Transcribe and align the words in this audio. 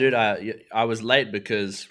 dude, 0.00 0.14
I 0.14 0.54
I 0.72 0.84
was 0.84 1.02
late 1.02 1.30
because 1.30 1.88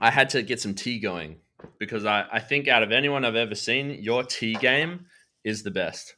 I 0.00 0.10
had 0.10 0.30
to 0.30 0.42
get 0.42 0.60
some 0.60 0.74
tea 0.74 0.98
going 0.98 1.36
because 1.78 2.04
I 2.04 2.24
I 2.32 2.40
think 2.40 2.66
out 2.66 2.82
of 2.82 2.90
anyone 2.92 3.24
I've 3.24 3.36
ever 3.36 3.54
seen, 3.54 3.90
your 4.02 4.24
tea 4.24 4.54
game 4.54 5.06
is 5.44 5.62
the 5.62 5.70
best. 5.70 6.16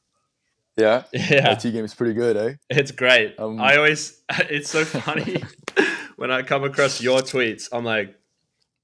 Yeah, 0.76 1.04
Yeah, 1.12 1.54
the 1.54 1.60
tea 1.60 1.72
game 1.72 1.84
is 1.84 1.94
pretty 1.94 2.14
good, 2.14 2.36
eh? 2.36 2.54
it's 2.70 2.92
great. 2.92 3.34
Um, 3.38 3.60
I 3.60 3.76
always 3.76 4.22
it's 4.50 4.70
so 4.70 4.84
funny 4.84 5.42
when 6.16 6.30
I 6.30 6.42
come 6.42 6.64
across 6.64 7.00
your 7.00 7.20
tweets. 7.20 7.68
I'm 7.72 7.84
like, 7.84 8.14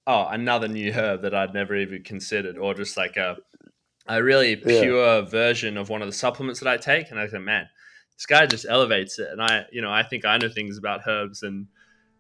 oh, 0.07 0.27
another 0.27 0.69
new 0.69 0.93
herb 0.93 1.23
that 1.23 1.35
I'd 1.35 1.55
never 1.55 1.77
even 1.77 2.03
considered, 2.03 2.59
or 2.59 2.75
just 2.75 2.97
like 2.97 3.17
a 3.17 3.37
a 4.09 4.21
really 4.23 4.61
Yeah. 4.67 4.81
pure 4.81 5.23
version 5.23 5.77
of 5.77 5.89
one 5.89 6.03
of 6.03 6.09
the 6.09 6.13
supplements 6.13 6.59
that 6.61 6.69
I 6.69 6.77
take. 6.77 7.11
And 7.13 7.21
I 7.21 7.29
said, 7.29 7.43
man, 7.43 7.69
this 8.17 8.27
guy 8.27 8.47
just 8.47 8.67
elevates 8.69 9.21
it. 9.21 9.29
And 9.31 9.41
I, 9.41 9.65
you 9.71 9.81
know, 9.81 9.93
I 9.93 10.03
think 10.03 10.25
I 10.25 10.39
know 10.39 10.49
things 10.49 10.77
about 10.77 11.03
herbs 11.07 11.45
and 11.45 11.69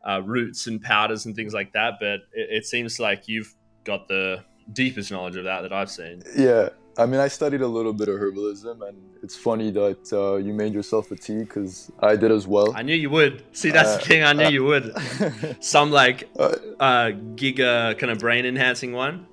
uh, 0.09 0.21
roots 0.25 0.67
and 0.67 0.81
powders 0.83 1.27
and 1.27 1.35
things 1.37 1.55
like 1.55 1.73
that, 1.73 1.95
but 2.01 2.21
it, 2.33 2.49
it 2.51 2.67
seems 2.67 2.99
like 2.99 3.29
you've 3.29 3.55
got 3.85 4.09
the 4.09 4.43
deepest 4.73 5.11
knowledge 5.11 5.37
of 5.37 5.45
that 5.45 5.63
that 5.63 5.73
I've 5.73 5.91
seen. 5.91 6.23
Yeah, 6.37 6.71
I 6.99 7.07
mean, 7.07 7.21
I 7.21 7.29
studied 7.29 7.63
a 7.63 7.67
little 7.67 7.93
bit 7.93 8.09
of 8.09 8.17
herbalism, 8.19 8.87
and 8.89 8.97
it's 9.23 9.37
funny 9.37 9.71
that 9.71 10.13
uh, 10.13 10.37
you 10.37 10.53
made 10.53 10.75
yourself 10.75 11.11
a 11.11 11.17
tea 11.17 11.39
because 11.41 11.91
I 12.01 12.17
did 12.17 12.31
as 12.31 12.47
well. 12.47 12.73
I 12.77 12.83
knew 12.83 12.95
you 12.95 13.11
would. 13.11 13.45
See, 13.57 13.71
that's 13.71 13.91
Uh, 13.91 13.97
the 13.99 14.05
thing. 14.05 14.23
I 14.25 14.33
knew 14.33 14.45
uh, 14.45 14.51
you 14.51 14.65
would. 14.65 15.57
Some 15.61 15.91
like 15.91 16.29
uh, 16.39 16.57
uh, 16.81 17.11
giga 17.37 17.99
kind 17.99 18.11
of 18.13 18.19
brain 18.19 18.45
enhancing 18.45 18.93
one. 18.93 19.27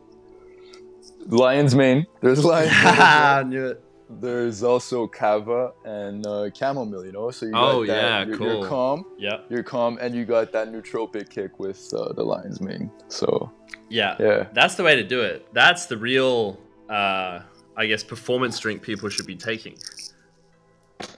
lion's 1.27 1.75
mane. 1.75 2.05
There's 2.21 2.43
lion's 2.53 2.71
mane. 2.71 2.95
I 2.99 3.43
knew 3.43 3.67
it. 3.67 3.83
There's 4.09 4.63
also 4.63 5.05
kava 5.07 5.71
and 5.85 6.25
uh, 6.25 6.49
chamomile. 6.53 7.05
You 7.05 7.11
know, 7.11 7.29
so 7.31 7.45
you 7.45 7.51
Oh, 7.55 7.85
got 7.85 7.93
that, 7.93 8.01
yeah, 8.01 8.25
you're, 8.25 8.37
cool. 8.37 8.47
You're 8.59 8.67
calm. 8.67 9.05
Yeah, 9.19 9.37
You're 9.49 9.63
calm, 9.63 9.97
and 10.01 10.15
you 10.15 10.25
got 10.25 10.51
that 10.53 10.71
nootropic 10.71 11.29
kick 11.29 11.59
with 11.59 11.91
uh, 11.93 12.13
the 12.13 12.23
lion's 12.23 12.59
mane. 12.59 12.89
So 13.07 13.51
yeah, 13.89 14.15
yeah, 14.19 14.47
That's 14.53 14.75
the 14.75 14.83
way 14.83 14.95
to 14.95 15.03
do 15.03 15.21
it. 15.21 15.47
That's 15.53 15.85
the 15.85 15.97
real, 15.97 16.59
uh, 16.89 17.41
I 17.77 17.85
guess, 17.85 18.03
performance 18.03 18.57
drink 18.59 18.81
people 18.81 19.09
should 19.09 19.27
be 19.27 19.35
taking. 19.35 19.77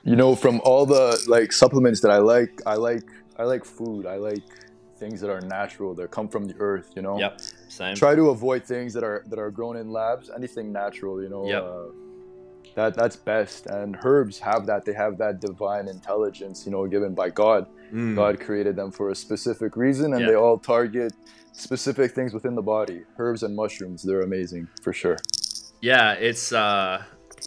you 0.04 0.16
know, 0.16 0.36
from 0.36 0.60
all 0.64 0.86
the 0.86 1.22
like 1.28 1.52
supplements 1.54 2.02
that 2.02 2.12
I 2.12 2.18
like, 2.18 2.62
I 2.66 2.76
like 2.76 3.04
I 3.38 3.44
like 3.44 3.64
food. 3.66 4.06
I 4.06 4.16
like 4.18 4.44
things 4.98 5.20
that 5.22 5.32
are 5.32 5.42
natural 5.42 5.96
that 5.96 6.12
come 6.12 6.28
from 6.28 6.46
the 6.46 6.56
earth. 6.60 6.92
You 6.96 7.02
know. 7.04 7.18
Yep, 7.18 7.42
same. 7.70 7.96
try 7.96 8.16
to 8.16 8.30
avoid 8.30 8.64
things 8.66 8.94
that 8.94 9.04
are 9.04 9.24
that 9.28 9.40
are 9.40 9.50
grown 9.50 9.78
in 9.78 9.90
labs 9.92 10.30
anything 10.36 10.72
natural 10.72 11.22
you 11.24 11.30
know 11.30 11.46
Yep. 11.48 11.64
uh, 11.64 11.86
that 12.76 12.96
that's 12.96 13.16
best 13.16 13.66
and 13.68 13.98
herbs 14.04 14.40
have 14.40 14.66
that 14.66 14.86
they 14.86 14.94
have 14.94 15.18
that 15.18 15.40
divine 15.42 15.88
intelligence 15.88 16.66
you 16.66 16.72
know 16.72 16.88
given 16.88 17.14
by 17.14 17.30
god 17.30 17.66
Mm. 17.94 18.16
god 18.16 18.40
created 18.40 18.78
them 18.78 18.90
for 18.90 19.10
a 19.10 19.16
specific 19.16 19.76
reason 19.76 20.14
and 20.14 20.22
Yeah. 20.22 20.28
they 20.30 20.36
all 20.36 20.58
target 20.58 21.12
specific 21.52 22.12
things 22.14 22.34
within 22.34 22.56
the 22.56 22.62
body 22.62 23.04
herbs 23.18 23.44
and 23.44 23.54
mushrooms 23.54 24.02
they're 24.04 24.22
amazing 24.22 24.68
for 24.82 24.94
sure 24.94 25.18
Yeah, 25.82 26.14
it's 26.14 26.54
uh, 26.54 27.04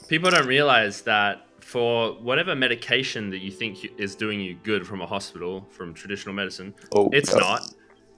people 0.09 0.29
don't 0.31 0.47
realize 0.47 1.03
that 1.03 1.47
for 1.61 2.13
whatever 2.29 2.55
medication 2.55 3.31
that 3.31 3.39
you 3.39 3.51
think 3.61 3.79
is 3.97 4.15
doing 4.17 4.39
you 4.41 4.55
good 4.65 4.87
from 4.87 5.01
a 5.01 5.07
hospital, 5.07 5.67
from 5.71 5.95
traditional 5.95 6.35
medicine, 6.35 6.75
oh 6.95 7.09
it's 7.13 7.33
yeah. 7.33 7.39
not. 7.47 7.61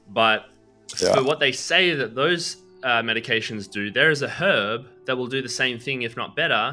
But 0.08 0.46
Yeah. 1.02 1.14
for 1.14 1.22
what 1.22 1.38
they 1.38 1.52
say 1.52 1.94
that 1.94 2.14
those 2.14 2.56
uh, 2.82 3.02
medications 3.02 3.70
do, 3.70 3.90
there 3.90 4.10
is 4.10 4.22
a 4.22 4.28
herb 4.28 4.86
that 5.06 5.16
will 5.18 5.26
do 5.36 5.42
the 5.42 5.54
same 5.62 5.78
thing, 5.78 6.02
if 6.02 6.16
not 6.16 6.34
better, 6.34 6.64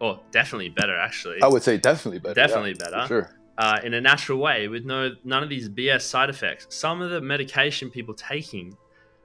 or 0.00 0.20
definitely 0.30 0.68
better, 0.68 0.96
actually. 0.98 1.40
i 1.42 1.46
would 1.48 1.62
say 1.62 1.76
definitely 1.76 2.18
better 2.20 2.34
Definitely 2.34 2.74
for 2.74 2.84
better. 2.90 3.06
sure 3.06 3.30
uh, 3.58 3.80
in 3.82 3.92
a 3.94 4.00
natural 4.00 4.38
way 4.38 4.68
with 4.68 4.84
no 4.84 5.10
none 5.24 5.42
of 5.42 5.48
these 5.48 5.68
BS 5.68 6.02
side 6.02 6.30
effects. 6.30 6.66
Some 6.70 7.02
of 7.02 7.10
the 7.10 7.20
medication 7.20 7.90
people 7.90 8.14
taking 8.14 8.76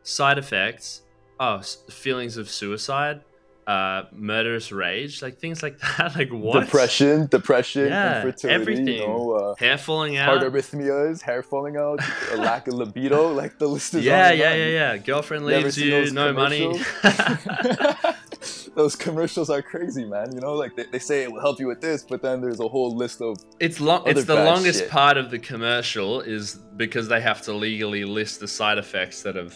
side 0.01 0.39
effects 0.39 1.03
are 1.39 1.61
feelings 1.91 2.35
of 2.37 2.49
suicide, 2.49 3.21
uh, 3.67 4.03
murderous 4.11 4.71
rage, 4.71 5.21
like 5.21 5.37
things 5.37 5.61
like 5.61 5.77
that. 5.97 6.15
like 6.15 6.31
what? 6.31 6.61
depression 6.65 7.27
depression 7.27 7.85
Yeah, 7.89 8.17
infertility 8.23 8.53
everything. 8.61 8.87
you 8.87 9.05
know 9.05 9.31
uh, 9.33 9.55
hair 9.59 9.77
falling 9.77 10.17
out, 10.17 10.39
heart 10.39 10.51
arrhythmias 10.51 11.21
hair 11.21 11.43
falling 11.43 11.77
out 11.77 11.99
a 12.31 12.37
lack 12.37 12.67
of 12.67 12.73
libido 12.73 13.31
like 13.31 13.59
the 13.59 13.67
list 13.67 13.93
is 13.93 13.99
on 13.99 14.03
Yeah, 14.05 14.31
yeah, 14.31 14.53
yeah, 14.55 14.67
yeah. 14.79 14.97
Girlfriend 14.97 15.45
leaves 15.45 15.77
you, 15.77 16.11
no 16.11 16.33
money. 16.33 16.65
those 18.75 18.95
commercials 18.95 19.49
are 19.49 19.61
crazy, 19.61 20.05
man. 20.05 20.33
You 20.33 20.41
know, 20.41 20.53
like 20.53 20.75
they, 20.75 20.85
they 20.91 20.99
say 20.99 21.23
it 21.23 21.31
will 21.31 21.41
help 21.41 21.59
you 21.59 21.67
with 21.67 21.81
this, 21.81 22.03
but 22.03 22.21
then 22.21 22.41
there's 22.41 22.59
a 22.59 22.67
whole 22.67 22.95
list 22.95 23.21
of 23.21 23.37
It's 23.59 23.79
long. 23.79 24.03
It's 24.05 24.25
the 24.25 24.35
longest 24.35 24.79
shit. 24.81 24.89
part 24.89 25.17
of 25.17 25.31
the 25.31 25.39
commercial 25.39 26.21
is 26.21 26.55
because 26.77 27.07
they 27.07 27.21
have 27.21 27.41
to 27.43 27.53
legally 27.53 28.03
list 28.05 28.39
the 28.39 28.47
side 28.47 28.77
effects 28.77 29.21
that 29.23 29.35
have 29.35 29.55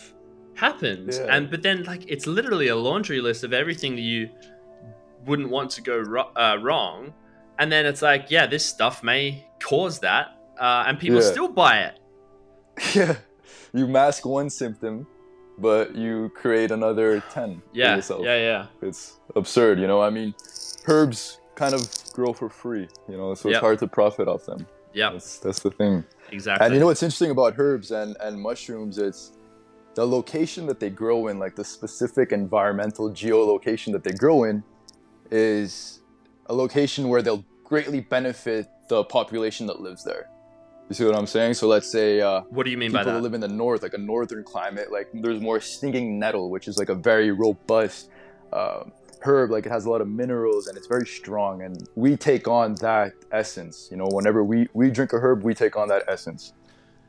happened, 0.55 1.13
Yeah. 1.13 1.35
and 1.35 1.51
but 1.51 1.61
then 1.61 1.83
like 1.83 2.03
it's 2.07 2.25
literally 2.27 2.67
a 2.69 2.75
laundry 2.75 3.21
list 3.21 3.43
of 3.43 3.53
everything 3.53 3.95
that 3.95 4.01
you 4.01 4.29
wouldn't 5.25 5.49
want 5.49 5.69
to 5.71 5.81
go 5.81 5.97
ro- 5.99 6.31
uh, 6.35 6.57
wrong, 6.61 7.13
and 7.59 7.71
then 7.71 7.85
it's 7.85 8.01
like, 8.01 8.27
yeah, 8.29 8.47
this 8.47 8.65
stuff 8.65 9.03
may 9.03 9.45
cause 9.59 9.99
that, 9.99 10.27
uh, 10.59 10.83
and 10.87 10.97
people 10.99 11.21
Yeah. 11.21 11.31
still 11.31 11.47
buy 11.49 11.79
it. 11.81 11.99
yeah. 12.95 13.15
You 13.73 13.87
mask 13.87 14.25
one 14.25 14.49
symptom, 14.49 15.05
but 15.57 15.95
you 15.95 16.29
create 16.35 16.71
another 16.71 17.21
ten 17.31 17.61
for 17.71 17.77
Yeah, 17.77 17.95
yourself. 17.95 18.23
yeah, 18.25 18.37
yeah, 18.37 18.65
It's 18.81 19.19
absurd, 19.35 19.79
you 19.79 19.87
know. 19.87 20.01
I 20.01 20.09
mean, 20.09 20.33
herbs 20.87 21.39
kind 21.55 21.73
of 21.73 21.81
grow 22.13 22.33
for 22.33 22.49
free, 22.49 22.87
you 23.09 23.17
know, 23.17 23.33
so 23.35 23.49
it's 23.49 23.59
hard 23.59 23.79
to 23.79 23.87
profit 23.87 24.27
off 24.27 24.45
them. 24.45 24.65
yeah, 24.93 25.11
That's 25.11 25.39
that's 25.39 25.59
the 25.59 25.71
thing. 25.71 26.03
exactly. 26.31 26.65
And 26.65 26.73
you 26.73 26.79
know 26.79 26.87
what's 26.87 27.03
interesting 27.03 27.31
about 27.31 27.55
herbs 27.57 27.91
and, 27.91 28.15
and 28.19 28.39
mushrooms? 28.39 28.97
It's 28.97 29.31
the 29.95 30.05
location 30.05 30.67
that 30.67 30.79
they 30.79 30.89
grow 30.91 31.27
in, 31.27 31.39
like 31.39 31.55
the 31.55 31.63
specific 31.65 32.31
environmental 32.31 33.09
geolocation 33.11 33.91
that 33.93 34.03
they 34.03 34.11
grow 34.11 34.43
in, 34.43 34.63
is 35.31 36.01
a 36.47 36.53
location 36.53 37.09
where 37.09 37.21
they'll 37.21 37.43
greatly 37.63 37.99
benefit 37.99 38.67
the 38.89 39.03
population 39.03 39.65
that 39.67 39.81
lives 39.81 40.03
there. 40.03 40.29
You 40.89 40.95
see 40.95 41.03
what 41.03 41.15
I'm 41.15 41.27
saying? 41.27 41.55
So 41.55 41.67
let's 41.67 41.91
say 41.91 42.21
uh, 42.21 42.41
what 42.49 42.63
do 42.63 42.71
you 42.71 42.77
mean 42.77 42.91
by 42.93 43.03
that 43.03 43.11
that? 43.11 43.21
live 43.21 43.33
in 43.33 43.41
the 43.41 43.47
north, 43.47 43.83
like 43.83 43.93
a 43.93 43.97
northern 43.97 44.43
climate, 44.43 44.91
like 44.91 45.09
there's 45.13 45.41
more 45.41 45.59
stinging 45.59 46.17
nettle, 46.17 46.49
which 46.49 46.67
is 46.67 46.77
like 46.77 46.89
a 46.89 46.95
very 46.95 47.31
robust 47.31 48.09
uh, 48.53 48.83
herb. 49.21 49.51
Like 49.51 49.65
it 49.65 49.71
has 49.71 49.85
a 49.85 49.89
lot 49.89 49.99
of 49.99 50.07
minerals 50.07 50.67
and 50.67 50.77
it's 50.77 50.87
very 50.87 51.05
strong. 51.05 51.61
And 51.63 51.87
we 51.95 52.15
take 52.15 52.47
on 52.47 52.75
that 52.75 53.13
essence. 53.33 53.89
You 53.91 53.97
know, 53.97 54.07
whenever 54.07 54.43
we 54.45 54.67
we 54.73 54.89
drink 54.89 55.11
a 55.11 55.17
herb, 55.17 55.43
we 55.43 55.53
take 55.53 55.75
on 55.75 55.89
that 55.89 56.03
essence. 56.07 56.53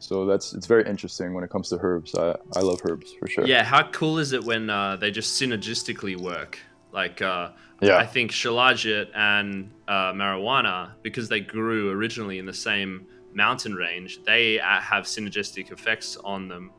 So 0.00 0.26
that's 0.26 0.54
it's 0.54 0.66
very 0.66 0.84
interesting 0.88 1.32
when 1.34 1.44
it 1.44 1.50
comes 1.50 1.68
to 1.68 1.78
herbs. 1.80 2.14
I 2.16 2.34
I 2.56 2.60
love 2.60 2.80
herbs 2.84 3.12
for 3.20 3.28
sure. 3.28 3.46
Yeah, 3.46 3.62
how 3.62 3.88
cool 3.90 4.18
is 4.18 4.32
it 4.32 4.42
when 4.42 4.70
uh, 4.70 4.96
they 4.96 5.12
just 5.12 5.40
synergistically 5.40 6.16
work? 6.16 6.58
Like, 6.92 7.22
uh, 7.22 7.50
Yeah. 7.80 7.98
I 7.98 8.06
think 8.06 8.32
shilajit 8.32 9.10
and 9.14 9.70
uh, 9.86 10.12
marijuana, 10.12 10.92
because 11.02 11.28
they 11.28 11.40
grew 11.40 11.90
originally 11.90 12.38
in 12.38 12.46
the 12.46 12.54
same 12.54 13.06
mountain 13.32 13.74
range, 13.74 14.22
they 14.24 14.58
uh, 14.60 14.80
have 14.80 15.04
synergistic 15.04 15.70
effects 15.72 16.16
on 16.24 16.48
them, 16.48 16.70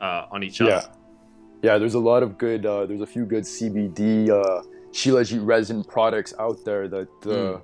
uh, 0.00 0.26
on 0.30 0.42
each 0.42 0.60
other. 0.60 0.70
Yeah, 0.70 0.86
yeah. 1.62 1.78
There's 1.78 1.94
a 1.94 1.98
lot 1.98 2.22
of 2.22 2.38
good. 2.38 2.64
Uh, 2.66 2.86
there's 2.86 3.00
a 3.00 3.06
few 3.06 3.24
good 3.24 3.44
CBD 3.44 4.30
uh, 4.30 4.62
shilajit 4.92 5.44
resin 5.44 5.84
products 5.84 6.34
out 6.38 6.64
there 6.64 6.88
that 6.88 7.08
uh, 7.26 7.28
Mm. 7.30 7.60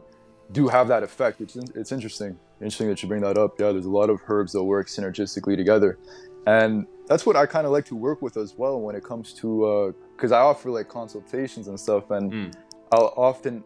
do 0.53 0.69
have 0.69 0.89
that 0.89 1.03
effect. 1.03 1.41
Is, 1.41 1.57
it's 1.75 1.93
interesting. 1.93 2.39
Interesting 2.61 2.89
that 2.89 3.03
you 3.03 3.09
bring 3.09 3.23
that 3.23 3.39
up. 3.39 3.59
Yeah, 3.59 3.73
there's 3.73 3.87
a 3.87 3.91
lot 3.91 4.11
of 4.11 4.21
herbs 4.29 4.53
that 4.53 4.63
work 4.63 4.87
synergistically 4.89 5.57
together, 5.57 5.99
and 6.47 6.87
that's 7.09 7.27
what 7.27 7.37
I 7.37 7.47
kind 7.47 7.67
of 7.67 7.73
like 7.73 7.85
to 7.87 7.97
work 7.97 8.23
with 8.23 8.37
as 8.37 8.55
well 8.57 8.81
when 8.81 8.95
it 8.97 9.03
comes 9.05 9.33
to 9.35 9.95
because 10.17 10.33
I 10.33 10.39
offer 10.41 10.71
like 10.71 10.89
consultations 10.89 11.69
and 11.69 11.79
stuff, 11.79 12.11
and 12.11 12.33
Mm. 12.33 12.55
I'll 12.93 13.13
often 13.17 13.65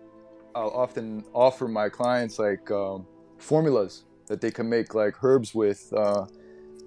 I'll 0.54 0.70
often 0.70 1.24
offer 1.34 1.68
my 1.68 1.88
clients 1.88 2.38
like 2.38 2.68
um, 2.70 3.06
formulas 3.38 4.04
that 4.28 4.40
they 4.40 4.50
can 4.50 4.68
make 4.68 4.94
like 4.94 5.22
herbs 5.22 5.54
with. 5.54 5.92
Uh, 5.96 6.26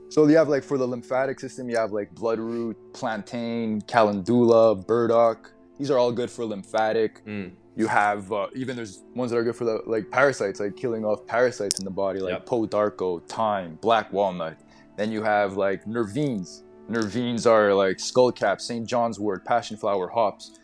so 0.10 0.28
you 0.28 0.36
have 0.38 0.50
like 0.50 0.64
for 0.64 0.78
the 0.78 0.88
lymphatic 0.88 1.40
system, 1.40 1.70
you 1.70 1.78
have 1.78 1.92
like 1.92 2.14
bloodroot, 2.14 2.76
plantain, 2.94 3.82
calendula, 3.82 4.76
burdock. 4.76 5.52
These 5.78 5.90
are 5.92 5.98
all 5.98 6.12
good 6.12 6.30
for 6.30 6.46
lymphatic. 6.46 7.26
Mm. 7.26 7.52
You 7.76 7.88
have 7.88 8.32
uh, 8.32 8.48
even 8.54 8.76
there's 8.76 9.04
ones 9.16 9.32
that 9.32 9.38
are 9.38 9.44
good 9.44 9.56
for 9.56 9.64
the 9.66 9.82
like 9.86 10.12
parasites, 10.12 10.60
like 10.60 10.76
killing 10.76 11.06
off 11.06 11.26
parasites 11.26 11.80
in 11.80 11.86
the 11.86 11.92
body, 11.92 12.20
like 12.20 12.34
Yep. 12.34 12.46
pau 12.46 12.66
d'arco, 12.66 13.20
thyme, 13.20 13.78
black 13.82 14.12
walnut. 14.12 14.58
Then 14.98 15.12
you 15.12 15.24
have 15.24 15.56
like 15.58 15.86
nervines. 15.86 16.64
Nervines 16.90 17.50
are 17.50 17.74
like 17.74 17.98
skullcap, 17.98 18.60
St. 18.60 18.86
John's 18.86 19.18
wort, 19.20 19.46
passion 19.46 19.78
flower, 19.78 20.10
hops, 20.10 20.60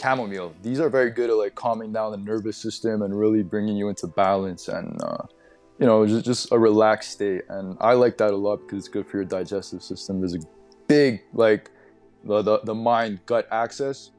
chamomile. 0.00 0.54
These 0.62 0.80
are 0.80 0.88
very 0.88 1.10
good 1.10 1.28
at 1.28 1.36
like 1.36 1.54
calming 1.54 1.92
down 1.92 2.12
the 2.12 2.16
nervous 2.18 2.56
system 2.56 3.02
and 3.02 3.16
really 3.16 3.42
bringing 3.42 3.76
you 3.76 3.88
into 3.90 4.06
balance 4.06 4.68
and 4.68 4.98
uh, 5.02 5.18
you 5.78 5.86
know 5.86 6.06
just, 6.06 6.24
just 6.24 6.52
a 6.52 6.58
relaxed 6.58 7.12
state. 7.12 7.42
And 7.48 7.76
I 7.80 7.92
like 7.94 8.18
that 8.18 8.30
a 8.30 8.36
lot 8.36 8.56
because 8.58 8.78
it's 8.78 8.88
good 8.88 9.06
for 9.06 9.18
your 9.18 9.26
digestive 9.26 9.82
system. 9.82 10.20
There's 10.20 10.34
a 10.34 10.40
big 10.88 11.22
like 11.32 11.70
the 12.24 12.42
the, 12.42 12.60
the 12.64 12.74
mind 12.74 13.20
gut 13.26 13.46
axis. 13.50 14.12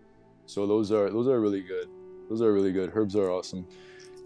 So 0.45 0.65
those 0.67 0.91
are 0.91 1.09
those 1.09 1.27
are 1.27 1.39
really 1.39 1.61
good. 1.61 1.87
Those 2.29 2.41
are 2.41 2.53
really 2.53 2.71
good. 2.71 2.91
Herbs 2.93 3.15
are 3.15 3.29
awesome. 3.31 3.65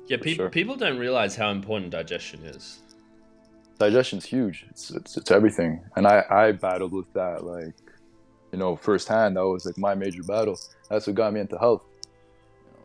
Yeah, 0.08 0.18
people 0.18 0.46
sure. 0.46 0.50
people 0.50 0.76
don't 0.76 0.98
realize 0.98 1.36
how 1.36 1.52
important 1.52 1.92
digestion 1.92 2.44
is. 2.44 2.82
digestion's 3.82 4.26
huge. 4.26 4.66
It's, 4.70 4.92
it's 4.92 5.18
it's 5.18 5.32
everything, 5.32 5.82
and 5.96 6.06
I 6.08 6.24
I 6.30 6.52
battled 6.52 6.94
with 6.94 7.12
that 7.14 7.44
like, 7.44 7.74
you 8.52 8.60
know, 8.60 8.76
firsthand. 8.76 9.38
That 9.38 9.48
was 9.48 9.66
like 9.66 9.78
my 9.78 9.96
major 9.96 10.24
battle. 10.24 10.58
That's 10.90 11.08
what 11.08 11.16
got 11.16 11.34
me 11.34 11.40
into 11.40 11.58
health. 11.58 11.84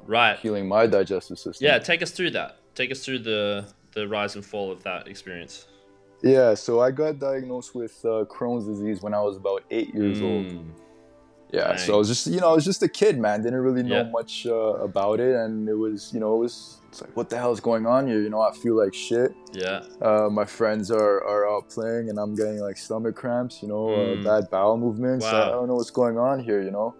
Right. 0.07 0.39
Healing 0.39 0.69
my 0.69 0.87
digestive 0.87 1.39
system. 1.39 1.67
Yeah, 1.67 1.79
take 1.79 2.03
us 2.03 2.13
through 2.13 2.31
that. 2.31 2.59
Take 2.75 2.91
us 2.91 3.05
through 3.05 3.21
the 3.21 3.67
the 3.97 4.07
rise 4.07 4.35
and 4.37 4.45
fall 4.45 4.71
of 4.71 4.83
that 4.85 5.09
experience. 5.09 5.67
Yeah, 6.23 6.55
so 6.55 6.81
I 6.81 6.91
got 7.03 7.19
diagnosed 7.19 7.75
with 7.75 7.95
uh, 8.05 8.25
Crohn's 8.35 8.67
disease 8.67 9.03
when 9.03 9.15
I 9.15 9.21
was 9.29 9.37
about 9.37 9.65
eight 9.71 9.93
years 9.95 10.21
old. 10.21 10.47
Mm. 10.47 10.67
Yeah, 11.53 11.69
Dang. 11.69 11.79
so 11.79 11.95
I 11.95 11.97
was 12.03 12.09
just 12.09 12.27
you 12.27 12.41
know 12.41 12.51
I 12.51 12.55
was 12.55 12.65
just 12.65 12.83
a 12.83 12.89
kid, 12.89 13.19
man. 13.19 13.43
Didn't 13.43 13.61
really 13.69 13.83
know 13.85 14.03
Yeah. 14.03 14.11
much 14.19 14.47
uh, 14.47 14.75
about 14.91 15.21
it, 15.21 15.35
and 15.43 15.69
it 15.69 15.75
was 15.87 16.11
you 16.13 16.21
know 16.21 16.35
it 16.37 16.39
was 16.47 16.79
it's 16.89 17.01
like 17.03 17.15
what 17.17 17.31
the 17.31 17.39
hell 17.39 17.53
is 17.53 17.61
going 17.61 17.87
on 17.87 18.07
here? 18.11 18.21
You 18.21 18.31
know 18.31 18.41
I 18.41 18.53
feel 18.53 18.77
like 18.83 18.95
shit. 18.95 19.31
Yeah. 19.53 19.83
Uh, 20.03 20.29
my 20.31 20.45
friends 20.45 20.91
are, 20.91 21.19
are 21.33 21.49
out 21.49 21.69
playing, 21.71 22.11
and 22.11 22.19
I'm 22.19 22.35
getting 22.35 22.59
like 22.69 22.77
stomach 22.77 23.15
cramps. 23.23 23.63
You 23.63 23.69
know, 23.69 23.85
Mm. 23.87 24.21
uh, 24.21 24.25
bad 24.25 24.51
bowel 24.51 24.77
movements. 24.77 25.25
Wow. 25.25 25.43
I 25.49 25.51
don't 25.55 25.69
know 25.69 25.77
what's 25.81 25.91
going 26.03 26.19
on 26.19 26.41
here. 26.49 26.61
You 26.63 26.73
know, 26.73 26.95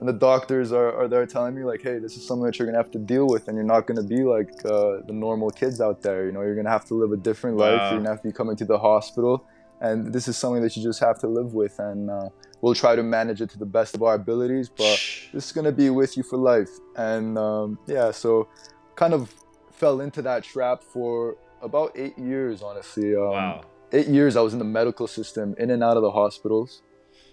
and 0.00 0.08
the 0.08 0.14
doctors 0.14 0.72
are, 0.72 0.92
are 0.98 1.08
there 1.08 1.26
telling 1.26 1.54
me 1.54 1.62
like, 1.62 1.82
hey, 1.82 1.98
this 1.98 2.16
is 2.16 2.26
something 2.26 2.46
that 2.46 2.58
you're 2.58 2.66
gonna 2.66 2.78
have 2.78 2.90
to 2.92 2.98
deal 2.98 3.26
with, 3.26 3.48
and 3.48 3.56
you're 3.56 3.66
not 3.66 3.86
gonna 3.86 4.02
be 4.02 4.24
like 4.24 4.50
uh, 4.64 5.02
the 5.06 5.12
normal 5.12 5.50
kids 5.50 5.80
out 5.80 6.00
there. 6.00 6.24
You 6.24 6.32
know, 6.32 6.40
you're 6.40 6.56
gonna 6.56 6.70
have 6.70 6.86
to 6.86 6.94
live 6.94 7.12
a 7.12 7.18
different 7.18 7.58
life. 7.58 7.78
Wow. 7.78 7.90
You're 7.90 7.98
gonna 7.98 8.10
have 8.10 8.22
to 8.22 8.28
be 8.28 8.32
coming 8.32 8.56
to 8.56 8.64
the 8.64 8.78
hospital, 8.78 9.44
and 9.80 10.10
this 10.12 10.26
is 10.26 10.38
something 10.38 10.62
that 10.62 10.74
you 10.74 10.82
just 10.82 11.00
have 11.00 11.18
to 11.20 11.28
live 11.28 11.52
with, 11.52 11.78
and 11.78 12.10
uh, 12.10 12.30
we'll 12.62 12.74
try 12.74 12.96
to 12.96 13.02
manage 13.02 13.42
it 13.42 13.50
to 13.50 13.58
the 13.58 13.66
best 13.66 13.94
of 13.94 14.02
our 14.02 14.14
abilities, 14.14 14.70
but 14.70 14.98
this 15.34 15.46
is 15.46 15.52
gonna 15.52 15.70
be 15.70 15.90
with 15.90 16.16
you 16.16 16.22
for 16.22 16.38
life. 16.38 16.70
And 16.96 17.36
um, 17.36 17.78
yeah, 17.86 18.10
so 18.10 18.48
kind 18.96 19.12
of 19.12 19.34
fell 19.70 20.00
into 20.00 20.22
that 20.22 20.44
trap 20.44 20.82
for 20.82 21.36
about 21.60 21.92
eight 21.94 22.18
years, 22.18 22.62
honestly. 22.62 23.14
Um, 23.14 23.30
wow. 23.30 23.60
Eight 23.92 24.06
years 24.06 24.36
I 24.36 24.40
was 24.40 24.54
in 24.54 24.58
the 24.60 24.64
medical 24.64 25.06
system, 25.06 25.54
in 25.58 25.70
and 25.70 25.84
out 25.84 25.98
of 25.98 26.02
the 26.02 26.10
hospitals. 26.12 26.82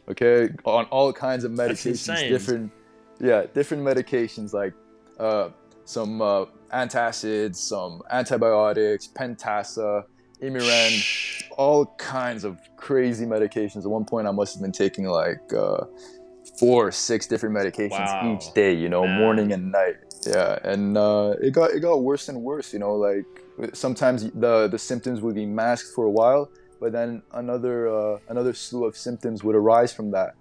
Okay, 0.09 0.49
on 0.63 0.85
all 0.85 1.11
kinds 1.11 1.43
of 1.43 1.51
medications, 1.51 2.29
different, 2.29 2.71
yeah, 3.19 3.45
different 3.53 3.83
medications 3.83 4.53
like 4.53 4.73
uh, 5.19 5.49
some 5.83 6.21
uh, 6.21 6.45
antacids, 6.73 7.57
some 7.57 8.01
antibiotics, 8.09 9.07
Pentasa, 9.07 10.03
Imuran, 10.41 11.41
all 11.57 11.87
kinds 11.97 12.43
of 12.45 12.57
crazy 12.77 13.25
medications. 13.25 13.79
At 13.83 13.89
one 13.91 14.05
point, 14.05 14.27
I 14.27 14.31
must 14.31 14.53
have 14.55 14.61
been 14.61 14.71
taking 14.71 15.05
like 15.05 15.41
uh, 15.53 15.83
four 16.59 16.87
or 16.87 16.91
six 16.91 17.27
different 17.27 17.55
medications 17.55 18.07
Wow. 18.21 18.37
each 18.39 18.53
day. 18.53 18.73
You 18.73 18.87
know, 18.89 19.03
Man. 19.03 19.19
morning 19.19 19.51
and 19.51 19.71
night. 19.71 19.95
Yeah, 20.25 20.57
and 20.63 20.97
uh, 20.97 21.35
it 21.41 21.51
got 21.51 21.71
it 21.71 21.79
got 21.81 22.01
worse 22.01 22.29
and 22.29 22.41
worse. 22.41 22.71
You 22.73 22.79
know, 22.79 22.95
like 22.95 23.25
sometimes 23.73 24.29
the 24.31 24.67
the 24.69 24.79
symptoms 24.79 25.19
would 25.21 25.35
be 25.35 25.45
masked 25.45 25.93
for 25.93 26.05
a 26.05 26.11
while, 26.11 26.49
but 26.79 26.91
then 26.91 27.21
another 27.33 27.87
uh, 27.87 28.19
another 28.29 28.53
slew 28.53 28.85
of 28.85 28.95
symptoms 28.97 29.43
would 29.43 29.55
arise 29.55 29.93
from 29.93 30.11
that. 30.11 30.35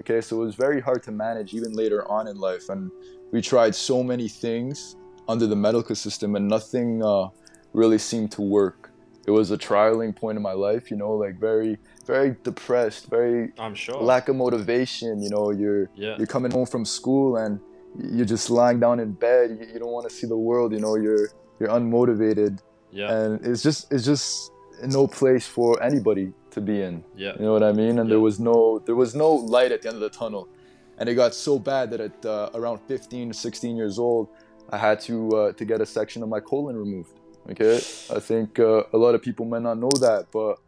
Okay, 0.00 0.20
so 0.20 0.40
it 0.40 0.44
was 0.44 0.54
very 0.54 0.80
hard 0.80 1.02
to 1.04 1.10
manage 1.12 1.54
even 1.54 1.72
later 1.72 2.08
on 2.10 2.28
in 2.28 2.36
life, 2.38 2.68
and 2.68 2.90
we 3.32 3.40
tried 3.42 3.74
so 3.74 4.02
many 4.02 4.28
things 4.28 4.96
under 5.28 5.46
the 5.46 5.56
medical 5.56 5.94
system, 5.94 6.36
and 6.36 6.48
nothing 6.48 7.02
uh, 7.02 7.28
really 7.72 7.98
seemed 7.98 8.30
to 8.32 8.42
work. 8.42 8.90
It 9.26 9.30
was 9.32 9.50
a 9.50 9.58
trialing 9.58 10.16
point 10.16 10.36
in 10.36 10.42
my 10.42 10.52
life, 10.52 10.90
you 10.90 10.96
know, 10.96 11.12
like 11.12 11.38
very 11.38 11.78
very 12.06 12.34
depressed, 12.42 13.10
very 13.10 13.52
I'm 13.58 13.74
sure. 13.74 14.00
lack 14.00 14.28
of 14.30 14.36
motivation. 14.36 15.20
You 15.22 15.28
know, 15.30 15.50
you're 15.50 15.90
yeah. 15.94 16.16
you're 16.16 16.26
coming 16.26 16.50
home 16.50 16.64
from 16.66 16.84
school 16.86 17.36
and 17.36 17.60
you're 17.98 18.24
just 18.24 18.48
lying 18.48 18.80
down 18.80 19.00
in 19.00 19.12
bed. 19.12 19.50
You, 19.50 19.66
you 19.74 19.78
don't 19.78 19.92
want 19.92 20.08
to 20.08 20.14
see 20.14 20.26
the 20.26 20.36
world. 20.36 20.72
You 20.72 20.80
know, 20.80 20.96
you're 20.96 21.28
you're 21.60 21.68
unmotivated, 21.68 22.60
Yeah. 22.90 23.12
and 23.12 23.44
it's 23.46 23.62
just 23.62 23.92
it's 23.92 24.04
just 24.06 24.52
no 24.86 25.06
place 25.06 25.46
for 25.46 25.82
anybody 25.82 26.32
to 26.50 26.60
be 26.60 26.82
in. 26.82 27.04
Yeah. 27.16 27.32
You 27.38 27.44
know 27.46 27.52
what 27.52 27.62
I 27.62 27.72
mean? 27.72 27.98
And 27.98 28.10
there 28.10 28.20
was 28.20 28.38
no 28.40 28.78
there 28.86 28.94
was 28.96 29.14
no 29.14 29.32
light 29.34 29.72
at 29.72 29.82
the 29.82 29.88
end 29.88 29.96
of 29.96 30.00
the 30.00 30.10
tunnel, 30.10 30.48
and 30.98 31.08
it 31.08 31.14
got 31.14 31.34
so 31.34 31.58
bad 31.58 31.90
that 31.92 32.00
at 32.00 32.26
uh, 32.26 32.50
around 32.54 32.78
15 32.88 33.32
16 33.32 33.76
years 33.76 33.98
old, 33.98 34.28
I 34.70 34.78
had 34.78 35.00
to 35.02 35.30
uh, 35.36 35.52
to 35.52 35.64
get 35.64 35.80
a 35.80 35.86
section 35.86 36.22
of 36.22 36.28
my 36.28 36.40
colon 36.40 36.76
removed. 36.76 37.12
Okay, 37.50 37.76
I 38.14 38.20
think 38.20 38.58
uh, 38.58 38.82
a 38.92 38.98
lot 38.98 39.14
of 39.14 39.22
people 39.22 39.46
might 39.46 39.62
not 39.62 39.78
know 39.78 39.90
that, 40.00 40.26
but 40.32 40.58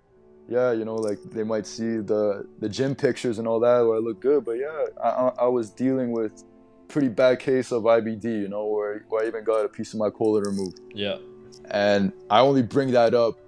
yeah, 0.48 0.72
you 0.72 0.84
know, 0.84 0.94
like 0.96 1.18
they 1.30 1.42
might 1.44 1.66
see 1.66 1.98
the 1.98 2.46
the 2.58 2.68
gym 2.68 2.94
pictures 2.94 3.38
and 3.38 3.46
all 3.46 3.60
that 3.60 3.80
where 3.86 3.96
I 3.96 4.00
look 4.00 4.20
good, 4.20 4.44
but 4.44 4.52
yeah, 4.52 4.86
I, 5.02 5.08
I- 5.08 5.34
I 5.40 5.46
was 5.46 5.70
dealing 5.70 6.10
with 6.12 6.42
pretty 6.88 7.08
bad 7.08 7.38
case 7.38 7.70
of 7.70 7.84
IBD, 7.84 8.24
you 8.24 8.48
know, 8.48 8.66
where, 8.66 9.04
where 9.08 9.22
I 9.22 9.28
even 9.28 9.44
got 9.44 9.64
a 9.64 9.68
piece 9.68 9.92
of 9.92 10.00
my 10.00 10.10
colon 10.10 10.42
removed. 10.42 10.80
Yeah. 10.92 11.18
And 11.70 12.12
I 12.28 12.40
only 12.40 12.62
bring 12.62 12.90
that 12.92 13.14
up 13.14 13.39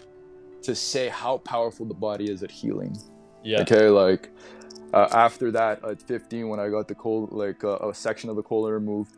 to 0.63 0.75
say 0.75 1.09
how 1.09 1.39
powerful 1.39 1.87
the 1.87 1.95
body 1.95 2.31
is 2.31 2.43
at 2.43 2.51
healing. 2.51 2.97
Yeah. 3.45 3.63
Okay, 3.63 3.89
like 3.89 4.31
uh, 4.95 5.09
after 5.13 5.51
that, 5.53 5.85
at 5.85 6.01
15, 6.03 6.49
when 6.49 6.61
I 6.61 6.69
got 6.69 6.89
the 6.89 6.95
col 6.95 7.29
like 7.31 7.65
uh, 7.65 7.79
a 7.79 7.95
section 7.95 8.31
of 8.31 8.37
the 8.37 8.43
colon 8.43 8.73
removed, 8.73 9.17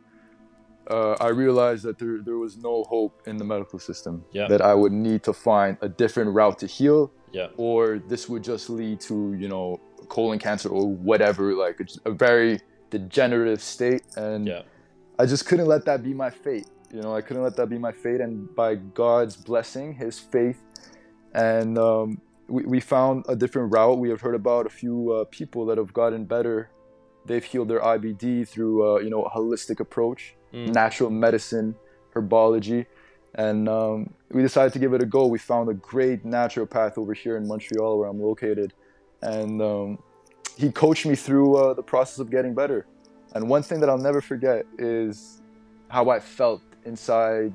uh, 0.90 1.12
I 1.20 1.28
realized 1.28 1.82
that 1.84 1.98
there, 1.98 2.18
there 2.22 2.36
was 2.38 2.56
no 2.58 2.84
hope 2.84 3.22
in 3.26 3.36
the 3.36 3.44
medical 3.44 3.78
system. 3.78 4.24
Yeah. 4.32 4.48
That 4.48 4.60
I 4.60 4.74
would 4.74 4.92
need 4.92 5.22
to 5.24 5.32
find 5.32 5.76
a 5.80 5.88
different 5.88 6.30
route 6.34 6.58
to 6.60 6.66
heal, 6.66 7.10
Yeah. 7.32 7.48
or 7.56 7.98
this 8.08 8.28
would 8.28 8.44
just 8.44 8.68
lead 8.70 9.00
to 9.02 9.34
you 9.34 9.48
know 9.48 9.80
colon 10.08 10.38
cancer 10.38 10.68
or 10.68 10.86
whatever, 10.88 11.54
like 11.54 11.80
a, 11.80 12.10
a 12.10 12.12
very 12.12 12.60
degenerative 12.90 13.62
state. 13.62 14.02
And 14.16 14.46
Yeah. 14.46 14.62
I 15.18 15.26
just 15.26 15.46
couldn't 15.46 15.66
let 15.66 15.84
that 15.86 16.02
be 16.02 16.12
my 16.12 16.30
fate. 16.30 16.66
You 16.92 17.00
know, 17.00 17.14
I 17.14 17.20
couldn't 17.22 17.42
let 17.42 17.56
that 17.56 17.68
be 17.68 17.78
my 17.78 17.92
fate. 17.92 18.20
And 18.20 18.54
by 18.54 18.74
God's 18.76 19.36
blessing, 19.36 19.94
His 19.94 20.18
faith, 20.18 20.60
and 21.34 21.78
um, 21.78 22.20
we, 22.48 22.64
we 22.64 22.80
found 22.80 23.24
a 23.28 23.36
different 23.36 23.72
route. 23.72 23.98
We 23.98 24.10
have 24.10 24.20
heard 24.20 24.34
about 24.34 24.66
a 24.66 24.70
few 24.70 25.12
uh, 25.12 25.24
people 25.30 25.66
that 25.66 25.78
have 25.78 25.92
gotten 25.92 26.24
better. 26.24 26.70
They've 27.26 27.44
healed 27.44 27.68
their 27.68 27.80
IBD 27.80 28.46
through, 28.48 28.96
uh, 28.96 28.98
you 29.00 29.10
know, 29.10 29.22
a 29.22 29.30
holistic 29.30 29.80
approach, 29.80 30.34
Mm. 30.52 30.72
natural 30.72 31.10
medicine, 31.10 31.74
herbology. 32.14 32.86
And 33.34 33.68
um, 33.68 34.14
we 34.30 34.40
decided 34.40 34.72
to 34.74 34.78
give 34.78 34.92
it 34.94 35.02
a 35.02 35.06
go. 35.06 35.26
We 35.26 35.38
found 35.38 35.68
a 35.68 35.74
great 35.74 36.24
naturopath 36.24 36.96
over 36.96 37.12
here 37.12 37.36
in 37.36 37.48
Montreal, 37.48 37.98
where 37.98 38.08
I'm 38.08 38.22
located. 38.22 38.72
And 39.20 39.60
um, 39.60 39.98
he 40.56 40.70
coached 40.70 41.06
me 41.06 41.16
through 41.16 41.56
uh, 41.56 41.74
the 41.74 41.82
process 41.82 42.20
of 42.20 42.30
getting 42.30 42.54
better. 42.54 42.86
And 43.34 43.48
one 43.48 43.64
thing 43.64 43.80
that 43.80 43.88
I'll 43.90 43.98
never 43.98 44.20
forget 44.20 44.64
is 44.78 45.42
how 45.88 46.08
I 46.08 46.20
felt 46.20 46.62
inside 46.84 47.52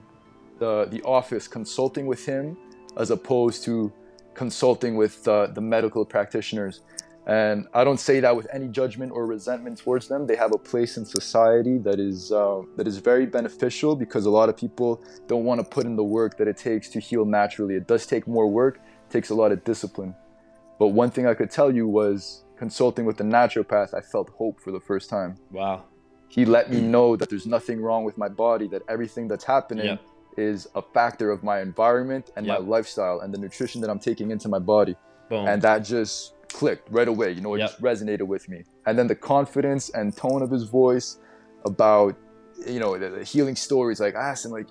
the, 0.58 0.86
the 0.92 1.02
office 1.04 1.48
consulting 1.48 2.06
with 2.06 2.26
him 2.26 2.58
as 3.00 3.10
opposed 3.12 3.64
to 3.64 3.92
consulting 4.36 4.96
with 4.96 5.28
uh, 5.28 5.48
the 5.48 5.62
medical 5.62 6.06
practitioners. 6.06 6.82
And 7.28 7.68
I 7.74 7.84
don't 7.84 8.00
say 8.00 8.20
that 8.22 8.36
with 8.36 8.48
any 8.52 8.68
judgment 8.68 9.12
or 9.12 9.26
resentment 9.26 9.78
towards 9.78 10.08
them. 10.08 10.26
They 10.26 10.36
have 10.36 10.52
a 10.54 10.58
place 10.58 10.98
in 10.98 11.06
society 11.06 11.78
that 11.80 12.00
is 12.00 12.32
uh, 12.32 12.62
that 12.78 12.88
is 12.88 12.98
very 12.98 13.26
beneficial 13.26 13.96
because 13.96 14.26
a 14.26 14.30
lot 14.40 14.48
of 14.50 14.58
people 14.58 15.04
don't 15.28 15.44
want 15.50 15.60
to 15.62 15.66
put 15.76 15.86
in 15.86 15.96
the 15.96 16.04
work 16.04 16.38
that 16.40 16.48
it 16.48 16.58
takes 16.58 16.90
to 16.90 17.00
heal 17.00 17.26
naturally. 17.26 17.76
It 17.76 17.88
does 17.88 18.06
take 18.08 18.28
more 18.28 18.48
work, 18.48 18.80
takes 19.10 19.30
a 19.30 19.36
lot 19.36 19.52
of 19.52 19.64
discipline. 19.64 20.16
But 20.80 20.88
one 20.88 21.12
thing 21.12 21.28
I 21.28 21.34
could 21.36 21.52
tell 21.52 21.72
you 21.80 21.88
was 21.88 22.44
consulting 22.58 23.06
with 23.06 23.18
the 23.18 23.24
naturopath, 23.26 23.94
I 23.94 24.02
felt 24.02 24.30
hope 24.42 24.60
for 24.60 24.72
the 24.72 24.80
first 24.90 25.10
time 25.10 25.36
Wow. 25.52 25.84
he 26.36 26.46
let 26.46 26.66
me 26.74 26.80
know 26.82 27.16
that 27.16 27.30
there's 27.30 27.46
nothing 27.58 27.78
wrong 27.82 28.04
with 28.06 28.18
my 28.18 28.30
body 28.30 28.68
that 28.74 28.82
everything 28.90 29.28
that's 29.28 29.44
happening 29.56 29.86
Yeah. 29.86 29.98
Is 30.40 30.68
a 30.76 30.82
factor 30.82 31.30
of 31.32 31.44
my 31.44 31.60
environment 31.62 32.32
and 32.36 32.48
my 32.48 32.58
lifestyle 32.58 33.20
and 33.22 33.34
the 33.34 33.38
nutrition 33.38 33.82
that 33.82 33.90
i'm 33.90 34.00
taking 34.00 34.32
into 34.32 34.48
my 34.50 34.60
body 34.60 34.96
Boom. 35.30 35.48
and 35.48 35.62
that 35.62 35.80
just 35.80 36.34
clicked 36.60 36.90
right 36.92 37.08
away 37.08 37.32
you 37.32 37.42
know 37.42 37.54
it 37.56 37.60
Yep. 37.60 37.70
just 37.70 37.82
resonated 37.82 38.24
with 38.24 38.48
me 38.50 38.64
and 38.86 38.98
then 38.98 39.08
the 39.08 39.16
confidence 39.16 39.90
and 39.92 40.16
tone 40.16 40.42
of 40.42 40.50
his 40.50 40.64
voice 40.64 41.18
about 41.66 42.16
you 42.68 42.80
know 42.80 42.98
the, 42.98 43.10
the 43.10 43.24
healing 43.24 43.56
stories 43.56 44.00
like 44.00 44.16
i 44.16 44.30
asked 44.32 44.46
him 44.46 44.52
like 44.52 44.68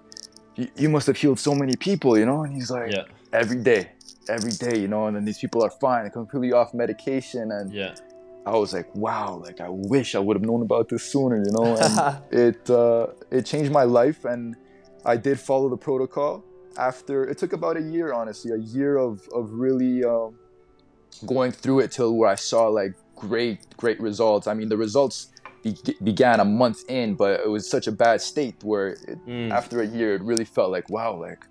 you, 0.76 0.88
must 0.88 1.06
have 1.06 1.16
healed 1.16 1.38
so 1.38 1.54
many 1.54 1.76
people 1.76 2.18
you 2.18 2.26
know 2.26 2.42
and 2.42 2.52
he's 2.52 2.70
like 2.70 2.90
yeah. 2.90 3.04
every 3.32 3.60
day 3.62 3.82
every 4.28 4.50
day 4.50 4.76
you 4.78 4.88
know 4.88 5.06
and 5.06 5.16
then 5.16 5.24
these 5.24 5.38
people 5.38 5.62
are 5.62 5.70
fine 5.70 6.02
they're 6.02 6.10
completely 6.10 6.52
off 6.52 6.74
medication 6.74 7.52
and 7.52 7.72
Yeah. 7.72 7.94
I 8.46 8.56
was 8.56 8.72
like, 8.72 8.88
wow, 8.94 9.42
like 9.44 9.60
I 9.60 9.68
wish 9.68 10.14
I 10.14 10.20
would 10.20 10.34
have 10.38 10.46
known 10.50 10.62
about 10.62 10.88
this 10.88 11.02
sooner, 11.12 11.36
you 11.36 11.52
know. 11.52 11.76
And 11.76 11.94
it 12.46 12.70
uh, 12.70 13.08
it 13.30 13.44
changed 13.44 13.70
my 13.70 13.82
life, 13.82 14.24
and 14.24 14.56
I 15.12 15.16
did 15.16 15.36
follow 15.40 15.68
the 15.68 15.76
protocol. 15.90 16.44
After 16.76 17.16
it 17.30 17.36
took 17.38 17.52
about 17.60 17.76
a 17.82 17.84
year, 17.94 18.08
honestly, 18.20 18.50
a 18.52 18.62
year 18.76 18.92
of 19.08 19.12
of 19.38 19.44
really 19.64 20.04
um, 20.04 20.30
going 21.34 21.52
through 21.62 21.78
it 21.84 21.90
till 21.96 22.12
where 22.18 22.30
I 22.36 22.38
saw 22.50 22.62
like 22.80 22.92
great 23.16 23.58
great 23.82 23.98
results. 24.00 24.44
I 24.46 24.54
mean, 24.58 24.68
the 24.74 24.76
results 24.86 25.16
be- 25.64 25.96
began 26.10 26.38
a 26.40 26.44
month 26.62 26.80
in, 26.88 27.14
but 27.22 27.32
it 27.46 27.50
was 27.56 27.68
such 27.76 27.86
a 27.92 27.92
bad 28.04 28.18
state 28.32 28.56
where 28.70 28.88
it, 29.10 29.18
Mm. 29.26 29.50
after 29.60 29.76
a 29.86 29.88
year, 29.98 30.10
it 30.18 30.22
really 30.30 30.48
felt 30.56 30.70
like 30.76 30.86
wow, 30.96 31.12
like 31.28 31.42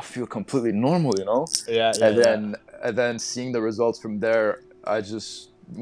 I 0.00 0.02
feel 0.14 0.26
completely 0.38 0.72
normal, 0.88 1.12
you 1.20 1.24
know 1.32 1.42
Yeah. 1.66 1.92
Yeah. 1.98 2.06
and 2.06 2.14
then 2.24 2.40
and 2.84 2.92
then 3.00 3.14
seeing 3.18 3.50
the 3.56 3.62
results 3.70 3.98
from 4.04 4.14
there 4.26 4.48
i 4.96 4.98
just 5.14 5.30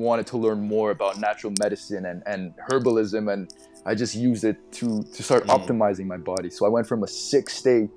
wanted 0.06 0.26
to 0.33 0.37
learn 0.45 0.61
more 0.76 0.88
about 0.97 1.12
natural 1.28 1.52
medicine 1.64 2.04
and, 2.11 2.18
and 2.33 2.42
herbalism 2.71 3.23
and 3.35 3.42
i 3.90 3.94
just 3.94 4.14
used 4.14 4.44
it 4.50 4.56
to 4.78 4.86
to 5.16 5.20
start 5.22 5.42
Mm. 5.46 5.54
optimizing 5.56 6.06
my 6.14 6.16
body 6.32 6.50
so 6.50 6.60
i 6.66 6.68
went 6.76 6.86
from 6.86 7.02
a 7.02 7.08
sick 7.08 7.46
state 7.60 7.90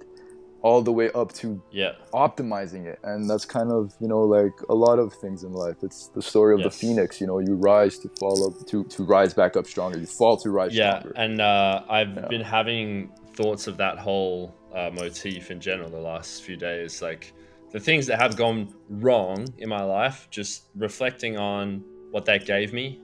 all 0.61 0.81
the 0.81 0.91
way 0.99 1.09
up 1.21 1.29
to 1.41 1.47
Yeah. 1.71 1.93
optimizing 2.13 2.83
it 2.91 2.99
and 3.03 3.29
that's 3.29 3.45
kind 3.45 3.71
of 3.71 3.83
you 4.01 4.07
know 4.13 4.23
like 4.37 4.51
a 4.69 4.75
lot 4.75 4.97
of 4.99 5.13
things 5.23 5.43
in 5.43 5.51
life 5.53 5.77
it's 5.87 6.09
the 6.17 6.21
story 6.21 6.53
of 6.57 6.61
the 6.67 6.69
phoenix 6.81 7.21
you 7.21 7.27
know 7.27 7.39
you 7.39 7.53
rise 7.55 7.97
to 8.03 8.09
fall 8.19 8.39
up 8.47 8.55
to 8.67 8.83
to 8.95 9.03
rise 9.05 9.33
back 9.33 9.55
up 9.59 9.65
stronger 9.67 9.97
you 9.97 10.05
fall 10.19 10.35
to 10.37 10.49
rise 10.49 10.73
Yeah, 10.75 10.99
stronger 10.99 11.13
and 11.23 11.35
uh, 11.41 11.83
I've 11.97 12.13
Yeah. 12.15 12.27
been 12.27 12.41
having 12.59 13.11
thoughts 13.39 13.67
of 13.67 13.77
that 13.77 13.97
whole 14.07 14.53
uh, 14.75 14.89
motif 15.01 15.49
in 15.49 15.59
general 15.61 15.89
the 15.89 16.05
last 16.13 16.43
few 16.43 16.57
days. 16.57 17.01
Like 17.01 17.23
the 17.71 17.79
things 17.79 18.05
that 18.07 18.19
have 18.19 18.35
gone 18.35 18.59
wrong 18.89 19.37
in 19.57 19.69
my 19.69 19.83
life, 19.83 20.27
just 20.29 20.53
reflecting 20.75 21.37
on 21.37 21.83
what 22.11 22.25
that 22.25 22.45
gave 22.45 22.73
me 22.73 22.99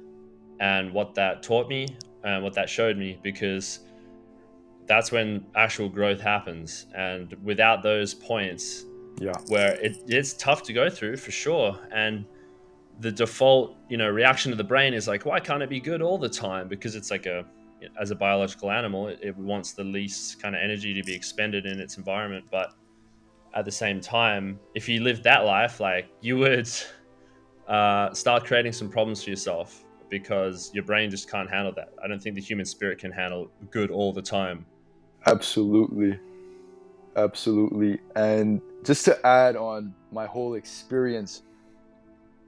and 0.59 0.91
what 0.93 1.15
that 1.15 1.41
taught 1.41 1.67
me 1.69 1.87
and 2.25 2.43
what 2.43 2.53
that 2.53 2.69
showed 2.69 2.97
me, 2.97 3.19
because 3.21 3.79
that's 4.87 5.11
when 5.11 5.45
actual 5.55 5.87
growth 5.87 6.19
happens. 6.19 6.87
And 6.95 7.33
without 7.43 7.83
those 7.83 8.13
points, 8.13 8.85
yeah. 9.19 9.31
where 9.47 9.75
it, 9.75 9.97
it's 10.07 10.33
tough 10.33 10.63
to 10.63 10.73
go 10.73 10.89
through 10.89 11.17
for 11.17 11.31
sure. 11.31 11.79
And 11.91 12.25
the 12.99 13.11
default 13.11 13.75
you 13.89 13.97
know 13.97 14.09
reaction 14.09 14.51
of 14.53 14.57
the 14.57 14.63
brain 14.63 14.93
is 14.93 15.05
like 15.05 15.25
why 15.25 15.37
can't 15.37 15.61
it 15.61 15.69
be 15.69 15.79
good 15.79 16.01
all 16.01 16.17
the 16.17 16.29
time? 16.29 16.67
Because 16.67 16.95
it's 16.95 17.11
like 17.11 17.25
a 17.25 17.45
as 17.99 18.09
a 18.09 18.15
biological 18.15 18.71
animal 18.71 19.09
it, 19.09 19.19
it 19.21 19.37
wants 19.37 19.73
the 19.73 19.83
least 19.83 20.41
kind 20.41 20.55
of 20.55 20.61
energy 20.61 20.93
to 20.93 21.03
be 21.03 21.13
expended 21.13 21.65
in 21.65 21.79
its 21.79 21.97
environment. 21.97 22.45
But 22.51 22.73
at 23.53 23.65
the 23.65 23.71
same 23.71 24.01
time 24.01 24.59
if 24.73 24.89
you 24.89 25.01
lived 25.01 25.23
that 25.23 25.45
life 25.45 25.79
like 25.79 26.09
you 26.21 26.37
would 26.37 26.69
uh, 27.67 28.13
start 28.13 28.45
creating 28.45 28.71
some 28.71 28.89
problems 28.89 29.23
for 29.23 29.29
yourself 29.29 29.84
because 30.09 30.71
your 30.73 30.83
brain 30.83 31.09
just 31.09 31.29
can't 31.29 31.49
handle 31.49 31.73
that 31.73 31.89
i 32.03 32.07
don't 32.07 32.21
think 32.21 32.35
the 32.35 32.41
human 32.41 32.65
spirit 32.65 32.99
can 32.99 33.11
handle 33.11 33.49
good 33.71 33.91
all 33.91 34.13
the 34.13 34.21
time 34.21 34.65
Absolutely. 35.25 36.19
Absolutely. 37.15 37.99
And 38.15 38.61
just 38.83 39.05
to 39.05 39.25
add 39.25 39.55
on 39.55 39.93
my 40.11 40.25
whole 40.25 40.53
experience, 40.53 41.41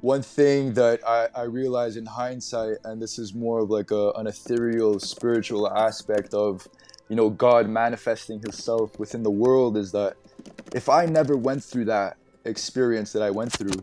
one 0.01 0.21
thing 0.21 0.73
that 0.73 0.99
I, 1.07 1.29
I 1.33 1.43
realized 1.43 1.97
in 1.97 2.05
hindsight, 2.05 2.77
and 2.83 3.01
this 3.01 3.17
is 3.17 3.33
more 3.33 3.59
of 3.59 3.69
like 3.69 3.89
a, 3.91 4.11
an 4.11 4.27
ethereal 4.27 4.99
spiritual 4.99 5.71
aspect 5.71 6.33
of, 6.33 6.67
you 7.09 7.15
know, 7.15 7.29
God 7.29 7.67
manifesting 7.67 8.39
himself 8.41 8.99
within 8.99 9.23
the 9.23 9.31
world 9.31 9.75
is 9.75 9.91
that 9.93 10.17
if 10.75 10.87
I 10.87 11.05
never 11.05 11.35
went 11.35 11.63
through 11.63 11.85
that 11.85 12.17
experience 12.45 13.11
that 13.13 13.23
I 13.23 13.31
went 13.31 13.53
through, 13.53 13.81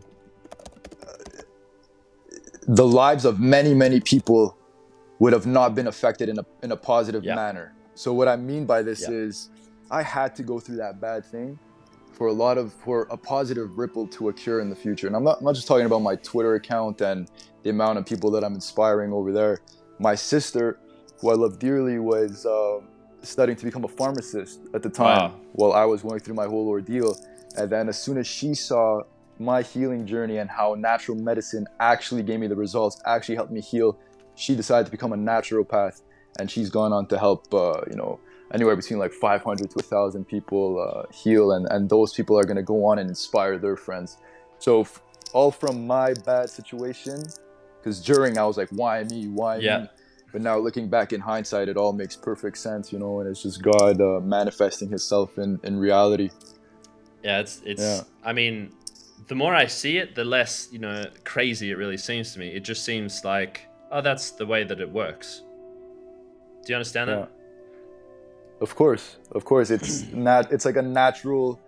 the 2.67 2.85
lives 2.85 3.25
of 3.25 3.39
many, 3.39 3.73
many 3.73 3.99
people 3.99 4.57
would 5.19 5.33
have 5.33 5.45
not 5.45 5.75
been 5.75 5.87
affected 5.87 6.29
in 6.29 6.39
a, 6.39 6.45
in 6.63 6.71
a 6.71 6.77
positive 6.77 7.23
Yeah. 7.23 7.35
manner. 7.35 7.73
So 7.93 8.13
what 8.13 8.27
I 8.27 8.35
mean 8.35 8.65
by 8.65 8.81
this 8.81 9.01
Yeah. 9.01 9.11
is 9.11 9.49
I 9.89 10.01
had 10.01 10.35
to 10.35 10.43
go 10.43 10.59
through 10.59 10.77
that 10.77 10.99
bad 10.99 11.25
thing 11.25 11.57
for 12.11 12.27
a 12.27 12.33
lot 12.33 12.57
of 12.57 12.73
for 12.73 13.07
a 13.11 13.17
positive 13.17 13.77
ripple 13.77 14.07
to 14.07 14.29
occur 14.29 14.59
in 14.61 14.69
the 14.69 14.75
future. 14.75 15.07
And 15.07 15.15
I'm 15.15 15.23
not, 15.23 15.37
I'm 15.39 15.45
not 15.45 15.55
just 15.55 15.67
talking 15.67 15.85
about 15.85 16.01
my 16.01 16.15
Twitter 16.15 16.55
account 16.55 17.01
and 17.01 17.29
the 17.63 17.69
amount 17.69 17.97
of 17.99 18.05
people 18.05 18.31
that 18.31 18.43
I'm 18.43 18.53
inspiring 18.55 19.11
over 19.13 19.31
there. 19.31 19.59
My 19.99 20.15
sister, 20.15 20.79
who 21.21 21.29
I 21.29 21.35
love 21.35 21.59
dearly, 21.59 21.99
was 21.99 22.45
um, 22.45 22.87
studying 23.21 23.57
to 23.57 23.65
become 23.65 23.83
a 23.83 23.87
pharmacist 23.87 24.59
at 24.73 24.81
the 24.81 24.89
time 24.89 25.31
Wow. 25.31 25.39
while 25.53 25.73
I 25.73 25.85
was 25.85 26.01
going 26.01 26.19
through 26.19 26.35
my 26.35 26.45
whole 26.45 26.67
ordeal. 26.67 27.15
And 27.57 27.69
then 27.69 27.87
as 27.89 28.01
soon 28.01 28.17
as 28.17 28.27
she 28.27 28.53
saw 28.53 29.01
my 29.39 29.61
healing 29.61 30.05
journey 30.05 30.37
and 30.37 30.49
how 30.49 30.75
natural 30.75 31.17
medicine 31.17 31.67
actually 31.79 32.23
gave 32.23 32.39
me 32.39 32.47
the 32.47 32.55
results, 32.55 33.01
actually 33.05 33.35
helped 33.35 33.51
me 33.51 33.61
heal, 33.61 33.97
she 34.35 34.55
decided 34.55 34.85
to 34.85 34.91
become 34.91 35.13
a 35.13 35.17
naturopath. 35.17 36.01
And 36.39 36.51
she's 36.51 36.69
gone 36.69 36.91
on 36.91 37.07
to 37.07 37.17
help, 37.17 37.53
uh, 37.53 37.81
you 37.89 37.95
know, 37.95 38.19
anywhere 38.53 38.75
between 38.75 38.99
like 38.99 39.13
500 39.13 39.69
to 39.69 39.75
1,000 39.75 40.25
people 40.25 40.79
uh, 40.79 41.11
heal. 41.13 41.53
And, 41.53 41.65
and 41.71 41.89
those 41.89 42.13
people 42.13 42.37
are 42.37 42.43
going 42.43 42.57
to 42.57 42.63
go 42.63 42.85
on 42.85 42.99
and 42.99 43.09
inspire 43.09 43.57
their 43.57 43.77
friends. 43.77 44.17
So, 44.59 44.81
f- 44.81 45.01
all 45.33 45.51
from 45.51 45.87
my 45.87 46.13
bad 46.25 46.49
situation, 46.49 47.23
because 47.79 48.01
during 48.01 48.37
I 48.37 48.45
was 48.45 48.57
like, 48.57 48.69
why 48.69 49.03
me? 49.03 49.27
Why 49.27 49.57
Yeah. 49.57 49.79
me? 49.79 49.89
But 50.31 50.41
now 50.41 50.57
looking 50.57 50.89
back 50.89 51.13
in 51.13 51.21
hindsight, 51.21 51.69
it 51.69 51.77
all 51.77 51.93
makes 51.93 52.17
perfect 52.17 52.57
sense, 52.57 52.91
you 52.91 52.99
know, 52.99 53.21
and 53.21 53.29
it's 53.29 53.43
just 53.43 53.61
God 53.61 54.01
uh, 54.01 54.19
manifesting 54.19 54.89
Himself 54.89 55.37
in, 55.37 55.59
in 55.63 55.77
reality. 55.77 56.29
Yeah, 57.23 57.39
it's 57.39 57.61
it's. 57.65 57.81
Yeah. 57.81 58.01
I 58.23 58.33
mean, 58.33 58.73
the 59.27 59.35
more 59.35 59.55
I 59.55 59.67
see 59.67 59.97
it, 59.97 60.15
the 60.15 60.23
less 60.23 60.67
you 60.71 60.79
know 60.79 61.05
crazy 61.23 61.71
it 61.71 61.75
really 61.77 61.97
seems 61.97 62.33
to 62.33 62.39
me. 62.39 62.49
It 62.49 62.63
just 62.63 62.83
seems 62.85 63.23
like, 63.25 63.61
oh, 63.91 64.01
that's 64.01 64.31
the 64.31 64.45
way 64.45 64.63
that 64.63 64.79
it 64.79 64.89
works. 64.89 65.41
Do 66.65 66.71
you 66.73 66.75
understand 66.75 67.09
Yeah. 67.09 67.15
that? 67.17 67.31
Of 68.61 68.75
course, 68.75 69.17
of 69.31 69.43
course, 69.45 69.69
it's 69.69 70.03
not. 70.13 70.51
It's 70.51 70.65
like 70.65 70.77
a 70.77 70.81
natural 70.81 71.59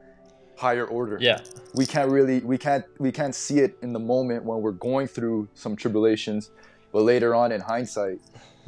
higher 0.55 0.85
order. 0.85 1.17
Yeah, 1.19 1.39
we 1.75 1.85
can't 1.85 2.09
really 2.09 2.39
we 2.39 2.57
can't 2.57 2.85
we 2.99 3.11
can't 3.11 3.35
see 3.35 3.59
it 3.59 3.77
in 3.81 3.91
the 3.93 3.99
moment 3.99 4.43
when 4.45 4.61
we're 4.61 4.71
going 4.89 5.07
through 5.07 5.47
some 5.53 5.75
tribulations, 5.75 6.51
but 6.93 7.01
later 7.03 7.35
on 7.35 7.51
in 7.51 7.59
hindsight, 7.61 8.19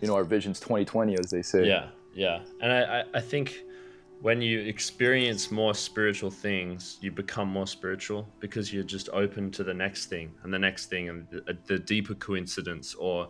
you 0.01 0.07
know, 0.07 0.15
our 0.15 0.23
vision's 0.25 0.59
2020, 0.59 1.17
as 1.17 1.29
they 1.31 1.41
say. 1.41 1.65
yeah, 1.65 1.89
yeah. 2.13 2.41
And 2.61 2.71
I, 2.71 2.99
I, 2.99 3.03
I 3.15 3.21
think 3.21 3.63
when 4.21 4.41
you 4.41 4.59
experience 4.61 5.49
more 5.49 5.73
spiritual 5.73 6.29
things, 6.29 6.97
you 7.01 7.11
become 7.11 7.47
more 7.47 7.67
spiritual 7.67 8.27
because 8.39 8.73
you're 8.73 8.83
just 8.83 9.07
open 9.13 9.49
to 9.51 9.63
the 9.63 9.73
next 9.73 10.07
thing 10.07 10.31
and 10.43 10.53
the 10.53 10.59
next 10.59 10.87
thing 10.87 11.07
and 11.09 11.27
the, 11.31 11.57
the 11.67 11.79
deeper 11.79 12.15
coincidence 12.15 12.95
or 12.95 13.29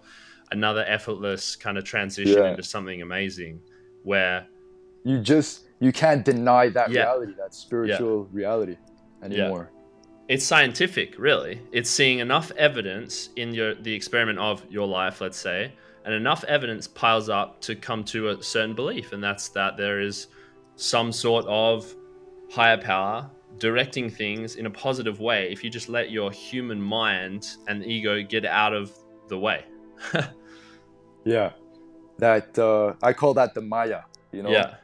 another 0.52 0.84
effortless 0.88 1.56
kind 1.56 1.78
of 1.78 1.84
transition 1.84 2.42
Yeah. 2.44 2.50
into 2.52 2.64
something 2.64 3.02
amazing 3.02 3.62
where 4.04 4.48
You 5.04 5.20
just 5.20 5.66
you 5.80 5.92
can't 5.92 6.26
deny 6.26 6.70
that 6.70 6.90
Yeah. 6.90 7.02
reality, 7.04 7.34
that 7.38 7.54
spiritual 7.54 8.26
reality 8.32 8.78
anymore. 9.22 9.72
it's 10.28 10.44
scientific 10.46 11.18
really 11.20 11.62
it's 11.72 11.90
seeing 11.90 12.20
enough 12.20 12.52
evidence 12.58 13.30
in 13.36 13.54
your 13.54 13.76
the 13.76 13.94
experiment 13.94 14.40
of 14.40 14.66
your 14.70 14.88
life 14.88 15.22
let's 15.22 15.38
say 15.38 15.72
and 16.06 16.14
enough 16.14 16.44
evidence 16.46 16.88
piles 16.88 17.30
up 17.30 17.62
to 17.62 17.76
come 17.76 18.04
to 18.04 18.30
a 18.30 18.44
certain 18.44 18.74
belief 18.76 19.14
and 19.14 19.24
that's 19.24 19.50
that 19.50 19.78
there 19.78 20.00
is 20.02 20.28
some 20.80 21.12
sort 21.12 21.46
of 21.48 21.94
higher 22.52 22.78
power 22.78 23.30
directing 23.58 24.10
things 24.10 24.56
in 24.56 24.66
a 24.66 24.70
positive 24.70 25.20
way 25.20 25.52
if 25.52 25.64
you 25.64 25.70
just 25.70 25.90
let 25.90 26.12
your 26.12 26.32
human 26.32 26.82
mind 26.82 27.48
and 27.68 27.86
ego 27.86 28.24
get 28.24 28.46
out 28.46 28.74
of 28.74 28.92
the 29.28 29.38
way 29.38 29.64
Yeah. 31.26 31.52
That 32.18 32.58
uh, 32.58 32.96
I 33.02 33.14
call 33.14 33.34
that 33.36 33.54
the 33.54 33.62
Maya. 33.62 34.02
You 34.32 34.44
know, 34.44 34.52
yeah 34.52 34.76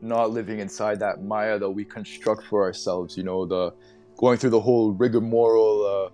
not 0.00 0.30
living 0.30 0.60
inside 0.60 1.00
that 1.00 1.24
Maya 1.24 1.58
that 1.58 1.68
we 1.68 1.84
construct 1.84 2.44
for 2.44 2.62
ourselves. 2.62 3.16
You 3.16 3.24
know, 3.24 3.46
the 3.46 3.74
going 4.16 4.38
through 4.38 4.50
the 4.50 4.60
whole 4.60 4.92
rigmarole, 4.92 5.84
uh, 5.84 6.10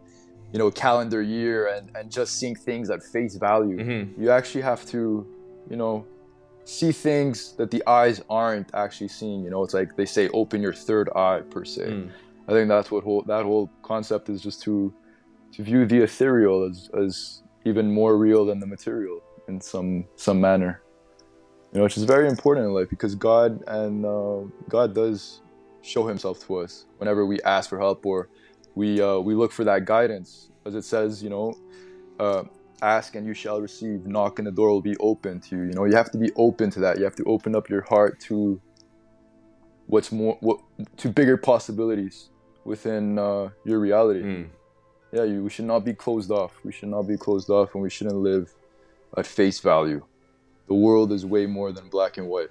you 0.53 0.59
know, 0.59 0.71
calendar 0.71 1.21
year 1.21 1.69
and 1.75 1.91
and 1.95 2.11
just 2.11 2.39
seeing 2.39 2.55
things 2.55 2.91
at 2.91 3.03
face 3.03 3.37
value. 3.37 3.83
hmm 3.83 4.23
You 4.23 4.31
actually 4.31 4.63
have 4.63 4.87
to, 4.87 5.27
you 5.69 5.77
know, 5.77 6.07
see 6.65 6.93
things 6.93 7.53
that 7.53 7.71
the 7.71 7.83
eyes 7.87 8.23
aren't 8.29 8.75
actually 8.75 9.09
seeing. 9.09 9.45
You 9.45 9.51
know, 9.51 9.63
it's 9.63 9.75
like 9.75 9.97
they 9.97 10.07
say, 10.07 10.29
open 10.29 10.63
your 10.63 10.73
third 10.73 11.09
eye 11.15 11.43
per 11.51 11.65
se. 11.65 11.87
Mm. 11.87 12.11
I 12.49 12.53
think 12.53 12.69
that's 12.69 12.91
what 12.91 13.05
whole 13.05 13.23
that 13.23 13.45
whole 13.45 13.71
concept 13.83 14.29
is 14.29 14.43
just 14.43 14.63
to 14.63 14.93
to 15.53 15.63
view 15.63 15.87
the 15.87 16.03
ethereal 16.03 16.69
as 16.69 16.91
as 16.99 17.43
even 17.65 17.91
more 17.91 18.17
real 18.17 18.45
than 18.45 18.61
the 18.61 18.67
material 18.67 19.23
in 19.49 19.61
some 19.61 20.05
some 20.17 20.41
manner. 20.41 20.81
You 21.73 21.79
know, 21.79 21.85
which 21.85 21.97
is 21.97 22.05
very 22.05 22.29
important 22.29 22.67
in 22.67 22.73
life 22.73 22.89
because 22.89 23.15
God 23.15 23.63
and 23.67 24.05
uh, 24.05 24.41
God 24.69 24.95
does 24.95 25.41
show 25.83 26.07
Himself 26.07 26.47
to 26.47 26.57
us 26.57 26.87
whenever 26.99 27.27
we 27.27 27.41
ask 27.43 27.69
for 27.69 27.79
help 27.79 28.07
or 28.07 28.29
we 28.75 29.01
uh, 29.01 29.19
we 29.19 29.35
look 29.35 29.53
for 29.53 29.65
that 29.65 29.85
guidance, 29.85 30.51
as 30.67 30.75
it 30.75 30.83
says, 30.83 31.23
you 31.23 31.31
know, 31.31 31.57
uh, 32.21 32.45
ask 32.83 33.15
and 33.15 33.27
you 33.27 33.35
shall 33.35 33.61
receive, 33.61 34.07
knock 34.07 34.39
and 34.39 34.47
the 34.47 34.53
door 34.53 34.69
will 34.69 34.81
be 34.83 34.97
open 34.99 35.41
to 35.41 35.57
you. 35.57 35.63
You 35.65 35.73
know, 35.73 35.85
you 35.85 35.97
have 35.97 36.11
to 36.13 36.19
be 36.19 36.31
open 36.37 36.71
to 36.71 36.81
that. 36.81 36.99
You 36.99 37.05
have 37.05 37.17
to 37.17 37.25
open 37.25 37.55
up 37.55 37.69
your 37.69 37.83
heart 37.83 38.21
to 38.21 38.61
what's 39.87 40.11
more 40.11 40.37
what 40.41 40.61
to 40.99 41.09
bigger 41.09 41.37
possibilities 41.37 42.31
within 42.65 43.19
uh, 43.19 43.51
your 43.65 43.79
reality. 43.79 44.23
Mm. 44.23 44.49
Yeah, 45.13 45.25
you, 45.25 45.45
we 45.45 45.51
should 45.51 45.67
not 45.67 45.85
be 45.85 45.95
closed 45.95 46.31
off. 46.31 46.59
We 46.65 46.73
should 46.73 46.89
not 46.89 47.03
be 47.03 47.17
closed 47.17 47.49
off, 47.49 47.75
and 47.75 47.83
we 47.83 47.91
shouldn't 47.91 48.17
live 48.17 48.53
at 49.17 49.27
face 49.27 49.61
value. 49.61 50.05
The 50.67 50.75
world 50.75 51.13
is 51.13 51.25
way 51.25 51.47
more 51.47 51.73
than 51.73 51.89
black 51.89 52.17
and 52.17 52.29
white. 52.29 52.51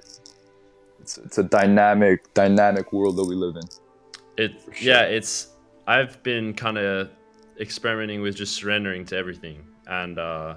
It's 1.01 1.17
it's 1.17 1.37
a 1.37 1.43
dynamic, 1.43 2.33
dynamic 2.33 2.93
world 2.93 3.17
that 3.17 3.25
we 3.25 3.35
live 3.35 3.55
in. 3.57 3.63
It 4.37 4.61
sure. 4.61 4.93
yeah, 4.93 5.01
it's 5.01 5.49
I've 5.87 6.21
been 6.23 6.53
kind 6.53 6.77
of 6.77 7.09
experimenting 7.59 8.21
with 8.21 8.35
just 8.35 8.55
surrendering 8.55 9.05
to 9.05 9.17
everything 9.17 9.63
and 9.87 10.17
uh, 10.19 10.55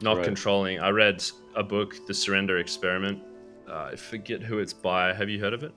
not 0.00 0.16
Right. 0.18 0.24
controlling. 0.24 0.80
I 0.80 0.90
read 0.90 1.22
a 1.54 1.62
book, 1.62 2.06
The 2.06 2.14
Surrender 2.14 2.58
Experiment. 2.58 3.22
Uh, 3.68 3.90
I 3.92 3.96
forget 3.96 4.42
who 4.42 4.58
it's 4.58 4.72
by. 4.72 5.12
Have 5.12 5.28
you 5.28 5.40
heard 5.40 5.52
of 5.54 5.62
it? 5.62 5.72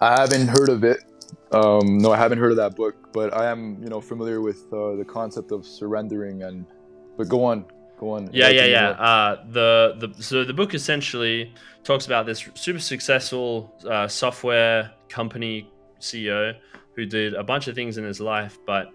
I 0.00 0.20
haven't 0.20 0.48
heard 0.48 0.68
of 0.68 0.84
it. 0.84 0.98
Um, 1.52 1.98
no, 1.98 2.12
I 2.12 2.16
haven't 2.16 2.38
heard 2.38 2.50
of 2.52 2.56
that 2.58 2.76
book, 2.76 3.12
but 3.12 3.34
I 3.34 3.50
am, 3.50 3.82
you 3.82 3.88
know, 3.88 4.00
familiar 4.00 4.40
with 4.40 4.72
uh, 4.72 4.96
the 4.96 5.04
concept 5.04 5.52
of 5.52 5.66
surrendering. 5.66 6.42
And 6.42 6.66
but 7.16 7.28
go 7.28 7.44
on, 7.44 7.64
Go 7.98 8.12
on. 8.12 8.30
Yeah, 8.32 8.48
yeah, 8.48 8.64
yeah. 8.64 8.88
Uh, 8.90 9.44
the 9.50 9.94
the 9.98 10.22
so 10.22 10.42
the 10.42 10.54
book 10.54 10.72
essentially 10.74 11.52
talks 11.84 12.06
about 12.06 12.24
this 12.24 12.48
super 12.54 12.78
successful 12.78 13.74
uh, 13.86 14.08
software 14.08 14.90
company 15.10 15.70
CEO 16.00 16.54
who 16.96 17.04
did 17.04 17.34
a 17.34 17.44
bunch 17.44 17.68
of 17.68 17.74
things 17.74 17.98
in 17.98 18.04
his 18.04 18.18
life, 18.18 18.56
but 18.66 18.90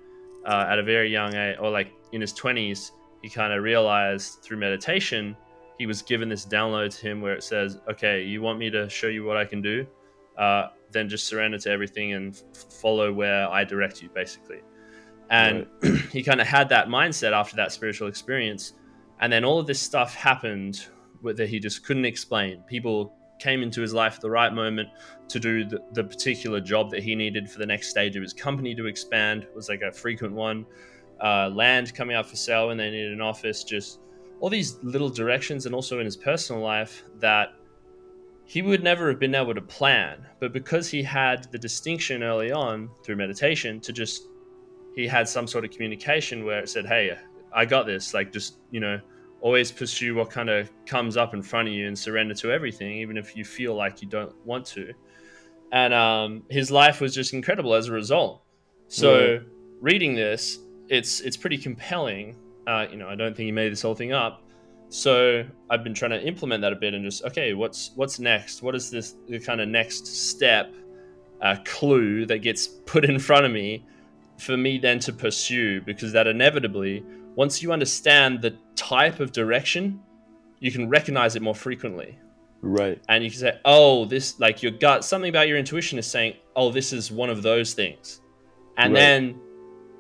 uh, 0.45 0.67
at 0.69 0.79
a 0.79 0.83
very 0.83 1.11
young 1.11 1.33
age, 1.35 1.57
or 1.59 1.69
like 1.69 1.91
in 2.11 2.21
his 2.21 2.33
twenties, 2.33 2.91
he 3.21 3.29
kind 3.29 3.53
of 3.53 3.63
realized 3.63 4.39
through 4.41 4.57
meditation 4.57 5.35
he 5.77 5.85
was 5.85 6.01
given 6.01 6.29
this 6.29 6.45
download 6.45 6.97
to 6.97 7.07
him 7.07 7.21
where 7.21 7.33
it 7.33 7.43
says, 7.43 7.79
"Okay, 7.89 8.23
you 8.23 8.41
want 8.41 8.59
me 8.59 8.69
to 8.69 8.89
show 8.89 9.07
you 9.07 9.23
what 9.23 9.37
I 9.37 9.45
can 9.45 9.61
do? 9.61 9.85
Uh, 10.37 10.69
then 10.91 11.09
just 11.09 11.27
surrender 11.27 11.57
to 11.57 11.69
everything 11.69 12.13
and 12.13 12.33
f- 12.33 12.71
follow 12.71 13.11
where 13.11 13.49
I 13.49 13.63
direct 13.63 14.01
you, 14.01 14.09
basically." 14.09 14.61
And 15.29 15.67
right. 15.81 15.95
he 16.11 16.23
kind 16.23 16.39
of 16.39 16.47
had 16.47 16.69
that 16.69 16.87
mindset 16.87 17.33
after 17.33 17.55
that 17.57 17.71
spiritual 17.71 18.07
experience, 18.07 18.73
and 19.19 19.31
then 19.31 19.43
all 19.43 19.59
of 19.59 19.67
this 19.67 19.79
stuff 19.79 20.15
happened 20.15 20.87
that 21.23 21.49
he 21.49 21.59
just 21.59 21.85
couldn't 21.85 22.05
explain. 22.05 22.61
People 22.67 23.17
came 23.39 23.61
into 23.61 23.81
his 23.81 23.93
life 23.93 24.15
at 24.15 24.21
the 24.21 24.29
right 24.29 24.53
moment 24.53 24.89
to 25.27 25.39
do 25.39 25.65
the, 25.65 25.79
the, 25.93 26.03
particular 26.03 26.59
job 26.61 26.89
that 26.91 27.03
he 27.03 27.15
needed 27.15 27.49
for 27.49 27.59
the 27.59 27.65
next 27.65 27.89
stage 27.89 28.15
of 28.15 28.21
his 28.21 28.33
company 28.33 28.75
to 28.75 28.85
expand. 28.85 29.43
It 29.43 29.55
was 29.55 29.69
like 29.69 29.81
a 29.81 29.91
frequent 29.91 30.33
one 30.33 30.65
uh, 31.21 31.49
land 31.49 31.93
coming 31.93 32.15
up 32.15 32.25
for 32.25 32.35
sale 32.35 32.67
when 32.67 32.77
they 32.77 32.89
needed 32.89 33.13
an 33.13 33.21
office 33.21 33.63
just 33.63 33.99
all 34.41 34.49
these 34.49 34.77
little 34.83 35.09
directions 35.09 35.65
and 35.65 35.73
also 35.73 35.99
in 35.99 36.05
his 36.05 36.17
personal 36.17 36.61
life 36.61 37.03
that 37.19 37.53
he 38.43 38.61
would 38.61 38.83
never 38.83 39.09
have 39.09 39.19
been 39.19 39.33
able 39.33 39.55
to 39.55 39.61
plan. 39.61 40.25
But 40.39 40.53
because 40.53 40.89
he 40.89 41.01
had 41.01 41.49
the 41.51 41.57
distinction 41.57 42.21
early 42.21 42.51
on 42.51 42.89
through 43.03 43.15
meditation 43.15 43.79
to 43.81 43.93
just 43.93 44.27
he 44.95 45.07
had 45.07 45.27
some 45.27 45.45
sort 45.45 45.65
of 45.65 45.71
communication 45.71 46.45
where 46.45 46.59
it 46.59 46.69
said 46.69 46.85
hey 46.85 47.15
i 47.53 47.65
got 47.65 47.85
this 47.85 48.13
like 48.13 48.31
just 48.31 48.57
you 48.71 48.79
know 48.79 48.99
always 49.41 49.71
pursue 49.71 50.15
what 50.15 50.29
kind 50.29 50.49
of 50.49 50.69
comes 50.85 51.17
up 51.17 51.33
in 51.33 51.41
front 51.41 51.67
of 51.67 51.73
you 51.73 51.87
and 51.87 51.97
surrender 51.97 52.33
to 52.35 52.51
everything, 52.51 52.97
even 52.97 53.17
if 53.17 53.35
you 53.35 53.45
feel 53.45 53.75
like 53.75 54.01
you 54.01 54.07
don't 54.07 54.33
want 54.45 54.65
to. 54.65 54.93
And 55.71 55.93
um, 55.93 56.43
his 56.49 56.71
life 56.71 57.01
was 57.01 57.13
just 57.13 57.33
incredible 57.33 57.73
as 57.73 57.87
a 57.87 57.91
result. 57.91 58.41
So 58.87 59.19
yeah. 59.19 59.39
reading 59.81 60.15
this, 60.15 60.59
it's 60.89 61.21
it's 61.21 61.37
pretty 61.37 61.57
compelling. 61.57 62.37
Uh, 62.67 62.85
you 62.89 62.97
know, 62.97 63.07
I 63.07 63.15
don't 63.15 63.35
think 63.35 63.45
he 63.45 63.51
made 63.51 63.71
this 63.71 63.81
whole 63.81 63.95
thing 63.95 64.13
up. 64.13 64.41
So 64.89 65.43
I've 65.69 65.83
been 65.83 65.93
trying 65.93 66.11
to 66.11 66.23
implement 66.25 66.61
that 66.61 66.71
a 66.71 66.75
bit 66.75 66.93
and 66.93 67.03
just 67.03 67.23
okay, 67.25 67.53
what's 67.53 67.91
what's 67.95 68.19
next? 68.19 68.61
What 68.61 68.75
is 68.75 68.89
this 68.89 69.15
the 69.27 69.39
kind 69.39 69.59
of 69.59 69.67
next 69.67 70.07
step, 70.07 70.73
uh, 71.41 71.57
clue 71.65 72.25
that 72.27 72.39
gets 72.39 72.67
put 72.67 73.05
in 73.05 73.19
front 73.19 73.45
of 73.45 73.51
me 73.51 73.85
for 74.37 74.55
me 74.55 74.77
then 74.77 74.99
to 74.99 75.13
pursue? 75.13 75.81
Because 75.81 76.11
that 76.13 76.27
inevitably 76.27 77.03
once 77.35 77.61
you 77.61 77.71
understand 77.71 78.41
the 78.41 78.55
type 78.75 79.20
of 79.20 79.32
direction, 79.32 80.01
you 80.60 80.72
can 80.72 80.89
recognize 80.89 81.36
it 81.36 81.41
more 81.41 81.55
frequently. 81.55 82.17
Right. 82.62 83.01
And 83.10 83.24
you 83.24 83.29
can 83.29 83.39
say, 83.39 83.60
oh, 83.65 84.05
this, 84.05 84.39
like 84.39 84.63
your 84.63 84.72
gut, 84.72 85.05
something 85.05 85.29
about 85.29 85.48
your 85.48 85.58
intuition 85.58 86.00
is 86.00 86.08
saying, 86.08 86.36
oh, 86.55 86.72
this 86.72 86.94
is 86.94 87.12
one 87.12 87.29
of 87.29 87.44
those 87.44 87.74
things. 87.74 88.22
And 88.77 88.94
right. 88.94 89.00
then 89.00 89.39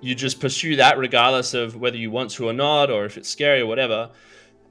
you 0.01 0.15
just 0.15 0.39
pursue 0.39 0.75
that 0.77 0.97
regardless 0.97 1.53
of 1.53 1.75
whether 1.75 1.97
you 1.97 2.11
want 2.11 2.31
to 2.31 2.49
or 2.49 2.53
not, 2.53 2.89
or 2.89 3.05
if 3.05 3.17
it's 3.17 3.29
scary 3.29 3.61
or 3.61 3.67
whatever. 3.67 4.09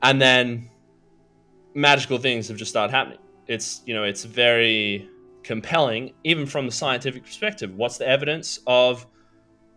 And 0.03 0.21
then 0.21 0.71
magical 1.75 2.19
things 2.19 2.49
have 2.49 2.57
just 2.57 2.71
started 2.71 2.93
happening. 2.93 3.19
It's, 3.47 3.83
you 3.87 3.95
know, 3.95 4.05
it's 4.05 4.25
very 4.25 5.09
compelling, 5.43 6.15
even 6.25 6.47
from 6.47 6.67
the 6.67 6.73
scientific 6.73 7.25
perspective. 7.25 7.75
What's 7.75 7.99
the 7.99 8.09
evidence 8.09 8.59
of 8.67 9.07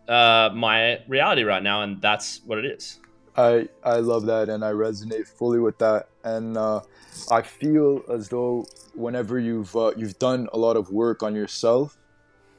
uh, 0.08 0.50
my 0.54 1.00
reality 1.06 1.42
right 1.42 1.62
now, 1.62 1.82
and 1.82 2.00
that's 2.00 2.40
what 2.46 2.58
it 2.58 2.64
is. 2.64 2.98
I 3.38 3.68
I 3.84 3.98
love 3.98 4.26
that, 4.26 4.48
and 4.48 4.64
I 4.64 4.72
resonate 4.72 5.28
fully 5.28 5.60
with 5.60 5.78
that, 5.78 6.08
and 6.24 6.56
uh, 6.56 6.80
I 7.30 7.42
feel 7.42 8.02
as 8.12 8.28
though 8.28 8.66
whenever 8.94 9.38
you've 9.38 9.74
uh, 9.76 9.92
you've 9.96 10.18
done 10.18 10.48
a 10.52 10.58
lot 10.58 10.76
of 10.76 10.90
work 10.90 11.22
on 11.22 11.36
yourself, 11.36 11.96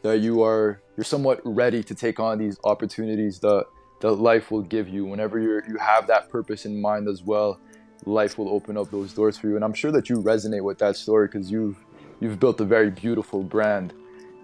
that 0.04 0.20
you 0.20 0.42
are 0.42 0.82
you're 0.96 1.04
somewhat 1.04 1.42
ready 1.44 1.84
to 1.84 1.94
take 1.94 2.18
on 2.18 2.38
these 2.38 2.58
opportunities 2.64 3.40
that 3.40 3.66
that 4.00 4.14
life 4.14 4.52
will 4.52 4.62
give 4.62 4.88
you. 4.88 5.04
Whenever 5.04 5.38
you 5.38 5.62
you 5.68 5.78
have 5.78 6.08
that 6.08 6.30
purpose 6.30 6.66
in 6.66 6.82
mind 6.82 7.10
as 7.10 7.22
well, 7.24 7.60
life 8.06 8.38
will 8.38 8.50
open 8.50 8.78
up 8.78 8.90
those 8.90 9.12
doors 9.12 9.38
for 9.38 9.50
you, 9.50 9.58
and 9.58 9.66
I'm 9.66 9.74
sure 9.74 9.92
that 9.92 10.08
you 10.08 10.16
resonate 10.16 10.64
with 10.64 10.78
that 10.78 10.96
story 10.96 11.28
because 11.28 11.52
you've 11.52 11.76
you've 12.22 12.40
built 12.40 12.62
a 12.62 12.66
very 12.66 12.90
beautiful 12.90 13.44
brand 13.44 13.94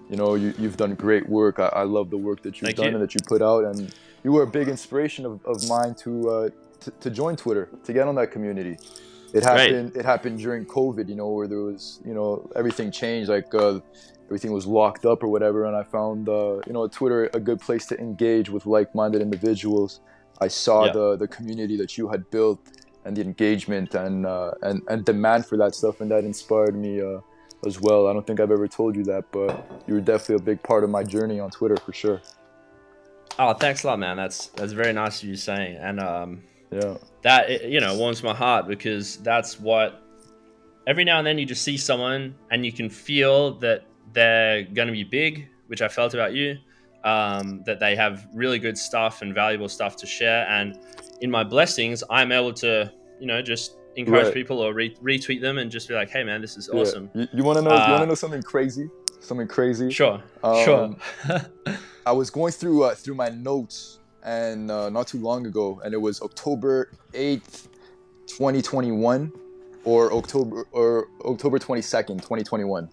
you 0.09 0.15
know 0.15 0.35
you, 0.35 0.53
you've 0.57 0.77
done 0.77 0.95
great 0.95 1.27
work 1.27 1.59
I, 1.59 1.67
I 1.67 1.83
love 1.83 2.09
the 2.09 2.17
work 2.17 2.41
that 2.43 2.61
you've 2.61 2.67
Thank 2.67 2.77
done 2.77 2.87
you. 2.87 2.93
and 2.93 3.01
that 3.01 3.13
you 3.13 3.19
put 3.27 3.41
out 3.41 3.63
and 3.65 3.93
you 4.23 4.31
were 4.31 4.43
a 4.43 4.47
big 4.47 4.67
inspiration 4.67 5.25
of, 5.25 5.43
of 5.45 5.67
mine 5.67 5.93
to, 5.95 6.29
uh, 6.29 6.49
to, 6.81 6.91
to 6.91 7.09
join 7.09 7.35
twitter 7.35 7.69
to 7.83 7.93
get 7.93 8.07
on 8.07 8.15
that 8.15 8.31
community 8.31 8.77
it 9.33 9.43
happened 9.43 9.91
right. 9.91 9.97
it 9.97 10.05
happened 10.05 10.39
during 10.39 10.65
covid 10.65 11.09
you 11.09 11.15
know 11.15 11.29
where 11.29 11.47
there 11.47 11.59
was 11.59 11.99
you 12.05 12.13
know 12.13 12.49
everything 12.55 12.91
changed 12.91 13.29
like 13.29 13.53
uh, 13.53 13.79
everything 14.25 14.51
was 14.51 14.65
locked 14.65 15.05
up 15.05 15.23
or 15.23 15.27
whatever 15.27 15.65
and 15.65 15.75
i 15.75 15.83
found 15.83 16.29
uh, 16.29 16.59
you 16.67 16.73
know 16.73 16.87
twitter 16.87 17.29
a 17.33 17.39
good 17.39 17.59
place 17.59 17.85
to 17.85 17.97
engage 17.99 18.49
with 18.49 18.65
like-minded 18.65 19.21
individuals 19.21 19.99
i 20.41 20.47
saw 20.47 20.85
yeah. 20.85 20.91
the 20.91 21.15
the 21.17 21.27
community 21.27 21.75
that 21.77 21.97
you 21.97 22.07
had 22.07 22.29
built 22.29 22.59
and 23.05 23.15
the 23.15 23.21
engagement 23.21 23.93
and 23.95 24.25
uh, 24.25 24.51
and 24.63 24.81
and 24.89 25.05
demand 25.05 25.45
for 25.45 25.57
that 25.57 25.73
stuff 25.75 26.01
and 26.01 26.11
that 26.11 26.23
inspired 26.23 26.75
me 26.75 27.01
uh, 27.01 27.19
as 27.65 27.79
well. 27.79 28.07
I 28.07 28.13
don't 28.13 28.25
think 28.25 28.39
I've 28.39 28.51
ever 28.51 28.67
told 28.67 28.95
you 28.95 29.03
that, 29.05 29.25
but 29.31 29.83
you 29.87 29.95
were 29.95 30.01
definitely 30.01 30.35
a 30.35 30.45
big 30.45 30.63
part 30.63 30.83
of 30.83 30.89
my 30.89 31.03
journey 31.03 31.39
on 31.39 31.49
Twitter 31.49 31.77
for 31.77 31.93
sure. 31.93 32.21
Oh, 33.37 33.53
thanks 33.53 33.83
a 33.83 33.87
lot, 33.87 33.99
man. 33.99 34.17
That's 34.17 34.47
that's 34.47 34.71
very 34.71 34.93
nice 34.93 35.21
of 35.21 35.29
you 35.29 35.35
saying, 35.35 35.77
and 35.77 35.99
um, 35.99 36.43
yeah, 36.71 36.97
that 37.23 37.69
you 37.69 37.81
know 37.81 37.97
warms 37.97 38.23
my 38.23 38.33
heart 38.33 38.67
because 38.67 39.17
that's 39.17 39.59
what. 39.59 40.01
Every 40.87 41.03
now 41.03 41.17
and 41.17 41.25
then 41.25 41.39
you 41.39 41.47
just 41.47 41.63
see 41.63 41.77
someone 41.77 42.35
and 42.51 42.63
you 42.63 42.71
can 42.71 42.91
feel 42.91 43.55
that 43.55 43.87
they're 44.13 44.61
going 44.65 44.87
to 44.87 44.91
be 44.91 45.03
big, 45.03 45.47
which 45.65 45.81
I 45.81 45.87
felt 45.87 46.13
about 46.13 46.33
you. 46.33 46.59
Um, 47.03 47.63
that 47.65 47.79
they 47.79 47.95
have 47.95 48.27
really 48.35 48.59
good 48.59 48.77
stuff 48.77 49.23
and 49.23 49.33
valuable 49.33 49.67
stuff 49.67 49.95
to 49.97 50.05
share, 50.05 50.47
and 50.47 50.79
in 51.21 51.31
my 51.31 51.43
blessings, 51.43 52.03
I'm 52.09 52.31
able 52.31 52.53
to, 52.53 52.91
you 53.19 53.25
know, 53.25 53.41
just 53.41 53.77
encourage 53.95 54.25
right. 54.25 54.33
people 54.33 54.59
or 54.59 54.73
re- 54.73 54.95
retweet 55.01 55.41
them 55.41 55.57
and 55.57 55.71
just 55.71 55.87
be 55.87 55.93
like, 55.93 56.09
"Hey, 56.09 56.23
man, 56.23 56.41
this 56.41 56.57
is 56.57 56.69
awesome." 56.69 57.09
Yeah. 57.13 57.21
You, 57.21 57.27
you 57.39 57.43
want 57.43 57.57
to 57.57 57.63
know? 57.63 57.71
Uh, 57.71 57.85
you 57.85 57.91
want 57.91 58.03
to 58.03 58.07
know 58.07 58.15
something 58.15 58.43
crazy? 58.43 58.89
Something 59.19 59.47
crazy? 59.47 59.91
Sure, 59.91 60.21
um, 60.43 60.63
sure. 60.63 60.95
I 62.05 62.11
was 62.11 62.29
going 62.29 62.51
through 62.51 62.83
uh, 62.83 62.95
through 62.95 63.15
my 63.15 63.29
notes 63.29 63.99
and 64.23 64.69
uh, 64.69 64.89
not 64.89 65.07
too 65.07 65.19
long 65.19 65.45
ago, 65.45 65.81
and 65.83 65.93
it 65.93 66.01
was 66.01 66.21
October 66.21 66.91
eighth, 67.13 67.69
twenty 68.27 68.61
twenty 68.61 68.91
one, 68.91 69.31
or 69.83 70.13
October 70.13 70.67
or 70.71 71.07
October 71.23 71.59
twenty 71.59 71.81
second, 71.81 72.21
twenty 72.23 72.43
twenty 72.43 72.65
one, 72.65 72.89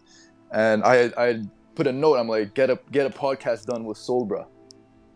and 0.52 0.84
I 0.84 1.12
I 1.16 1.42
put 1.74 1.86
a 1.86 1.92
note. 1.92 2.16
I'm 2.16 2.28
like, 2.28 2.54
get 2.54 2.70
a 2.70 2.78
get 2.90 3.06
a 3.06 3.10
podcast 3.10 3.66
done 3.66 3.84
with 3.84 3.98
Solbra. 3.98 4.46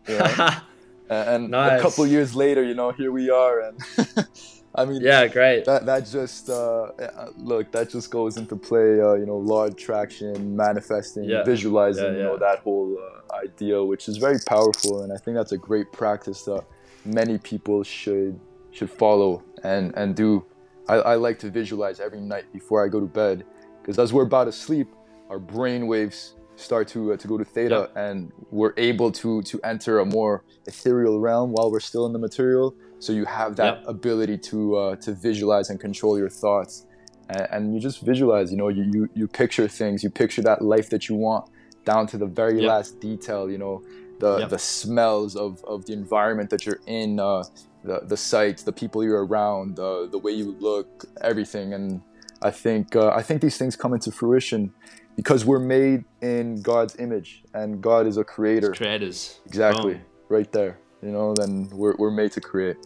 You 0.07 0.19
know? 0.19 0.49
and 1.09 1.49
nice. 1.49 1.79
a 1.79 1.81
couple 1.81 2.05
years 2.07 2.35
later, 2.35 2.63
you 2.63 2.73
know, 2.73 2.91
here 2.91 3.11
we 3.11 3.29
are, 3.29 3.61
and 3.61 3.79
I 4.75 4.85
mean, 4.85 5.01
yeah, 5.01 5.27
great. 5.27 5.65
That 5.65 5.85
that 5.85 6.05
just 6.07 6.49
uh, 6.49 6.91
look 7.37 7.71
that 7.71 7.89
just 7.89 8.11
goes 8.11 8.37
into 8.37 8.55
play. 8.55 9.01
Uh, 9.01 9.13
you 9.13 9.25
know, 9.25 9.37
law 9.37 9.65
of 9.65 9.73
attraction, 9.73 10.55
manifesting, 10.55 11.23
yeah. 11.23 11.43
visualizing. 11.43 12.03
Yeah, 12.03 12.11
yeah. 12.11 12.17
You 12.17 12.23
know 12.23 12.37
that 12.37 12.59
whole 12.59 12.97
uh, 12.97 13.35
idea, 13.43 13.83
which 13.83 14.07
is 14.07 14.17
very 14.17 14.37
powerful, 14.47 15.03
and 15.03 15.11
I 15.11 15.17
think 15.17 15.35
that's 15.35 15.51
a 15.51 15.57
great 15.57 15.91
practice 15.91 16.43
that 16.43 16.63
many 17.05 17.37
people 17.37 17.83
should 17.83 18.39
should 18.71 18.89
follow 18.89 19.43
and 19.63 19.95
and 19.95 20.15
do. 20.15 20.45
I, 20.87 20.95
I 20.95 21.15
like 21.15 21.39
to 21.39 21.49
visualize 21.49 21.99
every 21.99 22.21
night 22.21 22.45
before 22.53 22.85
I 22.85 22.87
go 22.87 22.99
to 22.99 23.07
bed, 23.07 23.45
because 23.81 23.99
as 23.99 24.13
we're 24.13 24.23
about 24.23 24.45
to 24.45 24.51
sleep, 24.51 24.87
our 25.29 25.39
brain 25.39 25.87
waves 25.87 26.35
start 26.55 26.87
to 26.89 27.13
uh, 27.13 27.17
to 27.17 27.27
go 27.27 27.37
to 27.37 27.45
theta, 27.45 27.89
and 27.95 28.31
we're 28.51 28.73
able 28.77 29.11
to 29.13 29.41
to 29.41 29.59
enter 29.63 29.99
a 29.99 30.05
more 30.05 30.43
ethereal 30.65 31.19
realm 31.19 31.51
while 31.51 31.71
we're 31.71 31.79
still 31.79 32.05
in 32.05 32.13
the 32.13 32.19
material 32.19 32.75
so 32.99 33.13
you 33.13 33.25
have 33.25 33.55
that 33.57 33.83
ability 33.85 34.37
to 34.37 34.75
uh, 34.75 34.95
to 34.97 35.13
visualize 35.13 35.69
and 35.69 35.79
control 35.79 36.17
your 36.17 36.29
thoughts. 36.29 36.85
And, 37.29 37.47
and, 37.51 37.73
you 37.73 37.81
just 37.81 38.01
visualize 38.01 38.51
you 38.51 38.57
know 38.57 38.69
you, 38.69 38.83
you 38.93 39.09
you 39.13 39.27
picture 39.27 39.67
things 39.67 40.01
you 40.01 40.09
picture 40.09 40.41
that 40.43 40.61
life 40.61 40.89
that 40.91 41.09
you 41.09 41.15
want 41.15 41.49
down 41.83 42.07
to 42.07 42.17
the 42.17 42.25
very 42.25 42.61
last 42.61 43.01
detail 43.01 43.51
you 43.51 43.57
know 43.57 43.83
the 44.19 44.47
the 44.47 44.57
smells 44.57 45.35
of, 45.35 45.63
of 45.65 45.85
the 45.85 45.93
environment 45.93 46.49
that 46.49 46.65
you're 46.65 46.79
in 46.87 47.19
uh, 47.19 47.43
the 47.83 48.01
the 48.05 48.17
sights 48.17 48.63
the 48.63 48.71
people 48.71 49.03
you're 49.03 49.25
around 49.25 49.79
uh, 49.79 50.05
the 50.05 50.17
way 50.17 50.31
you 50.31 50.55
look 50.59 51.05
everything. 51.21 51.73
And 51.73 52.01
I 52.41 52.51
think 52.51 52.95
uh, 52.95 53.09
I 53.09 53.21
think 53.21 53.41
these 53.41 53.57
things 53.57 53.75
come 53.75 53.93
into 53.93 54.11
fruition 54.11 54.73
because 55.15 55.45
we're 55.45 55.59
made 55.59 56.05
in 56.21 56.61
God's 56.61 56.95
image 56.97 57.43
and 57.53 57.81
God 57.81 58.05
is 58.05 58.17
a 58.17 58.23
creator. 58.23 58.71
creators. 58.71 59.39
Exactly. 59.45 60.01
Right 60.29 60.51
there 60.51 60.77
you 61.01 61.09
know, 61.11 61.33
then 61.33 61.69
we're, 61.71 61.95
we're 61.97 62.11
made 62.11 62.31
to 62.33 62.41
create. 62.41 62.77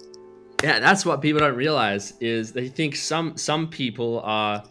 Yeah, 0.64 0.80
that's 0.80 1.06
what 1.06 1.22
people 1.22 1.40
don't 1.40 1.56
realize 1.56 2.14
is 2.20 2.52
they 2.52 2.68
think 2.68 2.96
some 2.96 3.36
some 3.36 3.68
people 3.68 4.20
are 4.24 4.64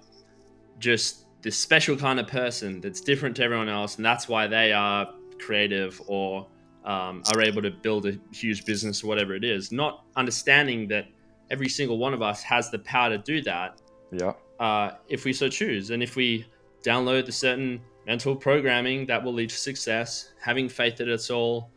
just 0.78 1.26
this 1.42 1.58
special 1.58 1.96
kind 1.96 2.20
of 2.20 2.26
person 2.26 2.80
that's 2.80 3.00
different 3.00 3.34
to 3.36 3.42
everyone 3.42 3.68
else, 3.68 3.96
and 3.96 4.04
that's 4.04 4.28
why 4.28 4.46
they 4.46 4.72
are 4.72 5.12
creative 5.40 6.00
or 6.06 6.46
um, 6.84 7.22
are 7.34 7.42
able 7.42 7.60
to 7.62 7.70
build 7.70 8.06
a 8.06 8.18
huge 8.32 8.64
business 8.64 9.02
or 9.02 9.08
whatever 9.08 9.34
it 9.34 9.44
is. 9.44 9.72
Not 9.72 10.04
understanding 10.16 10.86
that 10.88 11.06
every 11.50 11.68
single 11.68 11.98
one 11.98 12.14
of 12.14 12.22
us 12.22 12.42
has 12.42 12.70
the 12.70 12.78
power 12.80 13.10
to 13.10 13.18
do 13.18 13.42
that 13.42 13.80
Yeah. 14.12 14.32
uh, 14.60 14.92
if 15.08 15.24
we 15.24 15.32
so 15.32 15.48
choose. 15.48 15.90
And 15.90 16.02
if 16.02 16.14
we 16.14 16.46
download 16.84 17.26
the 17.26 17.32
certain 17.32 17.80
mental 18.06 18.36
programming 18.36 19.06
that 19.06 19.22
will 19.22 19.32
lead 19.32 19.50
to 19.50 19.56
success, 19.58 20.32
having 20.40 20.68
faith 20.68 20.96
that 20.96 21.08
it's 21.08 21.30
all 21.30 21.70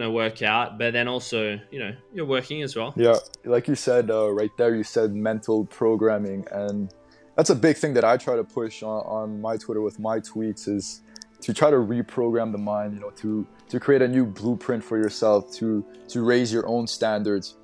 to 0.00 0.10
work 0.10 0.42
out, 0.42 0.78
but 0.78 0.92
then 0.92 1.06
also, 1.08 1.58
you 1.70 1.78
know, 1.78 1.94
you're 2.14 2.26
working 2.26 2.62
as 2.62 2.74
well. 2.74 2.92
Yeah, 2.96 3.16
like 3.44 3.68
you 3.68 3.74
said 3.74 4.10
uh, 4.10 4.30
right 4.32 4.50
there, 4.56 4.74
you 4.74 4.84
said 4.84 5.14
mental 5.14 5.64
programming, 5.66 6.46
and 6.50 6.92
that's 7.36 7.50
a 7.50 7.54
big 7.54 7.76
thing 7.76 7.94
that 7.94 8.04
I 8.04 8.16
try 8.16 8.36
to 8.36 8.44
push 8.44 8.82
on, 8.82 9.00
on 9.06 9.40
my 9.40 9.56
Twitter 9.56 9.80
with 9.82 9.98
my 9.98 10.20
tweets 10.20 10.68
is 10.68 11.02
to 11.42 11.52
try 11.52 11.70
to 11.70 11.76
reprogram 11.76 12.52
the 12.52 12.58
mind. 12.58 12.94
You 12.94 13.00
know, 13.00 13.10
to 13.10 13.46
to 13.68 13.80
create 13.80 14.02
a 14.02 14.08
new 14.08 14.24
blueprint 14.26 14.82
for 14.84 14.96
yourself, 14.98 15.52
to 15.54 15.84
to 16.08 16.22
raise 16.24 16.52
your 16.52 16.66
own 16.68 16.86
standards, 16.86 17.56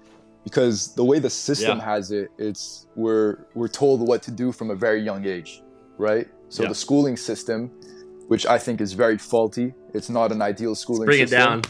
because 0.45 0.95
the 0.95 1.05
way 1.05 1.19
the 1.19 1.31
system 1.31 1.79
Yeah. 1.79 1.85
has 1.85 2.11
it, 2.11 2.31
it's 2.39 2.87
we're 2.97 3.47
we're 3.55 3.69
told 3.69 4.07
what 4.07 4.23
to 4.23 4.31
do 4.31 4.53
from 4.53 4.71
a 4.71 4.75
very 4.75 5.01
young 5.03 5.27
age, 5.27 5.63
right? 5.99 6.27
So 6.49 6.63
Yeah. 6.63 6.71
the 6.71 6.75
schooling 6.75 7.17
system, 7.17 7.71
which 8.29 8.47
I 8.47 8.59
think 8.59 8.81
is 8.81 8.93
very 8.95 9.19
faulty. 9.19 9.75
It's 9.95 10.09
not 10.11 10.33
an 10.33 10.43
ideal 10.43 10.75
schooling 10.75 11.09
system. 11.11 11.17
Bring 11.17 11.21
it 11.23 11.31
down. 11.31 11.63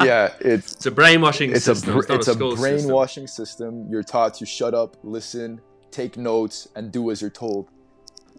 yeah, 0.06 0.32
it's 0.40 0.72
It's 0.74 0.86
a 0.86 0.90
brainwashing 0.90 1.50
it's 1.50 1.66
a 1.66 1.74
system. 1.74 1.94
br- 1.94 2.00
it's 2.00 2.10
it's 2.10 2.28
a, 2.28 2.32
system. 2.34 2.54
brainwashing 2.56 3.26
system. 3.26 3.86
You're 3.90 4.02
taught 4.02 4.34
to 4.34 4.46
shut 4.46 4.74
up, 4.74 4.96
listen, 5.02 5.60
take 5.90 6.16
notes, 6.16 6.68
and 6.76 6.92
do 6.92 7.10
as 7.10 7.20
you're 7.22 7.30
told. 7.30 7.68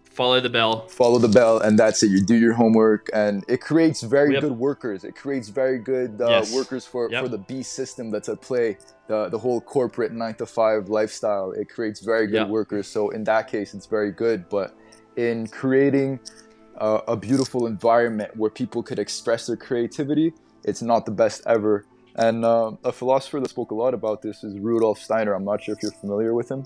Follow 0.04 0.40
the 0.40 0.50
bell. 0.50 0.86
Follow 0.88 1.18
the 1.18 1.28
bell, 1.28 1.58
and 1.60 1.78
that's 1.78 2.02
it. 2.02 2.08
You 2.08 2.22
do 2.22 2.34
your 2.36 2.52
homework, 2.52 3.08
and 3.14 3.44
it 3.48 3.62
creates 3.62 4.02
very 4.02 4.34
Yep. 4.34 4.42
good 4.42 4.58
workers. 4.58 5.04
It 5.04 5.16
creates 5.16 5.48
very 5.48 5.78
good 5.78 6.20
uh, 6.20 6.28
Yes. 6.28 6.54
workers 6.54 6.84
for, 6.84 7.10
Yep. 7.10 7.22
for 7.24 7.28
the 7.30 7.38
B 7.38 7.62
system 7.62 8.10
that's 8.10 8.28
at 8.28 8.40
play. 8.42 8.76
The 9.08 9.28
the 9.30 9.38
whole 9.38 9.60
corporate 9.60 10.12
nine 10.12 10.34
to 10.34 10.44
five 10.46 10.90
lifestyle. 10.90 11.52
It 11.52 11.70
creates 11.70 12.00
very 12.00 12.26
good 12.26 12.42
Yep. 12.42 12.48
workers. 12.48 12.86
So 12.88 13.08
in 13.10 13.24
that 13.24 13.48
case, 13.48 13.72
it's 13.74 13.86
very 13.86 14.12
good. 14.12 14.48
But 14.50 14.74
in 15.16 15.46
creating 15.46 16.20
uh, 16.82 17.00
a 17.06 17.16
beautiful 17.16 17.66
environment 17.68 18.36
where 18.36 18.50
people 18.50 18.82
could 18.82 18.98
express 18.98 19.46
their 19.46 19.56
creativity, 19.56 20.34
it's 20.64 20.82
not 20.82 21.06
the 21.06 21.12
best 21.12 21.40
ever. 21.46 21.86
And 22.16 22.44
uh, 22.44 22.72
a 22.82 22.90
philosopher 22.90 23.38
that 23.38 23.48
spoke 23.48 23.70
a 23.70 23.74
lot 23.74 23.94
about 23.94 24.20
this 24.20 24.42
is 24.42 24.58
Rudolf 24.58 24.98
Steiner. 24.98 25.32
I'm 25.32 25.44
not 25.44 25.62
sure 25.62 25.76
if 25.76 25.82
you're 25.82 25.92
familiar 25.92 26.34
with 26.34 26.50
him. 26.50 26.64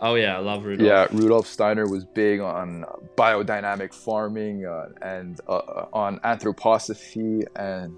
Oh 0.00 0.16
yeah, 0.16 0.36
I 0.36 0.40
love 0.40 0.64
Rudolf. 0.64 0.86
Yeah, 0.86 1.06
Rudolf 1.12 1.46
Steiner 1.46 1.88
was 1.88 2.04
big 2.04 2.40
on 2.40 2.84
biodynamic 3.16 3.94
farming 3.94 4.66
uh, 4.66 4.88
and 5.00 5.40
uh, 5.46 5.86
on 5.92 6.18
anthroposophy 6.20 7.44
and 7.54 7.96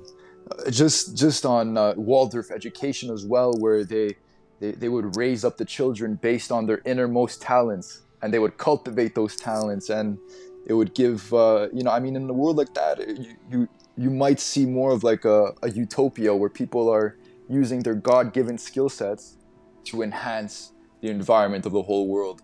uh, 0.50 0.70
just 0.70 1.16
just 1.16 1.46
on 1.46 1.78
uh, 1.78 1.94
Waldorf 1.96 2.50
education 2.50 3.10
as 3.10 3.24
well, 3.24 3.54
where 3.58 3.82
they, 3.82 4.14
they 4.60 4.72
they 4.72 4.90
would 4.90 5.16
raise 5.16 5.42
up 5.42 5.56
the 5.56 5.64
children 5.64 6.16
based 6.16 6.52
on 6.52 6.66
their 6.66 6.82
innermost 6.84 7.40
talents 7.40 8.02
and 8.24 8.32
they 8.32 8.38
would 8.38 8.56
cultivate 8.56 9.14
those 9.14 9.36
talents 9.36 9.90
and 9.90 10.18
it 10.66 10.74
would 10.74 10.94
give 10.94 11.32
uh, 11.32 11.68
you 11.72 11.82
know 11.82 11.90
I 11.90 12.00
mean 12.00 12.16
in 12.16 12.28
a 12.28 12.32
world 12.32 12.56
like 12.56 12.72
that 12.74 12.96
you 13.06 13.36
you, 13.50 13.68
you 13.96 14.10
might 14.10 14.40
see 14.40 14.66
more 14.66 14.92
of 14.92 15.04
like 15.04 15.24
a, 15.24 15.52
a 15.62 15.70
utopia 15.70 16.34
where 16.34 16.50
people 16.50 16.88
are 16.88 17.16
using 17.48 17.80
their 17.82 17.94
God-given 17.94 18.58
skill 18.58 18.88
sets 18.88 19.36
to 19.84 20.02
enhance 20.02 20.72
the 21.02 21.10
environment 21.10 21.66
of 21.66 21.72
the 21.72 21.82
whole 21.82 22.08
world. 22.08 22.40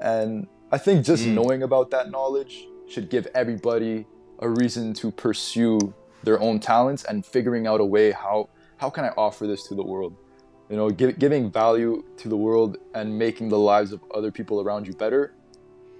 And 0.00 0.46
I 0.70 0.78
think 0.78 1.04
just 1.04 1.24
Mm. 1.26 1.34
knowing 1.34 1.62
about 1.62 1.90
that 1.90 2.10
knowledge 2.10 2.54
should 2.86 3.10
give 3.10 3.26
everybody 3.34 4.06
a 4.38 4.48
reason 4.48 4.92
to 4.94 5.10
pursue 5.10 5.78
their 6.22 6.40
own 6.40 6.58
talents 6.60 7.04
and 7.04 7.24
figuring 7.26 7.66
out 7.66 7.80
a 7.80 7.84
way 7.84 8.12
how 8.12 8.48
how 8.78 8.90
can 8.90 9.04
I 9.04 9.12
offer 9.16 9.46
this 9.46 9.62
to 9.68 9.74
the 9.74 9.84
world? 9.84 10.14
You 10.70 10.76
know, 10.76 10.90
give, 10.90 11.18
giving 11.18 11.50
value 11.50 12.02
to 12.18 12.28
the 12.28 12.36
world 12.36 12.76
and 12.94 13.18
making 13.18 13.48
the 13.50 13.58
lives 13.58 13.92
of 13.92 14.00
other 14.14 14.30
people 14.32 14.60
around 14.60 14.86
you 14.86 14.94
better 14.94 15.32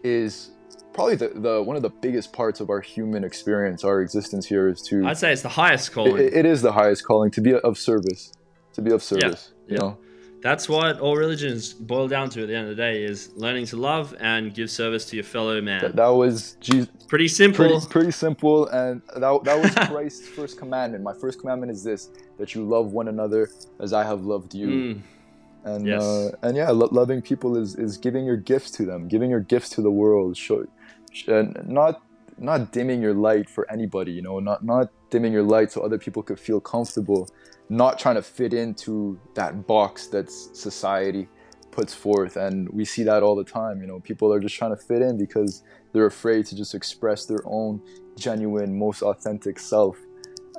is 0.02 0.50
probably 0.92 1.16
the, 1.16 1.28
the 1.28 1.62
one 1.62 1.76
of 1.76 1.82
the 1.82 1.90
biggest 1.90 2.32
parts 2.32 2.60
of 2.60 2.70
our 2.70 2.80
human 2.80 3.24
experience, 3.24 3.84
our 3.84 4.00
existence 4.00 4.46
here 4.46 4.68
is 4.68 4.80
to 4.82 5.06
I'd 5.06 5.18
say 5.18 5.32
it's 5.32 5.42
the 5.42 5.48
highest 5.48 5.92
calling. 5.92 6.18
it, 6.18 6.32
it 6.34 6.46
is 6.46 6.62
the 6.62 6.72
highest 6.72 7.04
calling 7.04 7.30
to 7.32 7.40
be 7.40 7.54
of 7.54 7.78
service, 7.78 8.32
to 8.74 8.82
be 8.82 8.90
of 8.92 9.02
service. 9.02 9.52
You 9.68 9.74
yeah. 9.74 9.78
know, 9.80 9.98
That's 10.42 10.68
what 10.68 11.00
all 11.00 11.16
religions 11.16 11.72
boil 11.72 12.08
down 12.08 12.30
to 12.30 12.42
at 12.42 12.48
the 12.48 12.54
end 12.54 12.68
of 12.68 12.76
the 12.76 12.82
day 12.82 13.02
is 13.02 13.30
learning 13.36 13.66
to 13.66 13.76
love 13.76 14.14
and 14.20 14.54
give 14.54 14.70
service 14.70 15.04
to 15.06 15.16
your 15.16 15.24
fellow 15.24 15.60
man. 15.60 15.80
that, 15.80 15.96
that 15.96 16.08
was 16.08 16.56
Jesus. 16.60 16.88
Pretty 17.08 17.28
simple. 17.28 17.68
Pretty, 17.68 17.86
pretty 17.88 18.10
simple, 18.10 18.66
and 18.68 19.02
that, 19.16 19.44
that 19.44 19.60
was 19.60 19.74
Christ's 19.88 20.28
first 20.28 20.58
commandment. 20.58 21.02
My 21.04 21.14
first 21.14 21.40
commandment 21.40 21.72
is 21.72 21.82
this: 21.82 22.10
that 22.38 22.54
you 22.54 22.64
love 22.64 22.92
one 22.92 23.08
another 23.08 23.50
as 23.80 23.92
I 23.92 24.04
have 24.04 24.22
loved 24.22 24.54
you. 24.54 24.68
Mm, 24.68 25.00
and 25.64 25.86
Yes. 25.86 26.02
uh, 26.02 26.30
and 26.42 26.56
yeah, 26.56 26.70
lo- 26.70 26.88
loving 26.92 27.22
people 27.22 27.56
is 27.56 27.74
is 27.76 27.96
giving 27.98 28.24
your 28.24 28.36
gifts 28.36 28.70
to 28.72 28.84
them, 28.84 29.08
giving 29.08 29.30
your 29.30 29.40
gifts 29.40 29.68
to 29.70 29.82
the 29.82 29.90
world. 29.90 30.36
Show, 30.36 30.66
sh- 31.12 31.28
and 31.28 31.56
not 31.68 32.02
not 32.38 32.72
dimming 32.72 33.00
your 33.00 33.14
light 33.14 33.48
for 33.48 33.70
anybody. 33.70 34.12
You 34.12 34.22
know, 34.22 34.38
not 34.40 34.64
not 34.64 34.90
dimming 35.10 35.32
your 35.32 35.42
light 35.42 35.72
so 35.72 35.80
other 35.82 35.98
people 35.98 36.22
could 36.22 36.38
feel 36.40 36.60
comfortable. 36.60 37.28
Not 37.70 37.98
trying 37.98 38.16
to 38.16 38.22
fit 38.22 38.52
into 38.52 39.18
that 39.34 39.66
box 39.66 40.06
that 40.08 40.30
society 40.30 41.28
puts 41.70 41.94
forth, 41.94 42.36
and 42.36 42.68
we 42.68 42.84
see 42.84 43.02
that 43.04 43.22
all 43.22 43.34
the 43.34 43.44
time. 43.44 43.80
You 43.80 43.86
know, 43.86 44.00
people 44.00 44.32
are 44.32 44.40
just 44.40 44.54
trying 44.56 44.76
to 44.76 44.82
fit 44.90 45.00
in 45.02 45.16
because 45.16 45.62
they're 45.92 46.06
afraid 46.06 46.46
to 46.46 46.56
just 46.56 46.74
express 46.74 47.24
their 47.24 47.40
own 47.46 47.80
genuine, 48.18 48.78
most 48.78 49.02
authentic 49.02 49.58
self. 49.58 49.96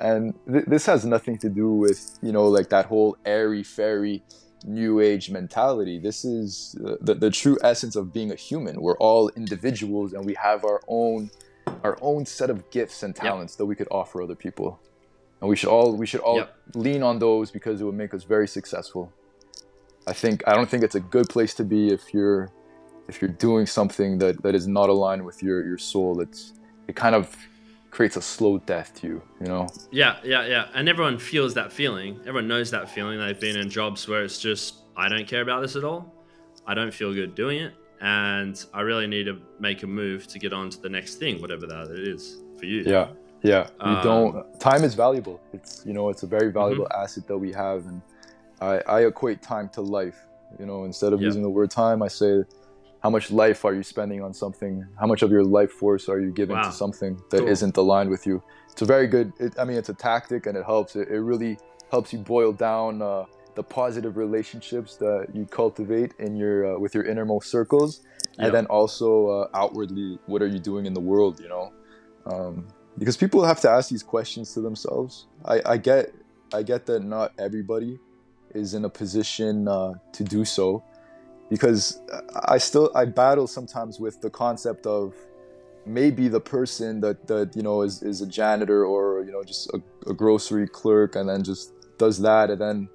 And 0.00 0.34
th- 0.50 0.66
this 0.66 0.84
has 0.86 1.04
nothing 1.06 1.38
to 1.38 1.48
do 1.48 1.70
with 1.72 2.18
you 2.22 2.32
know 2.32 2.48
like 2.48 2.68
that 2.70 2.86
whole 2.86 3.16
airy 3.24 3.62
fairy 3.62 4.22
new 4.66 5.00
age 5.00 5.30
mentality. 5.30 5.98
This 5.98 6.24
is 6.24 6.76
uh, 6.84 6.96
the, 7.00 7.14
the 7.14 7.30
true 7.30 7.56
essence 7.62 7.96
of 7.96 8.12
being 8.12 8.32
a 8.32 8.34
human. 8.34 8.80
We're 8.80 8.98
all 8.98 9.28
individuals 9.30 10.12
and 10.12 10.24
we 10.26 10.34
have 10.34 10.64
our 10.64 10.80
own 10.88 11.30
our 11.84 11.98
own 12.00 12.26
set 12.26 12.50
of 12.50 12.68
gifts 12.70 13.02
and 13.02 13.14
talents 13.14 13.56
that 13.56 13.66
we 13.66 13.76
could 13.76 13.88
offer 13.90 14.22
other 14.22 14.34
people. 14.34 14.80
And 15.40 15.48
we 15.48 15.56
should 15.56 15.68
all 15.68 15.94
we 15.94 16.06
should 16.06 16.20
all 16.20 16.38
Yep. 16.38 16.56
lean 16.74 17.02
on 17.02 17.18
those 17.18 17.50
because 17.50 17.80
it 17.80 17.84
would 17.84 17.94
make 17.94 18.12
us 18.14 18.24
very 18.24 18.48
successful. 18.48 19.12
I 20.06 20.12
think 20.12 20.42
I 20.46 20.54
don't 20.54 20.68
think 20.68 20.82
it's 20.82 20.94
a 20.94 21.00
good 21.00 21.28
place 21.28 21.54
to 21.54 21.64
be 21.64 21.88
if 21.88 22.12
you're 22.14 22.50
if 23.08 23.22
you're 23.22 23.30
doing 23.30 23.66
something 23.66 24.18
that, 24.18 24.42
that 24.42 24.54
is 24.56 24.66
not 24.66 24.88
aligned 24.88 25.24
with 25.24 25.42
your, 25.42 25.64
your 25.64 25.78
soul. 25.78 26.20
It's 26.20 26.52
it 26.88 26.96
kind 26.96 27.14
of 27.14 27.36
creates 27.96 28.16
a 28.18 28.20
slow 28.22 28.58
death 28.58 28.92
to 29.00 29.06
you, 29.06 29.22
you 29.40 29.46
know? 29.46 29.66
yeah, 29.90 30.16
yeah, 30.22 30.44
yeah. 30.46 30.66
And 30.74 30.86
everyone 30.86 31.18
feels 31.18 31.54
that 31.54 31.72
feeling. 31.72 32.20
Everyone 32.20 32.46
knows 32.46 32.70
that 32.70 32.90
feeling. 32.90 33.18
They've 33.18 33.40
been 33.40 33.56
in 33.56 33.70
jobs 33.70 34.06
where 34.06 34.22
it's 34.22 34.38
just, 34.38 34.74
I 34.98 35.08
don't 35.08 35.26
care 35.26 35.40
about 35.40 35.62
this 35.62 35.76
at 35.76 35.84
all. 35.84 36.12
I 36.66 36.74
don't 36.74 36.92
feel 36.92 37.14
good 37.14 37.34
doing 37.34 37.58
it. 37.62 37.72
And 38.02 38.62
I 38.74 38.82
really 38.82 39.06
need 39.06 39.24
to 39.24 39.40
make 39.58 39.82
a 39.82 39.86
move 39.86 40.26
to 40.26 40.38
get 40.38 40.52
on 40.52 40.68
to 40.68 40.78
the 40.78 40.90
next 40.90 41.14
thing, 41.14 41.40
whatever 41.40 41.66
that 41.66 41.90
it 41.90 42.06
is 42.06 42.36
for 42.58 42.66
you. 42.66 42.82
Yeah, 42.82 43.08
yeah. 43.42 43.68
We 43.82 43.92
Um, 43.92 44.02
don't. 44.02 44.60
Time 44.60 44.84
is 44.84 44.94
valuable. 44.94 45.40
It's 45.54 45.82
you 45.86 45.94
know 45.94 46.10
it's 46.10 46.22
a 46.22 46.26
very 46.26 46.52
valuable 46.52 46.86
asset 46.92 47.26
that 47.28 47.38
we 47.38 47.50
have, 47.52 47.86
and 47.86 48.02
I, 48.60 48.82
I 48.96 49.06
equate 49.06 49.40
time 49.40 49.70
to 49.70 49.80
life. 49.80 50.18
You 50.58 50.66
know, 50.66 50.84
instead 50.84 51.14
of 51.14 51.22
Yeah. 51.22 51.28
using 51.28 51.42
the 51.42 51.48
word 51.48 51.70
time, 51.70 52.02
I 52.02 52.08
say, 52.08 52.44
how 53.02 53.10
much 53.10 53.30
life 53.30 53.64
are 53.64 53.74
you 53.74 53.82
spending 53.82 54.22
on 54.22 54.32
something? 54.34 54.84
How 54.98 55.06
much 55.06 55.22
of 55.22 55.30
your 55.30 55.44
life 55.44 55.70
force 55.70 56.08
are 56.08 56.20
you 56.20 56.32
giving 56.32 56.56
Wow. 56.56 56.62
to 56.64 56.72
something 56.72 57.20
that 57.30 57.38
Cool. 57.40 57.48
not 57.68 57.76
aligned 57.76 58.10
with 58.10 58.26
you? 58.26 58.42
It's 58.72 58.82
a 58.82 58.84
very 58.84 59.06
good. 59.06 59.32
It, 59.38 59.54
I 59.58 59.64
mean, 59.64 59.76
it's 59.76 59.88
a 59.88 59.94
tactic, 59.94 60.46
and 60.46 60.56
it 60.56 60.64
helps. 60.64 60.96
It, 60.96 61.08
it 61.08 61.20
really 61.20 61.58
helps 61.90 62.12
you 62.12 62.18
boil 62.18 62.52
down 62.52 63.00
uh, 63.00 63.24
the 63.54 63.62
positive 63.62 64.16
relationships 64.16 64.96
that 64.96 65.28
you 65.32 65.46
cultivate 65.46 66.12
in 66.18 66.36
your 66.36 66.74
uh, 66.76 66.78
with 66.78 66.94
your 66.94 67.04
innermost 67.04 67.50
circles, 67.50 68.00
Yeah. 68.38 68.46
and 68.46 68.54
then 68.54 68.66
also 68.66 69.28
uh, 69.28 69.48
outwardly, 69.54 70.18
what 70.26 70.42
are 70.42 70.46
you 70.48 70.58
doing 70.58 70.84
in 70.86 70.94
the 70.94 71.00
world? 71.00 71.40
You 71.40 71.48
know, 71.48 71.72
um, 72.26 72.66
because 72.98 73.16
people 73.16 73.44
have 73.44 73.60
to 73.60 73.70
ask 73.70 73.88
these 73.88 74.02
questions 74.02 74.52
to 74.54 74.60
themselves. 74.60 75.26
I, 75.44 75.62
I 75.64 75.76
get, 75.76 76.12
I 76.52 76.62
get 76.62 76.86
that 76.86 77.02
not 77.04 77.32
everybody 77.38 77.98
is 78.54 78.74
in 78.74 78.84
a 78.84 78.88
position 78.90 79.68
uh, 79.68 79.92
to 80.12 80.24
do 80.24 80.44
so, 80.44 80.82
because 81.50 81.98
I 82.46 82.58
still 82.58 82.90
I 82.94 83.04
battle 83.04 83.46
sometimes 83.46 83.98
with 84.00 84.20
the 84.20 84.30
concept 84.30 84.86
of 84.86 85.14
maybe 85.84 86.28
the 86.28 86.40
person 86.40 87.00
that 87.00 87.26
that 87.28 87.54
you 87.54 87.62
know 87.62 87.82
is, 87.82 88.02
is 88.02 88.20
a 88.20 88.26
janitor 88.26 88.84
or 88.84 89.24
you 89.24 89.32
know 89.32 89.44
just 89.44 89.70
a, 89.72 89.80
a 90.10 90.14
grocery 90.14 90.66
clerk 90.68 91.14
and 91.16 91.28
then 91.28 91.44
just 91.44 91.72
does 91.98 92.18
that 92.20 92.50
and 92.50 92.60
then 92.60 92.88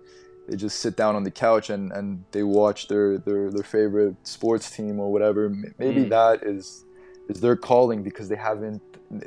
they 0.47 0.55
just 0.57 0.79
sit 0.79 0.97
down 0.97 1.15
on 1.15 1.23
the 1.23 1.31
couch 1.31 1.69
and, 1.69 1.91
and 1.93 2.25
they 2.31 2.43
watch 2.43 2.87
their, 2.87 3.19
their, 3.19 3.49
their 3.51 3.63
favorite 3.63 4.15
sports 4.23 4.69
team 4.75 4.99
or 4.99 5.11
whatever. 5.11 5.49
Maybe 5.77 6.01
Mm. 6.01 6.09
that 6.09 6.43
is 6.43 6.83
is 7.29 7.39
their 7.39 7.55
calling 7.55 8.03
because 8.03 8.27
they 8.27 8.35
haven't 8.35 8.81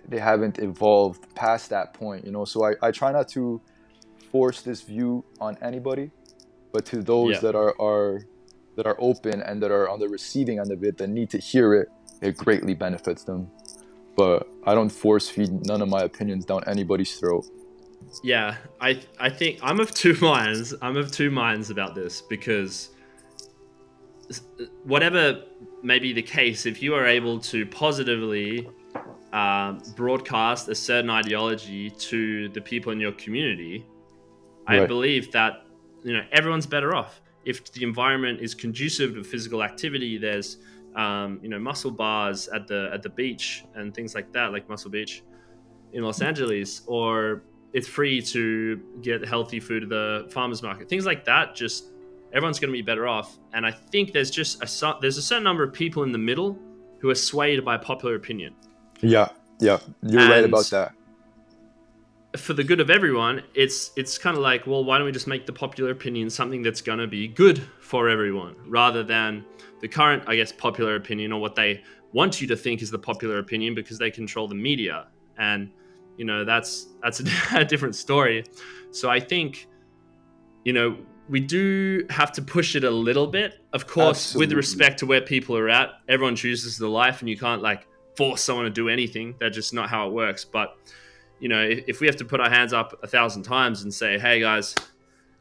they 0.08 0.18
haven't 0.18 0.58
evolved 0.58 1.24
past 1.34 1.70
that 1.70 1.94
point, 1.94 2.24
you 2.26 2.32
know. 2.32 2.44
So 2.44 2.64
I, 2.64 2.72
I 2.82 2.90
try 2.90 3.12
not 3.12 3.28
to 3.28 3.62
force 4.32 4.60
this 4.62 4.82
view 4.82 5.24
on 5.40 5.56
anybody, 5.62 6.10
but 6.72 6.84
to 6.86 7.02
those 7.02 7.36
Yeah. 7.36 7.40
that 7.40 7.54
are, 7.54 7.74
are 7.80 8.26
that 8.76 8.86
are 8.86 8.96
open 8.98 9.42
and 9.42 9.62
that 9.62 9.70
are 9.70 9.88
on 9.88 9.98
the 9.98 10.08
receiving 10.08 10.58
end 10.58 10.72
of 10.72 10.82
it 10.84 10.98
that 10.98 11.08
need 11.08 11.30
to 11.30 11.38
hear 11.38 11.74
it, 11.74 11.88
it 12.20 12.36
greatly 12.36 12.74
benefits 12.74 13.24
them. 13.24 13.50
But 14.16 14.48
I 14.66 14.74
don't 14.74 14.90
force 14.90 15.28
feed 15.28 15.66
none 15.66 15.82
of 15.82 15.88
my 15.88 16.02
opinions 16.02 16.44
down 16.44 16.62
anybody's 16.66 17.18
throat. 17.18 17.46
yeah 18.22 18.56
i 18.80 19.00
i 19.18 19.30
think 19.30 19.58
i'm 19.62 19.80
of 19.80 19.90
two 19.92 20.14
minds 20.32 20.74
i'm 20.82 20.96
of 20.96 21.10
two 21.10 21.30
minds 21.30 21.70
about 21.70 21.94
this 21.94 22.20
because 22.20 22.90
whatever 24.84 25.42
may 25.82 25.98
be 25.98 26.12
the 26.12 26.22
case, 26.22 26.66
if 26.66 26.82
you 26.82 26.94
are 26.94 27.06
able 27.06 27.38
to 27.38 27.66
positively 27.66 28.68
uh, 29.32 29.72
broadcast 29.96 30.68
a 30.68 30.74
certain 30.74 31.10
ideology 31.10 31.90
to 31.90 32.48
the 32.50 32.60
people 32.60 32.92
in 32.92 33.00
your 33.00 33.12
community, 33.12 33.86
I 34.66 34.86
believe 34.86 35.30
that 35.32 35.66
you 36.02 36.14
know 36.14 36.24
everyone's 36.32 36.66
better 36.66 36.94
off 36.94 37.20
if 37.44 37.72
the 37.72 37.82
environment 37.82 38.40
is 38.40 38.54
conducive 38.54 39.14
to 39.14 39.24
physical 39.24 39.62
activity. 39.62 40.18
There's 40.18 40.58
um, 40.96 41.40
you 41.42 41.48
know 41.48 41.58
muscle 41.58 41.90
bars 41.90 42.48
at 42.48 42.66
the 42.66 42.90
at 42.92 43.02
the 43.02 43.10
beach 43.10 43.64
and 43.74 43.94
things 43.94 44.14
like 44.14 44.32
that, 44.32 44.52
like 44.52 44.68
Muscle 44.68 44.90
Beach 44.90 45.22
in 45.92 46.02
Los 46.02 46.20
Angeles, 46.20 46.82
or 46.86 47.42
it's 47.72 47.88
free 47.88 48.22
to 48.22 48.80
get 49.02 49.26
healthy 49.26 49.60
food 49.60 49.84
at 49.84 49.88
the 49.88 50.28
farmers 50.30 50.62
market. 50.62 50.88
Things 50.88 51.06
like 51.06 51.24
that, 51.24 51.54
just 51.54 51.86
everyone's 52.32 52.58
going 52.58 52.70
to 52.70 52.76
be 52.76 52.82
better 52.82 53.06
off. 53.06 53.38
And 53.52 53.66
I 53.66 53.70
think 53.70 54.12
there's 54.12 54.30
just 54.30 54.62
a 54.62 54.96
there's 55.00 55.18
a 55.18 55.22
certain 55.22 55.44
number 55.44 55.62
of 55.62 55.72
people 55.72 56.02
in 56.02 56.12
the 56.12 56.18
middle 56.18 56.58
who 56.98 57.10
are 57.10 57.14
swayed 57.14 57.64
by 57.64 57.76
popular 57.76 58.14
opinion. 58.14 58.54
Yeah, 59.00 59.28
yeah, 59.58 59.78
you're 60.02 60.28
right 60.28 60.44
about 60.44 60.66
that. 60.66 60.94
For 62.36 62.52
the 62.52 62.64
good 62.64 62.80
of 62.80 62.90
everyone, 62.90 63.42
it's 63.54 63.92
it's 63.96 64.18
kind 64.18 64.36
of 64.36 64.42
like, 64.42 64.66
well, 64.66 64.84
why 64.84 64.98
don't 64.98 65.06
we 65.06 65.12
just 65.12 65.26
make 65.26 65.46
the 65.46 65.52
popular 65.52 65.90
opinion 65.90 66.28
something 66.30 66.62
that's 66.62 66.80
going 66.80 66.98
to 66.98 67.06
be 67.06 67.28
good 67.28 67.62
for 67.80 68.08
everyone, 68.08 68.56
rather 68.66 69.02
than 69.02 69.44
the 69.80 69.88
current, 69.88 70.24
I 70.26 70.36
guess, 70.36 70.50
popular 70.50 70.96
opinion 70.96 71.32
or 71.32 71.40
what 71.40 71.54
they 71.54 71.82
want 72.12 72.40
you 72.40 72.46
to 72.48 72.56
think 72.56 72.80
is 72.80 72.90
the 72.90 72.98
popular 72.98 73.38
opinion 73.38 73.74
because 73.74 73.98
they 73.98 74.10
control 74.10 74.48
the 74.48 74.54
media, 74.54 75.06
and 75.38 75.70
you 76.16 76.24
know 76.24 76.44
that's 76.44 76.88
that's 77.02 77.20
a 77.54 77.64
different 77.68 77.94
story. 77.94 78.44
So 78.90 79.10
I 79.10 79.20
think, 79.20 79.66
you 80.64 80.72
know, 80.72 80.96
we 81.28 81.40
do 81.40 82.06
have 82.10 82.32
to 82.32 82.42
push 82.42 82.76
it 82.76 82.84
a 82.84 82.90
little 82.90 83.26
bit, 83.26 83.60
of 83.72 83.86
course, 83.86 84.34
with 84.34 84.52
respect 84.52 84.98
to 85.00 85.06
where 85.06 85.20
people 85.20 85.56
are 85.56 85.68
at. 85.68 85.90
Everyone 86.08 86.36
chooses 86.36 86.78
the 86.78 86.88
life, 86.88 87.20
and 87.20 87.28
you 87.28 87.38
can't 87.38 87.62
like 87.62 87.86
force 88.16 88.42
someone 88.42 88.64
to 88.64 88.70
do 88.70 88.88
anything. 88.88 89.34
That's 89.40 89.54
just 89.54 89.74
not 89.74 89.88
how 89.88 90.08
it 90.08 90.12
works. 90.12 90.44
But 90.44 90.76
you 91.44 91.50
know, 91.50 91.60
if, 91.60 92.00
we 92.00 92.06
have 92.06 92.16
to 92.16 92.24
put 92.24 92.40
our 92.40 92.48
hands 92.48 92.72
up 92.72 92.98
a 93.02 93.06
thousand 93.06 93.42
times 93.42 93.82
and 93.82 93.92
say, 93.92 94.18
"Hey 94.18 94.40
guys, 94.40 94.74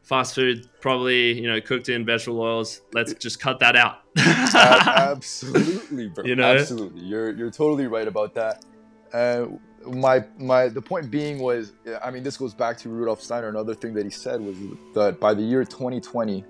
fast 0.02 0.36
food 0.36 0.68
probably 0.82 1.32
you 1.40 1.50
know 1.50 1.62
cooked 1.62 1.88
in 1.88 2.06
vegetable 2.06 2.42
oils. 2.42 2.82
Let's 2.94 3.14
just 3.14 3.40
cut 3.40 3.58
that 3.62 3.78
out." 3.78 4.00
Ab- 4.18 5.16
absolutely, 5.16 6.10
bro. 6.10 6.26
You 6.26 6.36
know? 6.36 6.56
absolutely. 6.56 7.04
You're 7.04 7.32
you're 7.32 7.50
totally 7.50 7.88
right 7.88 8.06
about 8.06 8.34
that. 8.34 8.66
Uh, 9.14 9.46
my 9.88 10.26
my 10.38 10.68
the 10.68 10.82
point 10.82 11.10
being 11.10 11.40
was, 11.40 11.72
I 12.04 12.12
mean, 12.12 12.22
this 12.22 12.36
goes 12.36 12.54
back 12.54 12.78
to 12.80 12.90
Rudolf 12.90 13.22
Steiner. 13.22 13.48
Another 13.48 13.74
thing 13.74 13.94
that 13.94 14.04
he 14.04 14.12
said 14.12 14.42
was 14.42 14.58
that 14.96 15.22
by 15.22 15.34
the 15.34 15.42
year 15.42 15.64
2020, 15.64 16.44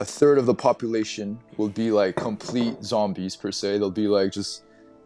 a 0.00 0.04
third 0.04 0.36
of 0.36 0.44
the 0.44 0.54
population 0.54 1.38
will 1.56 1.70
be 1.70 1.90
like 1.90 2.16
complete 2.16 2.84
zombies 2.84 3.34
per 3.34 3.50
se. 3.50 3.78
They'll 3.78 3.90
be 3.90 4.08
like 4.08 4.30
just 4.30 4.63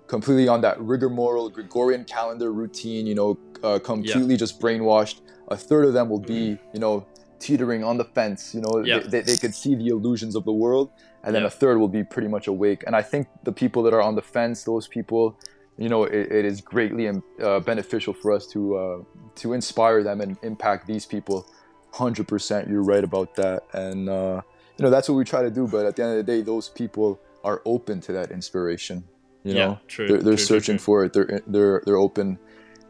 completely 0.09 0.49
on 0.49 0.61
that 0.62 0.81
rigor 0.81 1.09
moral 1.09 1.49
Gregorian 1.49 2.05
calendar 2.05 2.53
routine. 2.53 3.07
You 3.07 3.14
know, 3.14 3.38
uh, 3.62 3.79
completely 3.79 4.37
just 4.37 4.61
brainwashed. 4.61 5.21
A 5.49 5.57
third 5.57 5.85
of 5.87 5.92
them 5.94 6.09
will 6.09 6.21
be, 6.21 6.59
you 6.75 6.81
know, 6.81 7.07
teetering 7.38 7.85
on 7.85 7.97
the 7.97 8.05
fence. 8.05 8.55
You 8.55 8.61
know, 8.61 8.85
Yeah. 8.85 8.99
they, 8.99 9.09
they, 9.09 9.21
they 9.23 9.37
could 9.37 9.55
see 9.55 9.75
the 9.75 9.88
illusions 9.88 10.35
of 10.35 10.44
the 10.44 10.53
world 10.53 10.90
and 11.25 11.35
then 11.35 11.42
Yeah. 11.42 11.49
a 11.49 11.51
third 11.51 11.79
will 11.79 11.88
be 11.88 12.05
pretty 12.05 12.29
much 12.29 12.47
awake. 12.49 12.85
And 12.87 12.94
I 12.94 13.03
think 13.03 13.29
the 13.44 13.53
people 13.53 13.83
that 13.85 13.94
are 13.94 14.03
on 14.03 14.14
the 14.14 14.23
fence, 14.23 14.64
those 14.64 14.87
people, 14.88 15.38
you 15.77 15.88
know, 15.88 16.05
it, 16.05 16.31
it 16.33 16.44
is 16.44 16.61
greatly 16.61 17.09
um, 17.09 17.23
uh, 17.42 17.61
beneficial 17.61 18.12
for 18.12 18.33
us 18.33 18.47
to 18.49 18.77
uh, 18.77 18.99
to 19.37 19.53
inspire 19.53 20.03
them 20.03 20.21
and 20.21 20.37
impact 20.42 20.87
these 20.87 21.07
people. 21.07 21.47
Hundred 21.92 22.29
percent, 22.29 22.68
you're 22.68 22.83
right 22.83 23.03
about 23.03 23.35
that, 23.37 23.62
and 23.73 24.09
uh, 24.11 24.42
you 24.77 24.83
know 24.83 24.90
that's 24.90 25.09
what 25.09 25.14
we 25.14 25.25
try 25.25 25.42
to 25.42 25.51
do. 25.51 25.66
But 25.66 25.87
at 25.87 25.97
the 25.97 26.03
end 26.03 26.18
of 26.18 26.27
the 26.27 26.33
day, 26.33 26.42
those 26.42 26.68
people 26.68 27.18
are 27.44 27.62
open 27.64 28.01
to 28.03 28.12
that 28.12 28.31
inspiration. 28.31 29.05
You 29.49 29.55
Yeah, 29.59 29.67
know, 29.67 29.75
true, 29.95 30.09
they're, 30.09 30.23
they're 30.27 30.43
true, 30.43 30.51
searching 30.53 30.79
true. 30.79 30.87
for 30.87 30.97
it. 31.05 31.11
They're 31.15 31.41
they're 31.55 31.79
they're 31.87 32.03
open 32.09 32.29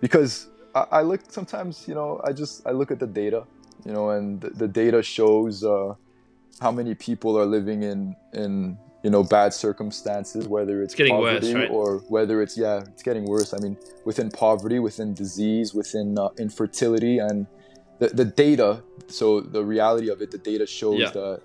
because 0.05 0.33
I, 0.81 0.85
I 0.99 1.03
look 1.11 1.21
sometimes. 1.39 1.73
You 1.91 1.95
know, 1.99 2.11
I 2.29 2.31
just 2.43 2.55
I 2.71 2.73
look 2.81 2.91
at 2.95 2.99
the 3.05 3.11
data. 3.23 3.41
You 3.87 3.93
know, 3.97 4.07
and 4.17 4.41
the, 4.43 4.51
the 4.63 4.69
data 4.83 5.01
shows. 5.17 5.55
Uh, 5.75 5.95
how 6.65 6.73
many 6.81 6.95
people 7.09 7.33
are 7.41 7.47
living 7.59 7.81
in 7.93 7.99
in 8.43 8.53
you 9.05 9.11
know 9.15 9.23
bad 9.23 9.51
circumstances 9.55 10.43
whether 10.49 10.83
it's, 10.83 10.93
It's 10.93 10.99
getting 11.01 11.17
worse, 11.17 11.49
right? 11.53 11.71
or 11.71 11.89
whether 12.15 12.37
it's 12.45 12.57
yeah 12.65 12.79
it's 12.93 13.05
getting 13.09 13.25
worse 13.35 13.51
i 13.55 13.59
mean 13.65 13.77
within 14.05 14.29
poverty 14.45 14.79
within 14.89 15.15
disease 15.15 15.69
within 15.81 16.09
uh, 16.19 16.31
infertility 16.47 17.19
and 17.29 17.47
the, 18.01 18.09
the 18.21 18.25
data 18.25 18.83
so 19.19 19.27
the 19.41 19.65
reality 19.75 20.09
of 20.15 20.19
it 20.25 20.29
the 20.37 20.43
data 20.53 20.67
shows 20.67 20.99
Yeah. 21.05 21.11
that 21.21 21.37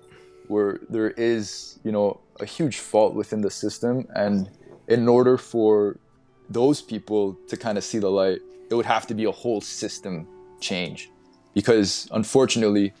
where 0.52 0.80
there 0.94 1.12
is 1.34 1.78
you 1.86 1.92
know 1.96 2.08
a 2.40 2.46
huge 2.56 2.78
fault 2.90 3.12
within 3.22 3.40
the 3.46 3.52
system 3.64 3.94
and 4.24 4.34
in 4.88 5.08
order 5.08 5.36
for 5.36 5.98
those 6.48 6.82
people 6.82 7.38
to 7.48 7.56
kind 7.56 7.78
of 7.78 7.84
see 7.84 7.98
the 7.98 8.10
light 8.10 8.38
it 8.70 8.74
would 8.74 8.86
have 8.86 9.06
to 9.06 9.14
be 9.14 9.24
a 9.24 9.30
whole 9.30 9.60
system 9.60 10.26
change 10.60 11.10
because 11.54 12.08
unfortunately 12.12 12.92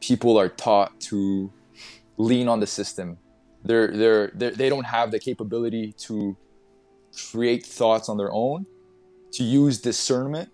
people 0.00 0.38
are 0.38 0.48
taught 0.48 1.00
to 1.00 1.50
lean 2.18 2.48
on 2.48 2.60
the 2.60 2.66
system. 2.66 3.16
They're, 3.64 3.88
they're, 3.88 4.32
they're, 4.34 4.50
they 4.50 4.68
don't 4.68 4.84
have 4.84 5.10
the 5.10 5.18
capability 5.18 5.92
to 6.06 6.36
create 7.30 7.64
thoughts 7.64 8.08
on 8.08 8.16
their 8.16 8.32
own, 8.32 8.66
to 9.32 9.44
use 9.44 9.80
discernment. 9.80 10.50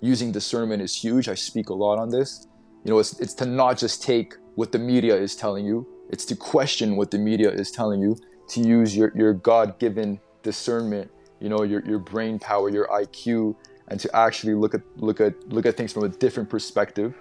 Using 0.00 0.32
discernment 0.32 0.82
is 0.82 0.94
huge. 0.94 1.28
I 1.28 1.34
speak 1.34 1.70
a 1.70 1.74
lot 1.74 1.98
on 1.98 2.10
this. 2.10 2.46
You 2.84 2.90
know, 2.90 2.98
it's, 2.98 3.18
it's 3.18 3.32
to 3.34 3.46
not 3.46 3.78
just 3.78 4.02
take 4.02 4.34
what 4.56 4.70
the 4.70 4.78
media 4.78 5.16
is 5.16 5.34
telling 5.34 5.64
you, 5.64 5.86
it's 6.10 6.26
to 6.26 6.36
question 6.36 6.96
what 6.96 7.10
the 7.10 7.18
media 7.18 7.50
is 7.50 7.70
telling 7.70 8.02
you, 8.02 8.16
to 8.48 8.60
use 8.60 8.96
your, 8.96 9.12
your 9.16 9.34
God 9.34 9.78
given 9.78 10.20
discernment, 10.42 11.10
you 11.40 11.48
know, 11.48 11.62
your, 11.62 11.84
your 11.86 11.98
brain 11.98 12.38
power, 12.38 12.70
your 12.70 12.88
IQ, 12.88 13.56
and 13.88 14.00
to 14.00 14.14
actually 14.16 14.54
look 14.54 14.74
at, 14.74 14.82
look 14.96 15.20
at, 15.20 15.34
look 15.48 15.66
at 15.66 15.76
things 15.76 15.92
from 15.92 16.04
a 16.04 16.08
different 16.08 16.50
perspective, 16.50 17.14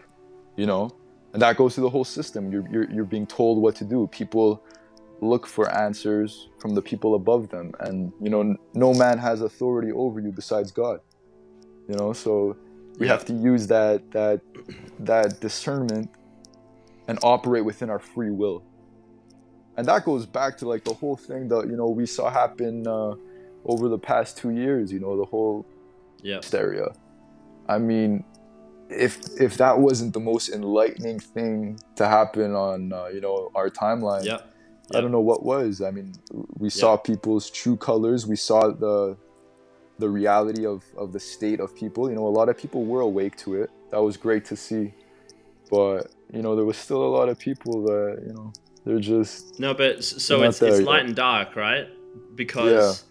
you 0.57 0.65
know, 0.67 0.95
and 1.33 1.41
that 1.41 1.57
goes 1.57 1.75
through 1.75 1.83
the 1.85 1.89
whole 1.91 2.05
system. 2.05 2.51
You're, 2.51 2.65
you're, 2.71 2.91
you're 2.91 3.05
being 3.05 3.27
told 3.27 3.61
what 3.61 3.75
to 3.77 3.85
do. 3.85 4.07
People 4.07 4.63
look 5.21 5.47
for 5.47 5.69
answers 5.71 6.49
from 6.59 6.75
the 6.75 6.81
people 6.81 7.15
above 7.15 7.49
them. 7.49 7.71
And 7.79 8.13
you 8.21 8.29
know 8.29 8.55
no 8.73 8.93
man 8.93 9.17
has 9.19 9.41
authority 9.41 9.91
over 9.91 10.19
you 10.19 10.31
besides 10.31 10.71
god 10.71 10.99
you 11.89 11.95
know? 11.95 12.13
So 12.13 12.57
we 12.99 13.07
Yeah. 13.07 13.13
have 13.13 13.25
to 13.27 13.33
use 13.33 13.67
that 13.67 14.11
that 14.11 14.41
that 14.99 15.41
discernment 15.41 16.11
and 17.07 17.19
operate 17.23 17.65
within 17.65 17.89
our 17.89 17.99
free 17.99 18.31
will 18.31 18.65
and 19.77 19.87
that 19.87 20.05
goes 20.05 20.25
back 20.25 20.57
to 20.57 20.67
like 20.67 20.83
the 20.83 20.93
whole 20.93 21.15
thing 21.15 21.47
that 21.47 21.67
you 21.67 21.75
know 21.75 21.89
we 21.89 22.05
saw 22.05 22.29
happen 22.29 22.87
uh, 22.87 23.15
over 23.65 23.87
the 23.87 23.97
past 23.97 24.37
two 24.37 24.51
years 24.51 24.91
you 24.91 24.99
know 24.99 25.17
the 25.17 25.25
whole 25.25 25.65
yeah, 26.23 26.39
area. 26.53 26.87
I 27.67 27.77
mean, 27.77 28.23
if 28.89 29.19
if 29.39 29.57
that 29.57 29.77
wasn't 29.77 30.13
the 30.13 30.19
most 30.19 30.49
enlightening 30.49 31.19
thing 31.19 31.79
to 31.95 32.07
happen 32.07 32.55
on 32.55 32.91
uh, 32.91 33.07
you 33.07 33.21
know 33.21 33.51
our 33.53 33.69
timeline, 33.69 34.25
yeah, 34.25 34.41
I 34.95 35.01
don't 35.01 35.11
know 35.11 35.19
what 35.19 35.43
was. 35.43 35.81
I 35.81 35.91
mean, 35.91 36.13
we 36.57 36.69
saw 36.69 36.97
people's 36.97 37.49
true 37.49 37.77
colors. 37.77 38.25
We 38.25 38.35
saw 38.35 38.71
the 38.71 39.17
the 39.99 40.09
reality 40.09 40.65
of 40.65 40.83
of 40.97 41.13
the 41.13 41.19
state 41.19 41.59
of 41.59 41.75
people. 41.75 42.09
You 42.09 42.15
know, 42.15 42.27
a 42.27 42.35
lot 42.39 42.49
of 42.49 42.57
people 42.57 42.85
were 42.85 43.01
awake 43.01 43.35
to 43.37 43.61
it. 43.61 43.69
That 43.91 44.01
was 44.01 44.17
great 44.17 44.45
to 44.45 44.55
see. 44.55 44.93
But 45.69 46.11
you 46.33 46.41
know, 46.41 46.55
there 46.55 46.65
was 46.65 46.77
still 46.77 47.03
a 47.03 47.11
lot 47.17 47.29
of 47.29 47.37
people 47.37 47.83
that 47.83 48.23
you 48.25 48.33
know 48.33 48.53
they're 48.85 48.99
just 48.99 49.59
No, 49.59 49.73
but 49.73 50.03
so 50.03 50.43
it's 50.43 50.61
it's 50.61 50.79
yet. 50.79 50.87
light 50.87 51.05
and 51.05 51.15
dark, 51.15 51.55
right? 51.55 51.87
Because, 52.35 53.03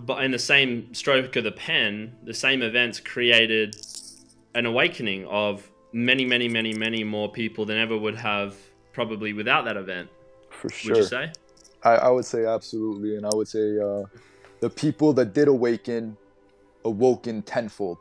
but 0.00 0.22
in 0.24 0.30
the 0.30 0.38
same 0.38 0.92
stroke 0.94 1.36
of 1.36 1.44
the 1.44 1.52
pen, 1.52 2.14
the 2.24 2.34
same 2.34 2.62
events 2.62 3.00
created 3.00 3.76
an 4.54 4.66
awakening 4.66 5.26
of 5.26 5.68
many, 5.92 6.24
many, 6.24 6.48
many, 6.48 6.72
many 6.74 7.04
more 7.04 7.30
people 7.30 7.64
than 7.64 7.78
ever 7.78 7.96
would 7.96 8.16
have 8.16 8.56
probably 8.92 9.32
without 9.32 9.64
that 9.64 9.76
event. 9.76 10.08
for 10.50 10.70
sure. 10.70 10.90
Would 10.92 11.02
you 11.02 11.08
say? 11.08 11.32
I, 11.82 11.90
I 11.96 12.08
would 12.10 12.24
say 12.24 12.44
absolutely, 12.44 13.16
and 13.16 13.26
I 13.26 13.30
would 13.32 13.48
say 13.48 13.78
uh, 13.78 14.02
the 14.60 14.70
people 14.70 15.12
that 15.14 15.32
did 15.34 15.48
awaken 15.48 16.16
awoken 16.84 17.42
tenfold. 17.42 17.98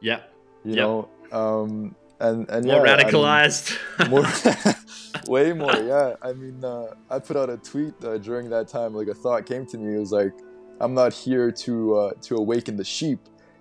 Yeah, 0.00 0.20
You 0.64 0.76
Yep. 0.76 0.84
know, 0.84 1.08
um, 1.32 1.96
and 2.20 2.48
and 2.48 2.66
more 2.66 2.86
yeah, 2.86 2.94
I 2.94 2.96
mean, 2.96 3.06
radicalized. 3.06 3.78
more, 4.10 4.24
way 5.26 5.52
more. 5.52 5.74
Yeah, 5.74 6.14
I 6.22 6.32
mean, 6.32 6.64
uh, 6.64 6.94
I 7.10 7.18
put 7.18 7.36
out 7.36 7.50
a 7.50 7.56
tweet 7.56 7.94
uh, 8.04 8.18
during 8.18 8.50
that 8.50 8.68
time. 8.68 8.94
Like 8.94 9.08
a 9.08 9.14
thought 9.14 9.46
came 9.46 9.66
to 9.66 9.78
me. 9.78 9.96
It 9.96 9.98
was 9.98 10.12
like, 10.12 10.32
I'm 10.80 10.94
not 10.94 11.12
here 11.12 11.50
to 11.50 11.94
uh, 11.96 12.12
to 12.22 12.36
awaken 12.36 12.76
the 12.76 12.84
sheep. 12.84 13.20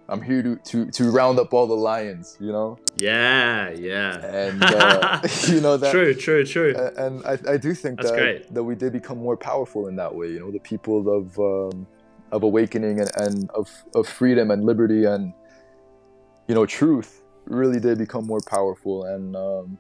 I'm 0.09 0.21
here 0.21 0.43
to, 0.43 0.57
to 0.57 0.91
to 0.91 1.11
round 1.11 1.39
up 1.39 1.53
all 1.53 1.65
the 1.65 1.75
lions. 1.75 2.37
You 2.39 2.51
know, 2.51 2.77
yeah, 2.97 3.71
yeah. 3.71 4.17
and 4.25 4.63
uh, 4.63 5.21
you 5.47 5.61
know 5.61 5.77
that. 5.77 5.91
true, 5.91 6.13
true, 6.13 6.45
true. 6.45 6.75
And 6.97 7.25
I, 7.25 7.37
I 7.53 7.57
do 7.57 7.73
think 7.73 7.97
That's 7.97 8.11
that 8.11 8.17
great. 8.17 8.53
that 8.53 8.63
we 8.63 8.75
did 8.75 8.93
become 8.93 9.17
more 9.17 9.37
powerful 9.37 9.87
in 9.87 9.95
that 9.95 10.13
way. 10.13 10.27
You 10.27 10.39
know, 10.39 10.51
the 10.51 10.59
people 10.59 11.09
of 11.09 11.39
um, 11.39 11.87
of 12.31 12.43
awakening 12.43 12.99
and, 12.99 13.09
and 13.15 13.49
of 13.51 13.71
of 13.95 14.07
freedom 14.07 14.51
and 14.51 14.65
liberty 14.65 15.05
and 15.05 15.33
you 16.47 16.55
know 16.55 16.65
truth 16.65 17.22
really 17.45 17.79
did 17.79 17.97
become 17.97 18.25
more 18.25 18.41
powerful. 18.45 19.05
And 19.05 19.35
um, 19.35 19.77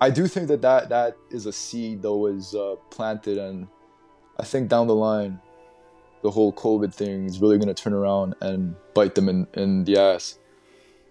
I 0.00 0.10
do 0.10 0.26
think 0.26 0.48
that 0.48 0.62
that, 0.62 0.88
that 0.88 1.16
is 1.30 1.46
a 1.46 1.52
seed 1.52 2.02
that 2.02 2.12
was 2.12 2.54
uh, 2.54 2.76
planted, 2.90 3.38
and 3.38 3.68
I 4.38 4.44
think 4.44 4.68
down 4.68 4.86
the 4.86 4.94
line, 4.94 5.40
the 6.22 6.30
whole 6.30 6.52
COVID 6.52 6.92
thing 6.92 7.26
is 7.26 7.40
really 7.40 7.58
going 7.58 7.72
to 7.72 7.74
turn 7.74 7.92
around 7.92 8.34
and 8.40 8.74
bite 8.94 9.14
them 9.14 9.28
in, 9.28 9.46
in 9.54 9.84
the 9.84 9.98
ass 9.98 10.38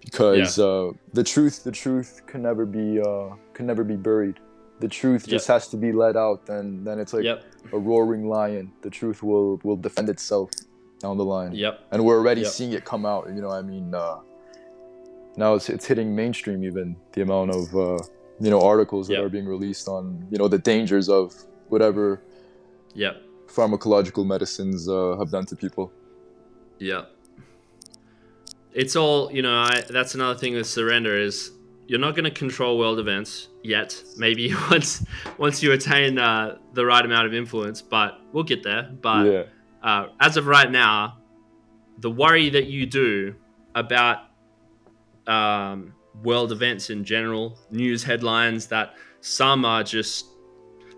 because 0.04 0.58
yeah. 0.58 0.66
uh, 0.66 0.92
the 1.14 1.24
truth 1.24 1.64
the 1.64 1.72
truth 1.72 2.22
can 2.26 2.42
never 2.42 2.66
be 2.66 3.00
uh, 3.00 3.30
can 3.54 3.66
never 3.66 3.84
be 3.84 3.96
buried. 3.96 4.40
The 4.80 4.88
truth 4.88 5.28
just 5.28 5.48
yep. 5.48 5.56
has 5.56 5.68
to 5.70 5.78
be 5.78 5.92
let 5.92 6.18
out, 6.18 6.50
and 6.50 6.86
then 6.86 7.00
it's 7.00 7.14
like 7.14 7.24
yep. 7.24 7.46
a 7.72 7.78
roaring 7.78 8.28
lion. 8.28 8.72
The 8.82 8.90
truth 8.90 9.24
will 9.24 9.60
will 9.64 9.78
defend 9.78 10.10
itself 10.10 10.50
down 11.00 11.18
the 11.18 11.26
line. 11.26 11.54
Yep. 11.54 11.88
And 11.92 12.04
we're 12.04 12.18
already 12.18 12.42
yep. 12.42 12.52
seeing 12.52 12.74
it 12.74 12.84
come 12.84 13.06
out. 13.06 13.28
You 13.28 13.42
know, 13.42 13.52
I 13.52 13.62
mean, 13.62 13.94
uh, 13.94 14.20
now 15.36 15.56
it's 15.56 15.70
it's 15.70 15.86
hitting 15.86 16.16
mainstream. 16.16 16.64
Even 16.64 16.96
the 17.14 17.22
amount 17.22 17.52
of 17.52 17.76
uh, 17.76 18.04
you 18.40 18.50
know 18.50 18.62
articles 18.62 19.08
that 19.08 19.20
are 19.20 19.30
being 19.30 19.46
released 19.46 19.88
on 19.88 20.28
you 20.30 20.38
know 20.38 20.48
the 20.48 20.60
dangers 20.60 21.10
of 21.10 21.34
whatever. 21.70 22.22
Yep. 22.96 23.22
Pharmacological 23.48 24.26
medicines 24.26 24.88
uh, 24.90 25.16
have 25.18 25.32
done 25.32 25.46
to 25.48 25.56
people. 25.56 25.92
Yeah. 26.80 27.06
It's 28.74 28.96
all 28.96 29.32
you 29.32 29.42
know. 29.42 29.56
I, 29.56 29.84
that's 29.90 30.16
another 30.16 30.38
thing 30.38 30.56
with 30.56 30.68
surrender 30.68 31.18
is 31.18 31.52
you're 31.88 32.00
not 32.00 32.16
going 32.16 32.26
to 32.26 32.32
control 32.32 32.78
world 32.78 33.00
events 33.00 33.50
yet. 33.64 34.02
Maybe 34.18 34.54
once 34.72 35.06
once 35.38 35.62
you 35.62 35.72
attain 35.72 36.18
uh, 36.18 36.58
the 36.74 36.86
right 36.86 37.04
amount 37.04 37.28
of 37.28 37.34
influence, 37.34 37.82
but 37.82 38.20
we'll 38.32 38.44
get 38.44 38.64
there. 38.64 38.90
But 39.02 39.26
yeah. 39.26 39.44
uh, 39.82 40.08
as 40.20 40.38
of 40.38 40.48
right 40.48 40.70
now, 40.70 41.18
the 42.00 42.10
worry 42.10 42.50
that 42.50 42.66
you 42.66 42.86
do 42.86 43.36
about 43.76 44.20
um, 45.28 45.94
world 46.24 46.52
events 46.52 46.90
in 46.90 47.04
general, 47.04 47.58
news 47.72 48.04
headlines 48.04 48.68
that 48.68 48.96
some 49.22 49.66
are 49.66 49.84
just, 49.84 50.28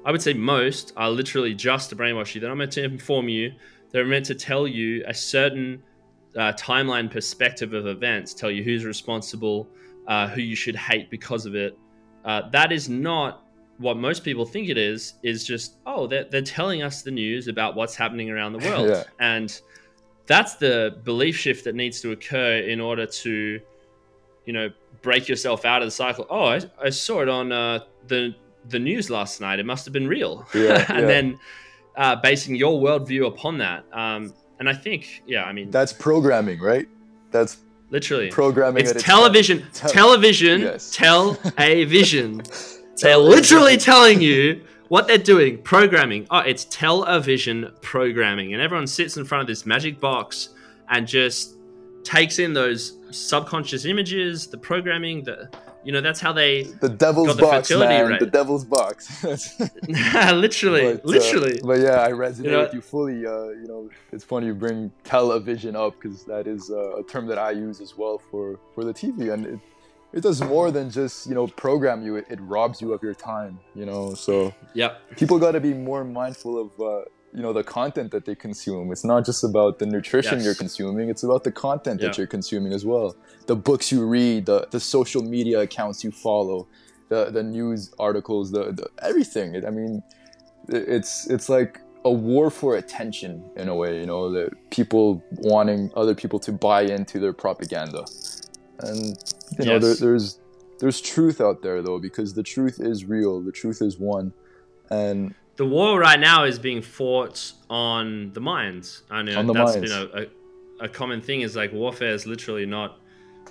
I 0.03 0.11
would 0.11 0.21
say 0.21 0.33
most 0.33 0.93
are 0.97 1.09
literally 1.09 1.53
just 1.53 1.89
to 1.91 1.95
brainwash 1.95 2.35
you. 2.35 2.41
They're 2.41 2.49
not 2.49 2.57
meant 2.57 2.73
to 2.73 2.83
inform 2.83 3.29
you. 3.29 3.53
They're 3.91 4.05
meant 4.05 4.25
to 4.25 4.35
tell 4.35 4.67
you 4.67 5.03
a 5.07 5.13
certain 5.13 5.81
uh, 6.35 6.53
timeline 6.53 7.09
perspective 7.09 7.73
of 7.73 7.87
events, 7.87 8.33
tell 8.33 8.51
you 8.51 8.63
who's 8.63 8.83
responsible, 8.83 9.69
uh, 10.07 10.27
who 10.27 10.41
you 10.41 10.55
should 10.55 10.75
hate 10.75 11.09
because 11.09 11.45
of 11.45 11.55
it. 11.55 11.77
Uh, 12.25 12.49
that 12.49 12.71
is 12.71 12.89
not 12.89 13.45
what 13.77 13.97
most 13.97 14.23
people 14.23 14.45
think 14.45 14.69
it 14.69 14.77
is. 14.77 15.13
Is 15.23 15.43
just 15.43 15.77
oh, 15.85 16.07
they're, 16.07 16.25
they're 16.25 16.41
telling 16.41 16.81
us 16.81 17.01
the 17.01 17.11
news 17.11 17.47
about 17.47 17.75
what's 17.75 17.95
happening 17.95 18.29
around 18.29 18.53
the 18.53 18.59
world, 18.69 18.89
yeah. 18.89 19.03
and 19.19 19.61
that's 20.25 20.55
the 20.55 20.99
belief 21.03 21.37
shift 21.37 21.63
that 21.65 21.75
needs 21.75 22.01
to 22.01 22.11
occur 22.11 22.57
in 22.57 22.81
order 22.81 23.05
to, 23.05 23.59
you 24.45 24.53
know, 24.53 24.69
break 25.01 25.27
yourself 25.27 25.65
out 25.65 25.81
of 25.81 25.87
the 25.87 25.91
cycle. 25.91 26.25
Oh, 26.29 26.45
I, 26.45 26.61
I 26.81 26.89
saw 26.89 27.21
it 27.21 27.29
on 27.29 27.51
uh, 27.51 27.79
the 28.07 28.35
the 28.69 28.79
news 28.79 29.09
last 29.09 29.41
night. 29.41 29.59
It 29.59 29.65
must 29.65 29.85
have 29.85 29.93
been 29.93 30.07
real, 30.07 30.45
yeah, 30.53 30.85
and 30.89 31.01
yeah. 31.01 31.05
then 31.05 31.39
uh, 31.95 32.15
basing 32.17 32.55
your 32.55 32.81
worldview 32.81 33.27
upon 33.27 33.57
that. 33.59 33.85
Um, 33.93 34.33
and 34.59 34.69
I 34.69 34.73
think, 34.73 35.23
yeah, 35.25 35.43
I 35.43 35.53
mean, 35.53 35.69
that's 35.71 35.93
programming, 35.93 36.59
right? 36.59 36.87
That's 37.31 37.57
literally 37.89 38.29
programming. 38.31 38.85
It's 38.85 39.03
television. 39.03 39.59
Its 39.59 39.91
television. 39.91 40.61
Yes. 40.61 40.91
Tell 40.91 41.37
a 41.59 41.83
vision. 41.85 42.41
they're 43.01 43.17
literally 43.17 43.77
telling 43.77 44.21
you 44.21 44.63
what 44.87 45.07
they're 45.07 45.17
doing. 45.17 45.61
Programming. 45.61 46.27
Oh, 46.29 46.39
it's 46.39 46.65
television 46.65 47.71
programming, 47.81 48.53
and 48.53 48.61
everyone 48.61 48.87
sits 48.87 49.17
in 49.17 49.25
front 49.25 49.41
of 49.41 49.47
this 49.47 49.65
magic 49.65 49.99
box 49.99 50.49
and 50.89 51.07
just 51.07 51.55
takes 52.05 52.39
in 52.39 52.53
those 52.53 52.97
subconscious 53.11 53.83
images, 53.85 54.47
the 54.47 54.57
programming, 54.57 55.23
the 55.23 55.49
you 55.83 55.91
know 55.91 56.01
that's 56.01 56.19
how 56.19 56.33
they 56.33 56.63
the 56.63 56.89
devil's 56.89 57.35
the 57.35 57.41
box 57.41 57.69
man 57.69 58.07
rate. 58.07 58.19
the 58.19 58.25
devil's 58.25 58.65
box. 58.65 59.23
Literally 59.87 60.95
but, 60.95 61.05
literally. 61.05 61.59
uh, 61.61 61.65
but 61.67 61.79
yeah 61.79 62.01
i 62.01 62.09
resonate 62.09 62.45
you 62.45 62.51
know, 62.51 62.61
with 62.61 62.73
you 62.73 62.81
fully 62.81 63.25
uh, 63.25 63.49
you 63.49 63.67
know 63.67 63.89
it's 64.11 64.23
funny 64.23 64.47
you 64.47 64.55
bring 64.55 64.91
television 65.03 65.75
up 65.75 65.93
because 66.01 66.23
that 66.25 66.47
is 66.47 66.71
uh, 66.71 66.97
a 66.97 67.03
term 67.03 67.27
that 67.27 67.37
i 67.37 67.51
use 67.51 67.81
as 67.81 67.95
well 67.95 68.17
for 68.17 68.59
for 68.73 68.83
the 68.83 68.93
tv 68.93 69.31
and 69.31 69.45
it, 69.45 69.59
it 70.11 70.21
does 70.21 70.41
more 70.41 70.71
than 70.71 70.89
just 70.89 71.27
you 71.27 71.35
know 71.35 71.45
program 71.45 72.01
you 72.01 72.15
it, 72.15 72.25
it 72.31 72.39
robs 72.41 72.81
you 72.81 72.91
of 72.91 73.03
your 73.03 73.13
time 73.13 73.59
you 73.75 73.85
know 73.85 74.15
so 74.15 74.51
yeah 74.73 74.95
people 75.17 75.37
got 75.37 75.51
to 75.51 75.59
be 75.59 75.73
more 75.73 76.03
mindful 76.03 76.59
of 76.59 76.81
uh, 76.81 77.05
you 77.35 77.41
know 77.41 77.51
the 77.51 77.63
content 77.63 78.11
that 78.11 78.25
they 78.25 78.33
consume. 78.33 78.91
It's 78.91 79.03
not 79.03 79.25
just 79.25 79.43
about 79.43 79.79
the 79.79 79.85
nutrition 79.85 80.35
yes. 80.35 80.45
you're 80.45 80.55
consuming 80.55 81.09
it's 81.09 81.23
about 81.23 81.43
the 81.43 81.51
content 81.51 81.99
yeah. 81.99 82.07
that 82.07 82.17
you're 82.17 82.27
consuming 82.27 82.71
as 82.71 82.85
well. 82.85 83.15
The 83.45 83.55
books 83.55 83.91
you 83.91 84.05
read 84.05 84.45
the, 84.45 84.67
the 84.71 84.79
social 84.79 85.21
media 85.21 85.59
accounts 85.59 86.03
you 86.03 86.11
follow 86.11 86.67
the, 87.09 87.29
the 87.29 87.43
news 87.43 87.93
articles 87.99 88.51
the, 88.51 88.71
the 88.71 88.89
everything. 89.01 89.53
It, 89.53 89.65
i 89.65 89.69
mean 89.69 90.01
it's 90.69 91.29
it's 91.29 91.49
like 91.49 91.81
a 92.05 92.11
war 92.11 92.49
for 92.49 92.77
attention 92.77 93.43
in 93.55 93.67
a 93.67 93.75
way 93.75 93.99
you 93.99 94.05
know 94.05 94.31
that 94.31 94.49
people 94.69 95.23
wanting 95.31 95.91
other 95.95 96.15
people 96.15 96.39
to 96.39 96.51
buy 96.51 96.83
into 96.83 97.19
their 97.19 97.33
propaganda. 97.33 98.05
And 98.79 99.17
you 99.59 99.65
know 99.65 99.79
there, 99.79 99.95
there's 99.95 100.39
there's 100.79 101.01
truth 101.01 101.41
out 101.41 101.61
there 101.63 101.81
though 101.81 101.99
because 101.99 102.33
the 102.33 102.43
truth 102.43 102.79
is 102.79 103.03
real 103.03 103.41
the 103.41 103.51
truth 103.51 103.81
is 103.81 103.99
one. 103.99 104.31
And 104.89 105.33
the 105.57 105.65
war 105.65 105.99
right 105.99 106.19
now 106.19 106.43
is 106.43 106.59
being 106.59 106.81
fought 106.81 107.53
on 107.69 108.31
the 108.33 108.41
minds. 108.41 109.03
I 109.09 109.21
know 109.21 109.39
on 109.39 109.47
the 109.47 109.53
that's 109.53 109.77
mines. 109.77 109.91
been 109.91 109.91
a, 109.91 110.21
a, 110.21 110.85
a, 110.85 110.89
common 110.89 111.21
thing. 111.21 111.41
Is 111.41 111.55
like 111.55 111.71
warfare 111.71 112.13
is 112.13 112.25
literally 112.25 112.65
not 112.65 112.99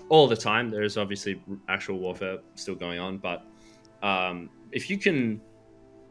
all 0.08 0.28
the 0.28 0.36
time. 0.36 0.70
There 0.70 0.82
is 0.82 0.98
obviously 0.98 1.42
actual 1.68 1.98
warfare 1.98 2.38
still 2.54 2.74
going 2.74 2.98
on, 2.98 3.18
but 3.18 3.46
um, 4.02 4.50
if 4.70 4.90
you 4.90 4.98
can 4.98 5.40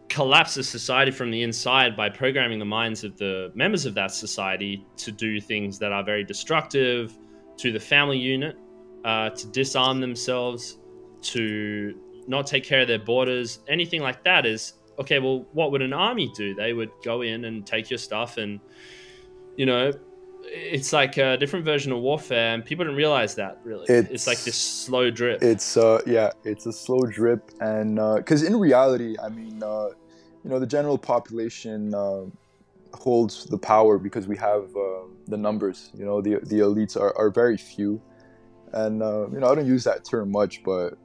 collapse 0.09 0.57
a 0.57 0.63
society 0.63 1.11
from 1.11 1.31
the 1.31 1.41
inside 1.43 1.95
by 1.95 2.09
programming 2.09 2.59
the 2.59 2.65
minds 2.65 3.03
of 3.03 3.17
the 3.17 3.51
members 3.55 3.85
of 3.85 3.93
that 3.93 4.11
society 4.11 4.85
to 4.97 5.11
do 5.11 5.39
things 5.39 5.79
that 5.79 5.91
are 5.91 6.03
very 6.03 6.23
destructive 6.23 7.17
to 7.57 7.71
the 7.71 7.79
family 7.79 8.17
unit, 8.17 8.57
uh, 9.05 9.29
to 9.29 9.47
disarm 9.47 9.99
themselves, 9.99 10.77
to 11.21 11.99
not 12.27 12.47
take 12.47 12.63
care 12.63 12.81
of 12.81 12.87
their 12.87 12.99
borders, 12.99 13.59
anything 13.67 14.01
like 14.01 14.23
that 14.23 14.45
is 14.45 14.73
okay, 14.99 15.19
well, 15.19 15.45
what 15.53 15.71
would 15.71 15.81
an 15.81 15.93
army 15.93 16.31
do? 16.35 16.53
They 16.53 16.73
would 16.73 16.91
go 17.03 17.21
in 17.21 17.45
and 17.45 17.65
take 17.65 17.89
your 17.89 17.97
stuff, 17.97 18.37
and 18.37 18.59
you 19.55 19.65
know, 19.65 19.91
it's 20.45 20.93
like 20.93 21.17
a 21.17 21.37
different 21.37 21.65
version 21.65 21.91
of 21.91 21.99
warfare, 21.99 22.53
and 22.53 22.63
people 22.63 22.85
didn't 22.85 22.97
realize 22.97 23.35
that 23.35 23.59
really. 23.63 23.85
It's, 23.89 24.09
it's 24.09 24.27
like 24.27 24.39
this 24.43 24.55
slow 24.55 25.09
drip. 25.09 25.41
It's 25.41 25.77
uh, 25.77 26.01
yeah, 26.05 26.31
it's 26.43 26.65
a 26.65 26.73
slow 26.73 27.01
drip, 27.01 27.51
and 27.59 27.95
because 28.17 28.43
uh, 28.43 28.47
in 28.47 28.57
reality, 28.57 29.15
I 29.23 29.29
mean, 29.29 29.61
uh, 29.63 29.89
you 30.43 30.49
know, 30.49 30.59
the 30.59 30.67
general 30.67 30.97
population 30.97 31.93
uh, 31.93 32.23
holds 32.93 33.45
the 33.45 33.57
power 33.57 33.97
because 33.97 34.27
we 34.27 34.37
have 34.37 34.63
uh, 34.75 35.07
the 35.27 35.37
numbers. 35.37 35.91
You 35.93 36.05
know, 36.05 36.21
the 36.21 36.39
the 36.43 36.59
elites 36.59 36.97
are, 36.97 37.17
are 37.17 37.29
very 37.29 37.57
few, 37.57 38.01
and 38.73 39.01
uh, 39.01 39.27
you 39.31 39.39
know, 39.39 39.47
I 39.47 39.55
don't 39.55 39.67
use 39.67 39.83
that 39.85 40.05
term 40.05 40.31
much, 40.31 40.63
but 40.63 40.97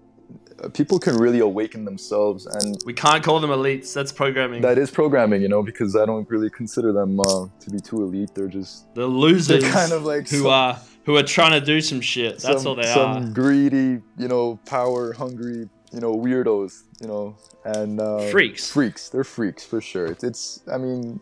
people 0.72 0.98
can 0.98 1.16
really 1.16 1.40
awaken 1.40 1.84
themselves 1.84 2.46
and 2.46 2.78
we 2.84 2.92
can't 2.92 3.22
call 3.22 3.40
them 3.40 3.50
elites. 3.50 3.92
That's 3.92 4.12
programming. 4.12 4.62
That 4.62 4.78
is 4.78 4.90
programming 4.90 5.42
you 5.42 5.48
know 5.48 5.62
because 5.62 5.96
i 5.96 6.04
don't 6.04 6.28
really 6.28 6.50
consider 6.50 6.92
them 6.92 7.20
uh, 7.20 7.46
to 7.60 7.70
be 7.70 7.80
too 7.80 8.02
elite. 8.02 8.34
They're 8.34 8.48
just 8.48 8.92
the 8.94 9.06
losers 9.06 9.64
kind 9.70 9.92
of 9.92 10.04
like 10.04 10.28
who 10.28 10.38
some, 10.38 10.46
are 10.46 10.80
who 11.04 11.16
are 11.16 11.22
trying 11.22 11.58
to 11.58 11.64
do 11.64 11.80
some 11.80 12.00
shit. 12.00 12.38
That's 12.40 12.62
some, 12.62 12.66
all 12.66 12.74
they 12.74 12.82
some 12.82 13.10
are. 13.10 13.22
some 13.22 13.32
greedy 13.32 14.02
you 14.18 14.28
know 14.28 14.58
power 14.66 15.12
hungry 15.12 15.68
you 15.92 16.00
know 16.00 16.14
weirdos 16.14 16.82
you 17.00 17.06
know 17.06 17.36
and 17.64 18.00
uh, 18.00 18.28
freaks. 18.30 18.70
freaks. 18.70 19.08
They're 19.08 19.24
freaks 19.24 19.64
for 19.64 19.80
sure. 19.80 20.06
It's, 20.06 20.24
it's 20.24 20.60
i 20.72 20.78
mean 20.78 21.20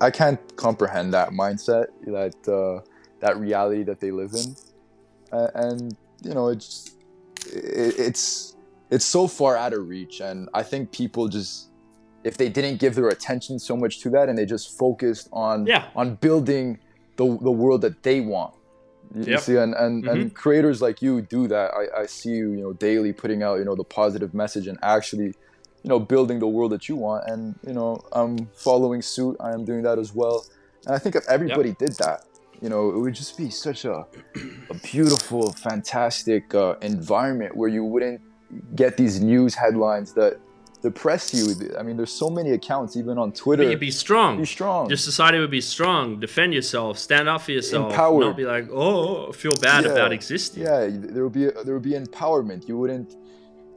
i 0.00 0.10
can't 0.10 0.40
comprehend 0.56 1.12
that 1.14 1.30
mindset 1.30 1.86
that 2.06 2.48
uh, 2.48 2.86
that 3.20 3.38
reality 3.38 3.82
that 3.82 4.00
they 4.00 4.10
live 4.10 4.32
in. 4.34 4.56
And 5.32 5.96
you 6.22 6.34
know 6.34 6.48
it's 6.48 6.96
it's 7.46 8.56
it's 8.90 9.04
so 9.04 9.26
far 9.26 9.56
out 9.56 9.72
of 9.72 9.88
reach 9.88 10.20
and 10.20 10.48
i 10.54 10.62
think 10.62 10.90
people 10.92 11.28
just 11.28 11.68
if 12.24 12.36
they 12.36 12.48
didn't 12.48 12.78
give 12.78 12.94
their 12.94 13.08
attention 13.08 13.58
so 13.58 13.76
much 13.76 14.00
to 14.00 14.10
that 14.10 14.28
and 14.28 14.36
they 14.36 14.44
just 14.44 14.76
focused 14.76 15.28
on 15.32 15.66
yeah. 15.66 15.86
on 15.96 16.16
building 16.16 16.78
the, 17.16 17.24
the 17.42 17.50
world 17.50 17.80
that 17.80 18.02
they 18.02 18.20
want 18.20 18.54
you 19.14 19.24
yep. 19.24 19.40
see 19.40 19.56
and 19.56 19.74
and, 19.74 20.04
mm-hmm. 20.04 20.20
and 20.20 20.34
creators 20.34 20.80
like 20.80 21.02
you 21.02 21.20
do 21.22 21.48
that 21.48 21.72
I, 21.72 22.02
I 22.02 22.06
see 22.06 22.30
you 22.30 22.52
you 22.52 22.60
know 22.60 22.72
daily 22.74 23.12
putting 23.12 23.42
out 23.42 23.58
you 23.58 23.64
know 23.64 23.74
the 23.74 23.84
positive 23.84 24.34
message 24.34 24.66
and 24.66 24.78
actually 24.82 25.26
you 25.26 25.88
know 25.88 25.98
building 25.98 26.38
the 26.38 26.46
world 26.46 26.72
that 26.72 26.88
you 26.88 26.96
want 26.96 27.24
and 27.26 27.58
you 27.66 27.72
know 27.72 28.00
i'm 28.12 28.46
following 28.54 29.02
suit 29.02 29.36
i 29.40 29.52
am 29.52 29.64
doing 29.64 29.82
that 29.82 29.98
as 29.98 30.14
well 30.14 30.46
and 30.86 30.94
i 30.94 30.98
think 30.98 31.16
if 31.16 31.28
everybody 31.28 31.70
yep. 31.70 31.78
did 31.78 31.92
that 31.96 32.24
you 32.60 32.68
know, 32.68 32.90
it 32.90 32.98
would 32.98 33.14
just 33.14 33.36
be 33.36 33.50
such 33.50 33.84
a, 33.84 34.06
a 34.68 34.74
beautiful, 34.82 35.52
fantastic 35.52 36.54
uh, 36.54 36.74
environment 36.82 37.56
where 37.56 37.68
you 37.68 37.84
wouldn't 37.84 38.20
get 38.74 38.96
these 38.96 39.20
news 39.20 39.54
headlines 39.54 40.12
that 40.14 40.38
depress 40.82 41.32
you. 41.34 41.54
I 41.78 41.82
mean, 41.82 41.96
there's 41.96 42.12
so 42.12 42.28
many 42.28 42.50
accounts, 42.50 42.96
even 42.96 43.18
on 43.18 43.32
Twitter. 43.32 43.64
But 43.64 43.70
you'd 43.70 43.80
be 43.80 43.90
strong. 43.90 44.38
Be 44.38 44.44
strong. 44.44 44.88
Your 44.88 44.96
society 44.96 45.38
would 45.38 45.50
be 45.50 45.60
strong. 45.60 46.20
Defend 46.20 46.54
yourself. 46.54 46.98
Stand 46.98 47.28
up 47.28 47.42
for 47.42 47.52
yourself. 47.52 47.92
Empowered. 47.92 48.26
Not 48.26 48.36
be 48.36 48.44
like, 48.44 48.68
oh, 48.70 49.32
feel 49.32 49.54
bad 49.54 49.84
yeah. 49.84 49.92
about 49.92 50.12
existing. 50.12 50.62
Yeah, 50.62 50.88
there 50.90 51.24
would 51.24 51.32
be 51.32 51.46
there 51.64 51.74
would 51.74 51.82
be 51.82 51.92
empowerment. 51.92 52.68
You 52.68 52.78
wouldn't 52.78 53.16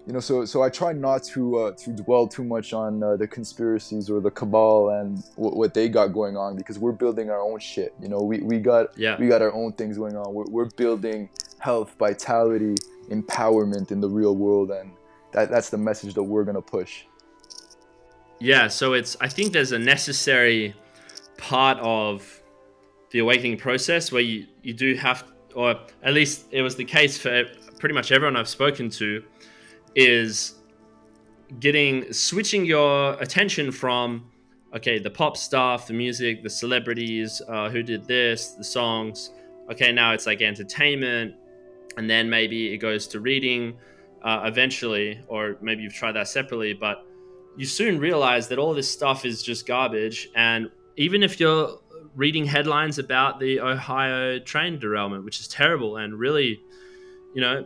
you 0.06 0.12
know, 0.14 0.20
so 0.20 0.44
so 0.46 0.62
I 0.62 0.70
try 0.70 0.92
not 0.94 1.24
to 1.34 1.58
uh, 1.58 1.72
to 1.84 1.92
dwell 1.92 2.28
too 2.28 2.44
much 2.44 2.74
on 2.74 3.02
uh, 3.02 3.16
the 3.16 3.28
conspiracies 3.28 4.10
or 4.10 4.20
the 4.20 4.32
cabal 4.32 4.90
and 4.90 5.24
w- 5.38 5.56
what 5.58 5.74
they 5.74 5.88
got 5.90 6.08
going 6.08 6.36
on 6.36 6.56
because 6.58 6.78
we're 6.78 6.92
building 6.92 7.30
our 7.30 7.40
own 7.40 7.60
shit. 7.60 7.94
You 8.02 8.10
know, 8.10 8.22
we, 8.22 8.40
we 8.40 8.60
got 8.60 8.98
Yeah. 8.98 9.18
we 9.20 9.28
got 9.28 9.42
our 9.42 9.54
own 9.54 9.74
things 9.74 9.98
going 9.98 10.16
on. 10.18 10.34
We're, 10.34 10.46
we're 10.50 10.70
building 10.76 11.30
health, 11.60 11.96
vitality, 11.98 12.76
empowerment 13.10 13.92
in 13.92 14.02
the 14.02 14.10
real 14.10 14.36
world, 14.36 14.72
and 14.72 14.92
that 15.32 15.50
that's 15.50 15.70
the 15.70 15.78
message 15.78 16.14
that 16.16 16.24
we're 16.24 16.44
gonna 16.44 16.62
push. 16.62 17.06
Yeah, 18.40 18.68
so 18.68 18.94
it's 18.94 19.16
I 19.22 19.30
think 19.30 19.54
there's 19.54 19.72
a 19.72 19.80
necessary 19.80 20.76
part 21.38 21.78
of 21.80 22.42
the 23.12 23.20
awakening 23.20 23.58
process 23.58 24.12
where 24.12 24.22
you 24.22 24.48
you 24.64 24.74
do 24.74 24.96
have 24.96 25.24
or 25.56 25.76
at 26.02 26.14
least 26.14 26.46
it 26.52 26.62
was 26.62 26.76
the 26.76 26.84
case 26.84 27.18
for 27.18 27.44
pretty 27.80 27.94
much 27.96 28.12
everyone 28.12 28.36
I've 28.36 28.50
spoken 28.50 28.90
to 28.92 29.24
is 29.96 30.56
getting 31.60 32.12
switching 32.12 32.66
your 32.66 33.14
attention 33.22 33.72
from 33.72 34.30
okay 34.74 34.98
the 34.98 35.10
pop 35.10 35.38
stuff 35.38 35.86
the 35.88 35.94
music 35.94 36.42
the 36.42 36.50
celebrities 36.50 37.42
uh, 37.48 37.70
who 37.70 37.84
did 37.84 38.06
this 38.06 38.52
the 38.54 38.64
songs 38.64 39.32
okay 39.72 39.92
now 39.92 40.14
it's 40.14 40.26
like 40.26 40.42
entertainment 40.42 41.36
and 41.98 42.10
then 42.10 42.28
maybe 42.28 42.74
it 42.74 42.78
goes 42.78 43.08
to 43.08 43.20
reading 43.20 43.78
uh, 44.24 44.42
eventually 44.46 45.20
or 45.28 45.58
maybe 45.62 45.84
you've 45.84 45.94
tried 45.94 46.14
that 46.14 46.28
separately 46.28 46.74
but 46.74 47.06
you 47.56 47.66
soon 47.66 48.00
realize 48.00 48.48
that 48.48 48.58
all 48.58 48.74
this 48.74 48.90
stuff 48.90 49.26
is 49.26 49.44
just 49.44 49.68
garbage. 49.68 50.30
And 50.36 50.70
even 50.98 51.24
if 51.24 51.40
you're 51.40 51.80
reading 52.16 52.46
headlines 52.46 53.00
about 53.00 53.40
the 53.40 53.60
Ohio 53.60 54.40
train 54.40 54.80
derailment, 54.80 55.24
which 55.24 55.40
is 55.40 55.48
terrible 55.48 55.98
and 55.98 56.18
really, 56.18 56.62
you 57.34 57.42
know, 57.42 57.66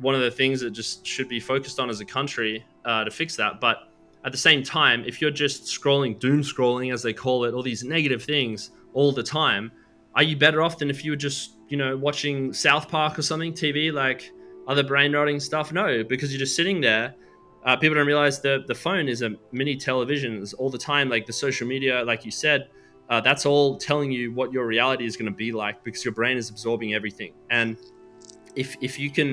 one 0.00 0.14
of 0.14 0.20
the 0.20 0.30
things 0.30 0.60
that 0.60 0.70
just 0.70 1.06
should 1.06 1.28
be 1.28 1.40
focused 1.40 1.80
on 1.80 1.90
as 1.90 2.00
a 2.00 2.04
country 2.04 2.64
uh, 2.84 3.04
to 3.04 3.10
fix 3.10 3.36
that. 3.36 3.60
But 3.60 3.88
at 4.24 4.32
the 4.32 4.38
same 4.38 4.62
time, 4.62 5.04
if 5.06 5.20
you're 5.20 5.30
just 5.30 5.64
scrolling, 5.64 6.18
doom 6.18 6.42
scrolling, 6.42 6.92
as 6.92 7.02
they 7.02 7.12
call 7.12 7.44
it, 7.44 7.54
all 7.54 7.62
these 7.62 7.84
negative 7.84 8.22
things 8.22 8.70
all 8.92 9.12
the 9.12 9.22
time, 9.22 9.72
are 10.14 10.22
you 10.22 10.36
better 10.36 10.62
off 10.62 10.78
than 10.78 10.90
if 10.90 11.04
you 11.04 11.12
were 11.12 11.16
just, 11.16 11.56
you 11.68 11.76
know, 11.76 11.96
watching 11.96 12.52
South 12.52 12.88
Park 12.88 13.18
or 13.18 13.22
something, 13.22 13.52
TV, 13.52 13.92
like 13.92 14.32
other 14.66 14.82
brain 14.82 15.12
rotting 15.12 15.40
stuff? 15.40 15.72
No, 15.72 16.02
because 16.02 16.32
you're 16.32 16.38
just 16.38 16.56
sitting 16.56 16.80
there 16.80 17.14
uh, 17.66 17.76
people 17.76 17.96
don't 17.96 18.06
realize 18.06 18.40
the 18.40 18.64
the 18.68 18.74
phone 18.74 19.08
is 19.08 19.22
a 19.22 19.34
mini 19.50 19.76
television 19.76 20.40
It's 20.40 20.54
all 20.54 20.70
the 20.70 20.78
time. 20.78 21.10
Like 21.10 21.26
the 21.26 21.32
social 21.32 21.66
media, 21.66 22.04
like 22.04 22.24
you 22.24 22.30
said, 22.30 22.68
uh, 23.10 23.20
that's 23.20 23.44
all 23.44 23.76
telling 23.76 24.12
you 24.12 24.32
what 24.32 24.52
your 24.52 24.66
reality 24.66 25.04
is 25.04 25.16
going 25.16 25.30
to 25.30 25.36
be 25.36 25.50
like 25.50 25.82
because 25.82 26.04
your 26.04 26.14
brain 26.14 26.36
is 26.36 26.48
absorbing 26.48 26.94
everything. 26.94 27.34
And 27.50 27.76
if 28.54 28.76
if 28.80 29.00
you 29.00 29.10
can 29.10 29.32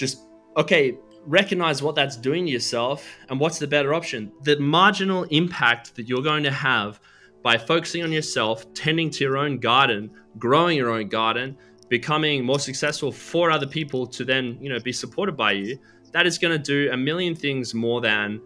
just 0.00 0.26
okay 0.56 0.96
recognize 1.26 1.82
what 1.82 1.94
that's 1.94 2.16
doing 2.16 2.46
to 2.46 2.50
yourself 2.50 3.06
and 3.28 3.38
what's 3.38 3.58
the 3.58 3.66
better 3.66 3.92
option, 3.92 4.32
the 4.42 4.58
marginal 4.58 5.24
impact 5.24 5.94
that 5.94 6.08
you're 6.08 6.22
going 6.22 6.42
to 6.42 6.50
have 6.50 6.98
by 7.42 7.58
focusing 7.58 8.02
on 8.02 8.10
yourself, 8.10 8.72
tending 8.72 9.10
to 9.10 9.22
your 9.22 9.36
own 9.36 9.58
garden, 9.58 10.10
growing 10.38 10.78
your 10.78 10.90
own 10.90 11.08
garden, 11.08 11.56
becoming 11.90 12.42
more 12.42 12.58
successful 12.58 13.12
for 13.12 13.50
other 13.50 13.66
people 13.66 14.06
to 14.06 14.24
then 14.24 14.56
you 14.60 14.70
know 14.70 14.80
be 14.80 14.92
supported 14.92 15.36
by 15.36 15.52
you 15.52 15.78
that 16.12 16.26
is 16.26 16.38
going 16.38 16.52
to 16.52 16.58
do 16.58 16.90
a 16.92 16.96
million 16.96 17.34
things 17.34 17.74
more 17.74 18.00
than 18.00 18.40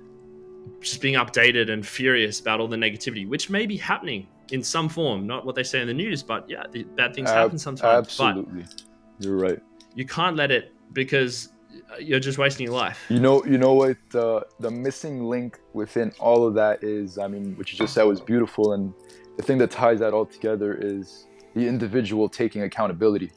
just 0.80 1.00
being 1.00 1.14
updated 1.14 1.70
and 1.70 1.86
furious 1.86 2.40
about 2.40 2.61
all 2.61 2.68
the 2.68 2.76
negativity, 2.76 3.26
which 3.26 3.48
may 3.48 3.66
be 3.66 3.76
happening 3.76 4.26
in 4.50 4.62
some 4.62 4.88
form, 4.88 5.26
not 5.26 5.46
what 5.46 5.55
they 5.55 5.62
say 5.62 5.80
in 5.80 5.86
the 5.86 5.94
news, 5.94 6.22
but 6.22 6.48
yeah, 6.48 6.64
the 6.70 6.82
bad 6.82 7.14
things 7.14 7.30
happen 7.30 7.59
sometimes. 7.59 8.07
Absolutely, 8.07 8.66
you're 9.20 9.36
right. 9.36 9.61
You 9.94 10.05
can't 10.05 10.36
let 10.36 10.50
it 10.50 10.74
because 10.93 11.49
you're 12.01 12.20
just 12.20 12.39
wasting 12.39 12.66
your 12.66 12.74
life. 12.74 13.05
You 13.09 13.20
know, 13.20 13.45
you 13.45 13.59
know 13.59 13.74
what 13.74 13.97
the 14.11 14.47
the 14.61 14.70
missing 14.70 15.24
link 15.24 15.59
within 15.72 16.12
all 16.20 16.47
of 16.47 16.55
that 16.55 16.82
is. 16.85 17.18
I 17.18 17.26
mean, 17.28 17.57
what 17.57 17.70
you 17.72 17.78
just 17.78 17.95
said 17.95 18.05
was 18.05 18.20
beautiful, 18.20 18.72
and 18.74 18.93
the 19.37 19.43
thing 19.43 19.59
that 19.59 19.70
ties 19.70 19.99
that 20.01 20.12
all 20.12 20.26
together 20.26 20.74
is 20.80 21.26
the 21.55 21.66
individual 21.66 22.28
taking 22.28 22.62
accountability, 22.62 23.30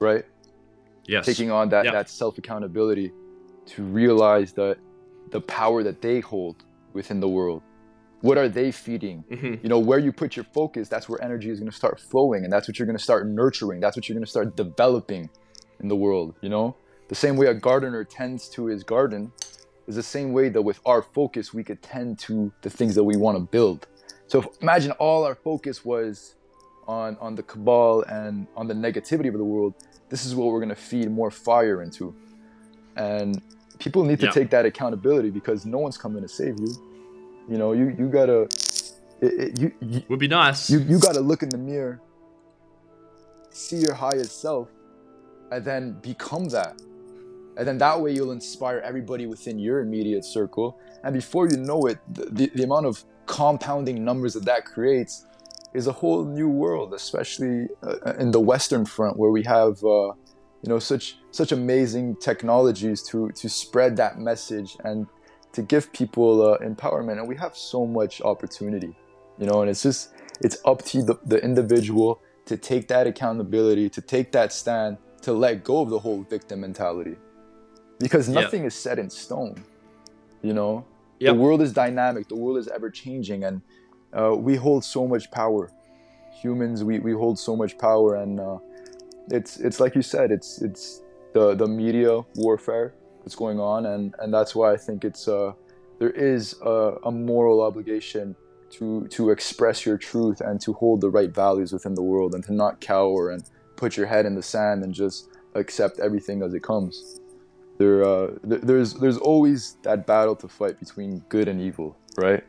right? 0.00 0.24
Yes. 1.06 1.26
Taking 1.26 1.50
on 1.50 1.68
that 1.70 1.84
Yeah. 1.84 1.92
that 1.92 2.08
self 2.08 2.38
accountability 2.38 3.12
to 3.66 3.82
realize 3.82 4.52
that 4.54 4.78
the 5.30 5.40
power 5.40 5.82
that 5.82 6.00
they 6.00 6.20
hold 6.20 6.64
within 6.92 7.20
the 7.20 7.28
world. 7.28 7.62
What 8.22 8.38
are 8.38 8.48
they 8.48 8.72
feeding? 8.72 9.22
Mhm. 9.30 9.62
You 9.62 9.68
know, 9.68 9.78
where 9.78 9.98
you 9.98 10.10
put 10.12 10.36
your 10.36 10.46
focus, 10.54 10.88
that's 10.88 11.08
where 11.08 11.22
energy 11.22 11.50
is 11.50 11.58
going 11.60 11.70
to 11.70 11.76
start 11.76 12.00
flowing, 12.00 12.44
and 12.44 12.52
that's 12.52 12.66
what 12.66 12.78
you're 12.78 12.86
going 12.86 12.96
to 12.96 13.02
start 13.02 13.26
nurturing. 13.28 13.78
That's 13.80 13.96
what 13.96 14.08
you're 14.08 14.14
going 14.14 14.24
to 14.24 14.30
start 14.30 14.56
developing 14.56 15.28
in 15.80 15.88
the 15.88 15.96
world. 15.96 16.34
You 16.40 16.48
know, 16.48 16.76
the 17.08 17.14
same 17.14 17.36
way 17.36 17.46
a 17.46 17.54
gardener 17.54 18.04
tends 18.04 18.48
to 18.50 18.66
his 18.66 18.82
garden 18.84 19.32
is 19.86 19.94
the 19.96 20.02
same 20.02 20.32
way 20.32 20.48
that 20.48 20.62
with 20.62 20.80
our 20.84 21.02
focus 21.02 21.54
we 21.54 21.62
could 21.62 21.80
tend 21.82 22.18
to 22.20 22.52
the 22.62 22.70
things 22.70 22.94
that 22.96 23.04
we 23.04 23.16
want 23.16 23.36
to 23.38 23.42
build. 23.44 23.86
So 24.26 24.40
if, 24.40 24.46
imagine 24.60 24.90
all 24.92 25.24
our 25.24 25.34
focus 25.36 25.84
was 25.84 26.34
on 26.88 27.16
on 27.20 27.34
the 27.34 27.42
cabal 27.42 28.02
and 28.02 28.46
on 28.56 28.66
the 28.68 28.74
negativity 28.74 29.28
of 29.28 29.34
the 29.38 29.44
world. 29.44 29.74
This 30.08 30.24
is 30.24 30.34
what 30.36 30.46
we're 30.52 30.60
going 30.60 30.68
to 30.68 30.74
feed 30.90 31.10
more 31.10 31.32
fire 31.32 31.82
into, 31.82 32.14
and 32.96 33.40
people 33.80 34.04
need 34.04 34.20
to 34.20 34.26
Yeah. 34.26 34.30
take 34.32 34.50
that 34.50 34.64
accountability 34.64 35.30
because 35.30 35.66
no 35.66 35.78
one's 35.78 35.98
coming 35.98 36.22
to 36.22 36.28
save 36.28 36.58
you. 36.60 36.68
You 37.48 37.58
know, 37.58 37.72
you 37.72 37.94
you 37.98 38.08
gotta 38.08 38.42
it, 39.20 39.32
it, 39.42 39.60
you, 39.60 39.72
you 39.80 40.02
Would 40.08 40.20
be 40.20 40.28
nice. 40.28 40.70
you 40.70 40.78
you 40.78 40.98
gotta 41.00 41.20
look 41.20 41.42
in 41.42 41.48
the 41.48 41.58
mirror, 41.58 42.00
see 43.50 43.76
your 43.76 43.94
highest 43.94 44.40
self, 44.40 44.68
and 45.50 45.64
then 45.64 45.92
become 46.00 46.48
that. 46.50 46.80
And 47.56 47.66
then 47.66 47.78
that 47.78 48.00
way 48.00 48.12
you'll 48.12 48.32
inspire 48.32 48.80
everybody 48.80 49.26
within 49.26 49.58
your 49.58 49.80
immediate 49.80 50.24
circle. 50.24 50.78
And 51.04 51.14
before 51.14 51.48
you 51.48 51.56
know 51.56 51.86
it, 51.86 51.98
the, 52.12 52.26
the, 52.26 52.50
the 52.54 52.62
amount 52.64 52.86
of 52.86 53.04
compounding 53.26 54.04
numbers 54.04 54.34
that 54.34 54.44
that 54.44 54.64
creates 54.64 55.26
is 55.72 55.86
a 55.86 55.92
whole 55.92 56.24
new 56.24 56.48
world, 56.48 56.94
especially 56.94 57.68
uh, 57.82 58.12
in 58.18 58.30
the 58.30 58.40
Western 58.40 58.84
front 58.84 59.16
where 59.16 59.30
we 59.30 59.42
have, 59.42 59.82
uh, 59.84 60.12
you 60.62 60.68
know, 60.68 60.78
such 60.78 61.18
such 61.30 61.52
amazing 61.52 62.16
technologies 62.16 63.02
to 63.02 63.30
to 63.30 63.48
spread 63.48 63.96
that 63.96 64.18
message 64.18 64.76
and 64.84 65.06
to 65.52 65.62
give 65.62 65.92
people 65.92 66.42
uh, 66.42 66.58
empowerment. 66.58 67.18
And 67.18 67.28
we 67.28 67.36
have 67.36 67.56
so 67.56 67.86
much 67.86 68.20
opportunity, 68.22 68.96
you 69.38 69.46
know. 69.46 69.60
And 69.60 69.70
it's 69.70 69.82
just 69.82 70.12
it's 70.40 70.58
up 70.64 70.82
to 70.86 71.02
the, 71.02 71.18
the 71.24 71.42
individual 71.42 72.20
to 72.46 72.56
take 72.56 72.88
that 72.88 73.06
accountability, 73.06 73.90
to 73.90 74.00
take 74.00 74.32
that 74.32 74.52
stand, 74.52 74.98
to 75.26 75.32
let 75.32 75.64
go 75.64 75.76
of 75.84 75.88
the 75.94 75.98
whole 75.98 76.22
victim 76.34 76.58
mentality, 76.60 77.16
because 77.98 78.24
Yeah. 78.28 78.40
nothing 78.40 78.62
is 78.64 78.74
set 78.74 78.96
in 79.02 79.08
stone, 79.10 79.56
you 80.48 80.54
know. 80.58 80.72
Yep. 81.18 81.34
The 81.34 81.40
world 81.44 81.60
is 81.66 81.72
dynamic. 81.72 82.28
The 82.34 82.40
world 82.44 82.58
is 82.62 82.68
ever 82.68 82.88
changing, 82.90 83.40
and 83.48 83.56
uh, 84.18 84.34
we 84.46 84.54
hold 84.66 84.82
so 84.84 85.02
much 85.14 85.24
power. 85.42 85.64
Humans, 86.42 86.84
we, 86.88 86.94
we 87.08 87.12
hold 87.22 87.36
so 87.48 87.52
much 87.62 87.72
power, 87.88 88.08
and 88.22 88.38
uh, 88.48 88.58
it's 89.38 89.52
it's 89.66 89.78
like 89.80 89.94
you 89.98 90.02
said, 90.14 90.30
it's 90.36 90.50
it's 90.68 90.84
the 91.36 91.44
the 91.62 91.66
media 91.66 92.12
warfare 92.36 92.88
that's 93.22 93.38
going 93.44 93.58
on, 93.74 93.80
and 93.92 94.14
and 94.20 94.28
that's 94.36 94.52
why 94.58 94.68
I 94.76 94.78
think 94.86 94.98
it's 95.10 95.26
uh 95.26 95.52
there 96.00 96.14
is 96.34 96.42
a, 96.74 96.76
a 97.10 97.10
moral 97.10 97.58
obligation 97.68 98.36
to 98.76 98.86
to 99.16 99.22
express 99.30 99.78
your 99.88 99.98
truth 100.10 100.38
and 100.48 100.60
to 100.66 100.70
hold 100.80 101.00
the 101.00 101.10
right 101.18 101.32
values 101.44 101.70
within 101.72 101.94
the 102.00 102.06
world, 102.12 102.30
and 102.34 102.44
to 102.44 102.52
not 102.64 102.74
cower 102.80 103.22
and 103.32 103.42
put 103.76 103.96
your 103.96 104.06
head 104.06 104.26
in 104.26 104.34
the 104.34 104.42
sand 104.42 104.82
and 104.84 104.92
just 104.94 105.28
accept 105.54 105.98
everything 106.00 106.42
as 106.42 106.54
it 106.54 106.62
comes. 106.62 107.20
There, 107.78 108.02
uh, 108.04 108.28
th- 108.48 108.62
there's 108.62 108.94
there's 108.94 109.18
always 109.18 109.76
that 109.82 110.06
battle 110.06 110.34
to 110.36 110.48
fight 110.48 110.80
between 110.80 111.22
good 111.28 111.46
and 111.48 111.60
evil, 111.60 111.96
right? 112.16 112.42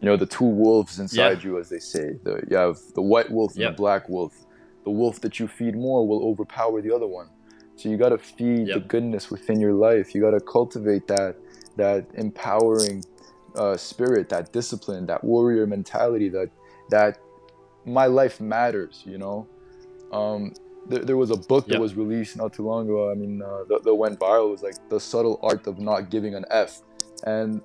You 0.00 0.06
know, 0.06 0.16
the 0.16 0.26
two 0.26 0.44
wolves 0.44 0.98
inside 0.98 1.42
you, 1.42 1.58
as 1.58 1.70
they 1.70 1.78
say. 1.78 2.18
The, 2.22 2.42
you 2.50 2.56
have 2.56 2.76
the 2.94 3.00
white 3.02 3.30
wolf 3.30 3.52
and 3.52 3.62
Yep. 3.62 3.72
the 3.72 3.76
black 3.76 4.08
wolf. 4.08 4.34
The 4.84 4.90
wolf 4.90 5.20
that 5.22 5.40
you 5.40 5.48
feed 5.48 5.74
more 5.74 6.06
will 6.06 6.22
overpower 6.28 6.82
the 6.82 6.94
other 6.94 7.06
one. 7.06 7.28
So 7.76 7.88
you 7.88 7.96
got 7.96 8.10
to 8.10 8.18
feed 8.18 8.68
the 8.68 8.80
goodness 8.80 9.30
within 9.30 9.58
your 9.60 9.72
life. 9.72 10.14
You 10.14 10.20
got 10.20 10.32
to 10.32 10.40
cultivate 10.40 11.06
that 11.08 11.36
that 11.76 12.06
empowering 12.14 13.02
uh, 13.54 13.76
spirit, 13.76 14.28
that 14.28 14.52
discipline, 14.52 15.06
that 15.06 15.24
warrior 15.24 15.66
mentality. 15.66 16.28
That 16.28 16.50
that 16.90 17.18
my 17.86 18.06
life 18.06 18.40
matters. 18.40 19.02
You 19.06 19.18
know. 19.18 19.48
Um, 20.12 20.52
there, 20.88 21.04
there 21.04 21.16
was 21.16 21.30
a 21.30 21.36
book 21.36 21.66
that 21.66 21.74
Yep. 21.74 21.80
was 21.80 21.94
released 21.96 22.36
not 22.36 22.52
too 22.52 22.64
long 22.64 22.86
ago. 22.86 23.10
I 23.10 23.14
mean, 23.14 23.42
uh, 23.42 23.64
that, 23.68 23.84
that 23.84 23.94
went 23.94 24.18
viral. 24.20 24.48
It 24.48 24.52
was 24.52 24.62
like 24.62 24.76
the 24.88 25.00
subtle 25.00 25.38
art 25.42 25.66
of 25.66 25.78
not 25.78 26.10
giving 26.10 26.34
an 26.34 26.44
F, 26.50 26.82
and 27.24 27.62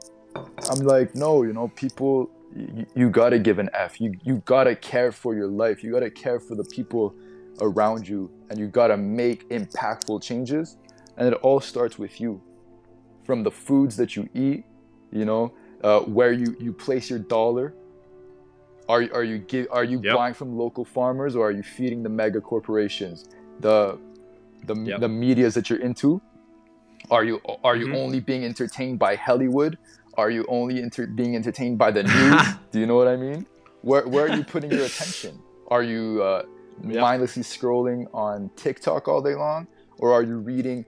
I'm 0.69 0.79
like, 0.79 1.15
no, 1.15 1.43
you 1.43 1.53
know, 1.53 1.69
people, 1.69 2.29
you, 2.55 2.85
you 2.95 3.09
gotta 3.09 3.39
give 3.39 3.59
an 3.59 3.69
F. 3.73 3.99
You 4.01 4.13
you 4.23 4.41
gotta 4.45 4.75
care 4.75 5.11
for 5.11 5.35
your 5.35 5.47
life. 5.47 5.83
You 5.83 5.91
gotta 5.91 6.11
care 6.11 6.39
for 6.39 6.55
the 6.55 6.63
people 6.65 7.15
around 7.61 8.07
you, 8.07 8.31
and 8.49 8.59
you 8.59 8.67
gotta 8.67 8.97
make 8.97 9.49
impactful 9.49 10.23
changes. 10.23 10.77
And 11.17 11.27
it 11.27 11.35
all 11.41 11.59
starts 11.59 11.99
with 11.99 12.19
you, 12.21 12.41
from 13.25 13.43
the 13.43 13.51
foods 13.51 13.97
that 13.97 14.15
you 14.15 14.29
eat, 14.33 14.65
you 15.11 15.25
know, 15.25 15.53
uh, 15.83 16.01
where 16.01 16.31
you 16.33 16.55
you 16.59 16.73
place 16.73 17.09
your 17.09 17.19
dollar. 17.19 17.75
Are 18.89 19.03
are 19.13 19.23
you 19.23 19.37
give, 19.39 19.67
are 19.71 19.83
you 19.83 19.99
Yep. 20.03 20.15
buying 20.15 20.33
from 20.33 20.57
local 20.57 20.83
farmers 20.85 21.35
or 21.35 21.47
are 21.47 21.51
you 21.51 21.63
feeding 21.63 22.03
the 22.03 22.09
mega 22.09 22.41
corporations, 22.41 23.25
the 23.59 23.97
the 24.65 24.75
Yep. 24.75 24.99
the 25.01 25.07
medias 25.09 25.53
that 25.55 25.69
you're 25.69 25.79
into? 25.79 26.21
Are 27.09 27.23
you 27.23 27.39
are 27.63 27.75
you 27.75 27.87
Mhm. 27.87 27.95
only 28.03 28.19
being 28.19 28.43
entertained 28.45 28.99
by 28.99 29.15
Hollywood? 29.15 29.77
Are 30.17 30.29
you 30.29 30.45
only 30.49 30.81
inter- 30.81 31.07
being 31.07 31.35
entertained 31.35 31.77
by 31.77 31.91
the 31.91 32.03
news? 32.15 32.41
Do 32.71 32.79
you 32.79 32.85
know 32.85 32.95
what 32.95 33.07
I 33.07 33.15
mean? 33.15 33.45
Where 33.81 34.07
where 34.07 34.25
are 34.27 34.35
you 34.35 34.43
putting 34.43 34.71
your 34.71 34.85
attention? 34.85 35.39
Are 35.69 35.83
you 35.83 36.21
uh, 36.23 36.43
Yeah. 36.83 37.01
mindlessly 37.01 37.43
scrolling 37.43 38.07
on 38.13 38.49
TikTok 38.55 39.07
all 39.07 39.21
day 39.21 39.35
long, 39.35 39.67
or 39.99 40.11
are 40.13 40.23
you 40.23 40.37
reading 40.37 40.85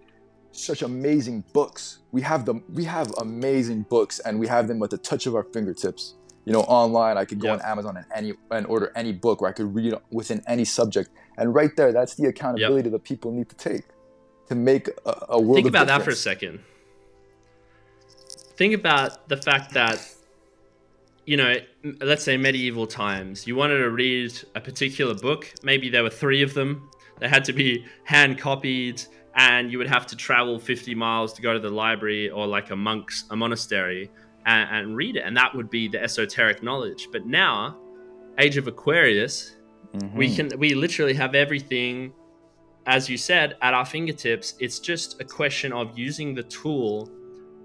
such 0.52 0.82
amazing 0.82 1.44
books? 1.54 2.00
We 2.12 2.22
have 2.22 2.46
them. 2.46 2.64
We 2.74 2.84
have 2.86 3.12
amazing 3.22 3.86
books, 3.90 4.20
and 4.20 4.40
we 4.40 4.48
have 4.48 4.68
them 4.68 4.82
at 4.84 4.90
the 4.90 4.98
touch 4.98 5.26
of 5.28 5.36
our 5.36 5.44
fingertips. 5.44 6.16
You 6.46 6.52
know, 6.54 6.62
online, 6.62 7.18
I 7.18 7.26
could 7.26 7.40
go 7.40 7.48
Yeah. 7.48 7.54
on 7.54 7.62
Amazon 7.62 7.98
and 7.98 8.06
any 8.14 8.34
and 8.52 8.66
order 8.68 8.92
any 8.96 9.14
book, 9.14 9.42
or 9.42 9.48
I 9.48 9.54
could 9.54 9.74
read 9.74 9.94
within 10.12 10.44
any 10.48 10.66
subject. 10.66 11.10
And 11.38 11.56
right 11.56 11.74
there, 11.76 11.92
that's 11.94 12.16
the 12.16 12.28
accountability 12.28 12.90
that 12.90 13.04
people 13.04 13.32
need 13.32 13.50
to 13.50 13.56
take 13.56 13.84
to 14.50 14.56
make 14.56 14.88
a, 15.06 15.26
a 15.30 15.42
world. 15.42 15.56
Think 15.56 15.68
about 15.68 15.88
that 15.88 16.04
for 16.04 16.12
a 16.12 16.16
second. 16.16 16.60
Think 18.56 18.74
about 18.76 19.28
the 19.30 19.38
fact 19.38 19.74
that, 19.74 20.06
you 21.26 21.38
know, 21.38 21.56
let's 22.02 22.24
say 22.24 22.38
medieval 22.38 22.86
times, 22.86 23.48
you 23.48 23.56
wanted 23.56 23.80
to 23.80 23.90
read 23.90 24.32
a 24.54 24.62
particular 24.62 25.16
book. 25.16 25.52
Maybe 25.64 25.90
there 25.90 26.04
were 26.04 26.10
three 26.10 26.44
of 26.44 26.54
them. 26.54 26.90
They 27.20 27.30
had 27.30 27.46
to 27.46 27.54
be 27.54 27.86
hand 28.04 28.38
copied, 28.38 29.02
and 29.36 29.72
you 29.72 29.78
would 29.80 29.88
have 29.88 30.06
to 30.08 30.16
travel 30.16 30.60
50 30.60 30.94
miles 30.94 31.34
to 31.34 31.42
go 31.42 31.54
to 31.54 31.60
the 31.60 31.70
library 31.70 32.30
or 32.30 32.46
like 32.46 32.70
a 32.70 32.76
monk's, 32.76 33.24
a 33.32 33.36
monastery, 33.36 34.12
and, 34.46 34.70
and 34.76 34.96
read 34.96 35.16
it. 35.16 35.24
And 35.26 35.36
that 35.38 35.54
would 35.56 35.70
be 35.70 35.88
the 35.88 36.02
esoteric 36.02 36.64
knowledge. 36.64 37.08
But 37.12 37.26
now, 37.26 37.78
Age 38.40 38.58
of 38.58 38.68
Aquarius, 38.68 39.56
we 40.16 40.28
Mhm. 40.28 40.36
can 40.36 40.60
we 40.60 40.74
literally 40.74 41.14
have 41.14 41.36
everything 41.36 42.14
as 42.88 43.08
you 43.08 43.16
said 43.16 43.56
at 43.62 43.74
our 43.76 43.86
fingertips 43.86 44.56
it's 44.60 44.80
just 44.80 45.22
a 45.22 45.24
question 45.24 45.72
of 45.72 45.98
using 45.98 46.34
the 46.34 46.42
tool 46.44 47.10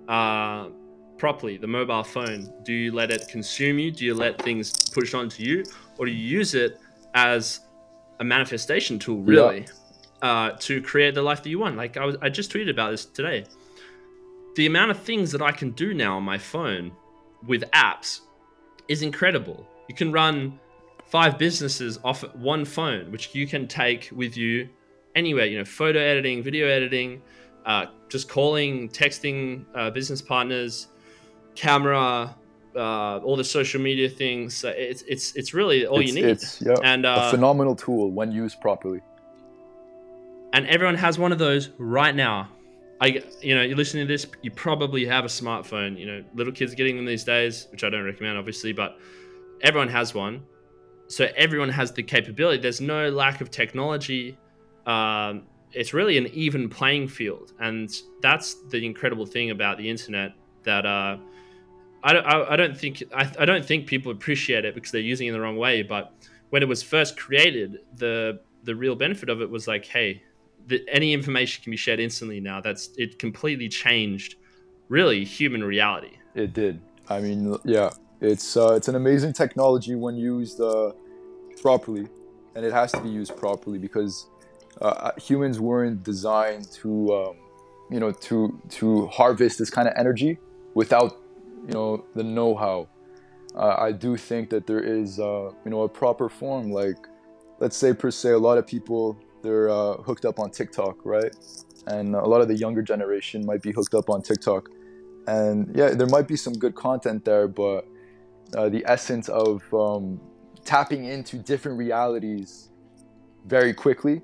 uh, 0.08 0.68
properly 1.16 1.56
the 1.56 1.66
mobile 1.66 2.04
phone 2.04 2.52
do 2.64 2.72
you 2.74 2.92
let 2.92 3.10
it 3.10 3.22
consume 3.30 3.78
you 3.78 3.90
do 3.90 4.04
you 4.04 4.14
let 4.14 4.40
things 4.42 4.90
push 4.90 5.14
onto 5.14 5.42
you 5.42 5.64
or 5.96 6.04
do 6.06 6.12
you 6.12 6.38
use 6.38 6.54
it 6.54 6.78
as 7.14 7.60
a 8.20 8.24
manifestation 8.24 8.98
tool 8.98 9.22
really 9.22 9.66
uh, 10.22 10.50
to 10.58 10.82
create 10.82 11.14
the 11.14 11.22
life 11.22 11.42
that 11.42 11.48
you 11.48 11.58
want 11.58 11.76
like 11.76 11.96
I, 11.96 12.04
was, 12.04 12.16
I 12.20 12.28
just 12.28 12.52
tweeted 12.52 12.70
about 12.70 12.90
this 12.90 13.06
today 13.06 13.44
the 14.58 14.66
amount 14.66 14.90
of 14.90 14.98
things 14.98 15.32
that 15.32 15.42
i 15.42 15.52
can 15.52 15.70
do 15.70 15.94
now 15.94 16.16
on 16.16 16.22
my 16.22 16.38
phone 16.38 16.92
with 17.46 17.62
apps 17.72 18.20
is 18.88 19.02
incredible 19.02 19.66
you 19.88 19.94
can 19.94 20.12
run 20.12 20.58
five 21.08 21.38
businesses 21.38 21.98
off 22.04 22.22
one 22.34 22.64
phone, 22.64 23.10
which 23.10 23.34
you 23.34 23.46
can 23.46 23.66
take 23.66 24.10
with 24.14 24.36
you 24.36 24.68
anywhere. 25.14 25.46
You 25.46 25.58
know, 25.58 25.64
photo 25.64 25.98
editing, 25.98 26.42
video 26.42 26.68
editing, 26.68 27.22
uh, 27.66 27.86
just 28.08 28.28
calling, 28.28 28.88
texting 28.90 29.64
uh, 29.74 29.90
business 29.90 30.22
partners, 30.22 30.88
camera, 31.54 32.34
uh, 32.76 33.18
all 33.18 33.36
the 33.36 33.44
social 33.44 33.80
media 33.80 34.08
things. 34.08 34.62
It's 34.64 35.02
it's 35.02 35.34
it's 35.34 35.54
really 35.54 35.86
all 35.86 36.00
it's, 36.00 36.08
you 36.12 36.22
need. 36.22 36.30
It's 36.30 36.62
yeah, 36.62 36.74
and 36.84 37.04
a 37.04 37.10
uh, 37.10 37.30
phenomenal 37.30 37.74
tool 37.74 38.10
when 38.10 38.30
used 38.30 38.60
properly. 38.60 39.00
and 40.52 40.66
everyone 40.66 40.96
has 40.96 41.18
one 41.18 41.32
of 41.32 41.38
those 41.38 41.70
right 41.78 42.14
now. 42.14 42.48
I, 43.00 43.22
you 43.40 43.54
know, 43.54 43.62
you're 43.62 43.76
listening 43.76 44.06
to 44.06 44.12
this, 44.12 44.26
you 44.42 44.50
probably 44.50 45.06
have 45.06 45.24
a 45.24 45.28
smartphone. 45.28 45.98
You 45.98 46.06
know, 46.06 46.24
little 46.34 46.52
kids 46.52 46.72
are 46.72 46.76
getting 46.76 46.96
them 46.96 47.06
these 47.06 47.24
days, 47.24 47.68
which 47.70 47.84
I 47.84 47.90
don't 47.90 48.04
recommend, 48.04 48.38
obviously, 48.38 48.72
but 48.72 48.98
everyone 49.62 49.88
has 49.88 50.14
one. 50.14 50.42
So 51.06 51.28
everyone 51.36 51.70
has 51.70 51.92
the 51.92 52.02
capability. 52.02 52.60
There's 52.60 52.80
no 52.80 53.08
lack 53.08 53.40
of 53.40 53.50
technology. 53.50 54.36
Um, 54.86 55.44
it's 55.72 55.94
really 55.94 56.18
an 56.18 56.26
even 56.28 56.68
playing 56.68 57.08
field, 57.08 57.52
and 57.60 57.90
that's 58.20 58.54
the 58.70 58.84
incredible 58.84 59.26
thing 59.26 59.50
about 59.50 59.78
the 59.78 59.88
internet. 59.88 60.32
That 60.64 60.84
uh, 60.84 61.18
I 62.02 62.12
don't, 62.12 62.26
I, 62.26 62.52
I 62.52 62.56
don't 62.56 62.76
think 62.76 63.02
I, 63.14 63.30
I 63.38 63.44
don't 63.44 63.64
think 63.64 63.86
people 63.86 64.12
appreciate 64.12 64.64
it 64.64 64.74
because 64.74 64.90
they're 64.90 65.00
using 65.00 65.26
it 65.26 65.30
in 65.30 65.34
the 65.34 65.40
wrong 65.40 65.56
way. 65.56 65.82
But 65.82 66.12
when 66.50 66.62
it 66.62 66.68
was 66.68 66.82
first 66.82 67.16
created, 67.16 67.78
the 67.96 68.40
the 68.64 68.74
real 68.74 68.94
benefit 68.94 69.28
of 69.28 69.40
it 69.40 69.48
was 69.48 69.68
like, 69.68 69.84
hey, 69.84 70.22
the, 70.68 70.84
any 70.88 71.12
information 71.12 71.62
can 71.62 71.70
be 71.70 71.76
shared 71.76 72.00
instantly 72.00 72.40
now. 72.40 72.60
That's 72.60 72.90
it. 72.96 73.18
Completely 73.18 73.68
changed, 73.68 74.36
really, 74.88 75.24
human 75.24 75.64
reality. 75.64 76.12
It 76.34 76.52
did. 76.52 76.80
I 77.08 77.20
mean, 77.20 77.56
yeah, 77.64 77.90
it's 78.20 78.56
uh, 78.56 78.74
it's 78.74 78.88
an 78.88 78.94
amazing 78.94 79.32
technology 79.32 79.94
when 79.94 80.16
used 80.16 80.60
uh, 80.60 80.92
properly, 81.60 82.06
and 82.54 82.64
it 82.64 82.72
has 82.72 82.92
to 82.92 83.00
be 83.00 83.08
used 83.08 83.36
properly 83.36 83.78
because 83.78 84.28
uh, 84.80 85.12
humans 85.16 85.58
weren't 85.58 86.02
designed 86.02 86.70
to, 86.72 87.14
um, 87.14 87.36
you 87.90 87.98
know, 87.98 88.12
to 88.12 88.60
to 88.70 89.06
harvest 89.06 89.58
this 89.58 89.70
kind 89.70 89.88
of 89.88 89.94
energy 89.96 90.38
without, 90.74 91.18
you 91.66 91.72
know, 91.72 92.04
the 92.14 92.22
know-how. 92.22 92.86
Uh, 93.54 93.74
I 93.78 93.92
do 93.92 94.16
think 94.16 94.50
that 94.50 94.66
there 94.66 94.80
is, 94.80 95.18
uh, 95.18 95.50
you 95.64 95.70
know, 95.70 95.82
a 95.82 95.88
proper 95.88 96.28
form. 96.28 96.70
Like, 96.70 96.98
let's 97.58 97.76
say 97.76 97.94
per 97.94 98.10
se, 98.10 98.30
a 98.30 98.38
lot 98.38 98.58
of 98.58 98.66
people 98.66 99.18
they're 99.42 99.68
uh, 99.68 99.94
hooked 99.98 100.24
up 100.24 100.38
on 100.38 100.50
TikTok, 100.50 101.04
right? 101.04 101.34
And 101.86 102.14
a 102.14 102.26
lot 102.26 102.40
of 102.40 102.48
the 102.48 102.56
younger 102.56 102.82
generation 102.82 103.46
might 103.46 103.62
be 103.62 103.72
hooked 103.72 103.94
up 103.94 104.10
on 104.10 104.22
TikTok 104.22 104.68
and 105.28 105.70
yeah, 105.76 105.90
there 105.90 106.06
might 106.06 106.26
be 106.26 106.36
some 106.36 106.54
good 106.54 106.74
content 106.74 107.24
there, 107.24 107.46
but 107.46 107.86
uh, 108.56 108.70
the 108.70 108.82
essence 108.86 109.28
of 109.28 109.62
um, 109.74 110.18
tapping 110.64 111.04
into 111.04 111.36
different 111.36 111.78
realities 111.78 112.70
very 113.44 113.74
quickly, 113.74 114.22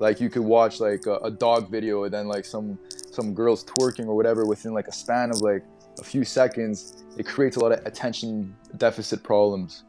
like 0.00 0.20
you 0.20 0.28
could 0.28 0.42
watch 0.42 0.80
like 0.80 1.06
a, 1.06 1.14
a 1.18 1.30
dog 1.30 1.70
video 1.70 2.04
and 2.04 2.12
then 2.12 2.26
like 2.26 2.44
some 2.44 2.76
some 3.12 3.34
girls 3.34 3.64
twerking 3.64 4.06
or 4.06 4.16
whatever 4.16 4.44
within 4.44 4.72
like 4.72 4.88
a 4.88 4.92
span 4.92 5.30
of 5.30 5.40
like 5.42 5.64
a 6.00 6.04
few 6.04 6.24
seconds, 6.24 7.04
it 7.16 7.24
creates 7.24 7.56
a 7.56 7.60
lot 7.60 7.70
of 7.70 7.86
attention 7.86 8.56
deficit 8.76 9.22
problems. 9.22 9.84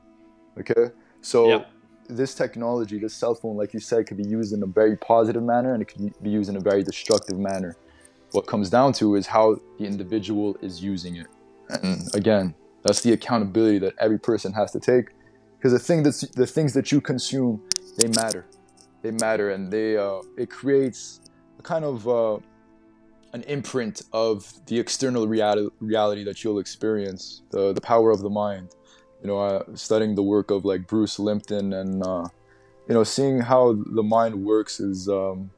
Okay, 0.59 0.93
so. 1.22 1.49
Yep. 1.49 1.70
This 2.16 2.36
technology, 2.36 2.99
this 2.99 3.14
cell 3.14 3.36
phone, 3.36 3.57
like 3.57 3.74
you 3.74 3.80
said, 3.80 4.07
could 4.07 4.18
be 4.18 4.28
used 4.28 4.53
in 4.53 4.61
a 4.64 4.68
very 4.68 4.95
positive 4.97 5.43
manner 5.43 5.74
and 5.74 5.82
it 5.82 5.86
could 5.86 6.14
be 6.22 6.30
used 6.30 6.49
in 6.49 6.55
a 6.55 6.59
very 6.59 6.84
destructive 6.84 7.39
manner. 7.39 7.76
What 8.32 8.45
comes 8.47 8.70
down 8.70 8.93
to 8.93 9.16
is 9.16 9.28
how 9.28 9.57
the 9.78 9.86
individual 9.86 10.57
is 10.61 10.84
using 10.84 11.16
it. 11.16 11.28
And 11.70 12.14
again 12.16 12.55
that's 12.84 13.01
the 13.01 13.14
accountability 13.14 13.80
that 13.80 13.93
every 13.99 14.20
person 14.20 14.53
has 14.53 14.72
to 14.72 14.80
take 14.80 15.09
because 15.57 15.72
the 15.72 15.80
thing 15.80 16.03
that's 16.03 16.22
the 16.22 16.45
things 16.45 16.74
that 16.74 16.91
you 16.91 17.01
consume 17.01 17.61
they 17.97 18.07
matter. 18.09 18.45
They 19.01 19.11
matter 19.11 19.51
and 19.51 19.72
they 19.72 19.97
uh, 19.97 20.22
it 20.38 20.49
creates 20.49 21.22
a 21.59 21.61
kind 21.61 21.86
of 21.86 22.07
uh, 22.07 22.38
an 23.34 23.43
imprint 23.43 24.03
of 24.14 24.53
the 24.68 24.80
external 24.80 25.28
reality, 25.28 25.70
reality 25.80 26.24
that 26.24 26.43
you'll 26.43 26.59
experience 26.59 27.41
the, 27.49 27.74
the 27.74 27.82
power 27.82 28.11
of 28.11 28.22
the 28.22 28.30
mind 28.30 28.70
you 29.24 29.28
know 29.30 29.40
uh, 29.40 29.64
studying 29.74 30.14
the 30.16 30.24
work 30.24 30.52
of 30.52 30.66
like 30.66 30.86
bruce 30.86 31.18
lipton 31.18 31.74
and 31.74 32.04
uh, 32.06 32.28
you 32.88 32.94
know 32.94 33.04
seeing 33.04 33.40
how 33.40 33.74
the 33.74 34.04
mind 34.04 34.36
works 34.36 34.80
is 34.80 35.10
um, 35.10 35.50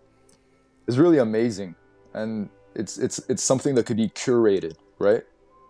is 0.87 0.97
really 0.97 1.17
amazing 1.17 1.75
and 2.13 2.49
it's 2.75 2.97
it's 2.97 3.19
it's 3.29 3.43
something 3.43 3.75
that 3.75 3.85
could 3.85 3.97
be 3.97 4.09
curated, 4.09 4.75
right? 4.99 5.23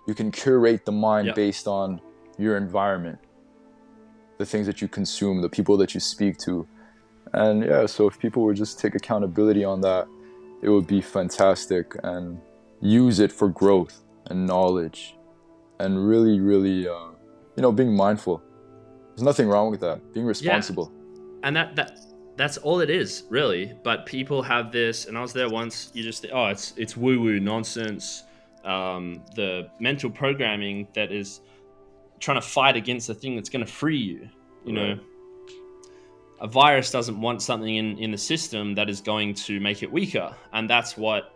You 0.07 0.15
can 0.15 0.31
curate 0.31 0.85
the 0.85 0.91
mind 0.91 1.27
Yeah. 1.27 1.33
based 1.33 1.67
on 1.67 2.01
your 2.37 2.57
environment, 2.57 3.19
the 4.37 4.45
things 4.45 4.65
that 4.67 4.81
you 4.81 4.87
consume, 4.87 5.41
the 5.41 5.49
people 5.49 5.77
that 5.77 5.93
you 5.93 5.99
speak 5.99 6.37
to, 6.39 6.67
and 7.33 7.63
yeah. 7.63 7.85
So 7.85 8.07
if 8.07 8.19
people 8.19 8.43
would 8.45 8.57
just 8.57 8.79
take 8.79 8.95
accountability 8.95 9.63
on 9.63 9.81
that, 9.81 10.07
it 10.61 10.69
would 10.69 10.87
be 10.87 11.01
fantastic 11.01 11.95
and 12.03 12.39
use 12.81 13.19
it 13.19 13.31
for 13.31 13.47
growth 13.49 14.01
and 14.27 14.45
knowledge, 14.45 15.15
and 15.79 16.07
really, 16.07 16.39
really, 16.39 16.87
uh, 16.87 17.11
you 17.55 17.61
know, 17.61 17.71
being 17.71 17.95
mindful. 17.95 18.41
There's 19.15 19.23
nothing 19.23 19.47
wrong 19.47 19.71
with 19.71 19.79
that. 19.81 20.13
Being 20.13 20.25
responsible. 20.25 20.91
Yeah. 20.93 21.47
and 21.47 21.55
that 21.55 21.75
that 21.75 21.99
that's 22.37 22.57
all 22.57 22.81
it 22.81 22.89
is 22.89 23.23
really 23.29 23.73
but 23.83 24.05
people 24.05 24.41
have 24.41 24.71
this 24.71 25.05
and 25.05 25.17
i 25.17 25.21
was 25.21 25.33
there 25.33 25.49
once 25.49 25.91
you 25.93 26.03
just 26.03 26.21
think 26.21 26.33
oh 26.33 26.47
it's 26.47 26.73
it's 26.77 26.97
woo 26.97 27.19
woo 27.19 27.39
nonsense 27.39 28.23
um, 28.63 29.21
the 29.35 29.69
mental 29.79 30.09
programming 30.09 30.87
that 30.95 31.11
is 31.11 31.41
trying 32.19 32.41
to 32.41 32.47
fight 32.47 32.75
against 32.75 33.05
the 33.05 33.13
thing 33.13 33.35
that's 33.35 33.49
going 33.49 33.63
to 33.63 33.71
free 33.71 33.97
you 33.97 34.27
you 34.65 34.73
know 34.73 34.99
a 36.41 36.47
virus 36.47 36.89
doesn't 36.89 37.21
want 37.21 37.41
something 37.43 37.75
in 37.75 37.97
in 37.99 38.09
the 38.09 38.17
system 38.17 38.73
that 38.73 38.89
is 38.89 39.01
going 39.01 39.35
to 39.35 39.59
make 39.59 39.83
it 39.83 39.91
weaker 39.91 40.35
and 40.53 40.67
that's 40.67 40.97
what 40.97 41.31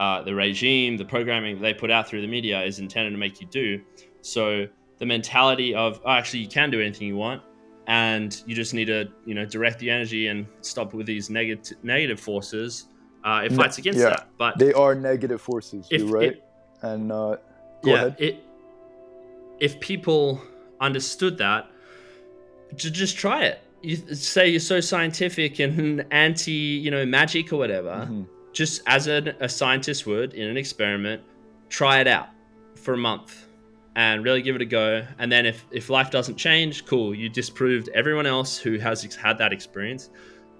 uh, 0.00 0.20
the 0.22 0.34
regime 0.34 0.96
the 0.96 1.04
programming 1.04 1.60
they 1.60 1.72
put 1.72 1.92
out 1.92 2.08
through 2.08 2.20
the 2.20 2.26
media 2.26 2.60
is 2.64 2.80
intended 2.80 3.10
to 3.10 3.16
make 3.16 3.40
you 3.40 3.46
do 3.46 3.80
so 4.20 4.66
the 4.98 5.06
mentality 5.06 5.74
of 5.74 6.00
oh, 6.04 6.10
actually 6.10 6.40
you 6.40 6.48
can 6.48 6.70
do 6.70 6.80
anything 6.80 7.06
you 7.08 7.16
want 7.16 7.42
and 7.86 8.42
you 8.46 8.54
just 8.54 8.72
need 8.74 8.86
to 8.86 9.08
you 9.26 9.34
know 9.34 9.44
direct 9.44 9.78
the 9.78 9.90
energy 9.90 10.28
and 10.28 10.46
stop 10.62 10.94
with 10.94 11.06
these 11.06 11.28
negative 11.30 11.76
negative 11.82 12.18
forces 12.20 12.86
uh, 13.24 13.42
it 13.44 13.52
fights 13.52 13.78
against 13.78 13.98
yeah. 14.00 14.10
that 14.10 14.28
but 14.38 14.58
They 14.58 14.72
are 14.74 14.94
negative 14.94 15.40
forces. 15.40 15.86
if 15.90 16.00
you're 16.02 16.10
right. 16.10 16.28
it- 16.32 16.44
and 16.82 17.10
uh, 17.10 17.36
go 17.82 17.90
yeah 17.90 17.94
ahead. 17.96 18.16
it 18.18 18.44
if 19.60 19.80
people 19.80 20.40
understood 20.80 21.38
that 21.38 21.66
ju- 22.74 22.90
just 22.90 23.16
try 23.16 23.44
it 23.44 23.60
you 23.82 23.96
say 24.14 24.48
you're 24.48 24.60
so 24.60 24.80
scientific 24.80 25.58
and 25.60 26.04
anti 26.10 26.50
you 26.52 26.90
know 26.90 27.04
magic 27.06 27.52
or 27.52 27.56
whatever 27.56 28.06
Mhm. 28.10 28.26
just 28.52 28.82
as 28.86 29.08
a, 29.08 29.34
a 29.40 29.48
scientist 29.48 30.06
would 30.06 30.32
in 30.34 30.48
an 30.48 30.56
experiment, 30.56 31.22
try 31.68 32.00
it 32.00 32.06
out 32.06 32.28
for 32.76 32.94
a 32.94 32.98
month 32.98 33.43
and 33.96 34.24
really 34.24 34.42
give 34.42 34.56
it 34.56 34.62
a 34.62 34.66
go. 34.66 35.04
And 35.18 35.30
then 35.30 35.46
if, 35.46 35.64
if 35.70 35.88
life 35.90 36.10
doesn't 36.10 36.36
change, 36.36 36.84
cool, 36.86 37.14
you 37.14 37.28
disproved 37.28 37.88
everyone 37.94 38.26
else 38.26 38.58
who 38.58 38.78
has 38.78 39.02
had 39.14 39.38
that 39.38 39.52
experience. 39.52 40.10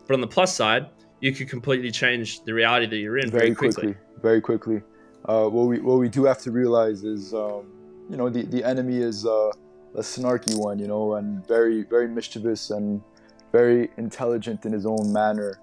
But 0.07 0.15
on 0.15 0.21
the 0.21 0.27
plus 0.27 0.55
side, 0.55 0.89
you 1.21 1.33
could 1.33 1.49
completely 1.49 1.91
change 1.91 2.45
the 2.45 2.53
reality 2.53 2.87
that 2.87 2.97
you're 2.97 3.19
in 3.19 3.31
very, 3.31 3.47
very 3.47 3.55
quickly. 3.55 3.83
quickly. 3.95 4.03
Very 4.23 4.41
quickly. 4.41 4.83
Uh, 5.25 5.49
what 5.49 5.67
we 5.67 5.81
what 5.81 5.99
we 5.99 6.09
do 6.09 6.25
have 6.25 6.39
to 6.43 6.51
realize 6.51 7.03
is, 7.03 7.33
um, 7.33 7.73
you 8.11 8.17
know, 8.17 8.29
the, 8.29 8.43
the 8.43 8.63
enemy 8.63 8.99
is 8.99 9.25
uh, 9.25 9.51
a 9.95 10.01
snarky 10.01 10.55
one, 10.57 10.79
you 10.79 10.87
know, 10.87 11.15
and 11.15 11.47
very 11.49 11.83
very 11.85 12.09
mischievous 12.09 12.71
and 12.71 13.01
very 13.53 13.91
intelligent 13.97 14.67
in 14.67 14.73
his 14.73 14.85
own 14.85 15.13
manner. 15.13 15.59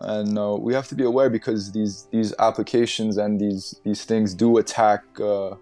And 0.00 0.38
uh, 0.38 0.56
we 0.58 0.72
have 0.72 0.88
to 0.88 0.94
be 0.94 1.04
aware 1.04 1.28
because 1.28 1.70
these 1.70 2.08
these 2.10 2.32
applications 2.38 3.18
and 3.18 3.38
these 3.38 3.78
these 3.84 4.04
things 4.04 4.34
do 4.34 4.56
attack 4.56 5.02
uh, 5.20 5.54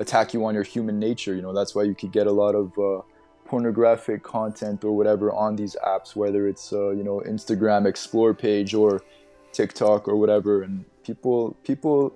attack 0.00 0.34
you 0.34 0.44
on 0.44 0.54
your 0.54 0.62
human 0.62 0.98
nature. 0.98 1.34
You 1.34 1.42
know, 1.42 1.52
that's 1.52 1.74
why 1.74 1.82
you 1.84 1.94
could 1.94 2.12
get 2.12 2.26
a 2.26 2.32
lot 2.32 2.54
of 2.54 2.78
uh, 2.78 3.02
pornographic 3.46 4.22
content 4.22 4.84
or 4.84 4.96
whatever 4.96 5.32
on 5.32 5.56
these 5.56 5.76
apps, 5.86 6.14
whether 6.14 6.46
it's 6.46 6.72
uh, 6.72 6.90
you 6.90 7.02
know 7.02 7.22
Instagram 7.26 7.86
Explore 7.86 8.34
page 8.34 8.74
or 8.74 9.02
TikTok 9.52 10.08
or 10.08 10.16
whatever. 10.16 10.62
And 10.62 10.84
people 11.02 11.56
people 11.64 12.14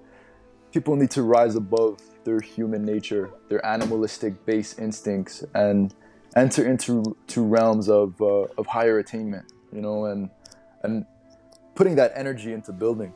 people 0.72 0.97
need 0.97 1.11
to 1.12 1.22
rise 1.22 1.55
above 1.57 2.01
their 2.24 2.41
human 2.41 2.85
nature, 2.85 3.30
their 3.49 3.64
animalistic 3.66 4.45
base 4.47 4.78
instincts, 4.78 5.45
and 5.55 5.95
enter 6.37 6.68
into 6.68 7.16
to 7.28 7.43
realms 7.43 7.89
of 7.89 8.20
uh, 8.20 8.47
of 8.59 8.66
higher 8.66 8.99
attainment. 8.99 9.53
You 9.72 9.80
know, 9.80 10.05
and 10.07 10.30
and 10.83 11.07
putting 11.74 11.97
that 11.97 12.12
energy 12.14 12.53
into 12.53 12.72
building. 12.72 13.12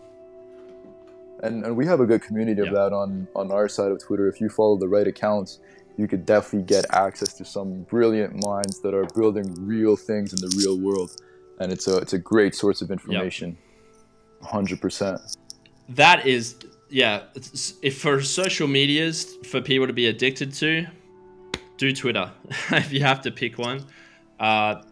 And, 1.43 1.65
and 1.65 1.77
we 1.77 1.87
have 1.87 2.01
a 2.01 2.07
good 2.07 2.23
community 2.23 2.63
of 2.63 2.73
that 2.73 2.93
on, 2.93 3.29
on 3.35 3.53
our 3.53 3.69
side 3.69 3.93
of 3.93 4.03
Twitter. 4.03 4.29
If 4.29 4.41
you 4.41 4.49
follow 4.49 4.77
the 4.77 4.89
right 4.89 5.07
accounts, 5.07 5.61
you 5.97 6.07
could 6.07 6.27
definitely 6.27 6.67
get 6.67 6.85
access 6.95 7.35
to 7.35 7.45
some 7.45 7.83
brilliant 7.83 8.45
minds 8.45 8.81
that 8.81 8.95
are 8.95 9.05
building 9.15 9.55
real 9.67 9.97
things 9.97 10.33
in 10.33 10.39
the 10.41 10.55
real 10.57 10.79
world, 10.79 11.17
and 11.61 11.73
it's 11.73 11.89
a 11.89 11.99
it's 11.99 12.13
a 12.13 12.19
great 12.19 12.55
source 12.55 12.83
of 12.83 12.91
information. 12.91 13.57
Hundred 14.43 14.81
percent. 14.81 15.21
That 15.89 16.27
is, 16.27 16.57
yeah. 16.91 17.25
If 17.83 18.01
for 18.01 18.21
social 18.21 18.69
medias 18.69 19.37
for 19.47 19.61
people 19.61 19.87
to 19.87 19.93
be 19.93 20.07
addicted 20.07 20.53
to, 20.55 20.87
do 21.79 21.93
Twitter. 21.93 22.31
if 22.73 22.93
you 22.93 23.01
have 23.01 23.23
to 23.23 23.31
pick 23.31 23.59
one, 23.59 23.85
uh, 24.39 24.83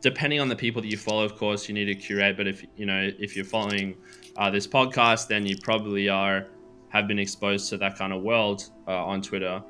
depending 0.00 0.40
on 0.40 0.48
the 0.48 0.56
people 0.56 0.82
that 0.82 0.88
you 0.88 0.96
follow, 0.96 1.24
of 1.24 1.36
course, 1.36 1.68
you 1.68 1.74
need 1.74 1.86
to 1.86 1.94
curate. 1.94 2.36
But 2.36 2.46
if 2.46 2.64
you 2.76 2.86
know 2.86 3.10
if 3.18 3.36
you're 3.36 3.44
following 3.44 3.96
uh, 4.36 4.50
this 4.50 4.66
podcast, 4.66 5.28
then 5.28 5.46
you 5.46 5.56
probably 5.62 6.08
are 6.08 6.46
have 6.90 7.06
been 7.06 7.18
exposed 7.18 7.68
to 7.70 7.76
that 7.78 7.96
kind 7.96 8.12
of 8.12 8.22
world 8.22 8.70
uh, 8.86 9.04
on 9.04 9.20
Twitter 9.20 9.62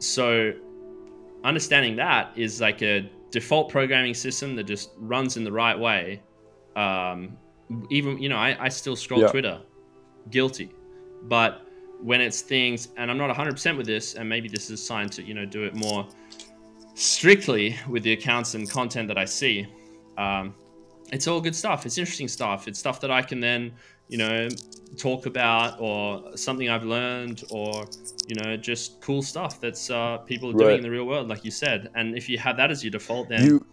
so 0.00 0.52
understanding 1.44 1.94
that 1.96 2.32
is 2.36 2.60
like 2.60 2.82
a 2.82 3.08
default 3.30 3.68
programming 3.68 4.14
system 4.14 4.56
that 4.56 4.64
just 4.64 4.90
runs 4.96 5.36
in 5.36 5.44
the 5.44 5.52
right 5.52 5.78
way. 5.78 6.20
Um, 6.74 7.36
even 7.90 8.18
you 8.18 8.28
know, 8.28 8.36
I, 8.36 8.56
I 8.58 8.68
still 8.68 8.96
scroll 8.96 9.20
yeah. 9.20 9.28
Twitter, 9.28 9.60
guilty, 10.30 10.72
but 11.24 11.66
when 12.02 12.20
it's 12.20 12.40
things, 12.40 12.88
and 12.96 13.10
I'm 13.10 13.18
not 13.18 13.34
100% 13.34 13.76
with 13.76 13.86
this, 13.86 14.14
and 14.14 14.26
maybe 14.26 14.48
this 14.48 14.70
is 14.70 14.84
signed 14.84 15.12
to 15.12 15.22
you 15.22 15.34
know 15.34 15.44
do 15.44 15.64
it 15.64 15.76
more 15.76 16.08
strictly 17.00 17.78
with 17.88 18.02
the 18.02 18.12
accounts 18.12 18.54
and 18.54 18.70
content 18.70 19.08
that 19.08 19.16
I 19.16 19.24
see. 19.24 19.66
Um, 20.18 20.54
it's 21.12 21.26
all 21.26 21.40
good 21.40 21.56
stuff. 21.56 21.86
It's 21.86 21.98
interesting 21.98 22.28
stuff. 22.28 22.68
It's 22.68 22.78
stuff 22.78 23.00
that 23.00 23.10
I 23.10 23.22
can 23.22 23.40
then 23.40 23.72
you 24.08 24.18
know 24.18 24.48
talk 24.98 25.26
about 25.26 25.80
or 25.80 26.36
something 26.36 26.68
I've 26.68 26.84
learned 26.84 27.44
or 27.50 27.86
you 28.26 28.34
know 28.34 28.56
just 28.56 29.00
cool 29.00 29.22
stuff 29.22 29.60
that's 29.60 29.88
uh, 29.90 30.18
people 30.18 30.50
are 30.50 30.52
doing 30.52 30.66
right. 30.66 30.76
in 30.76 30.82
the 30.82 30.90
real 30.90 31.06
world, 31.06 31.28
like 31.28 31.44
you 31.44 31.50
said. 31.50 31.90
And 31.94 32.16
if 32.16 32.28
you 32.28 32.36
have 32.38 32.56
that 32.58 32.70
as 32.70 32.84
your 32.84 32.90
default, 32.90 33.28
then 33.28 33.44
you, 33.46 33.66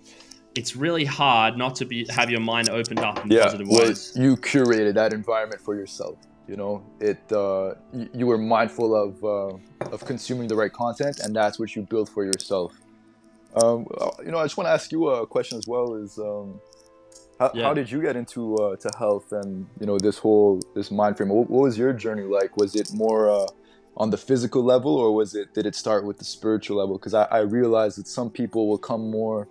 it's 0.55 0.75
really 0.75 1.05
hard 1.05 1.57
not 1.57 1.75
to 1.75 1.85
be 1.85 2.05
have 2.09 2.29
your 2.29 2.39
mind 2.39 2.69
opened 2.69 2.99
up 2.99 3.23
in 3.23 3.31
yeah, 3.31 3.43
positive 3.43 3.67
well, 3.67 3.87
ways. 3.87 4.13
You 4.15 4.37
curated 4.37 4.93
that 4.93 5.11
environment 5.11 5.61
for 5.61 5.75
yourself. 5.75 6.17
You 6.47 6.55
know, 6.55 6.83
it 7.01 7.19
uh, 7.31 7.73
you, 7.91 8.09
you 8.13 8.25
were 8.27 8.37
mindful 8.37 8.95
of 8.95 9.23
uh, 9.23 9.89
of 9.91 10.05
consuming 10.05 10.47
the 10.47 10.55
right 10.55 10.71
content, 10.71 11.19
and 11.19 11.35
that's 11.35 11.59
what 11.59 11.75
you 11.75 11.81
built 11.81 12.07
for 12.07 12.23
yourself. 12.23 12.73
Um, 13.61 13.87
uh, 13.99 14.11
you 14.23 14.31
know, 14.31 14.39
I 14.39 14.43
just 14.43 14.57
want 14.57 14.67
to 14.67 14.71
ask 14.71 14.91
you 14.91 15.07
a 15.07 15.25
question 15.25 15.57
as 15.57 15.67
well. 15.67 15.95
Is 15.95 16.17
um, 16.19 16.59
how, 17.39 17.51
yeah. 17.53 17.63
how 17.63 17.73
did 17.73 17.91
you 17.91 18.01
get 18.01 18.15
into 18.15 18.55
uh, 18.55 18.75
to 18.75 18.89
health 18.97 19.31
and 19.31 19.67
you 19.79 19.85
know 19.85 19.97
this 19.97 20.17
whole 20.17 20.59
this 20.75 20.91
mind 20.91 21.17
frame? 21.17 21.29
What, 21.29 21.49
what 21.49 21.63
was 21.63 21.77
your 21.77 21.93
journey 21.93 22.23
like? 22.23 22.57
Was 22.57 22.75
it 22.75 22.91
more 22.93 23.29
uh, 23.29 23.47
on 23.95 24.09
the 24.09 24.17
physical 24.17 24.63
level, 24.63 24.95
or 24.95 25.13
was 25.13 25.35
it 25.35 25.53
did 25.53 25.65
it 25.65 25.75
start 25.75 26.05
with 26.05 26.17
the 26.17 26.25
spiritual 26.25 26.77
level? 26.77 26.97
Because 26.97 27.13
I, 27.13 27.23
I 27.25 27.39
realized 27.39 27.97
that 27.97 28.07
some 28.07 28.29
people 28.29 28.67
will 28.67 28.77
come 28.77 29.09
more, 29.09 29.47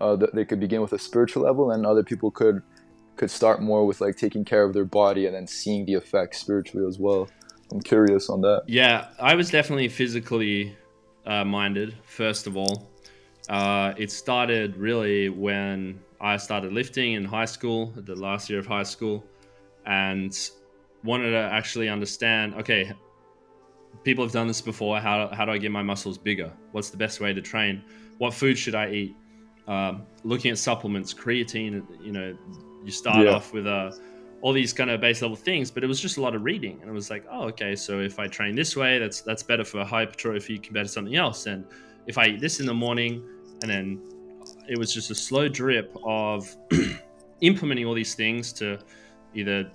uh, 0.00 0.16
they 0.32 0.44
could 0.44 0.60
begin 0.60 0.80
with 0.80 0.92
a 0.92 0.98
spiritual 0.98 1.42
level, 1.42 1.70
and 1.70 1.84
other 1.86 2.04
people 2.04 2.30
could 2.30 2.62
could 3.16 3.30
start 3.30 3.60
more 3.60 3.84
with 3.84 4.00
like 4.00 4.16
taking 4.16 4.44
care 4.44 4.62
of 4.62 4.72
their 4.72 4.84
body 4.84 5.26
and 5.26 5.34
then 5.34 5.46
seeing 5.46 5.84
the 5.84 5.94
effects 5.94 6.38
spiritually 6.38 6.86
as 6.86 6.98
well. 6.98 7.28
I'm 7.72 7.80
curious 7.80 8.30
on 8.30 8.40
that. 8.42 8.62
Yeah, 8.66 9.08
I 9.20 9.34
was 9.34 9.50
definitely 9.50 9.88
physically 9.88 10.76
uh, 11.26 11.44
minded 11.44 11.94
first 12.04 12.46
of 12.46 12.56
all. 12.56 12.88
Uh, 13.48 13.94
it 13.96 14.10
started 14.10 14.76
really 14.76 15.28
when 15.28 16.00
I 16.20 16.36
started 16.36 16.72
lifting 16.72 17.14
in 17.14 17.24
high 17.24 17.46
school, 17.46 17.92
the 17.96 18.14
last 18.14 18.50
year 18.50 18.58
of 18.58 18.66
high 18.66 18.82
school, 18.82 19.24
and 19.86 20.36
wanted 21.04 21.30
to 21.30 21.38
actually 21.38 21.88
understand 21.88 22.54
okay, 22.56 22.92
people 24.04 24.24
have 24.24 24.32
done 24.32 24.48
this 24.48 24.60
before. 24.60 25.00
How, 25.00 25.28
how 25.28 25.44
do 25.44 25.52
I 25.52 25.58
get 25.58 25.70
my 25.70 25.82
muscles 25.82 26.18
bigger? 26.18 26.52
What's 26.72 26.90
the 26.90 26.96
best 26.96 27.20
way 27.20 27.32
to 27.32 27.40
train? 27.40 27.82
What 28.18 28.34
food 28.34 28.58
should 28.58 28.74
I 28.74 28.90
eat? 28.90 29.16
Um, 29.66 30.06
looking 30.24 30.50
at 30.50 30.58
supplements, 30.58 31.12
creatine, 31.12 31.84
you 32.02 32.12
know, 32.12 32.36
you 32.84 32.90
start 32.90 33.26
yeah. 33.26 33.32
off 33.32 33.52
with 33.52 33.66
uh, 33.66 33.92
all 34.40 34.52
these 34.52 34.72
kind 34.72 34.88
of 34.90 35.00
base 35.00 35.20
level 35.20 35.36
things, 35.36 35.70
but 35.70 35.84
it 35.84 35.86
was 35.86 36.00
just 36.00 36.16
a 36.16 36.22
lot 36.22 36.34
of 36.34 36.42
reading. 36.42 36.78
And 36.80 36.88
it 36.88 36.92
was 36.92 37.10
like, 37.10 37.26
oh, 37.30 37.44
okay, 37.48 37.76
so 37.76 38.00
if 38.00 38.18
I 38.18 38.28
train 38.28 38.54
this 38.54 38.76
way, 38.76 38.98
that's 38.98 39.20
that's 39.20 39.42
better 39.42 39.64
for 39.64 39.84
hypertrophy 39.84 40.58
compared 40.58 40.86
to 40.86 40.92
something 40.92 41.16
else. 41.16 41.46
And 41.46 41.66
if 42.06 42.16
I 42.16 42.28
eat 42.28 42.40
this 42.40 42.60
in 42.60 42.66
the 42.66 42.74
morning 42.74 43.22
and 43.62 43.70
then 43.70 44.00
it 44.68 44.78
was 44.78 44.92
just 44.92 45.10
a 45.10 45.14
slow 45.14 45.48
drip 45.48 45.96
of 46.04 46.54
implementing 47.40 47.86
all 47.86 47.94
these 47.94 48.14
things 48.14 48.52
to 48.54 48.78
either 49.34 49.70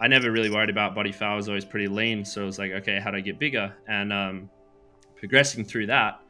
I 0.00 0.08
never 0.08 0.30
really 0.30 0.50
worried 0.50 0.70
about 0.70 0.94
body 0.94 1.12
fat. 1.12 1.32
I 1.32 1.36
was 1.36 1.48
always 1.48 1.64
pretty 1.64 1.86
lean. 1.86 2.24
So 2.24 2.42
it 2.42 2.46
was 2.46 2.58
like, 2.58 2.72
okay, 2.72 2.98
how 2.98 3.10
do 3.10 3.16
I 3.16 3.20
get 3.20 3.38
bigger? 3.38 3.72
And 3.86 4.12
um, 4.12 4.50
progressing 5.16 5.64
through 5.64 5.86
that 5.86 6.20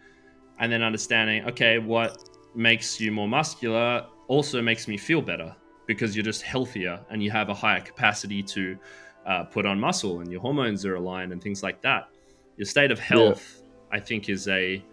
and 0.59 0.71
then 0.71 0.83
understanding, 0.83 1.45
okay, 1.47 1.79
what 1.79 2.19
makes 2.55 3.01
you 3.01 3.11
more 3.11 3.29
muscular 3.29 4.07
also 4.29 4.63
makes 4.63 4.87
me 4.87 4.97
feel 4.97 5.21
better 5.21 5.55
because 5.87 6.15
you're 6.15 6.25
just 6.25 6.43
healthier 6.43 7.01
and 7.11 7.23
you 7.23 7.31
have 7.31 7.49
a 7.49 7.55
higher 7.55 7.81
capacity 7.81 8.43
to 8.43 8.79
uh, 9.27 9.45
put 9.45 9.67
on 9.67 9.79
muscle 9.81 10.21
and 10.21 10.31
your 10.31 10.41
hormones 10.41 10.85
are 10.85 10.97
aligned 10.97 11.33
and 11.33 11.43
things 11.43 11.63
like 11.63 11.81
that. 11.83 12.09
Your 12.57 12.67
state 12.67 12.91
of 12.91 12.99
health, 12.99 13.63
yeah. 13.63 13.97
I 13.97 14.01
think, 14.01 14.29
is 14.29 14.47
a 14.49 14.85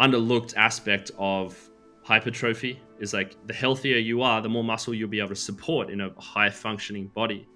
underlooked 0.00 0.56
aspect 0.56 1.10
of 1.18 1.56
hypertrophy 2.02 2.80
is 3.00 3.12
like 3.12 3.36
the 3.46 3.54
healthier 3.54 3.98
you 3.98 4.22
are, 4.22 4.40
the 4.40 4.48
more 4.48 4.64
muscle 4.64 4.94
you'll 4.94 5.08
be 5.08 5.18
able 5.18 5.30
to 5.30 5.36
support 5.36 5.90
in 5.90 6.00
a 6.00 6.10
high 6.20 6.50
functioning 6.50 7.08
body. 7.08 7.48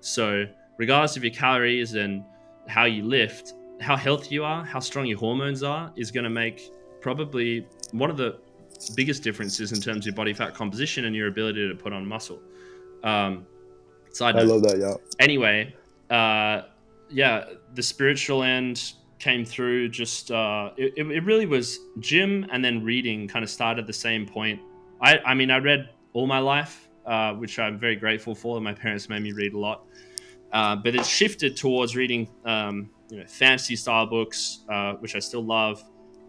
So, 0.00 0.44
regardless 0.78 1.16
of 1.16 1.24
your 1.24 1.34
calories 1.34 1.94
and 1.94 2.24
how 2.68 2.84
you 2.84 3.02
lift, 3.02 3.54
how 3.80 3.96
healthy 3.96 4.34
you 4.34 4.44
are, 4.44 4.64
how 4.64 4.80
strong 4.80 5.06
your 5.06 5.18
hormones 5.18 5.62
are, 5.62 5.92
is 5.96 6.10
going 6.10 6.24
to 6.24 6.30
make 6.30 6.70
probably 7.00 7.66
one 7.92 8.10
of 8.10 8.16
the 8.16 8.38
biggest 8.94 9.22
differences 9.22 9.72
in 9.72 9.80
terms 9.80 9.98
of 9.98 10.06
your 10.06 10.14
body 10.14 10.32
fat 10.32 10.54
composition 10.54 11.04
and 11.06 11.16
your 11.16 11.28
ability 11.28 11.68
to 11.68 11.74
put 11.74 11.92
on 11.92 12.06
muscle. 12.06 12.40
Um, 13.02 13.46
side 14.12 14.36
I 14.36 14.42
love 14.42 14.62
that, 14.62 14.78
yeah. 14.78 14.94
Anyway, 15.18 15.74
uh, 16.10 16.62
yeah, 17.10 17.44
the 17.74 17.82
spiritual 17.82 18.42
end 18.42 18.92
came 19.18 19.44
through 19.44 19.88
just 19.88 20.30
uh, 20.30 20.70
it, 20.76 20.94
it 20.96 21.24
really 21.24 21.46
was 21.46 21.80
gym 21.98 22.46
and 22.52 22.64
then 22.64 22.82
reading 22.84 23.26
kind 23.26 23.42
of 23.42 23.50
started 23.50 23.80
at 23.80 23.86
the 23.86 23.92
same 23.92 24.26
point. 24.26 24.60
I 25.00 25.18
i 25.18 25.34
mean 25.34 25.50
i 25.50 25.58
read 25.58 25.90
all 26.12 26.26
my 26.26 26.38
life 26.38 26.88
uh, 27.06 27.32
which 27.34 27.58
i'm 27.58 27.78
very 27.78 27.96
grateful 27.96 28.34
for. 28.34 28.60
My 28.60 28.74
parents 28.74 29.08
made 29.08 29.22
me 29.22 29.32
read 29.32 29.54
a 29.54 29.58
lot. 29.58 29.84
Uh, 30.52 30.76
but 30.76 30.94
it 30.94 31.04
shifted 31.04 31.56
towards 31.56 31.94
reading 31.94 32.28
um, 32.44 32.90
you 33.10 33.18
know 33.18 33.26
fantasy 33.26 33.76
style 33.76 34.06
books 34.06 34.64
uh, 34.68 34.94
which 34.94 35.14
i 35.14 35.18
still 35.18 35.44
love 35.44 35.82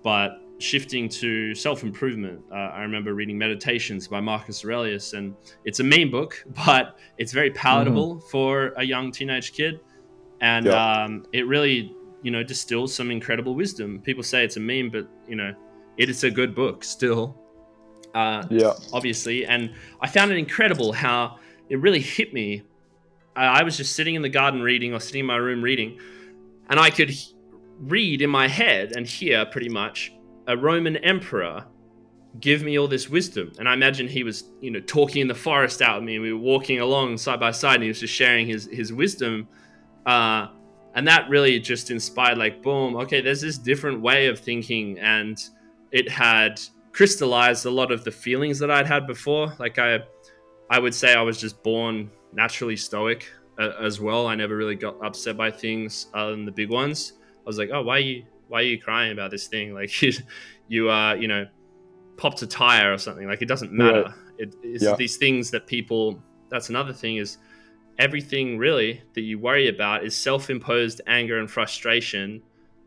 but 0.03 0.41
shifting 0.59 1.07
to 1.07 1.55
self-improvement. 1.55 2.41
Uh, 2.51 2.55
i 2.55 2.81
remember 2.81 3.13
reading 3.13 3.37
meditations 3.37 4.07
by 4.07 4.19
marcus 4.19 4.63
aurelius 4.65 5.13
and 5.13 5.35
it's 5.65 5.79
a 5.79 5.83
mean 5.83 6.11
book 6.11 6.43
but 6.65 6.97
it's 7.17 7.31
very 7.31 7.51
palatable 7.51 8.15
mm-hmm. 8.15 8.27
for 8.29 8.73
a 8.77 8.83
young 8.83 9.11
teenage 9.11 9.53
kid. 9.53 9.79
And 10.41 10.67
yeah. 10.67 11.03
um, 11.03 11.25
it 11.33 11.45
really 11.47 11.93
you 12.21 12.31
know, 12.31 12.43
distills 12.43 12.93
some 12.93 13.11
incredible 13.11 13.55
wisdom. 13.55 14.01
People 14.01 14.23
say 14.23 14.43
it's 14.43 14.57
a 14.57 14.59
meme, 14.59 14.89
but 14.89 15.07
you 15.27 15.35
know, 15.35 15.53
it 15.97 16.09
is 16.09 16.23
a 16.23 16.31
good 16.31 16.55
book 16.55 16.83
still. 16.83 17.37
Uh, 18.13 18.45
yeah, 18.49 18.73
obviously, 18.91 19.45
and 19.45 19.73
I 20.01 20.07
found 20.07 20.31
it 20.31 20.37
incredible 20.37 20.91
how 20.91 21.37
it 21.69 21.79
really 21.79 22.01
hit 22.01 22.33
me. 22.33 22.63
I 23.35 23.63
was 23.63 23.77
just 23.77 23.95
sitting 23.95 24.15
in 24.15 24.21
the 24.21 24.29
garden 24.29 24.61
reading 24.61 24.93
or 24.93 24.99
sitting 24.99 25.21
in 25.21 25.25
my 25.25 25.37
room 25.37 25.61
reading, 25.61 25.99
and 26.69 26.79
I 26.79 26.89
could 26.89 27.13
read 27.79 28.21
in 28.21 28.29
my 28.29 28.47
head 28.47 28.93
and 28.95 29.07
hear 29.07 29.45
pretty 29.45 29.69
much 29.69 30.11
a 30.47 30.57
Roman 30.57 30.97
emperor 30.97 31.65
give 32.39 32.61
me 32.63 32.77
all 32.77 32.87
this 32.87 33.09
wisdom. 33.09 33.51
And 33.57 33.67
I 33.67 33.73
imagine 33.73 34.07
he 34.07 34.23
was, 34.23 34.45
you 34.61 34.71
know, 34.71 34.79
talking 34.81 35.21
in 35.21 35.27
the 35.27 35.35
forest 35.35 35.81
out 35.81 35.99
with 35.99 36.05
me, 36.05 36.15
and 36.15 36.23
we 36.23 36.33
were 36.33 36.39
walking 36.39 36.79
along 36.79 37.17
side 37.17 37.39
by 37.39 37.51
side, 37.51 37.75
and 37.75 37.83
he 37.83 37.89
was 37.89 37.99
just 37.99 38.13
sharing 38.13 38.47
his 38.47 38.67
his 38.71 38.93
wisdom. 38.93 39.47
Uh, 40.05 40.47
and 40.99 41.07
that 41.07 41.29
really 41.29 41.61
just 41.61 41.91
inspired, 41.91 42.37
like, 42.37 42.61
boom, 42.61 42.97
okay, 42.97 43.21
there's 43.21 43.39
this 43.39 43.57
different 43.57 44.01
way 44.01 44.27
of 44.27 44.37
thinking, 44.37 44.99
and 44.99 45.41
it 45.93 46.09
had 46.09 46.59
crystallized 46.91 47.65
a 47.65 47.69
lot 47.69 47.89
of 47.89 48.03
the 48.03 48.11
feelings 48.11 48.59
that 48.59 48.69
I'd 48.69 48.85
had 48.85 49.07
before. 49.07 49.55
Like 49.59 49.79
I, 49.79 49.99
I 50.69 50.77
would 50.77 50.93
say 50.93 51.13
I 51.13 51.21
was 51.21 51.39
just 51.39 51.63
born 51.63 52.11
naturally 52.33 52.75
stoic 52.75 53.31
uh, 53.57 53.71
as 53.79 54.01
well. 54.01 54.27
I 54.27 54.35
never 54.35 54.57
really 54.57 54.75
got 54.75 54.97
upset 55.01 55.37
by 55.37 55.51
things 55.51 56.07
other 56.13 56.31
than 56.31 56.43
the 56.43 56.51
big 56.51 56.69
ones. 56.69 57.13
I 57.37 57.45
was 57.45 57.57
like, 57.57 57.69
oh, 57.71 57.81
why 57.81 57.95
are 57.95 57.99
you 57.99 58.25
why 58.49 58.59
are 58.59 58.63
you 58.63 58.77
crying 58.77 59.13
about 59.13 59.31
this 59.31 59.47
thing? 59.47 59.73
Like 59.79 60.01
you, 60.01 60.11
you 60.67 60.91
uh, 60.91 61.13
you 61.13 61.29
know, 61.29 61.47
popped 62.17 62.41
a 62.41 62.47
tire 62.47 62.91
or 62.91 62.97
something. 62.97 63.25
Like 63.25 63.41
it 63.41 63.47
doesn't 63.47 63.71
matter. 63.71 64.03
Right. 64.03 64.13
It, 64.37 64.55
it's 64.63 64.83
yeah. 64.83 64.95
these 64.97 65.15
things 65.15 65.49
that 65.51 65.65
people. 65.65 66.21
That's 66.49 66.67
another 66.67 66.91
thing 66.91 67.15
is 67.15 67.37
everything 67.99 68.57
really 68.57 69.03
that 69.13 69.21
you 69.21 69.37
worry 69.37 69.67
about 69.67 70.03
is 70.03 70.15
self-imposed 70.15 71.01
anger 71.05 71.37
and 71.37 71.51
frustration 71.51 72.41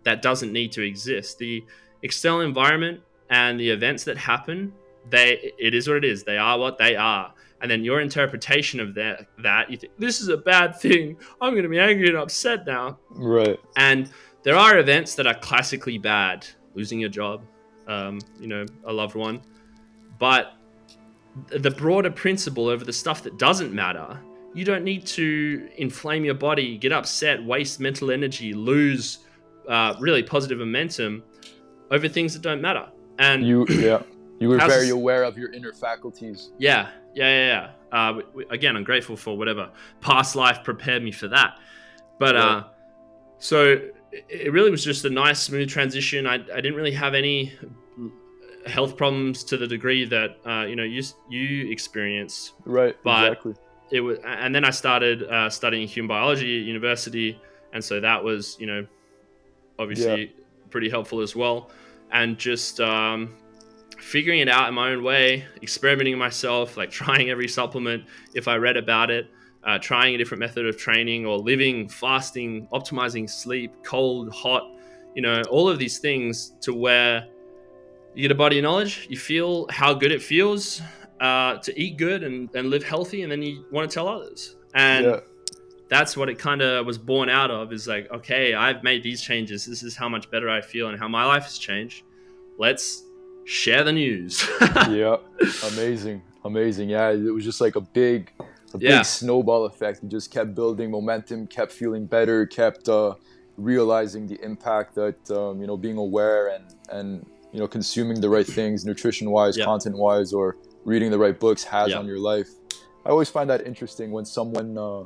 that 0.04 0.22
doesn't 0.22 0.52
need 0.52 0.72
to 0.72 0.82
exist. 0.82 1.38
The 1.38 1.62
external 2.02 2.40
environment 2.40 3.00
and 3.30 3.60
the 3.60 3.70
events 3.70 4.04
that 4.04 4.16
happen, 4.16 4.72
they 5.10 5.52
it 5.58 5.74
is 5.74 5.86
what 5.86 5.98
it 5.98 6.04
is. 6.04 6.24
They 6.24 6.38
are 6.38 6.58
what 6.58 6.78
they 6.78 6.96
are. 6.96 7.32
And 7.60 7.70
then 7.70 7.84
your 7.84 8.00
interpretation 8.00 8.80
of 8.80 8.94
that 8.94 9.28
that 9.38 9.70
you 9.70 9.76
think 9.76 9.92
this 9.98 10.20
is 10.20 10.28
a 10.28 10.36
bad 10.36 10.80
thing. 10.80 11.16
I'm 11.40 11.52
going 11.52 11.62
to 11.62 11.68
be 11.68 11.78
angry 11.78 12.08
and 12.08 12.16
upset 12.16 12.66
now. 12.66 12.98
Right. 13.10 13.60
And 13.76 14.10
there 14.42 14.56
are 14.56 14.78
events 14.78 15.14
that 15.14 15.26
are 15.26 15.34
classically 15.34 15.98
bad, 15.98 16.44
losing 16.74 16.98
your 16.98 17.10
job, 17.10 17.44
um, 17.86 18.18
you 18.40 18.48
know, 18.48 18.66
a 18.84 18.92
loved 18.92 19.14
one. 19.14 19.42
But 20.18 20.54
the 21.46 21.70
broader 21.70 22.10
principle 22.10 22.68
over 22.68 22.84
the 22.84 22.92
stuff 22.92 23.22
that 23.22 23.38
doesn't 23.38 23.72
matter, 23.72 24.20
you 24.54 24.64
don't 24.64 24.84
need 24.84 25.06
to 25.06 25.68
inflame 25.76 26.24
your 26.24 26.34
body, 26.34 26.76
get 26.76 26.92
upset, 26.92 27.42
waste 27.42 27.80
mental 27.80 28.10
energy, 28.10 28.52
lose 28.52 29.18
uh, 29.68 29.94
really 29.98 30.22
positive 30.22 30.58
momentum 30.58 31.22
over 31.90 32.08
things 32.08 32.32
that 32.34 32.42
don't 32.42 32.60
matter. 32.60 32.86
And 33.18 33.46
you, 33.46 33.66
yeah, 33.68 34.02
you 34.38 34.48
were 34.48 34.58
very 34.58 34.90
aware 34.90 35.24
of 35.24 35.38
your 35.38 35.52
inner 35.52 35.72
faculties. 35.72 36.52
Yeah, 36.58 36.90
yeah, 37.14 37.28
yeah. 37.28 37.70
yeah. 37.92 37.98
Uh, 37.98 38.12
we, 38.14 38.22
we, 38.34 38.46
again, 38.50 38.76
I'm 38.76 38.84
grateful 38.84 39.16
for 39.16 39.36
whatever 39.36 39.70
past 40.00 40.34
life 40.34 40.64
prepared 40.64 41.02
me 41.02 41.12
for 41.12 41.28
that. 41.28 41.58
But 42.18 42.34
yeah. 42.34 42.44
uh, 42.44 42.64
so 43.38 43.80
it 44.10 44.52
really 44.52 44.70
was 44.70 44.84
just 44.84 45.04
a 45.04 45.10
nice, 45.10 45.40
smooth 45.40 45.68
transition. 45.68 46.26
I, 46.26 46.34
I 46.34 46.60
didn't 46.60 46.74
really 46.74 46.92
have 46.92 47.14
any 47.14 47.52
health 48.66 48.96
problems 48.96 49.44
to 49.44 49.56
the 49.56 49.66
degree 49.66 50.04
that 50.04 50.36
uh, 50.46 50.64
you 50.66 50.76
know 50.76 50.84
you 50.84 51.02
you 51.28 51.70
experienced. 51.70 52.52
Right. 52.64 52.96
But 53.02 53.24
exactly. 53.28 53.54
It 53.92 54.00
was, 54.00 54.18
and 54.24 54.54
then 54.54 54.64
I 54.64 54.70
started 54.70 55.24
uh, 55.24 55.50
studying 55.50 55.86
human 55.86 56.08
biology 56.08 56.60
at 56.60 56.66
university, 56.66 57.40
and 57.72 57.84
so 57.84 58.00
that 58.00 58.22
was 58.22 58.56
you 58.58 58.66
know 58.66 58.86
obviously 59.78 60.24
yeah. 60.24 60.44
pretty 60.70 60.90
helpful 60.90 61.20
as 61.20 61.36
well. 61.36 61.70
And 62.10 62.38
just 62.38 62.80
um, 62.80 63.34
figuring 63.98 64.40
it 64.40 64.48
out 64.48 64.68
in 64.68 64.74
my 64.74 64.90
own 64.90 65.02
way, 65.02 65.44
experimenting 65.62 66.18
myself, 66.18 66.76
like 66.76 66.90
trying 67.02 67.30
every 67.30 67.48
supplement 67.48 68.04
if 68.34 68.48
I 68.48 68.56
read 68.56 68.76
about 68.76 69.10
it 69.10 69.30
uh, 69.64 69.78
trying 69.78 70.14
a 70.14 70.18
different 70.18 70.40
method 70.40 70.66
of 70.66 70.76
training 70.76 71.24
or 71.24 71.38
living, 71.38 71.88
fasting, 71.88 72.66
optimizing 72.72 73.28
sleep, 73.28 73.72
cold, 73.84 74.32
hot, 74.32 74.68
you 75.14 75.22
know, 75.22 75.42
all 75.50 75.68
of 75.68 75.78
these 75.78 75.98
things 75.98 76.54
to 76.60 76.74
where 76.74 77.26
you 78.14 78.22
get 78.22 78.30
a 78.30 78.34
body 78.34 78.58
of 78.58 78.64
knowledge, 78.64 79.06
you 79.08 79.16
feel 79.16 79.66
how 79.70 79.94
good 79.94 80.10
it 80.10 80.22
feels 80.22 80.82
uh, 81.22 81.56
to 81.58 81.80
eat 81.80 81.96
good 81.96 82.24
and, 82.24 82.52
and 82.54 82.68
live 82.68 82.82
healthy, 82.82 83.22
and 83.22 83.30
then 83.30 83.42
you 83.42 83.64
want 83.70 83.88
to 83.88 83.94
tell 83.94 84.08
others. 84.08 84.56
And 84.74 85.06
yeah. 85.06 85.20
that's 85.88 86.16
what 86.16 86.28
it 86.28 86.36
kind 86.36 86.60
of 86.60 86.84
was 86.84 86.98
born 86.98 87.28
out 87.28 87.50
of 87.50 87.72
is 87.72 87.86
like, 87.86 88.10
okay, 88.10 88.54
I've 88.54 88.82
made 88.82 89.04
these 89.04 89.22
changes. 89.22 89.64
This 89.64 89.84
is 89.84 89.94
how 89.94 90.08
much 90.08 90.28
better 90.32 90.50
I 90.50 90.60
feel 90.60 90.88
and 90.88 90.98
how 90.98 91.06
my 91.06 91.24
life 91.24 91.44
has 91.44 91.58
changed. 91.58 92.02
Let's 92.58 93.04
share 93.44 93.84
the 93.84 93.92
news. 93.92 94.44
yeah, 94.90 95.16
amazing. 95.72 96.22
Amazing. 96.44 96.88
Yeah, 96.88 97.10
it 97.10 97.32
was 97.32 97.44
just 97.44 97.60
like 97.60 97.76
a 97.76 97.80
big 97.80 98.32
a 98.74 98.78
yeah. 98.78 98.98
big 98.98 99.04
snowball 99.04 99.66
effect. 99.66 100.02
You 100.02 100.08
just 100.08 100.32
kept 100.32 100.56
building 100.56 100.90
momentum, 100.90 101.46
kept 101.46 101.70
feeling 101.70 102.04
better, 102.04 102.46
kept 102.46 102.88
uh, 102.88 103.14
realizing 103.56 104.26
the 104.26 104.42
impact 104.42 104.96
that 104.96 105.30
um, 105.30 105.60
you 105.60 105.68
know 105.68 105.76
being 105.76 105.98
aware 105.98 106.48
and 106.48 106.64
and 106.90 107.24
you 107.52 107.60
know 107.60 107.68
consuming 107.68 108.20
the 108.20 108.28
right 108.28 108.46
things, 108.46 108.84
nutrition 108.84 109.30
wise, 109.30 109.56
yeah. 109.56 109.64
content 109.64 109.96
wise, 109.96 110.32
or 110.32 110.56
reading 110.84 111.10
the 111.10 111.18
right 111.18 111.38
books 111.38 111.64
has 111.64 111.90
yeah. 111.90 111.98
on 111.98 112.06
your 112.06 112.18
life. 112.18 112.48
I 113.04 113.10
always 113.10 113.30
find 113.30 113.48
that 113.50 113.66
interesting 113.66 114.10
when 114.12 114.24
someone 114.24 114.76
uh, 114.78 115.04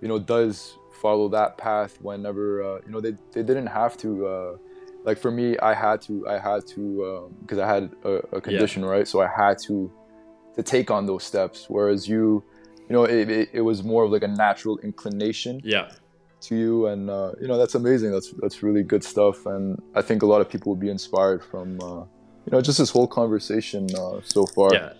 you 0.00 0.08
know 0.08 0.18
does 0.18 0.78
follow 1.00 1.28
that 1.28 1.56
path 1.58 1.98
whenever 2.00 2.62
uh, 2.62 2.80
you 2.84 2.92
know 2.92 3.00
they, 3.00 3.12
they 3.32 3.42
didn't 3.42 3.68
have 3.68 3.96
to 3.98 4.26
uh, 4.26 4.56
like 5.04 5.16
for 5.16 5.30
me 5.30 5.56
i 5.58 5.72
had 5.72 6.00
to 6.02 6.26
i 6.26 6.36
had 6.36 6.66
to 6.66 7.30
because 7.42 7.58
um, 7.58 7.64
i 7.64 7.72
had 7.72 7.90
a, 8.04 8.36
a 8.36 8.40
condition 8.40 8.82
yeah. 8.82 8.88
right 8.88 9.06
so 9.06 9.20
i 9.20 9.28
had 9.28 9.56
to 9.56 9.92
to 10.56 10.62
take 10.62 10.90
on 10.90 11.06
those 11.06 11.22
steps 11.22 11.66
whereas 11.68 12.08
you 12.08 12.42
you 12.88 12.94
know, 12.94 13.04
it, 13.04 13.28
it, 13.28 13.50
it, 13.52 13.60
was 13.60 13.84
more 13.84 14.04
of 14.04 14.10
like 14.10 14.22
a 14.22 14.28
natural 14.28 14.78
inclination. 14.78 15.60
Yeah. 15.62 15.90
To 16.42 16.56
you, 16.56 16.86
and 16.86 17.10
uh, 17.10 17.32
you 17.40 17.48
know 17.48 17.58
that's 17.58 17.74
amazing. 17.74 18.12
That's 18.12 18.30
that's 18.40 18.62
really 18.62 18.84
good 18.84 19.02
stuff, 19.02 19.44
and 19.44 19.82
I 19.96 20.02
think 20.02 20.22
a 20.22 20.26
lot 20.26 20.40
of 20.40 20.48
people 20.48 20.72
will 20.72 20.80
be 20.80 20.88
inspired 20.88 21.42
from 21.42 21.80
uh, 21.80 22.02
you 22.02 22.52
know 22.52 22.60
just 22.60 22.78
this 22.78 22.90
whole 22.90 23.08
conversation 23.08 23.88
uh, 23.96 24.20
so 24.22 24.46
far. 24.46 24.72
Yeah. 24.72 24.92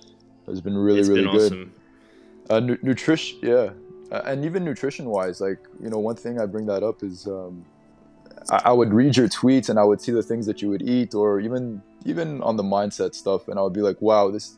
Has 0.48 0.60
been 0.60 0.76
really 0.76 1.00
it's 1.00 1.08
really 1.08 1.22
been 1.22 1.32
good. 1.32 1.52
Awesome. 1.52 1.72
Uh, 2.50 2.60
nu- 2.60 2.78
nutrition, 2.82 3.38
yeah, 3.42 3.70
and 4.10 4.44
even 4.44 4.64
nutrition 4.64 5.06
wise, 5.06 5.40
like 5.40 5.58
you 5.82 5.90
know, 5.90 5.98
one 5.98 6.16
thing 6.16 6.40
I 6.40 6.46
bring 6.46 6.66
that 6.66 6.82
up 6.82 7.02
is 7.02 7.26
um, 7.26 7.64
I, 8.50 8.62
I 8.66 8.72
would 8.72 8.92
read 8.92 9.16
your 9.16 9.28
tweets 9.28 9.68
and 9.68 9.78
I 9.78 9.84
would 9.84 10.00
see 10.00 10.12
the 10.12 10.22
things 10.22 10.46
that 10.46 10.62
you 10.62 10.68
would 10.70 10.82
eat, 10.82 11.14
or 11.14 11.40
even 11.40 11.82
even 12.04 12.42
on 12.42 12.56
the 12.56 12.62
mindset 12.62 13.14
stuff, 13.14 13.48
and 13.48 13.58
I 13.58 13.62
would 13.62 13.72
be 13.72 13.82
like, 13.82 14.00
wow, 14.00 14.30
this, 14.30 14.56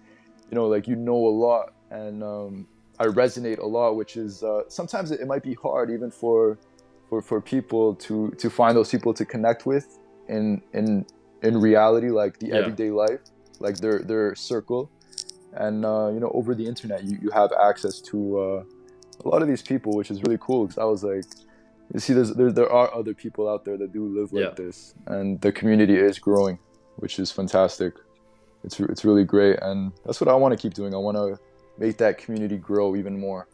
you 0.51 0.55
know, 0.55 0.67
like 0.69 0.87
you 0.87 0.97
know 0.97 1.17
a 1.17 1.35
lot, 1.35 1.73
and 1.91 2.23
um, 2.23 2.69
I 2.99 3.07
resonate 3.07 3.59
a 3.59 3.67
lot, 3.67 3.97
which 3.97 4.17
is 4.17 4.43
uh, 4.43 4.63
sometimes 4.69 5.11
it, 5.11 5.21
it, 5.21 5.27
might 5.27 5.43
be 5.43 5.55
hard 5.55 5.91
even 5.91 6.11
for 6.11 6.59
for 7.09 7.23
for 7.23 7.41
people 7.41 7.95
to 7.97 8.31
to 8.33 8.51
find 8.51 8.77
those 8.77 8.91
people 8.91 9.15
to 9.15 9.25
connect 9.25 9.67
with 9.67 9.99
in 10.29 10.63
in 10.73 11.07
in 11.43 11.61
reality, 11.61 12.11
like 12.11 12.39
the 12.39 12.49
yeah. 12.49 12.57
everyday 12.57 12.91
life, 12.91 13.21
like 13.59 13.79
their 13.79 14.01
their 14.01 14.35
circle, 14.35 14.91
and 15.55 15.85
uh, 15.85 16.11
you 16.13 16.21
know 16.21 16.31
over 16.35 16.55
the 16.55 16.67
internet 16.67 17.05
you, 17.05 17.19
you 17.23 17.31
have 17.31 17.53
access 17.53 18.01
to 18.01 18.39
uh, 18.39 18.65
a 19.25 19.29
lot 19.29 19.43
of 19.43 19.49
these 19.49 19.63
people, 19.63 19.95
which 19.95 20.11
is 20.11 20.23
really 20.23 20.39
cool. 20.41 20.67
Because 20.67 20.79
I 20.79 20.85
was 20.85 21.05
like, 21.05 21.25
you 21.93 22.01
see, 22.01 22.13
there's 22.13 22.33
there, 22.35 22.53
there 22.53 22.73
are 22.73 22.93
other 22.95 23.15
people 23.15 23.49
out 23.49 23.65
there 23.65 23.77
that 23.77 23.93
do 23.93 24.07
live 24.07 24.33
like 24.33 24.45
yeah. 24.45 24.51
this, 24.51 24.95
and 25.07 25.41
the 25.41 25.53
community 25.53 25.97
is 25.97 26.19
growing, 26.19 26.59
which 26.97 27.19
is 27.19 27.31
fantastic. 27.31 27.95
It's 28.65 28.79
it's 28.81 29.05
really 29.05 29.25
great, 29.25 29.59
and 29.63 29.93
that's 30.05 30.21
what 30.21 30.29
I 30.29 30.35
want 30.35 30.53
to 30.53 30.59
keep 30.59 30.75
doing. 30.75 30.95
I 30.95 30.99
want 30.99 31.17
to 31.17 31.39
make 31.79 31.97
that 31.99 32.19
community 32.19 32.59
grow 32.59 32.95
even 32.95 33.19
more. 33.19 33.49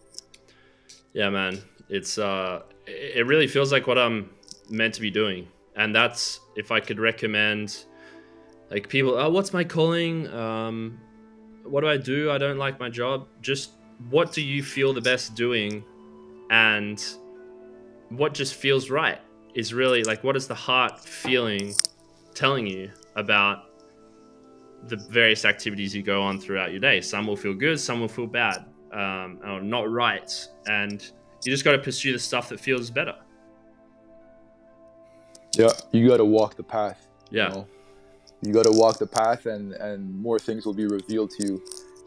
Yeah, 1.13 1.31
man. 1.31 1.63
It's 1.89 2.19
uh 2.19 2.63
it 2.87 3.27
really 3.27 3.47
feels 3.47 3.73
like 3.73 3.87
what 3.87 3.99
I'm 3.99 4.31
meant 4.69 4.95
to 4.95 5.01
be 5.01 5.11
doing. 5.11 5.49
And 5.77 5.95
that's 5.95 6.41
if 6.57 6.71
I 6.71 6.81
could 6.81 6.99
recommend 6.99 7.85
like 8.71 8.89
people, 8.89 9.17
oh, 9.17 9.31
what's 9.31 9.53
my 9.53 9.65
calling? 9.65 10.29
Um 10.29 10.99
what 11.69 11.83
do 11.83 11.89
I 11.89 11.97
do? 11.97 12.31
I 12.31 12.39
don't 12.39 12.59
like 12.59 12.79
my 12.81 12.89
job. 12.89 13.29
Just 13.43 13.73
what 14.11 14.33
do 14.33 14.43
you 14.43 14.63
feel 14.63 14.93
the 14.93 15.01
best 15.01 15.35
doing 15.35 15.85
and 16.51 17.03
what 18.11 18.35
just 18.35 18.55
feels 18.55 18.91
right 18.91 19.19
is 19.55 19.73
really 19.73 20.05
like 20.05 20.23
what 20.23 20.37
is 20.37 20.47
the 20.47 20.55
heart 20.55 21.01
feeling 21.01 21.75
telling 22.35 22.67
you 22.67 22.91
about 23.17 23.71
the 24.85 24.97
various 24.97 25.45
activities 25.45 25.95
you 25.95 26.03
go 26.03 26.23
on 26.23 26.39
throughout 26.39 26.71
your 26.71 26.81
day. 26.81 27.01
Some 27.01 27.27
will 27.27 27.37
feel 27.37 27.55
good, 27.55 27.81
some 27.81 28.01
will 28.01 28.09
feel 28.09 28.27
bad, 28.27 28.67
um, 28.93 29.41
or 29.45 29.61
not 29.61 29.91
right, 29.91 30.31
and 30.67 31.03
you 31.45 31.53
just 31.53 31.65
got 31.65 31.73
to 31.73 31.79
pursue 31.79 32.13
the 32.13 32.19
stuff 32.19 32.49
that 32.51 32.61
feels 32.61 32.91
better. 32.91 33.15
Yeah, 35.57 35.71
you 35.91 36.07
got 36.09 36.19
to 36.19 36.25
walk 36.25 36.57
the 36.57 36.63
path. 36.63 37.09
Yeah, 37.31 37.49
you, 37.49 37.55
know? 37.55 37.67
You 38.47 38.53
got 38.53 38.65
to 38.65 38.73
walk 38.73 38.99
the 38.99 39.07
path, 39.07 39.47
and 39.47 39.73
and 39.75 40.15
more 40.21 40.39
things 40.39 40.65
will 40.67 40.75
be 40.75 40.87
revealed 40.87 41.31
to 41.39 41.47
you. 41.47 41.65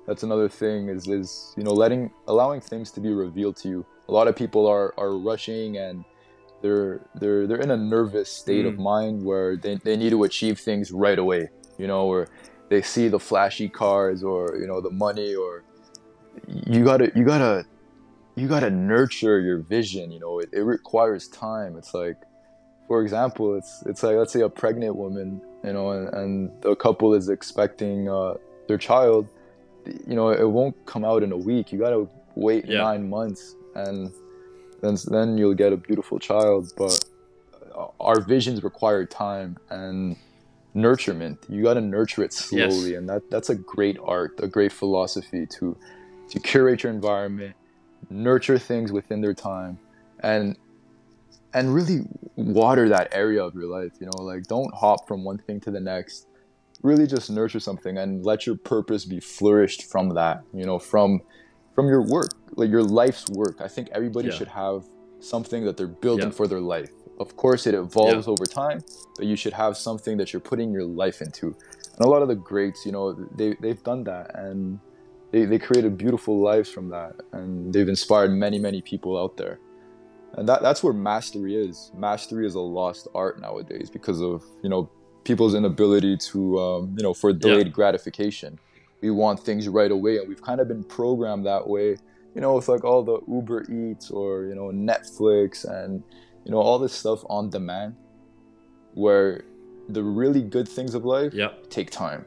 That's 0.07 0.23
another 0.23 0.49
thing 0.49 0.89
is 0.89 1.07
is 1.07 1.53
you 1.57 1.63
know 1.63 1.71
letting 1.71 2.11
allowing 2.27 2.61
things 2.61 2.91
to 2.91 2.99
be 2.99 3.11
revealed 3.11 3.57
to 3.57 3.69
you. 3.69 3.85
A 4.07 4.11
lot 4.11 4.27
of 4.27 4.35
people 4.35 4.65
are 4.67 4.93
are 4.97 5.17
rushing 5.17 5.77
and 5.77 6.03
they're 6.61 7.01
they're 7.15 7.47
they're 7.47 7.61
in 7.61 7.71
a 7.71 7.77
nervous 7.77 8.29
state 8.29 8.65
mm. 8.65 8.69
of 8.69 8.79
mind 8.79 9.23
where 9.23 9.55
they, 9.55 9.75
they 9.75 9.95
need 9.95 10.09
to 10.09 10.23
achieve 10.23 10.59
things 10.59 10.91
right 10.91 11.17
away 11.17 11.47
you 11.77 11.87
know 11.87 12.05
or 12.05 12.27
they 12.69 12.81
see 12.81 13.07
the 13.07 13.17
flashy 13.17 13.69
cars 13.69 14.23
or 14.23 14.57
you 14.59 14.67
know 14.67 14.81
the 14.81 14.89
money 14.89 15.33
or 15.33 15.63
you 16.47 16.83
gotta 16.83 17.11
you 17.15 17.23
gotta 17.23 17.65
you 18.35 18.47
gotta 18.47 18.69
nurture 18.69 19.39
your 19.39 19.59
vision. 19.59 20.11
You 20.11 20.19
know, 20.19 20.39
it, 20.39 20.49
it 20.53 20.61
requires 20.61 21.27
time. 21.27 21.77
It's 21.77 21.93
like, 21.93 22.17
for 22.87 23.01
example, 23.01 23.55
it's 23.55 23.83
it's 23.85 24.03
like 24.03 24.15
let's 24.15 24.33
say 24.33 24.41
a 24.41 24.49
pregnant 24.49 24.95
woman, 24.95 25.41
you 25.63 25.73
know, 25.73 25.91
and, 25.91 26.13
and 26.13 26.61
the 26.61 26.75
couple 26.75 27.13
is 27.13 27.29
expecting 27.29 28.09
uh, 28.09 28.35
their 28.67 28.77
child. 28.77 29.27
You 30.07 30.15
know, 30.15 30.29
it 30.29 30.49
won't 30.49 30.75
come 30.85 31.03
out 31.03 31.23
in 31.23 31.31
a 31.31 31.37
week. 31.37 31.71
You 31.71 31.79
gotta 31.79 32.07
wait 32.35 32.65
yeah. 32.65 32.79
nine 32.79 33.09
months, 33.09 33.55
and 33.75 34.11
then 34.81 34.97
then 35.07 35.37
you'll 35.37 35.53
get 35.53 35.73
a 35.73 35.77
beautiful 35.77 36.19
child. 36.19 36.71
But 36.77 37.03
our 37.99 38.21
visions 38.21 38.63
require 38.63 39.05
time 39.05 39.57
and 39.69 40.15
nurturement. 40.75 41.37
You 41.49 41.63
got 41.63 41.75
to 41.75 41.81
nurture 41.81 42.23
it 42.23 42.33
slowly, 42.33 42.91
yes. 42.91 42.97
and 42.97 43.09
that 43.09 43.29
that's 43.29 43.49
a 43.49 43.55
great 43.55 43.97
art, 44.03 44.39
a 44.41 44.47
great 44.47 44.71
philosophy 44.71 45.45
to 45.57 45.77
to 46.29 46.39
curate 46.39 46.83
your 46.83 46.91
environment, 46.91 47.55
nurture 48.09 48.59
things 48.59 48.91
within 48.91 49.21
their 49.21 49.33
time, 49.33 49.79
and 50.21 50.57
and 51.53 51.73
really 51.73 52.01
water 52.35 52.89
that 52.89 53.09
area 53.11 53.43
of 53.43 53.55
your 53.55 53.65
life. 53.65 53.93
You 53.99 54.07
know, 54.07 54.23
like 54.23 54.43
don't 54.43 54.73
hop 54.73 55.07
from 55.07 55.23
one 55.23 55.37
thing 55.37 55.59
to 55.61 55.71
the 55.71 55.79
next. 55.79 56.27
Really, 56.81 57.07
just 57.07 57.29
nurture 57.29 57.59
something 57.59 57.97
and 57.97 58.25
let 58.25 58.45
your 58.45 58.55
purpose 58.55 59.03
be 59.05 59.19
flourished 59.19 59.83
from 59.91 60.09
that. 60.09 60.43
You 60.53 60.65
know, 60.65 60.79
from 60.79 61.21
from 61.75 61.87
your 61.87 62.01
work, 62.01 62.31
like 62.55 62.69
your 62.69 62.83
life's 62.83 63.27
work. 63.29 63.59
I 63.59 63.67
think 63.67 63.89
everybody 63.91 64.29
yeah. 64.29 64.35
should 64.35 64.47
have 64.49 64.85
something 65.19 65.65
that 65.65 65.75
they're 65.75 65.87
building 65.87 66.27
yeah. 66.27 66.33
for 66.33 66.47
their 66.47 66.61
life 66.61 66.91
of 67.19 67.35
course 67.35 67.67
it 67.67 67.73
evolves 67.73 68.25
yeah. 68.27 68.31
over 68.31 68.45
time 68.45 68.81
but 69.17 69.25
you 69.25 69.35
should 69.35 69.53
have 69.53 69.77
something 69.77 70.17
that 70.17 70.31
you're 70.31 70.39
putting 70.39 70.71
your 70.71 70.85
life 70.85 71.21
into 71.21 71.47
and 71.47 72.05
a 72.05 72.07
lot 72.07 72.21
of 72.21 72.27
the 72.27 72.35
greats 72.35 72.85
you 72.85 72.91
know 72.91 73.13
they, 73.35 73.55
they've 73.59 73.83
done 73.83 74.03
that 74.03 74.33
and 74.35 74.79
they, 75.31 75.45
they 75.45 75.59
created 75.59 75.97
beautiful 75.97 76.41
lives 76.41 76.69
from 76.69 76.89
that 76.89 77.13
and 77.33 77.73
they've 77.73 77.89
inspired 77.89 78.31
many 78.31 78.57
many 78.57 78.81
people 78.81 79.17
out 79.17 79.37
there 79.37 79.59
and 80.37 80.47
that, 80.47 80.61
that's 80.61 80.83
where 80.83 80.93
mastery 80.93 81.55
is. 81.55 81.91
Mastery 81.95 82.45
is 82.45 82.55
a 82.55 82.59
lost 82.59 83.07
art 83.15 83.41
nowadays 83.41 83.89
because 83.89 84.21
of 84.21 84.43
you 84.63 84.69
know 84.69 84.89
people's 85.23 85.55
inability 85.55 86.17
to 86.17 86.59
um, 86.59 86.95
you 86.97 87.03
know 87.03 87.13
for 87.13 87.33
delayed 87.33 87.67
yeah. 87.67 87.73
gratification. 87.73 88.59
We 89.01 89.11
want 89.11 89.39
things 89.39 89.67
right 89.67 89.91
away 89.91 90.17
and 90.17 90.27
we've 90.27 90.41
kind 90.41 90.59
of 90.59 90.67
been 90.67 90.83
programmed 90.83 91.45
that 91.45 91.67
way. 91.67 91.97
You 92.35 92.41
know 92.41 92.55
with 92.55 92.67
like 92.67 92.83
all 92.83 93.03
the 93.03 93.19
uber 93.27 93.63
eats 93.71 94.11
or 94.11 94.43
you 94.43 94.55
know 94.55 94.67
netflix 94.67 95.65
and 95.65 96.03
you 96.45 96.51
know 96.51 96.59
all 96.59 96.77
this 96.77 96.93
stuff 96.93 97.23
on 97.29 97.49
demand 97.49 97.95
where 98.93 99.43
the 99.87 100.03
really 100.03 100.41
good 100.41 100.67
things 100.67 100.93
of 100.93 101.05
life 101.05 101.33
yep. 101.33 101.69
take 101.69 101.89
time. 101.89 102.25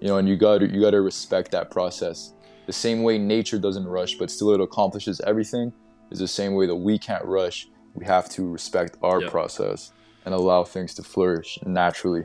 You 0.00 0.08
know 0.08 0.18
and 0.18 0.28
you 0.28 0.36
got 0.36 0.62
you 0.62 0.80
got 0.80 0.92
to 0.92 1.02
respect 1.02 1.50
that 1.52 1.70
process. 1.70 2.32
The 2.66 2.72
same 2.72 3.02
way 3.02 3.18
nature 3.18 3.58
doesn't 3.58 3.86
rush 3.86 4.14
but 4.14 4.30
still 4.30 4.52
it 4.54 4.60
accomplishes 4.60 5.20
everything 5.20 5.70
is 6.14 6.20
the 6.20 6.28
same 6.28 6.54
way 6.54 6.66
that 6.66 6.76
we 6.76 6.98
can't 6.98 7.24
rush. 7.24 7.68
We 7.94 8.04
have 8.06 8.28
to 8.30 8.50
respect 8.50 8.96
our 9.02 9.20
yep. 9.20 9.30
process 9.30 9.92
and 10.24 10.34
allow 10.34 10.64
things 10.64 10.94
to 10.94 11.02
flourish 11.02 11.58
naturally 11.66 12.24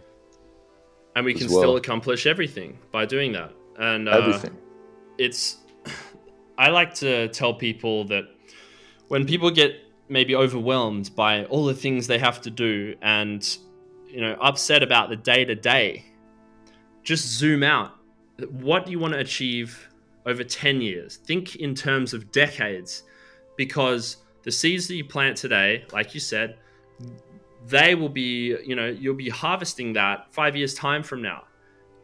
and 1.15 1.25
we 1.25 1.33
can 1.33 1.49
well. 1.49 1.59
still 1.59 1.75
accomplish 1.75 2.25
everything 2.25 2.77
by 2.91 3.05
doing 3.05 3.33
that. 3.33 3.51
And 3.77 4.07
uh, 4.07 4.11
everything. 4.11 4.57
it's 5.17 5.57
i 6.57 6.69
like 6.69 6.93
to 6.93 7.29
tell 7.29 7.53
people 7.53 8.03
that 8.05 8.25
when 9.07 9.25
people 9.25 9.49
get 9.49 9.75
maybe 10.09 10.35
overwhelmed 10.35 11.15
by 11.15 11.45
all 11.45 11.65
the 11.65 11.73
things 11.73 12.07
they 12.07 12.19
have 12.19 12.41
to 12.41 12.49
do 12.49 12.95
and 13.01 13.57
you 14.07 14.21
know 14.21 14.33
upset 14.41 14.83
about 14.83 15.09
the 15.09 15.15
day 15.15 15.45
to 15.45 15.55
day 15.55 16.05
just 17.03 17.27
zoom 17.27 17.63
out. 17.63 17.95
What 18.49 18.85
do 18.85 18.91
you 18.91 18.99
want 18.99 19.13
to 19.13 19.19
achieve 19.19 19.89
over 20.25 20.43
10 20.43 20.81
years? 20.81 21.17
Think 21.17 21.55
in 21.55 21.73
terms 21.73 22.13
of 22.13 22.31
decades 22.31 23.03
because 23.60 24.18
the 24.43 24.51
seeds 24.51 24.88
that 24.88 24.95
you 24.95 25.03
plant 25.03 25.36
today 25.36 25.84
like 25.91 26.14
you 26.14 26.20
said 26.20 26.57
they 27.68 27.93
will 27.93 28.10
be 28.10 28.55
you 28.66 28.76
know 28.76 28.88
you'll 28.88 29.22
be 29.28 29.30
harvesting 29.30 29.91
that 29.93 30.34
5 30.34 30.55
years 30.55 30.74
time 30.74 31.03
from 31.03 31.22
now 31.22 31.43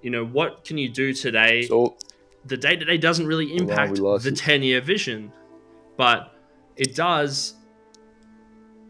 you 0.02 0.10
know 0.10 0.26
what 0.26 0.66
can 0.66 0.78
you 0.78 0.90
do 0.90 1.14
today 1.14 1.64
so, 1.64 1.96
the 2.46 2.58
day 2.58 2.76
to 2.76 2.84
day 2.84 2.98
doesn't 2.98 3.26
really 3.26 3.56
impact 3.56 3.96
the 3.96 4.34
10 4.36 4.64
year 4.64 4.82
vision 4.82 5.32
but 5.96 6.36
it 6.76 6.94
does 6.94 7.56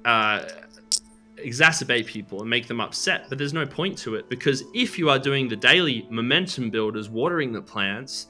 uh, 0.05 0.47
exacerbate 1.37 2.05
people 2.05 2.41
and 2.41 2.49
make 2.49 2.67
them 2.67 2.79
upset, 2.79 3.25
but 3.29 3.37
there's 3.37 3.53
no 3.53 3.65
point 3.65 3.97
to 3.99 4.15
it 4.15 4.29
because 4.29 4.63
if 4.73 4.97
you 4.97 5.09
are 5.09 5.19
doing 5.19 5.47
the 5.47 5.55
daily 5.55 6.07
momentum 6.09 6.69
builders, 6.69 7.09
watering 7.09 7.51
the 7.51 7.61
plants, 7.61 8.27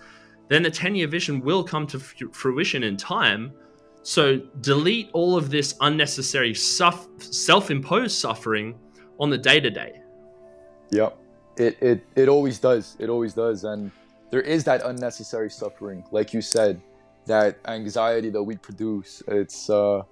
then 0.49 0.63
the 0.63 0.71
10 0.71 0.95
year 0.95 1.07
vision 1.07 1.41
will 1.41 1.63
come 1.63 1.87
to 1.87 1.99
fruition 1.99 2.83
in 2.83 2.97
time. 2.97 3.53
So 4.05 4.37
delete 4.61 5.09
all 5.13 5.35
of 5.35 5.49
this 5.49 5.75
unnecessary 5.81 6.53
suff- 6.53 7.07
self 7.19 7.71
imposed 7.71 8.15
suffering 8.15 8.77
on 9.19 9.31
the 9.31 9.37
day 9.37 9.59
to 9.59 9.71
day. 9.71 9.99
Yep. 10.91 11.17
It, 11.57 11.81
it, 11.81 12.05
it 12.15 12.29
always 12.29 12.59
does. 12.59 12.95
It 12.99 13.09
always 13.09 13.33
does. 13.33 13.63
And 13.63 13.89
there 14.29 14.41
is 14.41 14.63
that 14.65 14.83
unnecessary 14.85 15.49
suffering. 15.49 16.03
Like 16.11 16.35
you 16.35 16.43
said, 16.43 16.79
that 17.25 17.57
anxiety 17.67 18.29
that 18.29 18.43
we 18.43 18.57
produce. 18.57 19.23
It's, 19.27 19.71
uh, 19.71 20.03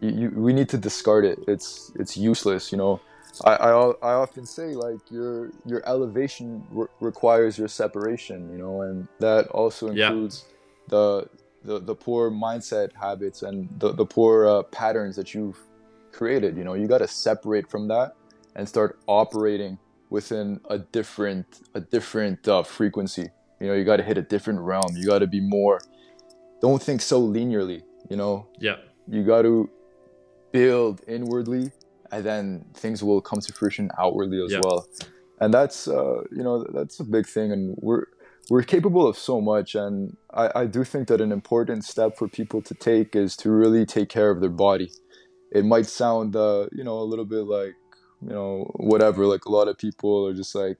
you, 0.00 0.10
you, 0.10 0.30
we 0.30 0.52
need 0.52 0.68
to 0.70 0.78
discard 0.78 1.24
it. 1.24 1.38
It's 1.46 1.92
it's 1.94 2.16
useless. 2.16 2.72
You 2.72 2.78
know, 2.78 3.00
I, 3.44 3.54
I, 3.54 3.70
I 3.70 4.12
often 4.14 4.44
say 4.44 4.74
like 4.74 5.08
your 5.08 5.52
your 5.64 5.86
elevation 5.86 6.64
re- 6.72 6.88
requires 6.98 7.56
your 7.56 7.68
separation. 7.68 8.50
You 8.50 8.58
know, 8.58 8.82
and 8.82 9.06
that 9.20 9.46
also 9.48 9.86
includes 9.88 10.46
yeah. 10.48 10.54
the, 10.88 11.28
the 11.64 11.78
the 11.78 11.94
poor 11.94 12.30
mindset 12.30 12.92
habits 12.94 13.42
and 13.42 13.68
the 13.78 13.92
the 13.92 14.04
poor 14.04 14.46
uh, 14.46 14.62
patterns 14.64 15.16
that 15.16 15.34
you've 15.34 15.58
created. 16.12 16.56
You 16.56 16.64
know, 16.64 16.74
you 16.74 16.86
got 16.88 16.98
to 16.98 17.08
separate 17.08 17.70
from 17.70 17.88
that 17.88 18.16
and 18.56 18.68
start 18.68 18.98
operating 19.06 19.78
within 20.10 20.60
a 20.68 20.78
different 20.78 21.46
a 21.74 21.80
different 21.80 22.46
uh, 22.48 22.62
frequency. 22.62 23.28
You 23.60 23.68
know, 23.68 23.74
you 23.74 23.84
got 23.84 23.96
to 23.96 24.02
hit 24.02 24.18
a 24.18 24.22
different 24.22 24.60
realm. 24.60 24.96
You 24.96 25.06
got 25.06 25.18
to 25.18 25.26
be 25.26 25.40
more. 25.40 25.80
Don't 26.60 26.82
think 26.82 27.02
so 27.02 27.20
linearly. 27.20 27.82
You 28.08 28.16
know. 28.16 28.48
Yeah. 28.58 28.76
You 29.08 29.24
got 29.24 29.42
to 29.42 29.68
build 30.52 31.02
inwardly 31.06 31.72
and 32.12 32.24
then 32.24 32.64
things 32.74 33.02
will 33.02 33.20
come 33.20 33.40
to 33.40 33.52
fruition 33.52 33.90
outwardly 33.98 34.42
as 34.44 34.52
well 34.62 34.84
and 35.40 35.52
that's 35.52 35.88
uh, 35.88 36.22
you 36.30 36.42
know 36.42 36.64
that's 36.64 37.00
a 37.00 37.04
big 37.04 37.26
thing 37.26 37.50
and 37.52 37.74
we're 37.80 38.04
we're 38.48 38.62
capable 38.62 39.06
of 39.06 39.16
so 39.16 39.40
much 39.40 39.74
and 39.74 40.16
I, 40.32 40.50
I 40.54 40.66
do 40.66 40.84
think 40.84 41.08
that 41.08 41.20
an 41.20 41.32
important 41.32 41.84
step 41.84 42.16
for 42.16 42.28
people 42.28 42.62
to 42.62 42.74
take 42.74 43.14
is 43.14 43.36
to 43.38 43.50
really 43.50 43.86
take 43.86 44.08
care 44.08 44.30
of 44.30 44.40
their 44.40 44.50
body. 44.50 44.90
It 45.52 45.64
might 45.64 45.86
sound 45.86 46.36
uh, 46.36 46.66
you 46.72 46.84
know 46.84 46.98
a 46.98 47.04
little 47.04 47.24
bit 47.24 47.44
like 47.46 47.74
you 48.22 48.30
know 48.30 48.70
whatever 48.76 49.26
like 49.26 49.44
a 49.44 49.50
lot 49.50 49.68
of 49.68 49.78
people 49.78 50.26
are 50.26 50.34
just 50.34 50.54
like 50.54 50.78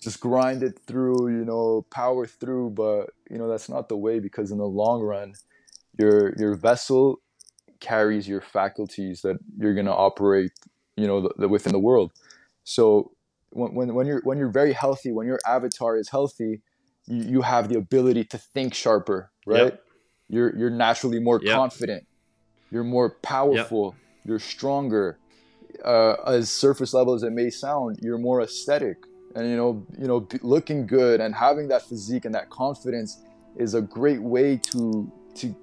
just 0.00 0.20
grind 0.20 0.62
it 0.62 0.78
through 0.86 1.28
you 1.28 1.44
know 1.44 1.86
power 1.90 2.26
through 2.26 2.70
but 2.70 3.10
you 3.30 3.38
know 3.38 3.48
that's 3.48 3.68
not 3.68 3.88
the 3.88 3.96
way 3.96 4.20
because 4.20 4.50
in 4.50 4.58
the 4.58 4.66
long 4.66 5.00
run 5.00 5.34
your 5.98 6.34
your 6.36 6.54
vessel 6.54 7.20
carries 7.80 8.26
your 8.28 8.40
faculties 8.40 9.22
that 9.22 9.36
you're 9.58 9.74
going 9.74 9.86
to 9.86 9.94
operate 9.94 10.52
you 10.96 11.06
know 11.06 11.22
the, 11.22 11.34
the, 11.38 11.48
within 11.48 11.72
the 11.72 11.78
world. 11.78 12.12
So 12.64 13.12
when, 13.50 13.74
when, 13.74 13.94
when 13.94 14.06
you're 14.06 14.20
when 14.22 14.38
you're 14.38 14.50
very 14.50 14.72
healthy 14.72 15.12
when 15.12 15.26
your 15.26 15.38
avatar 15.46 15.96
is 15.96 16.08
healthy 16.08 16.62
you, 17.06 17.24
you 17.24 17.42
have 17.42 17.68
the 17.68 17.76
ability 17.76 18.24
to 18.24 18.38
think 18.38 18.74
sharper 18.74 19.30
right 19.46 19.64
yep. 19.64 19.84
you're 20.28 20.56
you're 20.56 20.70
naturally 20.70 21.20
more 21.20 21.40
yep. 21.42 21.54
confident 21.54 22.06
you're 22.70 22.84
more 22.84 23.10
powerful 23.10 23.94
yep. 23.96 24.26
you're 24.26 24.38
stronger 24.38 25.18
uh, 25.84 26.14
as 26.26 26.50
surface 26.50 26.94
level 26.94 27.14
as 27.14 27.22
it 27.22 27.32
may 27.32 27.50
sound 27.50 27.98
you're 28.00 28.18
more 28.18 28.40
aesthetic 28.40 28.96
and 29.34 29.48
you 29.48 29.56
know 29.56 29.84
you 29.98 30.06
know 30.06 30.26
looking 30.42 30.86
good 30.86 31.20
and 31.20 31.34
having 31.34 31.68
that 31.68 31.82
physique 31.82 32.24
and 32.24 32.34
that 32.34 32.48
confidence 32.50 33.22
is 33.56 33.74
a 33.74 33.80
great 33.80 34.20
way 34.20 34.56
to 34.56 35.10
to 35.34 35.54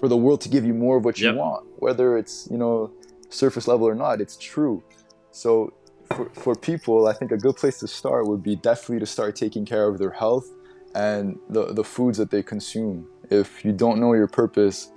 for 0.00 0.08
the 0.08 0.16
world 0.16 0.40
to 0.42 0.48
give 0.48 0.64
you 0.64 0.74
more 0.74 0.98
of 0.98 1.04
what 1.04 1.18
you 1.18 1.34
want, 1.34 1.66
whether 1.78 2.16
it's 2.16 2.48
you 2.50 2.58
know 2.58 2.92
surface 3.30 3.68
level 3.68 3.86
or 3.86 3.94
not. 3.94 4.20
It's 4.20 4.36
true. 4.36 4.82
So 5.30 5.72
for, 6.14 6.30
for 6.30 6.54
people, 6.54 7.06
I 7.06 7.12
think 7.12 7.32
a 7.32 7.36
good 7.36 7.56
place 7.56 7.78
to 7.80 7.88
start 7.88 8.26
would 8.26 8.42
be 8.42 8.56
definitely 8.56 9.00
to 9.00 9.06
start 9.06 9.36
taking 9.36 9.64
care 9.66 9.88
of 9.88 9.98
their 9.98 10.10
health 10.10 10.48
and 10.94 11.38
the, 11.48 11.72
the 11.72 11.84
foods 11.84 12.18
that 12.18 12.30
they 12.30 12.42
consume. 12.42 13.08
If 13.30 13.64
you 13.64 13.72
don't 13.72 14.00
know 14.00 14.14
your 14.14 14.28
purpose, 14.28 14.92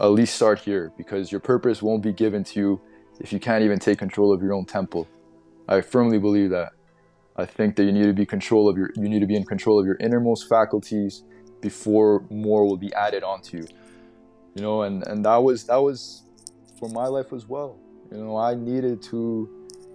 at 0.00 0.06
least 0.06 0.34
start 0.34 0.58
here 0.60 0.92
because 0.96 1.30
your 1.30 1.40
purpose 1.40 1.82
won't 1.82 2.02
be 2.02 2.12
given 2.12 2.44
to 2.44 2.60
you 2.60 2.80
if 3.20 3.32
you 3.32 3.38
can't 3.38 3.62
even 3.64 3.78
take 3.78 3.98
control 3.98 4.32
of 4.32 4.42
your 4.42 4.54
own 4.54 4.64
temple. 4.64 5.06
I 5.68 5.82
firmly 5.82 6.18
believe 6.18 6.50
that. 6.50 6.72
I 7.36 7.46
think 7.46 7.76
that 7.76 7.84
you 7.84 7.92
need 7.92 8.04
to 8.04 8.12
be 8.12 8.26
control 8.26 8.68
of 8.68 8.76
your 8.76 8.90
you 8.96 9.08
need 9.08 9.20
to 9.20 9.26
be 9.26 9.36
in 9.36 9.44
control 9.44 9.78
of 9.80 9.86
your 9.86 9.96
innermost 10.00 10.48
faculties 10.48 11.22
before 11.60 12.24
more 12.30 12.66
will 12.66 12.76
be 12.76 12.92
added 12.94 13.22
onto 13.22 13.58
you 13.58 13.66
you 14.54 14.62
know 14.62 14.82
and 14.82 15.06
and 15.06 15.24
that 15.24 15.36
was 15.36 15.64
that 15.64 15.76
was 15.76 16.22
for 16.78 16.88
my 16.90 17.06
life 17.06 17.32
as 17.32 17.46
well 17.46 17.78
you 18.10 18.18
know 18.18 18.36
i 18.36 18.54
needed 18.54 19.00
to 19.00 19.48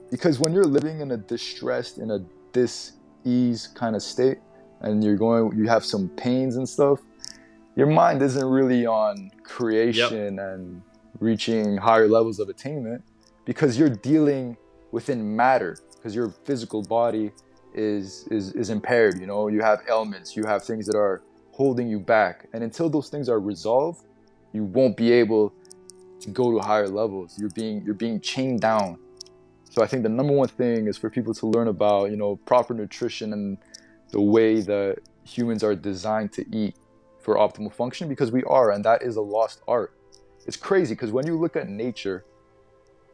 because 0.10 0.40
when 0.40 0.54
you're 0.54 0.64
living 0.64 1.02
in 1.02 1.12
a 1.12 1.18
distressed 1.18 1.98
in 1.98 2.12
a 2.12 2.20
dis-ease 2.52 3.68
kind 3.68 3.96
of 3.96 4.02
state 4.02 4.38
and 4.86 5.04
you're 5.04 5.18
going 5.18 5.56
you 5.58 5.68
have 5.68 5.84
some 5.84 6.08
pains 6.10 6.56
and 6.56 6.68
stuff 6.68 7.02
your 7.76 7.88
mind 7.88 8.22
isn't 8.22 8.46
really 8.46 8.86
on 8.86 9.30
creation 9.44 10.36
yep. 10.36 10.46
and 10.48 10.82
reaching 11.20 11.76
higher 11.76 12.08
levels 12.08 12.40
of 12.40 12.48
attainment 12.48 13.04
because 13.44 13.78
you're 13.78 13.90
dealing 13.90 14.56
within 14.92 15.36
matter 15.36 15.78
because 15.96 16.16
your 16.16 16.30
physical 16.46 16.82
body 16.84 17.32
is 17.74 18.28
is 18.32 18.54
is 18.54 18.70
impaired 18.70 19.20
you 19.20 19.28
know? 19.28 19.50
You 19.50 19.62
have 19.62 19.82
ailments 19.90 20.36
you 20.36 20.46
have 20.46 20.64
things 20.64 20.86
that 20.86 20.96
are 20.96 21.22
holding 21.52 21.90
you 21.90 22.00
back 22.00 22.48
and 22.54 22.64
until 22.64 22.90
those 22.90 23.10
things 23.10 23.28
are 23.28 23.40
resolved 23.40 24.06
you 24.54 24.64
won't 24.64 24.96
be 24.96 25.12
able 25.12 25.54
to 26.22 26.30
go 26.30 26.52
to 26.52 26.66
higher 26.66 26.88
levels. 26.88 27.38
You're 27.38 27.50
being 27.50 27.84
you're 27.86 27.94
being 27.94 28.20
chained 28.20 28.62
down. 28.62 28.98
So 29.70 29.84
i 29.84 29.88
think 29.88 30.04
the 30.04 30.10
number 30.10 30.34
one 30.34 30.48
thing 30.48 30.88
is 30.88 30.98
for 30.98 31.10
people 31.10 31.34
to 31.34 31.48
learn 31.48 31.68
about 31.68 32.10
you 32.12 32.18
know 32.18 32.38
proper 32.38 32.74
nutrition 32.74 33.34
and 33.34 33.58
the 34.16 34.22
way 34.22 34.62
that 34.62 34.96
humans 35.26 35.62
are 35.62 35.76
designed 35.76 36.32
to 36.32 36.46
eat 36.56 36.74
for 37.20 37.36
optimal 37.36 37.74
function 37.74 38.08
because 38.08 38.32
we 38.32 38.44
are 38.44 38.72
and 38.72 38.86
that 38.86 39.02
is 39.02 39.18
a 39.18 39.22
lost 39.22 39.60
art 39.68 39.92
it's 40.48 40.56
crazy 40.56 40.94
because 40.96 41.12
when 41.12 41.28
you 41.28 41.38
look 41.38 41.58
at 41.58 41.68
nature 41.68 42.24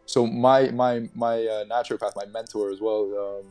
so 0.05 0.27
my 0.27 0.69
my 0.69 1.09
my 1.15 1.37
uh, 1.53 1.65
naturopath 1.65 2.15
my 2.15 2.25
mentor 2.25 2.69
as 2.69 2.79
well 2.79 3.01
um, 3.23 3.45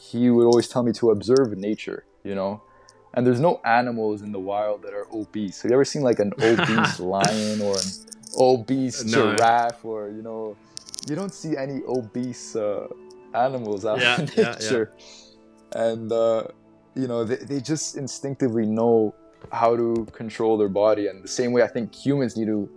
he 0.00 0.30
would 0.30 0.46
always 0.46 0.68
tell 0.68 0.84
me 0.84 0.92
to 0.92 1.10
observe 1.10 1.58
nature 1.58 2.04
you 2.22 2.36
know 2.36 2.62
and 3.14 3.26
there's 3.26 3.40
no 3.40 3.60
animals 3.64 4.22
in 4.22 4.30
the 4.30 4.38
wild 4.38 4.80
that 4.82 4.94
are 4.94 5.08
obese 5.12 5.62
have 5.62 5.70
you 5.70 5.74
ever 5.74 5.84
seen 5.84 6.02
like 6.02 6.20
an 6.20 6.32
obese 6.40 7.00
lion 7.00 7.60
or 7.62 7.74
an 7.76 7.88
obese 8.38 9.04
no. 9.04 9.34
giraffe 9.34 9.84
or 9.84 10.08
you 10.10 10.22
know 10.22 10.56
you 11.08 11.16
don't 11.16 11.34
see 11.34 11.56
any 11.56 11.82
obese 11.88 12.54
uh, 12.54 12.86
animals 13.34 13.84
out 13.84 13.98
yeah, 14.00 14.20
in 14.20 14.26
nature 14.26 14.92
yeah, 14.98 15.06
yeah. 15.74 15.90
and 15.90 16.12
uh, 16.12 16.44
you 16.96 17.06
know 17.06 17.24
they, 17.24 17.36
they 17.36 17.60
just 17.60 17.96
instinctively 17.96 18.66
know 18.66 19.14
how 19.52 19.76
to 19.76 20.06
control 20.12 20.56
their 20.56 20.68
body. 20.68 21.06
And 21.08 21.22
the 21.22 21.28
same 21.28 21.52
way 21.52 21.62
i 21.62 21.68
think 21.68 21.94
humans 21.94 22.36
need 22.36 22.46
to 22.46 22.68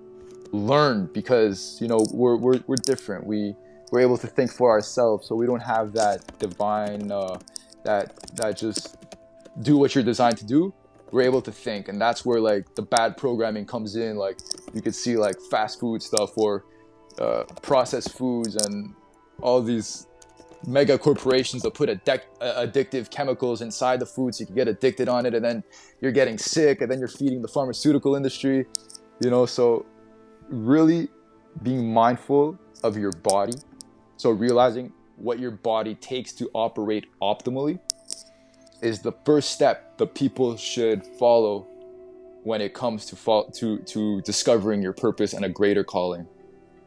learn 0.51 1.07
because 1.13 1.77
you 1.81 1.87
know 1.87 2.05
we're, 2.11 2.35
we're, 2.35 2.59
we're 2.67 2.75
different. 2.75 3.25
We 3.25 3.55
we're 3.91 4.01
able 4.01 4.17
to 4.17 4.27
think 4.27 4.51
for 4.51 4.69
ourselves. 4.69 5.27
So 5.27 5.35
we 5.35 5.45
don't 5.45 5.61
have 5.61 5.93
that 5.93 6.37
divine 6.39 7.11
uh, 7.11 7.39
that 7.83 8.35
that 8.35 8.57
just 8.57 8.97
do 9.61 9.77
what 9.77 9.95
you're 9.95 10.03
designed 10.03 10.37
to 10.37 10.45
do. 10.45 10.73
We're 11.11 11.23
able 11.23 11.41
to 11.41 11.51
think. 11.51 11.87
And 11.87 11.99
that's 11.99 12.23
where 12.25 12.39
like 12.39 12.75
the 12.75 12.83
bad 12.83 13.17
programming 13.17 13.65
comes 13.65 13.95
in. 13.95 14.15
Like 14.15 14.37
you 14.73 14.81
could 14.81 14.95
see 14.95 15.17
like 15.17 15.37
fast 15.49 15.79
food 15.79 16.03
stuff 16.03 16.37
or 16.37 16.65
uh, 17.17 17.43
processed 17.61 18.13
foods 18.17 18.55
and 18.55 18.93
all 19.41 19.61
these 19.61 20.07
mega 20.65 20.97
corporations 20.97 21.61
that 21.63 21.73
put 21.73 21.89
addic- 21.89 22.23
uh, 22.41 22.65
addictive 22.65 23.09
chemicals 23.09 23.61
inside 23.61 23.99
the 23.99 24.05
food 24.05 24.35
so 24.35 24.41
you 24.41 24.45
can 24.45 24.55
get 24.55 24.67
addicted 24.67 25.07
on 25.07 25.25
it 25.25 25.33
and 25.33 25.43
then 25.43 25.63
you're 26.01 26.11
getting 26.11 26.37
sick 26.37 26.81
and 26.81 26.91
then 26.91 26.99
you're 26.99 27.07
feeding 27.07 27.41
the 27.41 27.47
pharmaceutical 27.47 28.15
industry 28.15 28.65
you 29.19 29.29
know? 29.29 29.45
So 29.45 29.85
really 30.49 31.09
being 31.63 31.93
mindful 31.93 32.57
of 32.83 32.97
your 32.97 33.11
body. 33.11 33.53
So 34.17 34.31
realizing 34.31 34.91
what 35.17 35.39
your 35.39 35.51
body 35.51 35.95
takes 35.95 36.33
to 36.33 36.49
operate 36.53 37.05
optimally 37.21 37.79
is 38.81 39.01
the 39.01 39.11
first 39.25 39.51
step 39.51 39.97
that 39.97 40.15
people 40.15 40.55
should 40.55 41.05
follow 41.05 41.67
when 42.43 42.61
it 42.61 42.73
comes 42.73 43.05
to 43.05 43.17
fo- 43.17 43.49
to 43.55 43.79
to 43.79 44.21
discovering 44.21 44.81
your 44.81 44.93
purpose 44.93 45.33
and 45.33 45.43
a 45.43 45.49
greater 45.49 45.83
calling. 45.83 46.25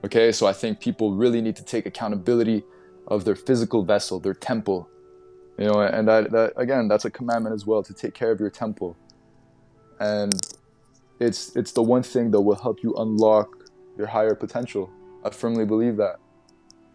Okay? 0.02 0.32
So 0.32 0.46
i 0.46 0.52
think 0.54 0.80
people 0.80 1.12
really 1.12 1.42
need 1.42 1.56
to 1.56 1.64
take 1.64 1.84
accountability 1.84 2.64
of 3.08 3.24
their 3.24 3.36
physical 3.36 3.82
vessel, 3.82 4.20
their 4.20 4.34
temple. 4.34 4.88
You 5.58 5.66
know, 5.66 5.80
and 5.80 6.08
that, 6.08 6.30
that 6.30 6.52
again, 6.56 6.88
that's 6.88 7.04
a 7.04 7.10
commandment 7.10 7.54
as 7.54 7.66
well 7.66 7.82
to 7.82 7.92
take 7.92 8.14
care 8.14 8.30
of 8.30 8.40
your 8.40 8.50
temple. 8.50 8.96
And 10.00 10.32
it's 11.20 11.54
it's 11.54 11.72
the 11.72 11.82
one 11.82 12.02
thing 12.02 12.30
that 12.32 12.40
will 12.40 12.56
help 12.56 12.82
you 12.82 12.94
unlock 12.94 13.68
your 13.96 14.06
higher 14.06 14.34
potential. 14.34 14.90
I 15.24 15.30
firmly 15.30 15.64
believe 15.64 15.96
that. 15.98 16.16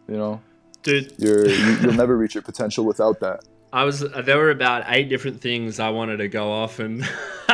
You 0.07 0.17
know, 0.17 0.41
dude, 0.83 1.13
you're 1.17 1.47
you, 1.47 1.77
you'll 1.81 1.93
never 1.93 2.17
reach 2.17 2.35
your 2.35 2.41
potential 2.41 2.85
without 2.85 3.19
that. 3.21 3.43
I 3.71 3.83
was 3.83 3.99
there 3.99 4.37
were 4.37 4.51
about 4.51 4.85
eight 4.87 5.09
different 5.09 5.41
things 5.41 5.79
I 5.79 5.89
wanted 5.89 6.17
to 6.17 6.27
go 6.27 6.51
off 6.51 6.79
and 6.79 7.07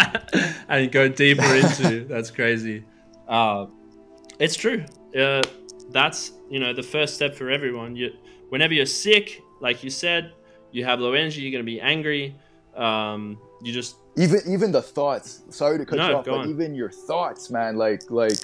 and 0.69 0.91
go 0.91 1.09
deeper 1.09 1.43
into. 1.43 2.05
That's 2.09 2.31
crazy. 2.31 2.85
Uh, 3.27 3.67
it's 4.39 4.55
true. 4.55 4.85
Uh, 5.17 5.41
that's 5.91 6.31
you 6.49 6.59
know 6.59 6.73
the 6.73 6.83
first 6.83 7.13
step 7.15 7.35
for 7.35 7.49
everyone. 7.49 7.95
You 7.95 8.11
whenever 8.53 8.75
you're 8.75 8.85
sick, 8.85 9.41
like 9.61 9.83
you 9.83 9.89
said, 9.89 10.31
you 10.71 10.85
have 10.85 10.99
low 10.99 11.13
energy, 11.13 11.41
you're 11.41 11.51
going 11.51 11.65
to 11.65 11.71
be 11.75 11.81
angry. 11.81 12.35
Um, 12.75 13.39
you 13.63 13.73
just 13.73 13.95
even 14.15 14.41
even 14.47 14.71
the 14.71 14.81
thoughts. 14.81 15.41
Sorry 15.49 15.79
to 15.79 15.85
cut 15.85 15.97
no, 15.97 16.09
you 16.09 16.15
off, 16.17 16.25
but 16.25 16.33
on. 16.35 16.49
even 16.51 16.75
your 16.75 16.91
thoughts, 16.91 17.49
man. 17.49 17.77
Like 17.77 18.03
like 18.11 18.39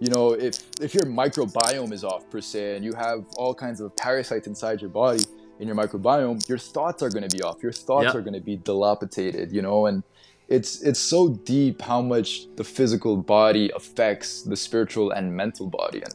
you 0.00 0.10
know, 0.14 0.32
if 0.32 0.56
if 0.82 0.92
your 0.92 1.04
microbiome 1.04 1.92
is 1.92 2.04
off 2.04 2.28
per 2.28 2.42
se, 2.42 2.76
and 2.76 2.84
you 2.84 2.92
have 2.92 3.24
all 3.38 3.54
kinds 3.54 3.80
of 3.80 3.96
parasites 3.96 4.46
inside 4.46 4.82
your 4.82 4.90
body 4.90 5.24
in 5.60 5.66
your 5.66 5.76
microbiome, 5.82 6.46
your 6.46 6.58
thoughts 6.58 7.02
are 7.02 7.08
going 7.08 7.26
to 7.26 7.34
be 7.34 7.42
off. 7.42 7.62
Your 7.62 7.72
thoughts 7.72 8.08
yep. 8.08 8.14
are 8.16 8.20
going 8.20 8.38
to 8.42 8.46
be 8.52 8.56
dilapidated. 8.56 9.50
You 9.50 9.62
know, 9.62 9.86
and 9.86 10.02
it's 10.48 10.82
it's 10.82 11.00
so 11.00 11.30
deep 11.30 11.80
how 11.80 12.02
much 12.02 12.54
the 12.56 12.64
physical 12.64 13.16
body 13.16 13.70
affects 13.74 14.42
the 14.42 14.56
spiritual 14.56 15.12
and 15.12 15.34
mental 15.34 15.68
body, 15.68 16.02
and 16.02 16.14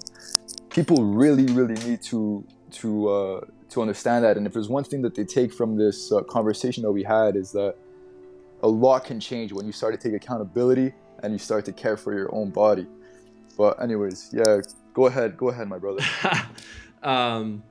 people 0.69 1.03
really 1.03 1.47
really 1.59 1.79
need 1.87 2.03
to 2.13 2.45
to 2.71 3.09
uh, 3.09 3.41
to 3.69 3.81
understand 3.81 4.23
that. 4.23 4.37
And 4.37 4.47
if 4.47 4.53
there's 4.53 4.69
one 4.69 4.83
thing 4.83 5.01
that 5.03 5.15
they 5.15 5.23
take 5.23 5.53
from 5.53 5.75
this 5.75 6.11
uh, 6.11 6.21
conversation 6.23 6.83
that 6.83 6.91
we 6.91 7.03
had 7.03 7.35
is 7.35 7.51
that 7.51 7.75
a 8.63 8.67
lot 8.67 9.05
can 9.05 9.19
change 9.19 9.53
when 9.53 9.65
you 9.65 9.71
start 9.71 9.99
to 9.99 10.09
take 10.09 10.19
accountability 10.19 10.93
and 11.23 11.33
you 11.33 11.39
start 11.39 11.65
to 11.65 11.71
care 11.71 11.97
for 11.97 12.13
your 12.13 12.33
own 12.33 12.49
body. 12.49 12.87
But 13.57 13.81
anyways, 13.81 14.29
yeah, 14.33 14.61
go 14.93 15.07
ahead, 15.07 15.37
go 15.37 15.49
ahead, 15.49 15.67
my 15.67 15.77
brother. 15.77 16.03
um, 17.03 17.63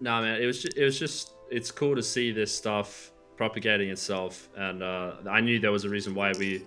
no, 0.00 0.10
nah, 0.10 0.22
man, 0.22 0.42
it 0.42 0.46
was 0.46 0.62
just, 0.62 0.76
it 0.76 0.84
was 0.84 0.98
just 0.98 1.34
it's 1.50 1.70
cool 1.70 1.96
to 1.96 2.02
see 2.02 2.32
this 2.32 2.54
stuff 2.54 3.12
propagating 3.36 3.90
itself, 3.90 4.48
and 4.56 4.82
uh, 4.82 5.14
I 5.28 5.40
knew 5.40 5.58
there 5.58 5.72
was 5.72 5.84
a 5.84 5.88
reason 5.88 6.14
why 6.14 6.32
we. 6.38 6.64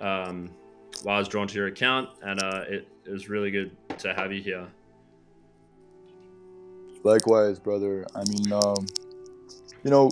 Um, 0.00 0.50
why 1.02 1.16
I 1.16 1.18
was 1.18 1.28
drawn 1.28 1.48
to 1.48 1.54
your 1.54 1.66
account, 1.66 2.10
and 2.22 2.42
uh, 2.42 2.64
it, 2.68 2.88
it 3.04 3.10
was 3.10 3.28
really 3.28 3.50
good 3.50 3.76
to 3.98 4.14
have 4.14 4.32
you 4.32 4.42
here. 4.42 4.66
Likewise, 7.04 7.58
brother. 7.58 8.06
I 8.14 8.22
mean, 8.28 8.52
um, 8.52 8.86
you 9.84 9.90
know, 9.90 10.10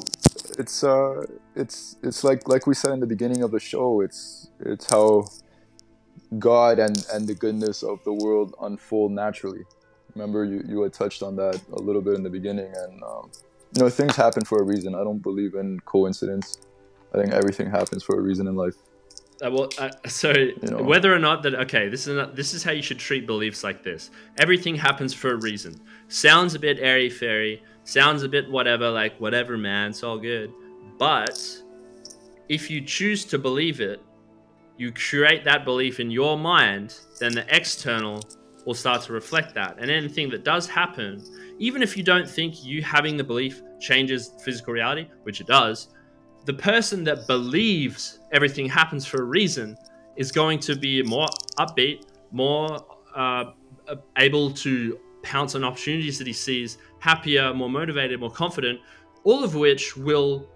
it's 0.58 0.82
uh, 0.82 1.24
it's 1.54 1.96
it's 2.02 2.24
like 2.24 2.48
like 2.48 2.66
we 2.66 2.74
said 2.74 2.92
in 2.92 3.00
the 3.00 3.06
beginning 3.06 3.42
of 3.42 3.50
the 3.50 3.60
show. 3.60 4.00
It's 4.00 4.50
it's 4.60 4.90
how 4.90 5.26
God 6.38 6.78
and 6.78 7.04
and 7.12 7.28
the 7.28 7.34
goodness 7.34 7.82
of 7.82 8.02
the 8.04 8.12
world 8.12 8.54
unfold 8.60 9.12
naturally. 9.12 9.64
Remember, 10.14 10.44
you 10.44 10.62
you 10.66 10.82
had 10.82 10.92
touched 10.92 11.22
on 11.22 11.36
that 11.36 11.60
a 11.72 11.80
little 11.80 12.02
bit 12.02 12.14
in 12.14 12.22
the 12.22 12.30
beginning, 12.30 12.72
and 12.76 13.02
um, 13.02 13.30
you 13.76 13.82
know, 13.82 13.88
things 13.88 14.16
happen 14.16 14.44
for 14.44 14.58
a 14.58 14.64
reason. 14.64 14.94
I 14.94 15.04
don't 15.04 15.22
believe 15.22 15.54
in 15.54 15.78
coincidence. 15.80 16.58
I 17.14 17.18
think 17.18 17.32
everything 17.32 17.70
happens 17.70 18.02
for 18.02 18.18
a 18.18 18.20
reason 18.20 18.46
in 18.46 18.56
life. 18.56 18.74
Uh, 19.42 19.50
well, 19.50 19.68
uh, 19.78 19.90
so 20.06 20.32
you 20.32 20.54
know. 20.62 20.82
whether 20.82 21.12
or 21.12 21.18
not 21.18 21.42
that 21.42 21.54
okay, 21.54 21.88
this 21.88 22.06
is 22.06 22.16
not, 22.16 22.36
this 22.36 22.52
is 22.52 22.62
how 22.62 22.72
you 22.72 22.82
should 22.82 22.98
treat 22.98 23.26
beliefs 23.26 23.64
like 23.64 23.82
this. 23.82 24.10
Everything 24.38 24.74
happens 24.74 25.14
for 25.14 25.32
a 25.32 25.36
reason. 25.36 25.80
Sounds 26.08 26.54
a 26.54 26.58
bit 26.58 26.78
airy 26.78 27.08
fairy. 27.10 27.62
Sounds 27.84 28.22
a 28.22 28.28
bit 28.28 28.50
whatever, 28.50 28.90
like 28.90 29.18
whatever, 29.20 29.56
man. 29.56 29.90
It's 29.90 30.02
all 30.02 30.18
good. 30.18 30.52
But 30.98 31.40
if 32.48 32.70
you 32.70 32.82
choose 32.82 33.24
to 33.26 33.38
believe 33.38 33.80
it, 33.80 34.02
you 34.76 34.92
create 34.92 35.44
that 35.44 35.64
belief 35.64 36.00
in 36.00 36.10
your 36.10 36.38
mind. 36.38 36.98
Then 37.18 37.32
the 37.32 37.44
external 37.54 38.22
will 38.66 38.74
start 38.74 39.02
to 39.02 39.12
reflect 39.12 39.54
that. 39.54 39.76
And 39.78 39.90
anything 39.90 40.30
that 40.30 40.44
does 40.44 40.68
happen, 40.68 41.22
even 41.58 41.82
if 41.82 41.96
you 41.96 42.02
don't 42.02 42.28
think 42.28 42.64
you 42.64 42.82
having 42.82 43.16
the 43.16 43.24
belief 43.24 43.62
changes 43.80 44.32
physical 44.44 44.74
reality, 44.74 45.08
which 45.22 45.40
it 45.40 45.46
does, 45.46 45.88
the 46.50 46.56
person 46.60 47.04
that 47.04 47.28
believes 47.28 48.18
everything 48.32 48.68
happens 48.68 49.06
for 49.06 49.18
a 49.22 49.24
reason 49.24 49.76
is 50.16 50.32
going 50.32 50.58
to 50.58 50.74
be 50.74 51.00
more 51.00 51.28
upbeat, 51.60 52.06
more 52.32 52.84
uh, 53.14 53.52
able 54.16 54.50
to 54.50 54.98
pounce 55.22 55.54
on 55.54 55.62
opportunities 55.62 56.18
that 56.18 56.26
he 56.26 56.32
sees, 56.32 56.78
happier, 56.98 57.54
more 57.54 57.70
motivated, 57.70 58.18
more 58.18 58.32
confident, 58.32 58.80
all 59.22 59.44
of 59.44 59.54
which 59.54 59.96
will 59.96 60.48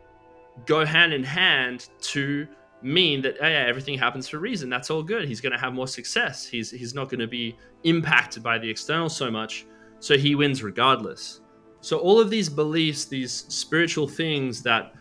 go 0.66 0.84
hand 0.84 1.12
in 1.12 1.22
hand 1.22 1.90
to 2.00 2.44
mean 2.82 3.22
that 3.22 3.36
oh 3.40 3.46
yeah, 3.46 3.64
everything 3.68 3.96
happens 3.96 4.26
for 4.28 4.38
a 4.38 4.40
reason. 4.40 4.68
That's 4.68 4.90
all 4.90 5.04
good. 5.04 5.28
He's 5.28 5.40
going 5.40 5.52
to 5.52 5.58
have 5.58 5.74
more 5.74 5.86
success. 5.86 6.44
He's 6.44 6.72
he's 6.72 6.92
not 6.92 7.08
going 7.08 7.20
to 7.20 7.28
be 7.28 7.56
impacted 7.84 8.42
by 8.42 8.58
the 8.58 8.68
external 8.68 9.08
so 9.08 9.30
much, 9.30 9.64
so 10.00 10.16
he 10.16 10.34
wins 10.34 10.60
regardless. 10.60 11.40
So 11.82 11.98
all 11.98 12.18
of 12.18 12.30
these 12.30 12.48
beliefs, 12.48 13.04
these 13.04 13.44
spiritual 13.48 14.08
things 14.08 14.60
that 14.64 14.94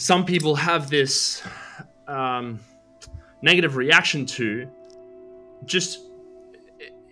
some 0.00 0.24
people 0.24 0.54
have 0.54 0.88
this 0.88 1.42
um, 2.08 2.58
negative 3.42 3.76
reaction 3.76 4.26
to 4.26 4.68
just 5.64 6.00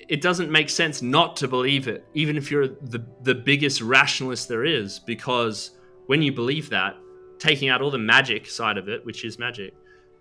it 0.09 0.23
doesn't 0.23 0.51
make 0.51 0.71
sense 0.71 1.03
not 1.03 1.37
to 1.37 1.47
believe 1.47 1.87
it 1.87 2.07
even 2.15 2.37
if 2.37 2.51
you're 2.51 2.69
the, 2.69 3.05
the 3.23 3.35
biggest 3.35 3.83
rationalist 3.83 4.49
there 4.49 4.65
is 4.65 4.99
because 5.01 5.73
when 6.07 6.23
you 6.23 6.33
believe 6.33 6.71
that 6.71 6.97
taking 7.39 7.69
out 7.69 7.83
all 7.83 7.91
the 7.91 7.99
magic 7.99 8.47
side 8.47 8.79
of 8.79 8.89
it 8.89 9.05
which 9.05 9.25
is 9.25 9.39
magic 9.39 9.75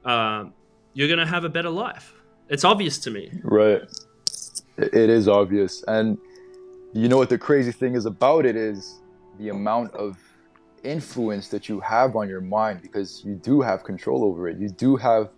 uh, 0.04 0.46
you're 0.98 1.08
going 1.08 1.20
to 1.20 1.28
have 1.28 1.44
a 1.44 1.50
better 1.50 1.70
life. 1.70 2.14
It's 2.50 2.64
obvious 2.64 2.98
to 3.00 3.12
me. 3.12 3.32
Right. 3.44 3.84
It 4.78 5.10
is 5.12 5.28
obvious. 5.28 5.84
And 5.88 6.18
you 6.94 7.08
know 7.08 7.18
what 7.18 7.30
the 7.30 7.38
crazy 7.38 7.72
thing 7.72 7.94
is 7.94 8.08
about 8.08 8.46
it 8.48 8.56
is 8.56 9.00
the 9.38 9.50
amount 9.50 9.94
of 9.94 10.18
influence 10.84 11.48
that 11.50 11.70
you 11.70 11.80
have 11.80 12.16
on 12.16 12.30
your 12.30 12.42
mind 12.42 12.82
because 12.82 13.24
you 13.26 13.36
do 13.36 13.62
have 13.62 13.84
control 13.84 14.24
over 14.24 14.48
it. 14.48 14.58
You 14.58 14.70
do 14.70 14.96
have 14.96 15.30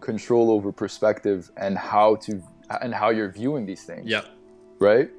control 0.00 0.50
over 0.50 0.72
perspective 0.72 1.50
and 1.56 1.76
how 1.76 2.16
to 2.16 2.42
and 2.80 2.94
how 2.94 3.10
you're 3.10 3.30
viewing 3.30 3.66
these 3.66 3.84
things. 3.84 4.06
Yeah. 4.06 4.22
Right? 4.78 5.10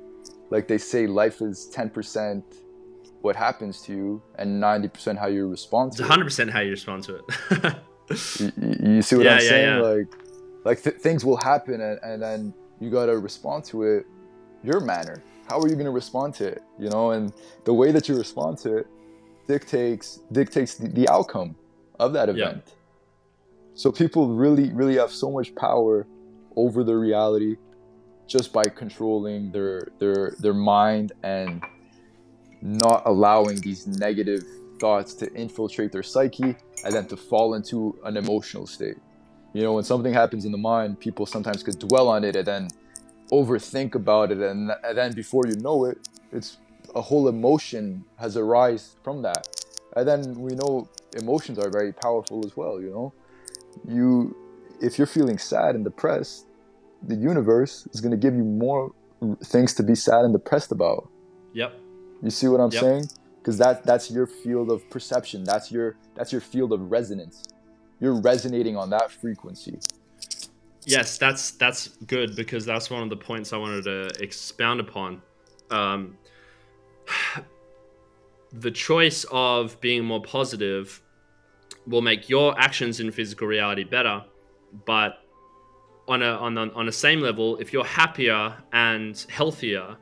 Like 0.49 0.67
they 0.67 0.77
say 0.77 1.07
life 1.07 1.41
is 1.41 1.71
10% 1.73 2.43
what 3.21 3.35
happens 3.35 3.81
to 3.83 3.93
you 3.93 4.21
and 4.35 4.61
90% 4.61 5.17
how 5.17 5.27
you 5.27 5.47
respond 5.47 5.93
to 5.93 6.03
it's 6.03 6.11
100% 6.11 6.49
how 6.49 6.59
you 6.59 6.71
respond 6.71 7.03
to 7.03 7.15
it. 7.15 7.75
you, 8.39 8.95
you, 8.95 9.01
see 9.01 9.15
what 9.15 9.25
yeah, 9.25 9.35
I'm 9.35 9.41
yeah, 9.41 9.49
saying? 9.49 9.67
Yeah. 9.67 9.81
Like 9.81 10.07
like 10.63 10.83
th- 10.83 10.97
things 10.97 11.23
will 11.25 11.37
happen 11.37 11.81
and, 11.81 11.99
and 12.03 12.21
then 12.21 12.53
you 12.79 12.89
got 12.89 13.07
to 13.07 13.17
respond 13.17 13.63
to 13.65 13.83
it 13.83 14.05
your 14.63 14.79
manner. 14.79 15.21
How 15.47 15.59
are 15.59 15.67
you 15.67 15.75
going 15.75 15.85
to 15.85 15.91
respond 15.91 16.33
to 16.35 16.47
it? 16.47 16.63
You 16.79 16.89
know, 16.89 17.11
and 17.11 17.33
the 17.65 17.73
way 17.73 17.91
that 17.91 18.07
you 18.07 18.17
respond 18.17 18.57
to 18.59 18.77
it 18.77 18.87
dictates 19.53 20.19
dictates 20.31 20.73
the, 20.75 20.87
the 20.99 21.07
outcome 21.15 21.51
of 21.99 22.09
that 22.13 22.27
event. 22.29 22.63
So 23.81 23.91
people 23.91 24.23
really 24.45 24.67
really 24.79 24.97
have 25.03 25.11
so 25.23 25.27
much 25.37 25.49
power 25.55 25.95
over 26.63 26.79
their 26.83 26.99
reality 27.09 27.53
just 28.33 28.47
by 28.57 28.65
controlling 28.81 29.51
their 29.55 29.77
their 29.99 30.21
their 30.43 30.57
mind 30.77 31.07
and 31.23 31.63
not 32.61 32.99
allowing 33.13 33.57
these 33.67 33.81
negative 34.07 34.43
thoughts 34.79 35.13
to 35.21 35.25
infiltrate 35.43 35.91
their 35.95 36.07
psyche 36.13 36.55
and 36.83 36.91
then 36.95 37.05
to 37.07 37.17
fall 37.29 37.49
into 37.59 37.77
an 38.09 38.15
emotional 38.23 38.65
state. 38.75 38.99
You 39.53 39.61
know, 39.63 39.73
when 39.73 39.83
something 39.83 40.13
happens 40.13 40.43
in 40.47 40.51
the 40.57 40.63
mind, 40.73 40.99
people 41.07 41.25
sometimes 41.25 41.59
could 41.63 41.79
dwell 41.87 42.07
on 42.15 42.23
it 42.23 42.35
and 42.39 42.47
then 42.51 42.63
overthink 43.39 43.95
about 43.95 44.31
it, 44.33 44.39
and, 44.49 44.71
and 44.87 44.97
then 44.99 45.11
before 45.13 45.43
you 45.47 45.57
know 45.67 45.85
it, 45.85 45.97
it's 46.31 46.57
a 46.95 47.01
whole 47.01 47.27
emotion 47.27 48.05
has 48.17 48.37
arise 48.37 48.95
from 49.03 49.21
that. 49.23 49.47
And 49.95 50.07
then 50.07 50.35
we 50.35 50.53
know 50.55 50.89
emotions 51.15 51.59
are 51.59 51.69
very 51.69 51.93
powerful 51.93 52.45
as 52.45 52.55
well. 52.55 52.81
You 52.81 52.89
know, 52.89 53.13
you 53.87 54.35
if 54.81 54.97
you're 54.97 55.07
feeling 55.07 55.37
sad 55.37 55.75
and 55.75 55.83
depressed, 55.83 56.47
the 57.03 57.15
universe 57.15 57.87
is 57.91 58.01
going 58.01 58.11
to 58.11 58.17
give 58.17 58.35
you 58.35 58.43
more 58.43 58.93
things 59.43 59.73
to 59.75 59.83
be 59.83 59.95
sad 59.95 60.25
and 60.25 60.33
depressed 60.33 60.71
about. 60.71 61.09
Yep. 61.53 61.73
You 62.23 62.29
see 62.29 62.47
what 62.47 62.59
I'm 62.59 62.71
yep. 62.71 62.81
saying? 62.81 63.09
Because 63.39 63.57
that 63.57 63.85
that's 63.85 64.09
your 64.09 64.27
field 64.27 64.71
of 64.71 64.87
perception. 64.89 65.43
That's 65.43 65.71
your 65.71 65.97
that's 66.15 66.31
your 66.31 66.41
field 66.41 66.71
of 66.73 66.91
resonance 66.91 67.43
you're 68.01 68.19
resonating 68.19 68.75
on 68.75 68.89
that 68.89 69.11
frequency 69.11 69.79
yes 70.85 71.17
that's 71.17 71.51
that's 71.51 71.89
good 72.07 72.35
because 72.35 72.65
that's 72.65 72.89
one 72.89 73.03
of 73.03 73.09
the 73.09 73.15
points 73.15 73.53
i 73.53 73.57
wanted 73.57 73.83
to 73.83 74.09
expound 74.21 74.81
upon 74.81 75.21
um, 75.69 76.17
the 78.53 78.71
choice 78.71 79.25
of 79.31 79.79
being 79.81 80.03
more 80.03 80.21
positive 80.21 81.01
will 81.87 82.01
make 82.01 82.29
your 82.29 82.57
actions 82.59 82.99
in 82.99 83.11
physical 83.11 83.47
reality 83.47 83.83
better 83.83 84.23
but 84.85 85.23
on 86.07 86.21
a 86.21 86.31
on 86.37 86.57
a, 86.57 86.69
on 86.73 86.91
same 86.91 87.21
level 87.21 87.57
if 87.57 87.71
you're 87.71 87.85
happier 87.85 88.53
and 88.73 89.25
healthier 89.29 89.95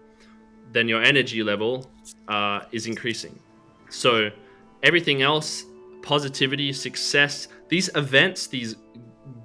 then 0.72 0.88
your 0.88 1.02
energy 1.02 1.44
level 1.44 1.90
uh, 2.28 2.62
is 2.72 2.86
increasing 2.88 3.38
so 3.90 4.30
everything 4.84 5.22
else 5.22 5.66
positivity 6.02 6.74
success 6.74 7.48
these 7.70 7.90
events, 7.96 8.48
these 8.48 8.76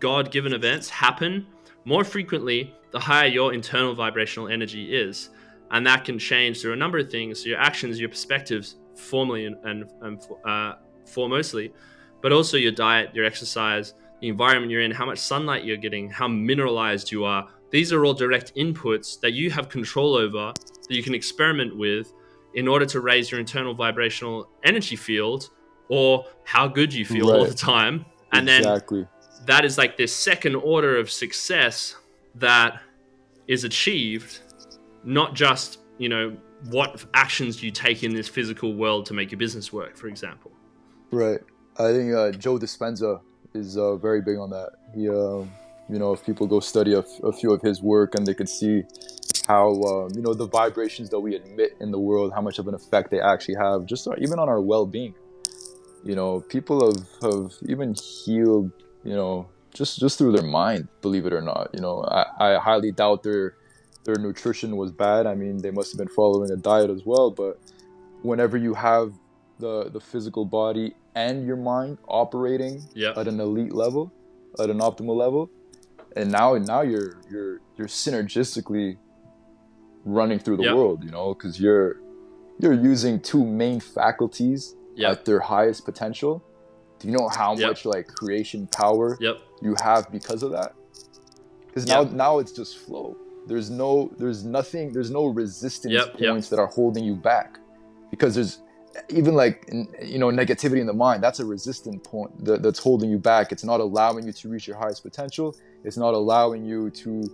God 0.00 0.30
given 0.32 0.52
events, 0.52 0.88
happen 0.88 1.46
more 1.84 2.04
frequently 2.04 2.74
the 2.90 2.98
higher 2.98 3.26
your 3.26 3.52
internal 3.52 3.94
vibrational 3.94 4.48
energy 4.48 4.94
is. 4.96 5.28
And 5.74 5.84
that 5.88 6.04
can 6.04 6.20
change 6.20 6.62
through 6.62 6.72
a 6.72 6.76
number 6.76 6.98
of 6.98 7.10
things 7.10 7.44
your 7.44 7.58
actions, 7.58 7.98
your 7.98 8.08
perspectives, 8.08 8.76
formally 8.94 9.46
and, 9.46 9.56
and, 9.64 9.90
and 10.02 10.22
uh, 10.44 10.74
foremostly, 11.04 11.72
but 12.22 12.30
also 12.30 12.56
your 12.56 12.70
diet, 12.70 13.10
your 13.12 13.24
exercise, 13.24 13.94
the 14.20 14.28
environment 14.28 14.70
you're 14.70 14.82
in, 14.82 14.92
how 14.92 15.04
much 15.04 15.18
sunlight 15.18 15.64
you're 15.64 15.76
getting, 15.76 16.08
how 16.08 16.28
mineralized 16.28 17.10
you 17.10 17.24
are. 17.24 17.48
These 17.70 17.92
are 17.92 18.04
all 18.04 18.14
direct 18.14 18.54
inputs 18.54 19.20
that 19.20 19.32
you 19.32 19.50
have 19.50 19.68
control 19.68 20.14
over 20.14 20.52
that 20.88 20.94
you 20.94 21.02
can 21.02 21.12
experiment 21.12 21.76
with 21.76 22.12
in 22.54 22.68
order 22.68 22.86
to 22.86 23.00
raise 23.00 23.32
your 23.32 23.40
internal 23.40 23.74
vibrational 23.74 24.48
energy 24.62 24.94
field 24.94 25.50
or 25.88 26.24
how 26.44 26.68
good 26.68 26.94
you 26.94 27.04
feel 27.04 27.30
right. 27.30 27.40
all 27.40 27.46
the 27.46 27.52
time 27.52 28.06
and 28.32 28.48
exactly. 28.48 29.00
then 29.00 29.08
that 29.46 29.64
is 29.64 29.76
like 29.76 29.96
this 29.96 30.14
second 30.14 30.54
order 30.54 30.96
of 30.96 31.10
success 31.10 31.96
that 32.36 32.80
is 33.48 33.64
achieved 33.64 34.38
not 35.04 35.34
just 35.34 35.78
you 35.98 36.08
know 36.08 36.36
what 36.70 37.04
actions 37.14 37.58
do 37.58 37.66
you 37.66 37.72
take 37.72 38.02
in 38.02 38.14
this 38.14 38.28
physical 38.28 38.74
world 38.74 39.06
to 39.06 39.14
make 39.14 39.30
your 39.30 39.38
business 39.38 39.72
work 39.72 39.96
for 39.96 40.08
example. 40.08 40.50
Right. 41.10 41.40
I 41.78 41.92
think 41.92 42.14
uh, 42.14 42.30
joe 42.32 42.58
dispenza 42.58 43.20
is 43.54 43.76
uh, 43.76 43.96
very 43.96 44.20
big 44.20 44.38
on 44.38 44.50
that. 44.50 44.70
He 44.94 45.08
uh, 45.08 45.44
you 45.92 45.98
know 45.98 46.12
if 46.12 46.24
people 46.24 46.46
go 46.46 46.60
study 46.60 46.94
a, 46.94 47.00
f- 47.00 47.20
a 47.22 47.32
few 47.32 47.52
of 47.52 47.60
his 47.62 47.82
work 47.82 48.14
and 48.14 48.26
they 48.26 48.34
could 48.34 48.48
see 48.48 48.82
how 49.46 49.72
um, 49.82 50.10
you 50.14 50.22
know 50.22 50.34
the 50.34 50.46
vibrations 50.46 51.10
that 51.10 51.20
we 51.20 51.36
emit 51.36 51.76
in 51.80 51.90
the 51.90 51.98
world 51.98 52.32
how 52.32 52.40
much 52.40 52.58
of 52.58 52.66
an 52.68 52.74
effect 52.74 53.10
they 53.10 53.20
actually 53.20 53.56
have 53.56 53.84
just 53.84 54.08
even 54.18 54.38
on 54.38 54.48
our 54.48 54.60
well-being. 54.60 55.14
You 56.04 56.14
know 56.14 56.40
people 56.40 56.84
have 56.86 57.06
have 57.22 57.52
even 57.66 57.94
healed 57.94 58.72
you 59.04 59.14
know 59.14 59.48
just 59.74 60.00
just 60.00 60.18
through 60.18 60.32
their 60.32 60.46
mind 60.46 60.88
believe 61.02 61.26
it 61.26 61.32
or 61.32 61.42
not. 61.42 61.70
You 61.74 61.80
know 61.80 62.04
i, 62.04 62.54
I 62.54 62.58
highly 62.58 62.90
doubt 62.90 63.22
their 63.22 63.56
their 64.04 64.16
nutrition 64.16 64.76
was 64.76 64.90
bad 64.92 65.26
i 65.26 65.34
mean 65.34 65.58
they 65.58 65.70
must 65.70 65.92
have 65.92 65.98
been 65.98 66.08
following 66.08 66.50
a 66.50 66.56
diet 66.56 66.90
as 66.90 67.04
well 67.04 67.30
but 67.30 67.58
whenever 68.22 68.56
you 68.56 68.74
have 68.74 69.12
the 69.58 69.90
the 69.90 70.00
physical 70.00 70.44
body 70.44 70.94
and 71.14 71.46
your 71.46 71.56
mind 71.56 71.96
operating 72.08 72.82
at 73.16 73.28
an 73.28 73.40
elite 73.40 73.72
level 73.72 74.12
at 74.58 74.70
an 74.70 74.78
optimal 74.78 75.16
level 75.16 75.50
and 76.16 76.30
now 76.30 76.54
now 76.54 76.82
you're 76.82 77.16
you're 77.30 77.60
you're 77.76 77.88
synergistically 77.88 78.96
running 80.04 80.38
through 80.38 80.56
the 80.56 80.64
world 80.74 81.02
you 81.04 81.10
know 81.10 81.34
because 81.34 81.58
you're 81.60 81.96
you're 82.60 82.72
using 82.74 83.20
two 83.20 83.44
main 83.44 83.80
faculties 83.80 84.74
at 85.10 85.24
their 85.24 85.40
highest 85.40 85.84
potential, 85.84 86.40
do 87.00 87.08
you 87.08 87.16
know 87.16 87.28
how 87.28 87.54
much 87.68 87.84
like 87.84 88.06
creation 88.06 88.68
power 88.68 89.16
you 89.60 89.74
have 89.82 90.10
because 90.12 90.44
of 90.44 90.52
that? 90.52 90.72
Because 91.66 91.84
now 91.88 92.04
now 92.04 92.38
it's 92.38 92.52
just 92.52 92.78
flow. 92.78 93.16
There's 93.46 93.70
no 93.70 94.10
there's 94.18 94.44
nothing 94.44 94.92
there's 94.92 95.10
no 95.10 95.26
resistance 95.26 96.06
points 96.18 96.48
that 96.48 96.58
are 96.58 96.66
holding 96.66 97.04
you 97.04 97.14
back. 97.14 97.58
Because 98.10 98.34
there's 98.34 98.60
even 99.08 99.34
like 99.34 99.68
you 100.02 100.18
know 100.18 100.28
negativity 100.28 100.80
in 100.80 100.86
the 100.86 100.92
mind 100.92 101.22
that's 101.22 101.40
a 101.40 101.44
resistant 101.44 102.02
point 102.04 102.44
that, 102.44 102.62
that's 102.62 102.78
holding 102.78 103.10
you 103.10 103.18
back. 103.18 103.52
It's 103.52 103.64
not 103.64 103.80
allowing 103.80 104.26
you 104.26 104.32
to 104.32 104.48
reach 104.48 104.66
your 104.66 104.76
highest 104.76 105.02
potential. 105.02 105.56
It's 105.84 105.96
not 105.96 106.14
allowing 106.14 106.64
you 106.64 106.90
to 106.90 107.24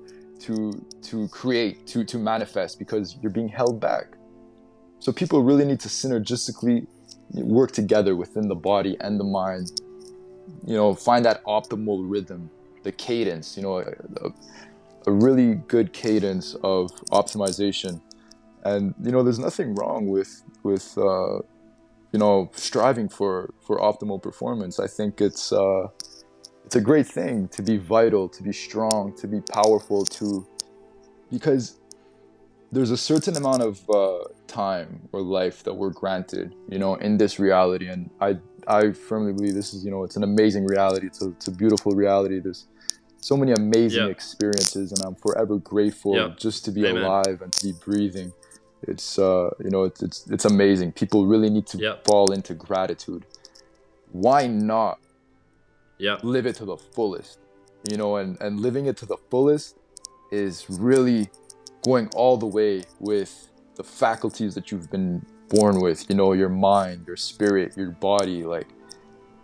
to 0.40 0.86
to 1.02 1.28
create 1.28 1.86
to 1.88 2.04
to 2.04 2.18
manifest 2.18 2.78
because 2.78 3.16
you're 3.20 3.32
being 3.32 3.48
held 3.48 3.80
back. 3.80 4.06
So 4.98 5.12
people 5.12 5.42
really 5.42 5.64
need 5.64 5.80
to 5.80 5.88
synergistically 5.88 6.86
work 7.32 7.72
together 7.72 8.16
within 8.16 8.48
the 8.48 8.54
body 8.54 8.96
and 9.00 9.20
the 9.20 9.24
mind. 9.24 9.80
You 10.66 10.74
know 10.74 10.94
find 10.94 11.24
that 11.24 11.44
optimal 11.44 12.00
rhythm 12.02 12.50
the 12.82 12.92
cadence 12.92 13.56
you 13.56 13.62
know 13.62 13.78
uh, 13.78 14.30
a, 15.06 15.12
really 15.12 15.54
good 15.68 15.92
cadence 15.92 16.54
of 16.62 16.90
optimization 17.10 18.00
and 18.64 18.94
you 19.02 19.10
know 19.10 19.22
there's 19.22 19.38
nothing 19.38 19.74
wrong 19.74 20.08
with 20.08 20.42
with 20.62 20.96
uh, 20.98 21.36
you 22.12 22.18
know 22.18 22.50
striving 22.54 23.08
for 23.08 23.52
for 23.66 23.78
optimal 23.78 24.22
performance 24.22 24.78
i 24.78 24.86
think 24.86 25.20
it's 25.20 25.52
uh, 25.52 25.86
it's 26.64 26.76
a 26.76 26.80
great 26.80 27.06
thing 27.06 27.48
to 27.48 27.62
be 27.62 27.76
vital 27.76 28.28
to 28.28 28.42
be 28.42 28.52
strong 28.52 29.14
to 29.16 29.26
be 29.26 29.40
powerful 29.40 30.04
to 30.04 30.46
because 31.30 31.80
there's 32.72 32.90
a 32.90 32.96
certain 32.96 33.36
amount 33.36 33.62
of 33.62 33.90
uh, 33.90 34.18
time 34.46 35.08
or 35.12 35.20
life 35.20 35.62
that 35.64 35.74
we're 35.74 35.90
granted, 35.90 36.54
you 36.68 36.78
know, 36.78 36.94
in 36.96 37.16
this 37.16 37.38
reality. 37.38 37.88
And 37.88 38.10
I, 38.20 38.38
I 38.66 38.92
firmly 38.92 39.32
believe 39.32 39.54
this 39.54 39.74
is, 39.74 39.84
you 39.84 39.90
know, 39.90 40.04
it's 40.04 40.16
an 40.16 40.22
amazing 40.22 40.66
reality. 40.66 41.06
It's 41.06 41.22
a, 41.22 41.30
it's 41.30 41.48
a 41.48 41.52
beautiful 41.52 41.92
reality. 41.92 42.38
There's 42.38 42.66
so 43.20 43.36
many 43.36 43.52
amazing 43.52 44.08
experiences, 44.08 44.92
and 44.92 45.02
I'm 45.04 45.14
forever 45.14 45.56
grateful 45.58 46.30
just 46.30 46.64
to 46.64 46.70
be 46.70 46.86
Amen. 46.86 47.02
alive 47.02 47.42
and 47.42 47.52
to 47.52 47.66
be 47.66 47.72
breathing. 47.84 48.32
It's, 48.82 49.18
uh, 49.18 49.50
you 49.62 49.70
know, 49.70 49.84
it's, 49.84 50.02
it's, 50.02 50.26
it's 50.28 50.44
amazing. 50.46 50.92
People 50.92 51.26
really 51.26 51.50
need 51.50 51.66
to 51.68 51.98
fall 52.04 52.32
into 52.32 52.54
gratitude. 52.54 53.26
Why 54.12 54.46
not 54.46 54.98
yep. 55.98 56.24
live 56.24 56.46
it 56.46 56.56
to 56.56 56.64
the 56.64 56.78
fullest? 56.78 57.38
You 57.90 57.98
know, 57.98 58.16
and, 58.16 58.40
and 58.40 58.60
living 58.60 58.86
it 58.86 58.96
to 58.98 59.06
the 59.06 59.18
fullest 59.30 59.76
is 60.30 60.66
really 60.68 61.28
going 61.84 62.08
all 62.14 62.36
the 62.36 62.46
way 62.46 62.84
with 62.98 63.50
the 63.74 63.84
faculties 63.84 64.54
that 64.54 64.70
you've 64.70 64.90
been 64.90 65.24
born 65.48 65.80
with 65.80 66.08
you 66.08 66.14
know 66.14 66.32
your 66.32 66.48
mind 66.48 67.04
your 67.06 67.16
spirit 67.16 67.76
your 67.76 67.90
body 67.90 68.44
like 68.44 68.68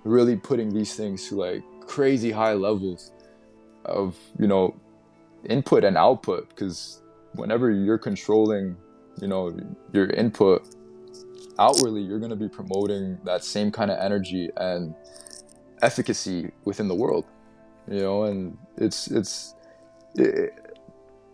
really 0.05 0.37
putting 0.37 0.73
these 0.73 0.95
things 0.95 1.29
to 1.29 1.35
like 1.35 1.65
crazy 1.81 2.31
high 2.31 2.53
levels 2.53 3.11
of 3.87 4.17
you 4.39 4.47
know 4.47 4.75
input 5.49 5.85
and 5.85 5.97
output 5.97 6.49
because 6.51 7.03
whenever 7.35 7.71
you're 7.71 7.99
controlling 7.99 8.77
you 9.21 9.29
know 9.29 9.57
your 9.93 10.07
input 10.11 10.67
outwardly 11.59 12.03
you're 12.03 12.19
going 12.19 12.31
to 12.31 12.37
be 12.37 12.49
promoting 12.49 13.19
that 13.25 13.45
same 13.45 13.71
kind 13.71 13.91
of 13.91 13.99
energy 13.99 14.51
and 14.57 14.95
efficacy 15.83 16.51
within 16.65 16.89
the 16.89 16.95
world 16.95 17.25
you 17.89 18.01
know 18.01 18.25
and 18.25 18.57
it's 18.77 19.09
it's 19.09 19.55
it, 20.17 20.79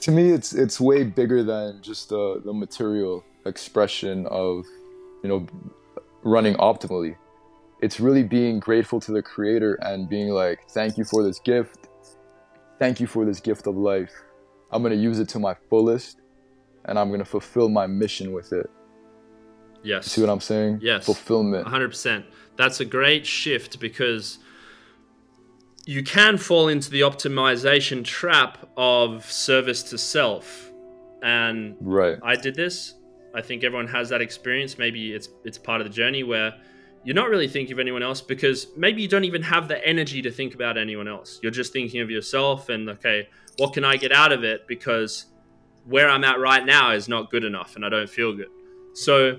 to 0.01 0.11
me 0.11 0.31
it's 0.31 0.53
it's 0.53 0.81
way 0.81 1.05
bigger 1.05 1.43
than 1.43 1.81
just 1.81 2.09
the 2.09 2.41
the 2.45 2.53
material 2.53 3.25
expression 3.47 4.27
of 4.27 4.65
you 5.23 5.29
know 5.29 5.47
running 6.25 6.55
optimally. 6.55 7.17
It's 7.81 7.99
really 7.99 8.23
being 8.23 8.61
grateful 8.61 9.01
to 9.01 9.13
the 9.13 9.23
creator 9.23 9.75
and 9.83 10.09
being 10.09 10.29
like 10.29 10.69
thank 10.71 10.97
you 10.97 11.05
for 11.05 11.23
this 11.23 11.39
gift 11.41 11.89
thank 12.83 12.99
you 12.99 13.07
for 13.07 13.25
this 13.25 13.39
gift 13.39 13.69
of 13.69 13.77
life. 13.77 14.11
I'm 14.73 14.83
going 14.83 14.93
to 14.93 15.01
use 15.01 15.21
it 15.21 15.29
to 15.31 15.39
my 15.39 15.55
fullest 15.71 16.21
and 16.87 16.99
i'm 16.99 17.09
going 17.11 17.21
to 17.21 17.25
fulfill 17.25 17.69
my 17.69 17.87
mission 17.87 18.33
with 18.33 18.53
it. 18.53 18.69
Yes. 19.85 20.07
See 20.07 20.21
what 20.21 20.31
i'm 20.31 20.41
saying? 20.41 20.81
Yes. 20.83 21.07
Fulfillment. 21.07 21.65
100% 21.65 22.25
that's 22.57 22.81
a 22.81 22.85
great 22.85 23.25
shift 23.25 23.79
because 23.79 24.41
you 25.87 26.03
can 26.03 26.37
fall 26.37 26.67
into 26.67 26.91
the 26.91 27.03
optimization 27.03 28.05
trap 28.05 28.69
of 28.77 29.31
service 29.31 29.85
to 29.85 29.97
self. 29.97 30.73
And 31.23 31.77
right. 31.81 32.19
I 32.23 32.35
did 32.35 32.57
this. 32.57 32.95
I 33.33 33.43
think 33.43 33.63
everyone 33.63 33.89
has 33.89 34.09
that 34.09 34.21
experience. 34.21 34.77
Maybe 34.77 35.13
it's 35.13 35.29
it's 35.45 35.57
part 35.57 35.81
of 35.81 35.87
the 35.87 35.93
journey 35.93 36.25
where 36.25 36.53
you're 37.05 37.15
not 37.15 37.29
really 37.29 37.49
thinking 37.49 37.73
of 37.73 37.79
anyone 37.79 38.03
else 38.03 38.21
because 38.21 38.69
maybe 38.77 39.03
you 39.03 39.09
don't 39.09 39.25
even 39.25 39.43
have 39.43 39.69
the 39.69 39.85
energy 39.87 40.23
to 40.23 40.31
think 40.31 40.55
about 40.55 40.79
anyone 40.79 41.09
else. 41.09 41.41
You're 41.43 41.53
just 41.53 41.73
thinking 41.73 42.01
of 42.01 42.11
yourself 42.11 42.69
and 42.69 42.89
okay 42.91 43.29
what 43.59 43.73
can 43.73 43.85
i 43.85 43.97
get 43.97 44.13
out 44.13 44.33
of 44.33 44.45
it 44.45 44.67
because 44.67 45.27
where 45.85 46.09
i'm 46.09 46.25
at 46.25 46.39
right 46.39 46.65
now 46.65 46.93
is 46.93 47.09
not 47.09 47.31
good 47.31 47.45
enough 47.45 47.77
and 47.77 47.85
i 47.85 47.89
don't 47.89 48.09
feel 48.09 48.35
good. 48.35 48.49
So 48.95 49.39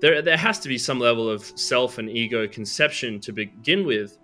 there, 0.00 0.22
there 0.22 0.36
has 0.36 0.58
to 0.60 0.68
be 0.68 0.78
some 0.78 0.98
level 0.98 1.30
of 1.30 1.44
self 1.58 1.98
and 1.98 2.10
ego 2.10 2.48
conception 2.48 3.20
to 3.20 3.32
begin 3.32 3.86
with. 3.86 4.18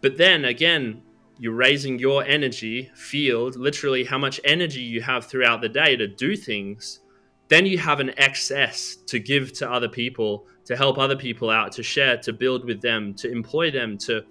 But 0.00 0.16
then 0.16 0.44
again 0.44 1.02
you're 1.38 1.54
raising 1.54 1.98
your 1.98 2.24
energy 2.24 2.90
field, 2.94 3.56
literally 3.56 4.04
how 4.04 4.18
much 4.18 4.40
energy 4.44 4.80
you 4.80 5.00
have 5.00 5.26
throughout 5.26 5.60
the 5.60 5.68
day 5.68 5.96
to 5.96 6.08
do 6.08 6.36
things, 6.36 7.00
then 7.46 7.64
you 7.64 7.78
have 7.78 8.00
an 8.00 8.12
excess 8.18 8.96
to 9.06 9.18
give 9.18 9.52
to 9.54 9.70
other 9.70 9.88
people, 9.88 10.46
to 10.68 10.76
help 10.76 10.98
other 10.98 11.16
people 11.16 11.50
out, 11.50 11.72
to 11.72 11.82
share, 11.82 12.16
to 12.18 12.32
build 12.32 12.64
with 12.64 12.80
them, 12.80 13.12
to 13.14 13.30
employ 13.30 13.70
them, 13.70 13.98
to 13.98 14.22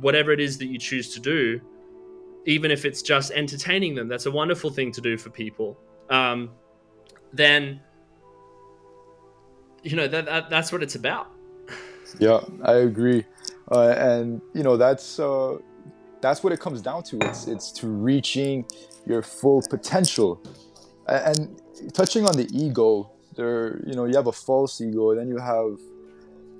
whatever 0.00 0.32
it 0.32 0.40
is 0.40 0.58
that 0.58 0.66
you 0.66 0.78
choose 0.78 1.14
to 1.14 1.20
do, 1.20 1.60
even 2.46 2.70
if 2.70 2.84
it's 2.84 3.00
just 3.00 3.30
entertaining 3.32 3.94
them. 3.94 4.08
That's 4.08 4.26
a 4.26 4.30
wonderful 4.30 4.70
thing 4.70 4.92
to 4.92 5.00
do 5.00 5.16
for 5.16 5.30
people. 5.30 5.78
Um, 6.10 6.50
then, 7.32 7.80
you 9.82 9.96
know, 9.96 10.08
that, 10.08 10.26
that, 10.26 10.50
that's 10.50 10.70
what 10.72 10.82
it's 10.82 10.94
about. 10.94 11.30
Yeah, 12.18 12.40
I 12.62 12.76
agree. 12.76 13.26
Uh, 13.70 13.90
and, 13.90 14.40
you 14.54 14.62
know, 14.62 14.78
that's. 14.78 15.20
Uh 15.20 15.58
that's 16.20 16.42
what 16.42 16.52
it 16.52 16.60
comes 16.60 16.80
down 16.80 17.02
to. 17.04 17.18
It's 17.22 17.46
it's 17.46 17.70
to 17.72 17.88
reaching 17.88 18.64
your 19.06 19.22
full 19.22 19.62
potential. 19.68 20.42
And 21.06 21.60
touching 21.92 22.26
on 22.26 22.36
the 22.36 22.48
ego, 22.52 23.10
there 23.38 23.80
you 23.86 23.94
know 23.94 24.04
you 24.04 24.16
have 24.16 24.26
a 24.26 24.32
false 24.32 24.80
ego, 24.80 25.12
and 25.12 25.20
then 25.20 25.28
you 25.28 25.38
have 25.38 25.78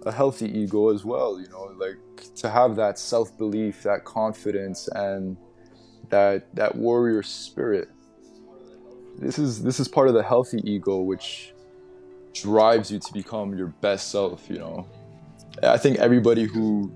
a 0.06 0.12
healthy 0.12 0.46
ego 0.46 0.94
as 0.94 1.04
well. 1.04 1.40
You 1.40 1.48
know, 1.48 1.74
like 1.76 1.98
to 2.36 2.48
have 2.48 2.76
that 2.76 2.98
self 2.98 3.36
belief, 3.36 3.82
that 3.82 4.04
confidence, 4.04 4.88
and 4.94 5.36
that 6.08 6.54
that 6.54 6.76
warrior 6.76 7.22
spirit. 7.22 7.88
This 9.18 9.38
is 9.38 9.62
this 9.62 9.80
is 9.80 9.88
part 9.88 10.06
of 10.06 10.14
the 10.14 10.22
healthy 10.22 10.60
ego, 10.64 10.98
which 10.98 11.52
drives 12.32 12.92
you 12.92 13.00
to 13.00 13.12
become 13.12 13.58
your 13.58 13.66
best 13.66 14.12
self. 14.12 14.48
You 14.48 14.58
know, 14.58 14.86
I 15.62 15.78
think 15.78 15.98
everybody 15.98 16.44
who 16.44 16.92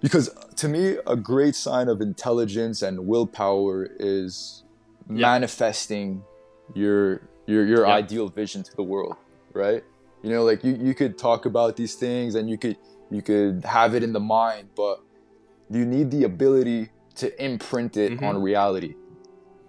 because 0.00 0.30
to 0.56 0.66
me 0.68 0.96
a 1.06 1.14
great 1.14 1.54
sign 1.54 1.88
of 1.88 2.00
intelligence 2.00 2.82
and 2.82 3.06
willpower 3.06 3.88
is 4.00 4.64
manifesting 5.06 6.24
your 6.74 7.20
your 7.46 7.66
your 7.66 7.86
ideal 7.86 8.28
vision 8.28 8.62
to 8.62 8.74
the 8.76 8.82
world 8.82 9.16
right? 9.52 9.84
You 10.22 10.30
know 10.30 10.44
like 10.44 10.62
you, 10.64 10.76
you 10.80 10.94
could 10.94 11.18
talk 11.18 11.46
about 11.46 11.76
these 11.76 11.94
things 11.94 12.34
and 12.34 12.48
you 12.48 12.58
could 12.58 12.76
you 13.10 13.22
could 13.22 13.64
have 13.64 13.94
it 13.94 14.02
in 14.02 14.12
the 14.12 14.20
mind 14.20 14.68
but 14.76 15.00
you 15.70 15.84
need 15.84 16.10
the 16.10 16.24
ability 16.24 16.90
to 17.16 17.44
imprint 17.44 17.96
it 17.96 18.12
mm-hmm. 18.12 18.24
on 18.24 18.42
reality 18.42 18.94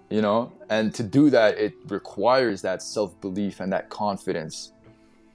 you 0.09 0.21
know? 0.21 0.51
And 0.69 0.93
to 0.95 1.03
do 1.03 1.29
that 1.29 1.57
it 1.57 1.73
requires 1.87 2.61
that 2.63 2.81
self-belief 2.81 3.59
and 3.59 3.71
that 3.73 3.89
confidence 3.89 4.73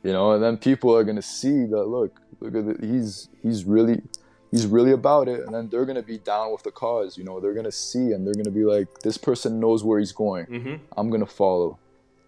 you 0.02 0.12
know? 0.12 0.32
And 0.32 0.42
then 0.42 0.56
people 0.56 0.94
are 0.94 1.04
going 1.04 1.16
to 1.16 1.22
see 1.22 1.66
that 1.66 1.84
look 1.84 2.20
look 2.40 2.54
at 2.54 2.76
it 2.76 2.84
he's 2.84 3.28
he's 3.42 3.64
really 3.64 4.02
he's 4.50 4.66
really 4.66 4.92
about 4.92 5.28
it. 5.28 5.40
And 5.40 5.54
then 5.54 5.68
they're 5.68 5.86
gonna 5.86 6.02
be 6.02 6.18
down 6.18 6.52
with 6.52 6.62
the 6.62 6.70
cause 6.70 7.16
you 7.16 7.24
know? 7.24 7.40
They're 7.40 7.54
gonna 7.54 7.72
see 7.72 8.12
and 8.12 8.26
they're 8.26 8.34
gonna 8.34 8.50
be 8.50 8.64
like 8.64 8.86
this 9.00 9.16
person 9.16 9.58
knows 9.58 9.82
where 9.82 9.98
he's 9.98 10.12
going. 10.12 10.46
Mm-hmm. 10.46 10.74
i'm 10.96 11.10
gonna 11.10 11.26
follow 11.26 11.78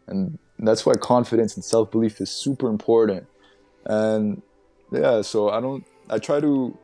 and 0.08 0.38
that's 0.58 0.84
why 0.84 0.94
confidence 0.94 1.54
and 1.54 1.64
self-belief 1.64 2.20
is 2.20 2.30
super 2.30 2.68
important. 2.68 3.26
And 3.86 4.42
yeah 4.90 5.20
so 5.22 5.50
i 5.50 5.60
don't 5.60 5.84
i 6.10 6.18
try 6.18 6.40
to 6.40 6.76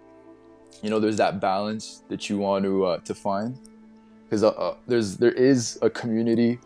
you 0.82 0.90
know 0.90 0.98
there's 0.98 1.16
that 1.16 1.40
balance 1.40 2.02
that 2.08 2.28
you 2.28 2.38
want 2.38 2.64
to 2.64 2.84
uh, 2.84 2.98
to 2.98 3.14
find. 3.14 3.58
Because 4.24 4.42
uh, 4.42 4.48
uh, 4.48 4.76
there's 4.86 5.16
there 5.16 5.32
is 5.32 5.78
a 5.82 5.90
community 5.90 6.58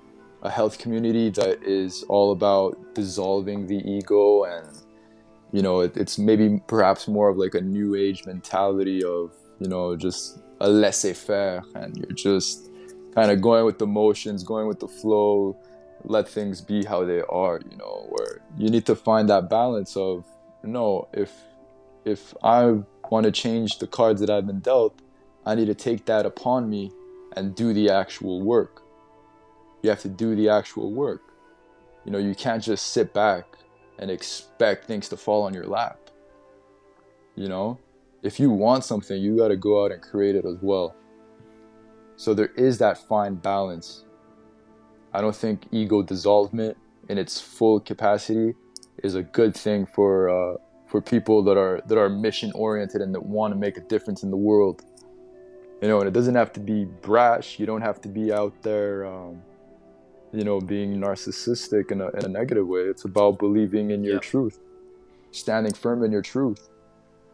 a 0.42 0.50
health 0.50 0.78
community 0.78 1.30
that 1.30 1.62
is 1.62 2.04
all 2.08 2.30
about 2.32 2.94
dissolving 2.94 3.66
the 3.66 3.78
ego 3.88 4.44
and 4.44 4.78
you 5.52 5.62
know 5.62 5.80
it, 5.80 5.96
it's 5.96 6.18
maybe 6.18 6.60
perhaps 6.68 7.08
more 7.08 7.28
of 7.28 7.36
like 7.36 7.54
a 7.54 7.60
new 7.60 7.94
age 7.94 8.24
mentality 8.24 9.02
of 9.02 9.32
you 9.58 9.68
know 9.68 9.96
just 9.96 10.38
a 10.60 10.68
laissez-faire 10.68 11.62
and 11.74 11.96
you're 11.96 12.12
just 12.12 12.70
kind 13.14 13.30
of 13.32 13.40
going 13.40 13.64
with 13.64 13.78
the 13.78 13.86
motions 13.86 14.44
going 14.44 14.68
with 14.68 14.78
the 14.78 14.88
flow 14.88 15.56
let 16.04 16.28
things 16.28 16.60
be 16.60 16.84
how 16.84 17.04
they 17.04 17.22
are 17.22 17.60
you 17.70 17.76
know 17.76 18.06
where 18.08 18.40
you 18.56 18.68
need 18.68 18.86
to 18.86 18.94
find 18.94 19.28
that 19.28 19.48
balance 19.50 19.96
of 19.96 20.24
no 20.62 21.08
if 21.12 21.32
if 22.04 22.34
i 22.42 22.78
want 23.10 23.24
to 23.24 23.32
change 23.32 23.78
the 23.78 23.86
cards 23.86 24.20
that 24.20 24.30
i've 24.30 24.46
been 24.46 24.60
dealt 24.60 25.00
i 25.46 25.54
need 25.54 25.66
to 25.66 25.74
take 25.74 26.04
that 26.06 26.24
upon 26.24 26.68
me 26.68 26.90
and 27.36 27.54
do 27.54 27.72
the 27.72 27.90
actual 27.90 28.42
work 28.42 28.82
you 29.82 29.90
have 29.90 30.00
to 30.00 30.08
do 30.08 30.34
the 30.34 30.48
actual 30.48 30.92
work 30.92 31.22
you 32.04 32.12
know 32.12 32.18
you 32.18 32.34
can't 32.34 32.62
just 32.62 32.92
sit 32.92 33.12
back 33.12 33.58
and 33.98 34.10
expect 34.10 34.86
things 34.86 35.08
to 35.08 35.16
fall 35.16 35.42
on 35.42 35.52
your 35.52 35.66
lap. 35.66 35.98
You 37.34 37.48
know, 37.48 37.78
if 38.22 38.40
you 38.40 38.50
want 38.50 38.84
something, 38.84 39.20
you 39.20 39.36
got 39.36 39.48
to 39.48 39.56
go 39.56 39.84
out 39.84 39.92
and 39.92 40.00
create 40.00 40.34
it 40.34 40.44
as 40.44 40.56
well. 40.60 40.94
So 42.16 42.34
there 42.34 42.52
is 42.56 42.78
that 42.78 42.98
fine 42.98 43.36
balance. 43.36 44.04
I 45.12 45.20
don't 45.20 45.36
think 45.36 45.66
ego 45.72 46.02
dissolvement 46.02 46.74
in 47.08 47.18
its 47.18 47.40
full 47.40 47.80
capacity 47.80 48.54
is 49.02 49.14
a 49.14 49.22
good 49.22 49.54
thing 49.54 49.86
for 49.86 50.28
uh, 50.28 50.56
for 50.86 51.00
people 51.00 51.42
that 51.44 51.56
are 51.56 51.80
that 51.86 51.98
are 51.98 52.08
mission 52.08 52.52
oriented 52.54 53.00
and 53.00 53.14
that 53.14 53.22
want 53.22 53.52
to 53.54 53.58
make 53.58 53.76
a 53.76 53.80
difference 53.80 54.22
in 54.22 54.30
the 54.30 54.36
world. 54.36 54.82
You 55.80 55.88
know, 55.88 56.00
and 56.00 56.08
it 56.08 56.12
doesn't 56.12 56.34
have 56.34 56.52
to 56.54 56.60
be 56.60 56.84
brash. 56.84 57.58
You 57.58 57.66
don't 57.66 57.82
have 57.82 58.00
to 58.00 58.08
be 58.08 58.32
out 58.32 58.52
there 58.62 59.06
um, 59.06 59.40
you 60.32 60.44
know, 60.44 60.60
being 60.60 60.96
narcissistic 60.96 61.90
in 61.90 62.00
a, 62.00 62.08
in 62.10 62.24
a 62.24 62.28
negative 62.28 62.66
way. 62.66 62.80
It's 62.80 63.04
about 63.04 63.38
believing 63.38 63.90
in 63.90 64.04
your 64.04 64.14
yeah. 64.14 64.20
truth, 64.20 64.60
standing 65.30 65.72
firm 65.72 66.04
in 66.04 66.12
your 66.12 66.22
truth, 66.22 66.68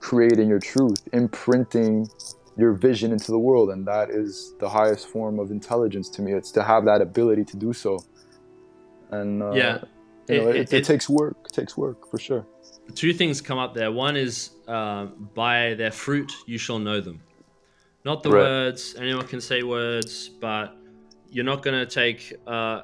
creating 0.00 0.48
your 0.48 0.60
truth, 0.60 1.08
imprinting 1.12 2.08
your 2.56 2.72
vision 2.72 3.12
into 3.12 3.30
the 3.30 3.38
world. 3.38 3.70
And 3.70 3.86
that 3.86 4.10
is 4.10 4.54
the 4.60 4.68
highest 4.68 5.08
form 5.08 5.38
of 5.38 5.50
intelligence 5.50 6.08
to 6.10 6.22
me. 6.22 6.32
It's 6.32 6.50
to 6.52 6.62
have 6.62 6.84
that 6.84 7.00
ability 7.00 7.44
to 7.46 7.56
do 7.56 7.72
so. 7.72 7.98
And 9.10 9.42
uh, 9.42 9.52
yeah, 9.52 9.78
you 10.28 10.40
know, 10.40 10.48
it, 10.48 10.56
it, 10.56 10.72
it, 10.72 10.84
takes 10.84 11.08
work. 11.08 11.36
It 11.46 11.52
takes 11.52 11.76
work 11.76 12.10
for 12.10 12.18
sure. 12.18 12.46
Two 12.94 13.12
things 13.12 13.40
come 13.40 13.58
up 13.58 13.74
there. 13.74 13.90
One 13.92 14.16
is 14.16 14.50
uh, 14.68 15.06
by 15.34 15.74
their 15.74 15.90
fruit 15.90 16.32
you 16.46 16.58
shall 16.58 16.78
know 16.78 17.00
them. 17.00 17.20
Not 18.04 18.22
the 18.22 18.30
right. 18.30 18.40
words. 18.40 18.94
Anyone 18.98 19.26
can 19.26 19.40
say 19.40 19.62
words, 19.62 20.28
but 20.28 20.76
you're 21.30 21.44
not 21.44 21.62
going 21.62 21.78
to 21.78 21.86
take 21.86 22.34
uh, 22.46 22.82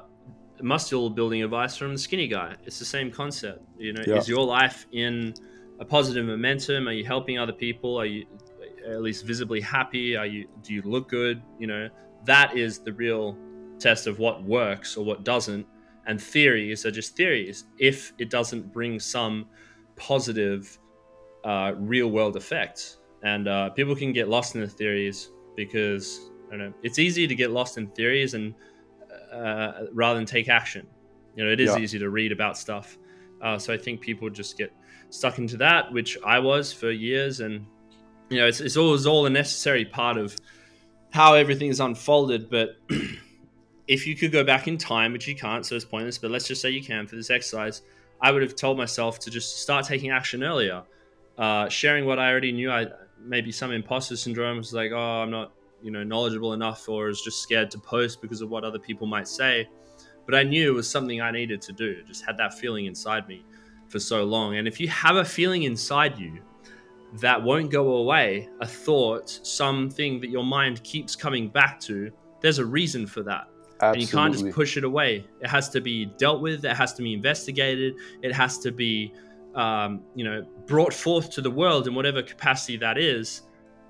muscle 0.61 1.09
building 1.09 1.43
advice 1.43 1.75
from 1.75 1.93
the 1.93 1.99
skinny 1.99 2.27
guy. 2.27 2.55
It's 2.65 2.79
the 2.79 2.85
same 2.85 3.11
concept. 3.11 3.63
You 3.77 3.93
know, 3.93 4.01
yeah. 4.05 4.15
is 4.15 4.27
your 4.27 4.43
life 4.43 4.87
in 4.91 5.33
a 5.79 5.85
positive 5.85 6.25
momentum? 6.25 6.87
Are 6.87 6.91
you 6.91 7.05
helping 7.05 7.37
other 7.37 7.53
people? 7.53 7.99
Are 7.99 8.05
you 8.05 8.25
at 8.87 9.01
least 9.01 9.25
visibly 9.25 9.61
happy? 9.61 10.15
Are 10.15 10.25
you? 10.25 10.47
Do 10.63 10.73
you 10.73 10.81
look 10.83 11.09
good? 11.09 11.41
You 11.59 11.67
know, 11.67 11.89
that 12.25 12.57
is 12.57 12.79
the 12.79 12.93
real 12.93 13.37
test 13.79 14.07
of 14.07 14.19
what 14.19 14.43
works 14.43 14.95
or 14.97 15.03
what 15.05 15.23
doesn't. 15.23 15.65
And 16.07 16.21
theories 16.21 16.85
are 16.85 16.91
just 16.91 17.15
theories 17.15 17.65
if 17.77 18.13
it 18.17 18.29
doesn't 18.29 18.71
bring 18.73 18.99
some 18.99 19.47
positive, 19.95 20.77
uh, 21.43 21.73
real 21.77 22.09
world 22.11 22.35
effect. 22.35 22.97
And 23.23 23.47
uh, 23.47 23.69
people 23.71 23.95
can 23.95 24.13
get 24.13 24.27
lost 24.27 24.55
in 24.55 24.61
the 24.61 24.67
theories 24.67 25.29
because 25.55 26.31
I 26.47 26.57
don't 26.57 26.59
know. 26.59 26.73
It's 26.83 26.97
easy 26.99 27.27
to 27.27 27.35
get 27.35 27.51
lost 27.51 27.77
in 27.77 27.87
theories 27.87 28.33
and 28.33 28.53
uh, 29.31 29.85
rather 29.93 30.17
than 30.17 30.25
take 30.25 30.49
action. 30.49 30.87
You 31.35 31.45
know, 31.45 31.51
it 31.51 31.59
is 31.59 31.75
Yeah. 31.75 31.81
easy 31.81 31.99
to 31.99 32.09
read 32.09 32.31
about 32.31 32.57
stuff. 32.57 32.97
Uh, 33.41 33.57
so 33.57 33.73
I 33.73 33.77
think 33.77 34.01
people 34.01 34.29
just 34.29 34.57
get 34.57 34.73
stuck 35.09 35.37
into 35.37 35.57
that, 35.57 35.91
which 35.91 36.17
I 36.25 36.39
was 36.39 36.73
for 36.73 36.91
years, 36.91 37.39
and 37.39 37.65
you 38.31 38.39
know, 38.39 38.47
it's 38.47 38.61
it's 38.61 38.77
always 38.77 39.05
all 39.05 39.25
a 39.25 39.29
necessary 39.29 39.83
part 39.83 40.17
of 40.17 40.35
how 41.11 41.33
everything's 41.33 41.81
unfolded. 41.81 42.49
But 42.49 42.77
if 43.87 44.07
you 44.07 44.15
could 44.15 44.31
go 44.31 44.43
back 44.43 44.69
in 44.69 44.77
time, 44.77 45.11
which 45.11 45.27
you 45.27 45.35
can't, 45.35 45.65
so 45.65 45.75
it's 45.75 45.83
pointless. 45.83 46.17
But 46.17 46.31
let's 46.31 46.47
just 46.47 46.61
say 46.61 46.69
you 46.69 46.81
can 46.81 47.05
for 47.07 47.17
this 47.17 47.29
exercise, 47.29 47.81
I 48.21 48.31
would 48.31 48.41
have 48.41 48.55
told 48.55 48.77
myself 48.77 49.19
to 49.19 49.29
just 49.29 49.61
start 49.61 49.85
taking 49.85 50.11
action 50.11 50.43
earlier, 50.43 50.81
uh, 51.37 51.67
sharing 51.67 52.05
what 52.05 52.19
I 52.19 52.31
already 52.31 52.53
knew. 52.53 52.71
I 52.71 52.87
maybe 53.19 53.51
some 53.51 53.71
imposter 53.71 54.15
syndrome 54.15 54.57
was 54.57 54.73
like, 54.73 54.91
oh, 54.93 55.21
I'm 55.21 55.29
not 55.29 55.51
you 55.81 55.91
know 55.91 56.03
knowledgeable 56.03 56.53
enough, 56.53 56.87
or 56.87 57.09
is 57.09 57.21
just 57.21 57.43
scared 57.43 57.69
to 57.71 57.79
post 57.79 58.21
because 58.21 58.39
of 58.39 58.49
what 58.49 58.63
other 58.63 58.79
people 58.79 59.07
might 59.07 59.27
say. 59.27 59.67
But 60.25 60.35
I 60.35 60.43
knew 60.43 60.71
it 60.71 60.73
was 60.75 60.89
something 60.89 61.19
I 61.19 61.31
needed 61.31 61.61
to 61.63 61.73
do. 61.73 62.01
Just 62.03 62.25
had 62.25 62.37
that 62.37 62.53
feeling 62.53 62.85
inside 62.85 63.27
me 63.27 63.43
for 63.89 63.99
so 63.99 64.23
long. 64.23 64.55
And 64.55 64.69
if 64.69 64.79
you 64.79 64.87
have 64.87 65.17
a 65.17 65.25
feeling 65.25 65.63
inside 65.63 66.17
you 66.17 66.41
that 67.19 67.41
won't 67.41 67.69
go 67.69 67.97
away, 67.97 68.49
a 68.61 68.65
thought, 68.65 69.29
something 69.29 70.19
that 70.21 70.29
your 70.29 70.45
mind 70.45 70.81
keeps 70.83 71.15
coming 71.15 71.49
back 71.49 71.79
to, 71.81 72.11
there's 72.39 72.59
a 72.59 72.65
reason 72.65 73.05
for 73.05 73.23
that. 73.23 73.47
And 73.81 73.99
you 73.99 74.07
can't 74.07 74.31
just 74.31 74.49
push 74.51 74.77
it 74.77 74.83
away. 74.83 75.25
It 75.41 75.47
has 75.47 75.67
to 75.69 75.81
be 75.81 76.05
dealt 76.05 76.39
with. 76.39 76.63
It 76.63 76.75
has 76.75 76.93
to 76.93 77.01
be 77.01 77.13
investigated. 77.13 77.95
It 78.21 78.31
has 78.31 78.59
to 78.59 78.71
be, 78.71 79.11
um, 79.55 80.01
you 80.13 80.23
know, 80.23 80.45
brought 80.67 80.93
forth 80.93 81.31
to 81.31 81.41
the 81.41 81.49
world 81.49 81.87
in 81.87 81.95
whatever 81.95 82.21
capacity 82.21 82.77
that 82.77 82.99
is. 82.99 83.41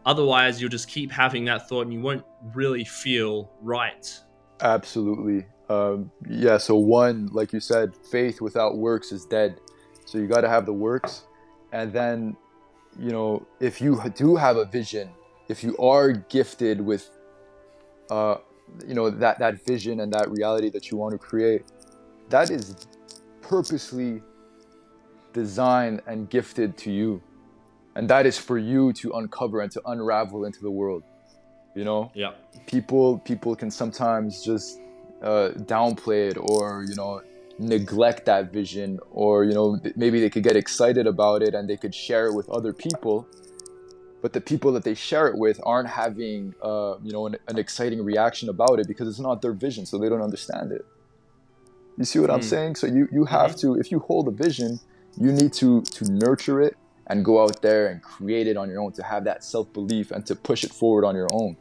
Otherwise, 0.06 0.62
you'll 0.62 0.70
just 0.70 0.88
keep 0.88 1.12
having 1.12 1.44
that 1.46 1.68
thought, 1.68 1.82
and 1.82 1.94
you 1.94 2.00
won't 2.00 2.24
really 2.56 2.86
feel 2.86 3.52
right. 3.62 4.18
Absolutely. 4.62 5.46
Um, 5.70 6.10
yeah. 6.28 6.58
So 6.58 6.76
one, 6.76 7.30
like 7.34 7.52
you 7.52 7.60
said, 7.60 7.94
faith 8.10 8.40
without 8.40 8.78
works 8.78 9.12
is 9.12 9.26
dead. 9.26 9.60
So 10.06 10.18
you 10.18 10.28
got 10.28 10.42
to 10.42 10.50
have 10.50 10.66
the 10.66 10.74
works, 10.74 11.24
and 11.74 11.92
then, 11.92 12.38
you 13.00 13.12
know, 13.12 13.46
if 13.60 13.82
you 13.82 14.02
do 14.16 14.36
have 14.36 14.58
a 14.58 14.66
vision, 14.66 15.10
if 15.48 15.64
you 15.64 15.78
are 15.78 16.12
gifted 16.12 16.82
with, 16.82 17.10
uh, 18.10 18.38
you 18.88 18.94
know, 18.94 19.10
that 19.10 19.40
that 19.40 19.64
vision 19.66 20.00
and 20.02 20.12
that 20.14 20.30
reality 20.30 20.70
that 20.70 20.92
you 20.92 20.98
want 20.98 21.14
to 21.14 21.18
create, 21.18 21.64
that 22.30 22.50
is 22.50 22.76
purposely 23.42 24.22
designed 25.34 26.02
and 26.08 26.30
gifted 26.30 26.78
to 26.78 26.92
you, 26.92 27.22
and 27.96 28.10
that 28.10 28.26
is 28.26 28.38
for 28.38 28.58
you 28.58 28.94
to 28.94 29.12
uncover 29.14 29.62
and 29.62 29.72
to 29.72 29.82
unravel 29.86 30.46
into 30.46 30.62
the 30.62 30.72
world. 30.72 31.04
You 31.76 31.86
know 31.86 32.12
Yeah. 32.14 32.34
people 32.68 33.20
people 33.20 33.56
can 33.56 33.72
sometimes 33.72 34.44
just 34.44 34.80
uh, 35.22 35.52
downplay 35.56 36.32
it 36.32 36.38
or 36.38 36.86
you 36.88 36.96
know 36.96 37.22
neglect 37.62 38.26
that 38.26 38.52
vision 38.52 39.00
or 39.12 39.44
you 39.44 39.54
know 39.54 39.80
maybe 39.96 40.20
they 40.20 40.30
could 40.30 40.44
get 40.44 40.56
excited 40.56 41.06
about 41.08 41.42
it 41.44 41.54
and 41.54 41.70
they 41.70 41.78
could 41.78 41.94
share 41.94 42.28
it 42.28 42.34
with 42.34 42.50
other 42.50 42.74
people 42.74 43.28
but 44.22 44.34
the 44.34 44.42
people 44.42 44.72
that 44.74 44.84
they 44.84 44.94
share 44.94 45.28
it 45.28 45.38
with 45.38 45.60
aren't 45.64 45.90
having 45.90 46.54
uh, 46.64 46.96
you 47.04 47.12
know 47.12 47.26
an, 47.28 47.36
an 47.48 47.58
exciting 47.58 48.04
reaction 48.04 48.50
about 48.50 48.80
it 48.80 48.88
because 48.88 49.08
it's 49.08 49.20
not 49.20 49.42
their 49.42 49.54
vision 49.54 49.86
so 49.86 49.98
they 49.98 50.10
don't 50.10 50.22
understand 50.22 50.72
it. 50.72 50.84
You 51.98 52.06
see 52.06 52.20
what 52.20 52.32
i'm 52.32 52.42
Mm. 52.42 52.52
saying? 52.54 52.76
So 52.76 52.88
you 52.88 53.08
you 53.12 53.26
have 53.26 53.56
to 53.58 53.76
if 53.76 53.92
you 53.92 54.00
hold 54.00 54.28
a 54.28 54.32
vision 54.32 54.80
you 55.18 55.32
need 55.32 55.54
to 55.54 55.82
to 55.82 56.06
nurture 56.06 56.62
it 56.62 56.76
and 57.08 57.26
go 57.26 57.44
out 57.44 57.62
there 57.62 57.88
and 57.88 58.02
create 58.02 58.48
it 58.48 58.58
on 58.58 58.70
your 58.70 58.82
own 58.82 58.94
to 58.94 59.04
have 59.04 59.24
that 59.26 59.44
self-belief 59.44 60.12
and 60.12 60.26
to 60.28 60.36
push 60.36 60.64
it 60.64 60.72
forward 60.72 61.06
on 61.06 61.16
your 61.16 61.28
own 61.34 61.58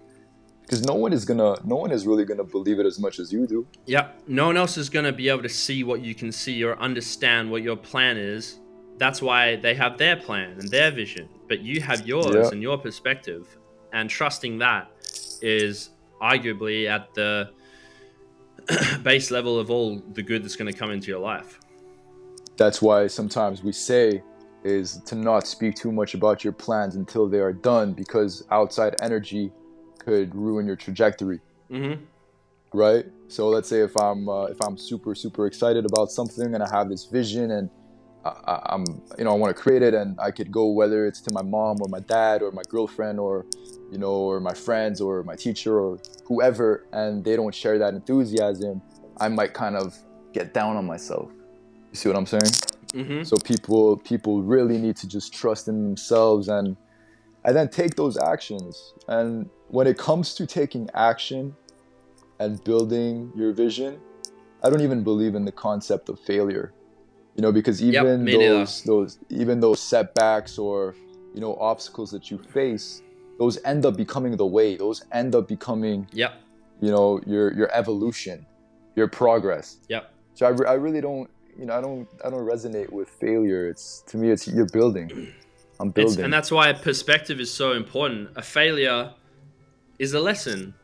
because 0.71 0.87
no 0.87 0.95
one 0.95 1.13
is 1.13 1.25
gonna 1.25 1.57
no 1.65 1.75
one 1.75 1.91
is 1.91 2.07
really 2.07 2.25
gonna 2.25 2.45
believe 2.45 2.79
it 2.79 2.87
as 2.87 3.01
much 3.01 3.19
as 3.19 3.33
you 3.33 3.45
do 3.45 3.67
Yeah. 3.87 4.11
No 4.29 4.47
one 4.47 4.57
else 4.57 4.79
is 4.79 4.89
going 4.89 5.05
to 5.05 5.13
be 5.13 5.29
able 5.29 5.43
to 5.43 5.49
see 5.49 5.83
what 5.83 6.01
you 6.01 6.15
can 6.15 6.31
see 6.31 6.63
or 6.63 6.79
understand 6.79 7.51
what 7.51 7.63
your 7.63 7.77
plan 7.77 8.17
is. 8.17 8.61
That's 8.97 9.21
why 9.21 9.57
they 9.57 9.75
have 9.75 9.99
their 9.99 10.15
plan 10.15 10.51
and 10.61 10.71
their 10.71 10.93
vision, 10.93 11.29
but 11.49 11.61
you 11.61 11.81
have 11.81 12.07
yours 12.07 12.53
and 12.53 12.63
your 12.63 12.79
perspective. 12.79 13.49
And 13.93 14.09
trusting 14.09 14.59
that 14.59 14.93
is 15.43 15.91
arguably 16.23 16.89
at 16.89 17.13
the 17.15 17.51
base 19.03 19.33
level 19.33 19.59
of 19.59 19.71
all 19.71 20.01
the 20.13 20.23
good 20.23 20.45
that's 20.45 20.55
going 20.55 20.73
to 20.73 20.79
come 20.79 20.93
into 20.93 21.09
your 21.09 21.19
life. 21.19 21.59
that's 22.57 22.81
why 22.81 23.09
sometimes 23.09 23.65
we 23.65 23.73
say 23.73 24.23
is 24.63 25.01
to 25.07 25.15
not 25.15 25.47
speak 25.47 25.75
too 25.75 25.91
much 25.91 26.13
about 26.15 26.45
your 26.45 26.53
plans 26.53 26.95
until 26.95 27.27
they 27.27 27.41
are 27.41 27.55
done 27.55 27.95
because 27.95 28.45
outside 28.51 28.95
energy 29.01 29.51
could 30.05 30.35
ruin 30.35 30.67
your 30.67 30.77
trajectory 30.77 31.41
Mm-hmm. 31.71 32.03
right 32.73 33.05
so 33.29 33.49
let's 33.49 33.69
say 33.69 33.81
if 33.81 33.97
i'm 33.97 34.29
uh, 34.29 34.45
if 34.55 34.59
i'm 34.67 34.77
super 34.77 35.15
super 35.15 35.47
excited 35.47 35.85
about 35.87 36.11
something 36.11 36.55
and 36.55 36.63
i 36.63 36.69
have 36.77 36.89
this 36.89 37.05
vision 37.19 37.51
and 37.53 37.71
I, 38.25 38.61
i'm 38.73 38.85
you 39.19 39.25
know 39.25 39.31
i 39.31 39.35
want 39.43 39.55
to 39.57 39.61
create 39.63 39.83
it 39.83 39.95
and 39.95 40.19
i 40.21 40.31
could 40.31 40.51
go 40.51 40.65
whether 40.81 41.07
it's 41.07 41.21
to 41.27 41.31
my 41.33 41.43
mom 41.43 41.77
or 41.83 41.89
my 41.89 42.01
dad 42.01 42.43
or 42.43 42.51
my 42.53 42.63
girlfriend 42.69 43.19
or 43.21 43.47
you 43.93 43.99
know 43.99 44.13
or 44.31 44.41
my 44.41 44.53
friends 44.67 45.01
or 45.01 45.23
my 45.23 45.37
teacher 45.37 45.79
or 45.81 45.99
whoever 46.29 46.87
and 46.93 47.25
they 47.25 47.35
don't 47.37 47.55
share 47.55 47.79
that 47.79 47.95
enthusiasm 47.95 48.83
i 49.19 49.29
might 49.29 49.53
kind 49.55 49.77
of 49.77 49.97
get 50.33 50.53
down 50.53 50.77
on 50.77 50.87
myself 50.95 51.31
you 51.91 51.97
see 52.01 52.09
what 52.09 52.17
i'm 52.19 52.27
saying 52.27 52.53
Mm-hmm. 52.93 53.23
so 53.23 53.37
people 53.37 53.97
people 53.99 54.43
really 54.43 54.77
need 54.77 54.97
to 54.97 55.07
just 55.07 55.33
trust 55.33 55.69
in 55.69 55.77
themselves 55.85 56.49
and 56.49 56.77
and 57.45 57.55
then 57.57 57.69
take 57.69 57.95
those 57.95 58.17
actions 58.19 58.95
and 59.07 59.49
when 59.71 59.87
it 59.87 59.97
comes 59.97 60.35
to 60.35 60.47
taking 60.47 60.89
action 60.95 61.55
and 62.41 62.63
building 62.65 63.33
your 63.37 63.53
vision 63.53 64.01
i 64.63 64.71
don't 64.71 64.81
even 64.81 65.03
believe 65.03 65.35
in 65.35 65.45
the 65.45 65.53
concept 65.53 66.09
of 66.09 66.19
failure 66.21 66.73
you 67.37 67.43
know 67.43 67.53
because 67.53 67.81
Yep, 67.81 67.95
even 68.05 68.25
neither. 68.25 68.39
those 68.39 68.83
those 68.85 69.19
even 69.31 69.61
those 69.61 69.81
setbacks 69.81 70.59
or 70.59 70.95
you 71.35 71.41
know 71.41 71.55
obstacles 71.57 72.11
that 72.11 72.31
you 72.31 72.39
face 72.39 73.03
those 73.39 73.59
end 73.65 73.87
up 73.87 73.97
becoming 73.97 74.37
the 74.37 74.47
way 74.47 74.77
those 74.77 75.03
end 75.13 75.35
up 75.35 75.47
becoming 75.49 76.09
Yep. 76.13 76.33
you 76.81 76.91
know 76.91 77.21
your 77.27 77.53
your 77.55 77.71
evolution 77.73 78.47
your 78.97 79.09
progress 79.09 79.79
Yep. 79.89 80.13
so 80.35 80.47
I, 80.47 80.51
re- 80.51 80.67
I 80.67 80.75
really 80.75 81.01
don't 81.01 81.31
you 81.57 81.67
know 81.67 81.75
i 81.79 81.81
don't 81.81 82.09
i 82.25 82.31
don't 82.31 82.45
resonate 82.55 82.91
with 82.91 83.09
failure 83.09 83.69
it's 83.69 84.03
to 84.09 84.17
me 84.17 84.31
it's 84.31 84.49
you're 84.49 84.67
building 84.73 85.09
i'm 85.79 85.89
It's, 85.89 85.95
building 85.95 86.25
and 86.25 86.33
that's 86.33 86.51
why 86.51 86.73
perspective 86.73 87.39
is 87.41 87.53
so 87.53 87.73
important. 87.73 88.31
A 88.37 88.43
failure 88.43 89.15
is 90.01 90.15
a 90.15 90.21
lesson. 90.21 90.75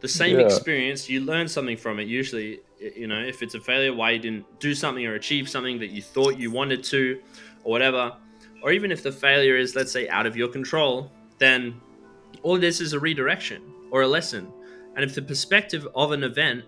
The 0.00 0.08
same 0.08 0.40
Yeah. 0.40 0.46
experience, 0.46 1.08
you 1.08 1.20
learn 1.20 1.46
something 1.46 1.76
from 1.76 2.00
it. 2.00 2.08
Usually, 2.08 2.60
you 2.80 3.06
know, 3.06 3.20
if 3.20 3.42
it's 3.42 3.54
a 3.54 3.60
failure, 3.60 3.94
why 3.94 4.12
you 4.12 4.18
didn't 4.18 4.58
do 4.58 4.74
something 4.74 5.06
or 5.06 5.14
achieve 5.14 5.48
something 5.48 5.78
that 5.78 5.90
you 5.90 6.02
thought 6.02 6.38
you 6.38 6.50
wanted 6.50 6.82
to, 6.84 7.20
or 7.62 7.70
whatever. 7.70 8.16
Or 8.62 8.72
even 8.72 8.90
if 8.90 9.02
the 9.02 9.12
failure 9.12 9.56
is, 9.56 9.76
let's 9.76 9.92
say, 9.92 10.08
out 10.08 10.26
of 10.26 10.34
your 10.36 10.48
control, 10.48 11.12
then 11.38 11.80
all 12.42 12.58
this 12.58 12.80
is 12.80 12.94
a 12.94 12.98
redirection 12.98 13.62
or 13.90 14.02
a 14.02 14.08
lesson. 14.08 14.50
And 14.96 15.04
if 15.04 15.14
the 15.14 15.22
perspective 15.22 15.86
of 15.94 16.12
an 16.12 16.24
event 16.24 16.64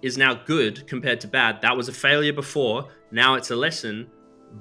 is 0.00 0.16
now 0.16 0.32
good 0.34 0.86
compared 0.86 1.20
to 1.20 1.28
bad, 1.28 1.60
that 1.60 1.76
was 1.76 1.88
a 1.88 1.92
failure 1.92 2.32
before, 2.32 2.88
now 3.10 3.34
it's 3.34 3.50
a 3.50 3.56
lesson, 3.56 4.10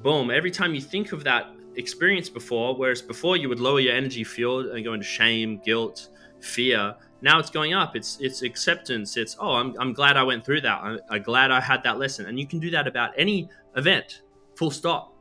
boom, 0.04 0.30
every 0.32 0.52
time 0.52 0.76
you 0.76 0.82
think 0.82 1.14
of 1.14 1.24
that 1.24 1.46
experience 1.76 2.28
before, 2.30 2.76
whereas 2.76 3.02
before 3.02 3.38
you 3.38 3.48
would 3.48 3.60
lower 3.60 3.80
your 3.80 3.96
energy 3.96 4.26
field 4.26 4.66
and 4.66 4.84
go 4.84 4.94
into 4.94 5.06
shame, 5.06 5.62
guilt, 5.64 6.10
fear, 6.40 6.96
now 7.22 7.40
it's 7.40 7.50
going 7.50 7.74
up. 7.74 7.96
It's 7.96 8.20
it's 8.22 8.42
acceptance. 8.44 9.18
It's 9.18 9.36
oh, 9.40 9.54
I'm, 9.54 9.76
I'm 9.80 9.94
glad 9.94 10.18
I 10.18 10.24
went 10.24 10.46
through 10.46 10.62
that. 10.62 10.82
I'm, 10.84 11.00
I'm 11.10 11.24
glad 11.24 11.52
I 11.52 11.60
had 11.60 11.84
that 11.84 11.98
lesson. 11.98 12.28
And 12.28 12.40
you 12.40 12.48
can 12.48 12.60
do 12.60 12.70
that 12.72 12.88
about 12.88 13.12
any 13.18 13.50
event, 13.76 14.22
full 14.56 14.72
stop. 14.72 15.14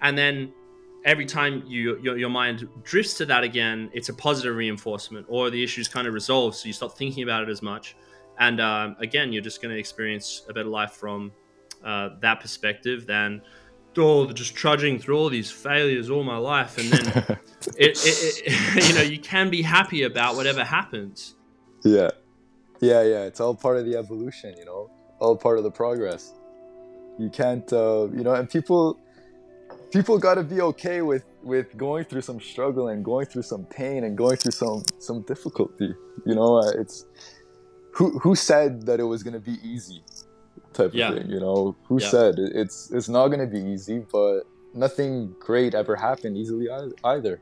And 0.00 0.16
then 0.16 0.52
every 1.04 1.26
time 1.26 1.62
you 1.66 1.98
your, 2.00 2.16
your 2.16 2.30
mind 2.30 2.66
drifts 2.82 3.14
to 3.18 3.26
that 3.26 3.44
again, 3.44 3.90
it's 3.92 4.08
a 4.08 4.14
positive 4.14 4.56
reinforcement, 4.56 5.26
or 5.28 5.50
the 5.50 5.62
issue's 5.62 5.88
kind 5.88 6.06
of 6.06 6.14
resolved, 6.14 6.56
so 6.56 6.66
you 6.66 6.72
stop 6.72 6.96
thinking 6.96 7.22
about 7.22 7.42
it 7.42 7.48
as 7.48 7.62
much. 7.62 7.96
And 8.38 8.60
um, 8.60 8.96
again, 8.98 9.32
you're 9.32 9.42
just 9.42 9.62
going 9.62 9.72
to 9.72 9.78
experience 9.78 10.44
a 10.48 10.52
better 10.52 10.68
life 10.68 10.92
from 10.92 11.30
uh, 11.84 12.10
that 12.20 12.40
perspective 12.40 13.06
than 13.06 13.42
oh, 13.98 14.30
just 14.32 14.54
trudging 14.54 14.98
through 14.98 15.16
all 15.18 15.28
these 15.28 15.50
failures 15.50 16.10
all 16.10 16.24
my 16.24 16.36
life, 16.36 16.78
and 16.78 16.90
then 16.90 17.06
it, 17.76 17.98
it, 18.04 18.42
it, 18.46 18.88
you 18.88 18.94
know 18.94 19.02
you 19.02 19.18
can 19.18 19.50
be 19.50 19.62
happy 19.62 20.02
about 20.02 20.36
whatever 20.36 20.64
happens. 20.64 21.34
yeah. 21.84 22.10
Yeah 22.80 23.02
yeah 23.02 23.22
it's 23.24 23.40
all 23.40 23.54
part 23.54 23.76
of 23.78 23.86
the 23.86 23.96
evolution 23.96 24.54
you 24.58 24.64
know 24.66 24.90
all 25.20 25.36
part 25.36 25.58
of 25.58 25.64
the 25.64 25.70
progress. 25.70 26.34
You 27.18 27.30
can't 27.30 27.72
uh, 27.72 28.08
you 28.12 28.24
know 28.24 28.34
and 28.34 28.50
people 28.50 28.98
people 29.92 30.18
got 30.18 30.34
to 30.34 30.42
be 30.42 30.60
okay 30.60 31.00
with 31.02 31.24
with 31.42 31.76
going 31.76 32.04
through 32.04 32.22
some 32.22 32.40
struggle 32.40 32.88
and 32.88 33.04
going 33.04 33.26
through 33.26 33.42
some 33.42 33.64
pain 33.66 34.04
and 34.04 34.18
going 34.18 34.36
through 34.36 34.52
some 34.52 34.82
some 34.98 35.22
difficulty 35.22 35.94
you 36.26 36.34
know 36.34 36.56
uh, 36.58 36.70
it's 36.80 37.06
who 37.92 38.18
who 38.18 38.34
said 38.34 38.84
that 38.86 38.98
it 38.98 39.04
was 39.04 39.22
going 39.22 39.34
to 39.34 39.40
be 39.52 39.56
easy 39.62 40.02
type 40.74 40.90
Yeah. 40.92 41.08
of 41.10 41.18
thing 41.18 41.30
you 41.30 41.40
know 41.40 41.74
who 41.88 41.96
Yeah. 42.00 42.08
said 42.14 42.34
it's 42.38 42.90
it's 42.96 43.08
not 43.08 43.28
going 43.28 43.40
to 43.40 43.46
be 43.58 43.62
easy 43.74 43.98
but 44.12 44.40
nothing 44.74 45.34
great 45.38 45.72
ever 45.74 45.94
happened 45.96 46.36
easily 46.36 46.66
either 47.04 47.40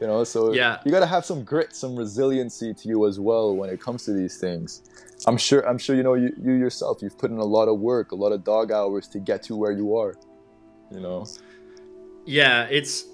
You 0.00 0.06
know, 0.06 0.24
so 0.24 0.40
Yeah. 0.54 0.78
you 0.84 0.90
got 0.96 1.00
to 1.08 1.12
have 1.16 1.24
some 1.30 1.44
grit, 1.44 1.70
some 1.82 1.94
resiliency 1.94 2.72
to 2.80 2.84
you 2.88 2.98
as 3.10 3.16
well 3.28 3.46
when 3.58 3.68
it 3.74 3.78
comes 3.86 4.00
to 4.06 4.12
these 4.20 4.36
things. 4.44 4.68
I'm 5.28 5.36
sure. 5.36 5.60
I'm 5.68 5.76
sure 5.84 5.94
you 5.94 6.02
know 6.08 6.14
you, 6.22 6.30
you 6.46 6.52
yourself. 6.64 6.94
You've 7.02 7.18
put 7.22 7.30
in 7.30 7.36
a 7.36 7.50
lot 7.58 7.66
of 7.72 7.76
work, 7.90 8.06
a 8.12 8.18
lot 8.24 8.32
of 8.36 8.40
dog 8.42 8.66
hours 8.72 9.04
to 9.08 9.18
get 9.30 9.38
to 9.48 9.52
where 9.60 9.72
you 9.80 9.86
are. 10.02 10.12
You 10.94 11.00
know. 11.04 11.18
Yeah, 12.24 12.76
it's 12.78 13.04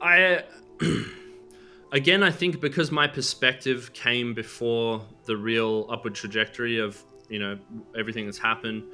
I 0.00 0.42
again 1.92 2.22
I 2.22 2.30
think 2.30 2.60
because 2.60 2.90
my 2.90 3.06
perspective 3.06 3.92
came 3.92 4.34
before 4.34 5.02
the 5.26 5.36
real 5.36 5.86
upward 5.90 6.14
trajectory 6.14 6.78
of, 6.78 7.02
you 7.32 7.38
know, 7.38 7.58
everything 7.98 8.26
that's 8.26 8.38
happened 8.38 8.84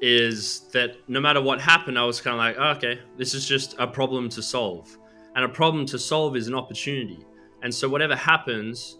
is 0.00 0.60
that 0.72 0.96
no 1.08 1.20
matter 1.20 1.40
what 1.40 1.60
happened 1.60 1.98
I 1.98 2.04
was 2.04 2.20
kind 2.20 2.34
of 2.34 2.38
like, 2.38 2.56
oh, 2.58 2.76
okay, 2.76 3.00
this 3.16 3.34
is 3.34 3.46
just 3.46 3.74
a 3.78 3.86
problem 3.86 4.28
to 4.30 4.42
solve. 4.42 4.96
And 5.34 5.44
a 5.44 5.48
problem 5.48 5.86
to 5.86 5.98
solve 5.98 6.36
is 6.36 6.48
an 6.48 6.54
opportunity. 6.54 7.24
And 7.62 7.74
so 7.74 7.88
whatever 7.88 8.16
happens, 8.16 8.98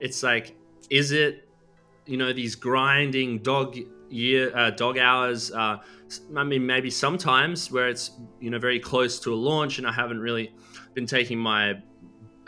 it's 0.00 0.22
like 0.22 0.56
is 0.90 1.12
it 1.12 1.48
you 2.06 2.16
know 2.16 2.32
these 2.32 2.56
grinding 2.56 3.38
dog 3.38 3.76
year 4.10 4.54
uh, 4.56 4.70
dog 4.70 4.98
hours 4.98 5.52
uh, 5.52 5.78
I 6.36 6.44
mean, 6.44 6.66
maybe 6.66 6.90
sometimes 6.90 7.70
where 7.70 7.88
it's 7.88 8.10
you 8.40 8.50
know 8.50 8.58
very 8.58 8.80
close 8.80 9.20
to 9.20 9.32
a 9.32 9.36
launch, 9.36 9.78
and 9.78 9.86
I 9.86 9.92
haven't 9.92 10.20
really 10.20 10.54
been 10.94 11.06
taking 11.06 11.38
my 11.38 11.74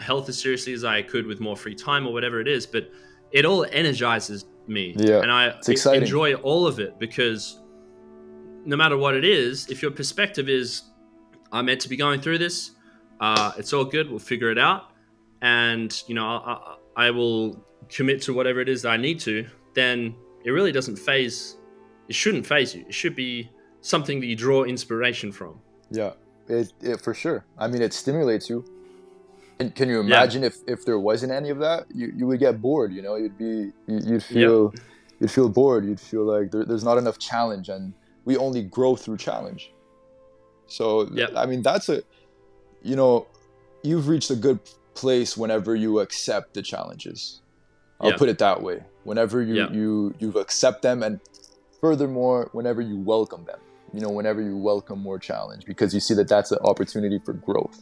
health 0.01 0.29
as 0.29 0.39
seriously 0.39 0.73
as 0.73 0.85
I 0.85 1.03
could 1.03 1.27
with 1.27 1.41
more 1.41 1.57
free 1.57 1.75
time 1.75 2.07
or 2.07 2.13
whatever 2.13 2.41
it 2.41 2.49
is. 2.49 2.67
But 2.67 2.91
it 3.33 3.45
all 3.45 3.65
energizes 3.71 4.45
me, 4.67 4.95
Yeah, 4.97 5.21
and 5.21 5.31
I 5.31 5.55
enjoy 5.95 6.35
all 6.35 6.67
of 6.67 6.79
it 6.81 6.99
because 6.99 7.61
no 8.65 8.77
matter 8.77 8.97
what 8.97 9.15
it 9.15 9.25
is, 9.25 9.69
if 9.69 9.83
your 9.83 9.91
perspective 9.91 10.49
is 10.49 10.83
I'm 11.53 11.67
meant 11.67 11.81
to 11.83 11.89
be 11.89 11.97
going 11.97 12.21
through 12.21 12.39
this, 12.39 12.73
uh, 13.21 13.53
it's 13.57 13.73
all 13.73 13.85
good. 13.85 14.11
We'll 14.11 14.19
figure 14.19 14.51
it 14.51 14.59
out, 14.59 14.91
and 15.43 16.03
you 16.07 16.15
know 16.15 16.27
I, 16.27 16.53
I, 16.97 17.07
I 17.07 17.11
will 17.11 17.65
commit 17.89 18.23
to 18.23 18.33
whatever 18.33 18.61
it 18.61 18.69
is 18.69 18.83
that 18.83 18.91
I 18.91 18.97
need 18.97 19.21
to. 19.21 19.47
Then 19.75 20.15
it 20.45 20.51
really 20.51 20.73
doesn't 20.73 20.97
phase. 20.97 21.57
It 22.09 22.15
shouldn't 22.15 22.47
phase 22.47 22.75
you. 22.75 22.85
It 22.87 22.95
should 22.95 23.15
be 23.17 23.51
something 23.81 24.21
that 24.21 24.27
you 24.27 24.37
draw 24.37 24.65
inspiration 24.65 25.31
from. 25.33 25.61
Yeah, 25.91 26.13
it, 26.49 26.73
it 26.81 27.01
for 27.01 27.15
sure. 27.15 27.45
I 27.59 27.69
mean, 27.69 27.83
it 27.83 27.93
stimulates 27.93 28.49
you. 28.49 28.65
And 29.61 29.75
can 29.75 29.89
you 29.89 30.01
imagine 30.01 30.43
if 30.43 30.57
if 30.67 30.85
there 30.85 30.99
wasn't 30.99 31.33
any 31.33 31.51
of 31.51 31.59
that, 31.61 31.87
you, 31.95 32.13
you 32.17 32.27
would 32.27 32.41
get 32.41 32.61
bored. 32.61 32.93
You 32.93 33.03
know, 33.03 33.17
you'd 33.17 33.39
be 33.39 33.73
you, 33.87 34.01
you'd 34.05 34.23
feel 34.23 34.73
you'd 35.21 35.31
feel 35.31 35.49
bored. 35.49 35.85
You'd 35.85 36.01
feel 36.01 36.25
like 36.25 36.51
there, 36.51 36.65
there's 36.65 36.85
not 36.85 36.99
enough 36.99 37.19
challenge, 37.19 37.69
and 37.69 37.95
we 38.25 38.37
only 38.37 38.63
grow 38.63 38.97
through 38.97 39.19
challenge. 39.19 39.73
So 40.67 41.09
Yep. 41.13 41.33
I 41.37 41.47
mean, 41.47 41.63
that's 41.63 41.89
a 41.89 42.03
you 42.83 42.97
know, 42.97 43.27
you've 43.83 44.09
reached 44.09 44.31
a 44.31 44.37
good 44.37 44.59
place 44.95 45.37
whenever 45.37 45.75
you 45.75 46.01
accept 46.01 46.55
the 46.55 46.63
challenges. 46.63 47.41
I'll 48.01 48.11
Yeah. 48.11 48.17
put 48.17 48.29
it 48.29 48.39
that 48.39 48.63
way. 48.63 48.83
Whenever 49.05 49.41
you 49.41 49.55
Yeah. 49.55 49.71
you 49.71 50.15
you 50.19 50.31
accept 50.33 50.83
them, 50.83 51.03
and 51.03 51.21
furthermore, 51.81 52.49
whenever 52.53 52.81
you 52.81 52.97
welcome 52.99 53.45
them 53.45 53.61
you 53.93 54.01
know, 54.01 54.09
whenever 54.09 54.43
you 54.43 54.57
welcome 54.57 54.99
more 54.99 55.21
challenge 55.21 55.65
because 55.67 55.95
you 55.95 56.01
see 56.01 56.15
that 56.15 56.27
that's 56.27 56.51
an 56.51 56.59
opportunity 56.65 57.21
for 57.25 57.33
growth. 57.33 57.79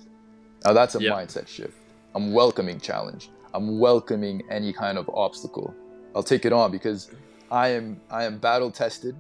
Now 0.65 0.73
that's 0.73 0.95
a 0.95 1.01
Yeah. 1.03 1.13
mindset 1.13 1.47
shift. 1.49 1.75
I'm 2.15 2.33
welcoming 2.33 2.79
challenge. 2.81 3.31
I'm 3.55 3.79
welcoming 3.79 4.43
any 4.51 4.73
kind 4.73 4.99
of 4.99 5.09
obstacle. 5.11 5.75
I'll 6.15 6.23
take 6.23 6.45
it 6.45 6.53
on 6.53 6.71
because 6.71 7.11
I 7.51 7.69
am 7.69 8.01
I 8.11 8.25
am 8.25 8.39
battle 8.39 8.71
tested. 8.71 9.15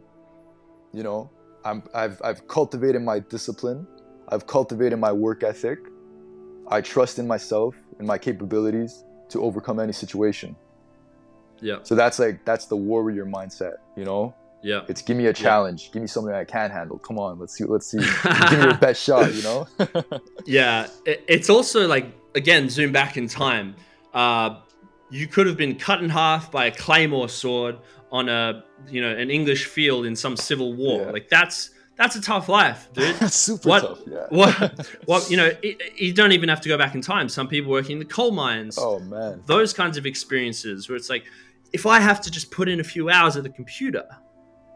You 0.92 1.02
know, 1.02 1.30
I'm 1.64 1.82
I've 1.94 2.20
I've 2.22 2.46
cultivated 2.48 3.02
my 3.02 3.18
discipline. 3.18 3.86
I've 4.28 4.46
cultivated 4.46 4.98
my 4.98 5.12
work 5.12 5.42
ethic. 5.42 5.78
I 6.68 6.80
trust 6.80 7.18
in 7.18 7.26
myself 7.26 7.74
and 7.98 8.06
my 8.06 8.18
capabilities 8.18 9.04
to 9.30 9.42
overcome 9.42 9.80
any 9.80 9.92
situation. 9.92 10.56
Yeah, 11.60 11.78
So 11.82 11.94
that's 11.94 12.18
like 12.18 12.44
that's 12.44 12.66
the 12.66 12.76
warrior 12.76 13.24
mindset, 13.24 13.74
you 13.96 14.04
know? 14.04 14.34
Yeah, 14.62 14.82
It's 14.88 15.02
give 15.02 15.16
me 15.16 15.26
a 15.26 15.32
challenge. 15.32 15.90
Give 15.92 16.02
me 16.02 16.08
something 16.08 16.32
I 16.34 16.44
can 16.44 16.70
handle. 16.70 16.98
Come 16.98 17.18
on, 17.18 17.38
let's 17.38 17.54
see. 17.54 17.64
Let's 17.64 17.86
see. 17.86 17.98
give 18.50 18.58
me 18.58 18.64
your 18.64 18.74
best 18.76 19.02
shot. 19.02 19.32
You 19.34 19.42
know. 19.42 19.66
yeah. 20.46 20.86
It's 21.04 21.50
also 21.50 21.86
like 21.86 22.06
again, 22.34 22.68
zoom 22.68 22.92
back 22.92 23.16
in 23.16 23.28
time. 23.28 23.74
Uh, 24.14 24.60
you 25.10 25.26
could 25.26 25.46
have 25.46 25.56
been 25.56 25.76
cut 25.78 26.02
in 26.02 26.08
half 26.08 26.50
by 26.50 26.66
a 26.66 26.70
claymore 26.70 27.28
sword 27.28 27.76
on 28.10 28.28
a 28.28 28.64
you 28.88 29.00
know 29.00 29.14
an 29.14 29.30
English 29.30 29.66
field 29.66 30.06
in 30.06 30.14
some 30.16 30.36
civil 30.36 30.74
war. 30.74 31.02
Yeah. 31.02 31.10
Like 31.10 31.28
that's 31.28 31.70
that's 31.96 32.16
a 32.16 32.22
tough 32.22 32.48
life, 32.48 32.88
dude. 32.94 33.14
That's 33.20 33.34
super 33.36 33.68
What- 33.68 33.82
tough. 33.82 33.98
Yeah. 34.06 34.26
what 34.30 34.88
what 35.04 35.30
you 35.30 35.36
know 35.36 35.50
it, 35.62 35.80
you 36.00 36.12
don't 36.14 36.32
even 36.32 36.48
have 36.48 36.60
to 36.62 36.68
go 36.68 36.78
back 36.78 36.94
in 36.94 37.00
time 37.02 37.28
some 37.28 37.46
people 37.48 37.70
working 37.70 37.92
in 37.92 37.98
the 37.98 38.04
coal 38.06 38.30
mines 38.32 38.78
Oh 38.80 38.98
man. 38.98 39.42
those 39.46 39.72
kinds 39.74 39.98
of 39.98 40.06
experiences 40.06 40.88
where 40.88 40.96
it's 40.96 41.10
like 41.10 41.24
if 41.72 41.84
i 41.86 42.00
have 42.00 42.20
to 42.22 42.30
just 42.30 42.50
put 42.50 42.68
in 42.68 42.80
a 42.80 42.84
few 42.84 43.10
hours 43.10 43.36
at 43.36 43.42
the 43.42 43.50
computer 43.50 44.04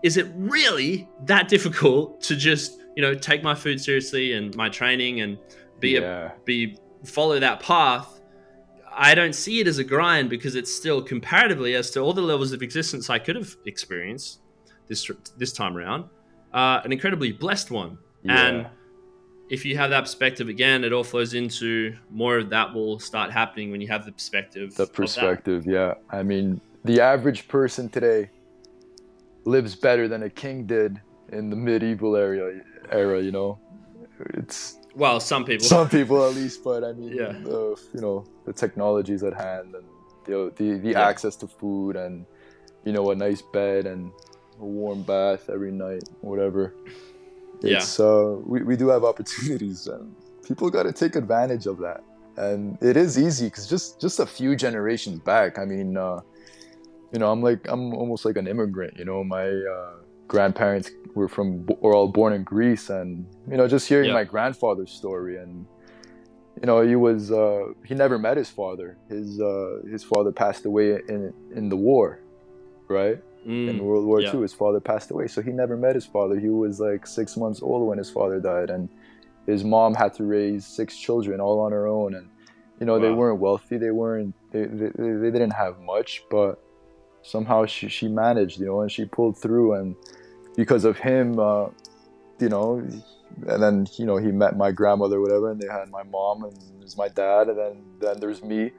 is 0.07 0.17
it 0.17 0.29
really 0.37 1.09
that 1.25 1.49
difficult 1.49 2.21
to 2.21 2.37
just 2.37 2.79
you 2.95 3.03
know 3.03 3.13
take 3.13 3.43
my 3.43 3.57
food 3.57 3.81
seriously 3.81 4.35
and 4.35 4.55
my 4.55 4.69
training 4.69 5.21
and 5.21 5.37
be 5.81 5.97
a, 5.97 6.33
be 6.45 6.79
follow 7.05 7.41
that 7.41 7.59
path 7.61 8.21
i 8.95 9.17
don't 9.17 9.35
see 9.35 9.59
it 9.59 9.67
as 9.67 9.79
a 9.79 9.85
grind 9.85 10.31
because 10.31 10.55
it's 10.55 10.73
still 10.73 11.03
comparatively 11.03 11.75
as 11.75 11.91
to 11.91 11.99
all 12.01 12.13
the 12.13 12.23
levels 12.23 12.53
of 12.53 12.63
existence 12.63 13.11
i 13.11 13.19
could 13.19 13.35
have 13.35 13.57
experienced 13.67 14.43
this 14.87 15.11
this 15.37 15.53
time 15.53 15.77
around 15.77 16.05
uh, 16.55 16.81
an 16.85 16.93
incredibly 16.93 17.33
blessed 17.33 17.73
one 17.73 17.99
and 18.29 18.67
if 19.49 19.65
you 19.65 19.77
have 19.77 19.91
that 19.91 20.01
perspective 20.01 20.49
again, 20.49 20.83
it 20.83 20.93
all 20.93 21.05
flows 21.05 21.35
into 21.35 21.95
more 22.11 22.39
of 22.39 22.51
that 22.51 22.75
will 22.75 22.99
start 22.99 23.31
happening 23.31 23.71
when 23.71 23.81
you 23.81 23.87
have 23.87 24.05
the 24.05 24.11
perspective. 24.11 24.75
the 24.75 24.89
perspective. 24.89 25.65
Yeah. 25.65 25.95
I 26.11 26.25
mean, 26.25 26.61
the 26.85 27.01
average 27.01 27.47
person 27.47 27.89
today 27.89 28.31
lives 29.47 29.75
better 29.75 30.09
than 30.09 30.23
a 30.25 30.31
king 30.31 30.67
did 30.67 31.01
in 31.33 31.51
the 31.51 31.57
medieval 31.57 32.17
era. 32.17 32.61
Era, 32.91 33.21
you 33.23 33.33
know. 33.33 33.59
It's 34.35 34.79
Well, 34.95 35.21
some 35.21 35.45
people. 35.45 35.67
some 35.67 35.89
people 35.89 36.25
at 36.29 36.35
least, 36.35 36.63
but 36.65 36.83
I 36.85 36.93
mean, 36.93 37.13
Yeah. 37.13 37.33
the, 37.45 37.77
you 37.95 38.01
know, 38.01 38.25
the 38.47 38.53
technologies 38.53 39.23
at 39.23 39.35
hand 39.35 39.75
and 39.75 39.85
the 40.25 40.53
the, 40.59 40.79
the 40.79 40.91
Yeah. 40.91 41.09
access 41.09 41.37
to 41.37 41.47
food 41.47 41.97
and 41.97 42.25
you 42.85 42.93
know 42.93 43.11
a 43.11 43.15
nice 43.15 43.43
bed 43.43 43.87
and 43.87 44.11
a 44.61 44.65
warm 44.65 45.03
bath 45.03 45.49
every 45.51 45.73
night, 45.73 46.05
whatever. 46.21 46.73
Yeah. 47.63 47.85
Uh, 47.99 48.37
we 48.53 48.63
we 48.63 48.77
do 48.77 48.89
have 48.89 49.05
opportunities 49.05 49.87
and 49.87 50.15
people 50.47 50.71
got 50.71 50.85
to 50.85 50.93
take 50.93 51.15
advantage 51.17 51.67
of 51.67 51.79
that. 51.79 52.01
And 52.37 52.77
it 52.83 52.97
is 52.97 53.19
easy 53.19 53.47
because 53.47 53.67
just 53.67 54.01
just 54.01 54.21
a 54.21 54.27
few 54.27 54.55
generations 54.57 55.19
back, 55.21 55.59
I 55.59 55.65
mean, 55.65 55.97
uh, 55.97 56.21
you 57.13 57.19
know, 57.19 57.31
I'm 57.31 57.43
like 57.43 57.61
I'm 57.69 57.95
almost 57.95 58.25
like 58.25 58.37
an 58.37 58.47
immigrant. 58.47 58.97
You 58.99 59.05
know, 59.05 59.23
my 59.25 59.49
uh, 59.49 59.93
grandparents 60.29 60.91
were 61.15 61.29
from 61.29 61.67
were 61.81 61.95
all 61.95 62.09
born 62.09 62.33
in 62.33 62.43
Greece, 62.43 62.91
and 62.91 63.27
you 63.51 63.57
know, 63.57 63.69
just 63.69 63.89
hearing 63.89 64.09
Yeah. 64.09 64.15
my 64.21 64.25
grandfather's 64.25 64.91
story, 64.91 65.37
and 65.39 65.67
you 66.61 66.67
know, 66.67 66.81
he 66.81 66.97
was 66.97 67.31
uh, 67.31 67.65
he 67.85 67.95
never 67.95 68.19
met 68.19 68.37
his 68.37 68.51
father. 68.51 68.97
His 69.09 69.41
uh, 69.41 69.79
his 69.91 70.03
father 70.05 70.33
passed 70.33 70.65
away 70.65 70.99
in 71.09 71.33
in 71.55 71.69
the 71.69 71.77
war, 71.77 72.21
right? 72.89 73.19
Mm, 73.47 73.69
in 73.71 73.85
World 73.85 74.05
War 74.07 74.21
yeah. 74.21 74.35
II. 74.35 74.43
His 74.43 74.53
father 74.53 74.81
passed 74.81 75.11
away, 75.13 75.29
so 75.29 75.41
he 75.41 75.53
never 75.53 75.77
met 75.77 75.95
his 75.95 76.05
father. 76.07 76.37
He 76.39 76.49
was 76.49 76.81
like 76.81 77.07
six 77.07 77.37
months 77.37 77.63
old 77.63 77.87
when 77.87 77.97
his 77.99 78.11
father 78.11 78.41
died, 78.41 78.71
and 78.71 78.89
his 79.47 79.63
mom 79.63 79.95
had 79.95 80.13
to 80.15 80.25
raise 80.25 80.67
six 80.67 80.99
children 80.99 81.41
all 81.41 81.61
on 81.61 81.71
her 81.71 81.87
own. 81.87 82.15
And 82.17 82.29
you 82.81 82.87
know 82.87 82.99
they 82.99 83.11
weren't 83.13 83.39
wealthy. 83.39 83.79
They 83.79 83.93
weren't. 83.93 84.35
They, 84.51 84.65
they, 84.65 84.89
they 84.97 85.31
didn't 85.31 85.53
have 85.53 85.79
much, 85.81 86.23
but 86.31 86.61
somehow 87.27 87.67
she 87.67 87.89
she 87.89 88.09
managed. 88.09 88.59
You 88.61 88.67
know, 88.67 88.81
and 88.81 88.91
she 88.91 89.05
pulled 89.05 89.37
through. 89.39 89.75
And 89.75 89.97
because 90.57 90.85
of 90.85 90.99
him, 90.99 91.39
uh, 91.39 91.67
you 92.39 92.49
know. 92.49 92.83
And 93.49 93.63
then 93.63 93.87
you 93.99 94.07
know 94.07 94.17
he 94.17 94.31
met 94.33 94.57
my 94.57 94.71
grandmother, 94.71 95.21
whatever, 95.21 95.51
and 95.51 95.61
they 95.61 95.67
had 95.67 95.91
my 95.91 96.05
mom, 96.05 96.45
and 96.45 96.57
there's 96.79 96.97
my 96.97 97.09
dad, 97.09 97.49
and 97.49 97.59
then 97.59 97.75
then 98.01 98.21
there's 98.21 98.43
me, 98.43 98.71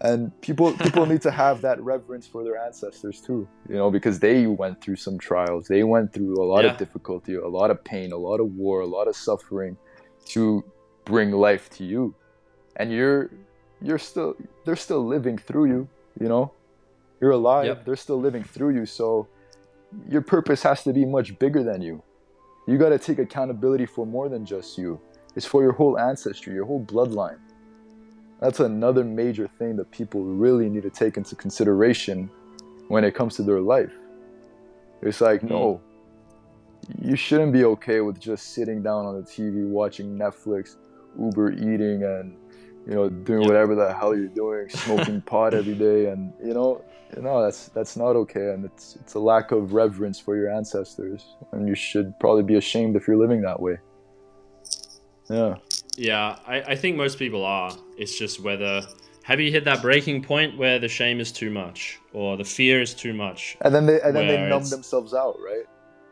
and 0.00 0.32
people 0.40 0.72
people 0.86 1.04
need 1.06 1.20
to 1.22 1.30
have 1.30 1.60
that 1.62 1.78
reverence 1.82 2.26
for 2.26 2.42
their 2.44 2.56
ancestors 2.56 3.20
too 3.20 3.46
you 3.68 3.74
know 3.76 3.90
because 3.90 4.18
they 4.20 4.46
went 4.46 4.80
through 4.80 4.96
some 4.96 5.18
trials 5.18 5.66
they 5.68 5.82
went 5.82 6.12
through 6.12 6.34
a 6.40 6.46
lot 6.52 6.64
Yeah. 6.64 6.70
of 6.72 6.78
difficulty 6.78 7.34
a 7.34 7.48
lot 7.48 7.70
of 7.70 7.82
pain 7.84 8.12
a 8.12 8.16
lot 8.16 8.40
of 8.40 8.54
war 8.54 8.80
a 8.80 8.86
lot 8.86 9.08
of 9.08 9.16
suffering 9.16 9.76
to 10.26 10.64
bring 11.04 11.32
life 11.32 11.68
to 11.70 11.84
you 11.84 12.14
and 12.76 12.92
you're 12.92 13.30
you're 13.82 13.98
still 13.98 14.36
they're 14.64 14.76
still 14.76 15.04
living 15.06 15.36
through 15.36 15.66
you 15.66 15.88
you 16.20 16.28
know 16.28 16.52
you're 17.20 17.32
alive. 17.32 17.66
Yep. 17.66 17.84
they're 17.84 17.96
still 17.96 18.20
living 18.20 18.42
through 18.42 18.74
you 18.74 18.86
so 18.86 19.28
your 20.08 20.22
purpose 20.22 20.62
has 20.62 20.82
to 20.84 20.92
be 20.92 21.04
much 21.04 21.38
bigger 21.38 21.62
than 21.62 21.82
you. 21.82 22.02
You 22.66 22.78
got 22.78 22.90
to 22.90 22.98
take 22.98 23.18
accountability 23.18 23.86
for 23.86 24.06
more 24.06 24.28
than 24.28 24.44
just 24.44 24.78
you. 24.78 25.00
It's 25.34 25.46
for 25.46 25.62
your 25.62 25.72
whole 25.72 25.98
ancestry 25.98 26.54
your 26.54 26.64
whole 26.64 26.84
bloodline. 26.84 27.38
That's 28.40 28.60
another 28.60 29.04
major 29.04 29.48
thing 29.58 29.76
that 29.76 29.90
people 29.90 30.24
really 30.24 30.68
need 30.68 30.82
to 30.84 30.90
take 30.90 31.16
into 31.16 31.34
consideration 31.34 32.30
when 32.88 33.04
it 33.04 33.14
comes 33.14 33.36
to 33.36 33.42
their 33.42 33.60
life. 33.60 33.92
It's 35.02 35.20
like, 35.20 35.42
no, 35.42 35.80
hmm. 36.86 37.08
you 37.08 37.16
shouldn't 37.16 37.52
be 37.52 37.64
okay 37.64 38.00
with 38.00 38.18
just 38.18 38.54
sitting 38.54 38.82
down 38.82 39.06
on 39.06 39.16
the 39.16 39.22
TV 39.22 39.66
watching 39.66 40.18
Netflix, 40.18 40.76
Uber 41.18 41.52
eating, 41.52 42.02
and 42.02 42.36
you 42.86 42.94
know, 42.94 43.08
doing 43.08 43.46
whatever 43.46 43.74
the 43.74 43.92
hell 43.92 44.16
you're 44.16 44.26
doing, 44.28 44.68
smoking 44.70 45.20
pot 45.32 45.54
every 45.54 45.74
day, 45.74 46.06
and 46.06 46.32
you 46.42 46.54
know, 46.54 46.82
you 47.16 47.22
know 47.22 47.42
that's 47.42 47.68
that's 47.68 47.96
not 47.96 48.16
okay, 48.16 48.50
and 48.52 48.64
it's 48.64 48.96
it's 48.96 49.14
a 49.14 49.18
lack 49.18 49.52
of 49.52 49.72
reverence 49.72 50.18
for 50.18 50.36
your 50.36 50.50
ancestors, 50.50 51.36
and 51.52 51.68
you 51.68 51.74
should 51.74 52.12
probably 52.20 52.42
be 52.42 52.56
ashamed 52.56 52.96
if 52.96 53.06
you're 53.06 53.18
living 53.18 53.42
that 53.42 53.60
way. 53.60 53.78
Yeah. 55.28 55.56
Yeah, 55.96 56.38
I, 56.46 56.62
I 56.62 56.76
think 56.76 56.96
most 56.96 57.18
people 57.18 57.44
are. 57.44 57.72
It's 57.98 58.16
just 58.18 58.40
whether 58.42 58.82
have 59.22 59.38
you 59.38 59.50
hit 59.50 59.64
that 59.64 59.82
breaking 59.82 60.22
point 60.22 60.56
where 60.56 60.78
the 60.78 60.88
shame 60.88 61.20
is 61.20 61.30
too 61.30 61.50
much 61.50 61.98
or 62.12 62.36
the 62.36 62.44
fear 62.44 62.80
is 62.80 62.94
too 62.94 63.12
much? 63.12 63.56
and 63.60 63.74
then 63.74 63.86
they 63.86 64.00
and 64.00 64.16
then 64.16 64.26
they 64.28 64.36
numb 64.38 64.62
it's- 64.62 64.70
themselves 64.70 65.12
out 65.14 65.36
right 65.44 65.64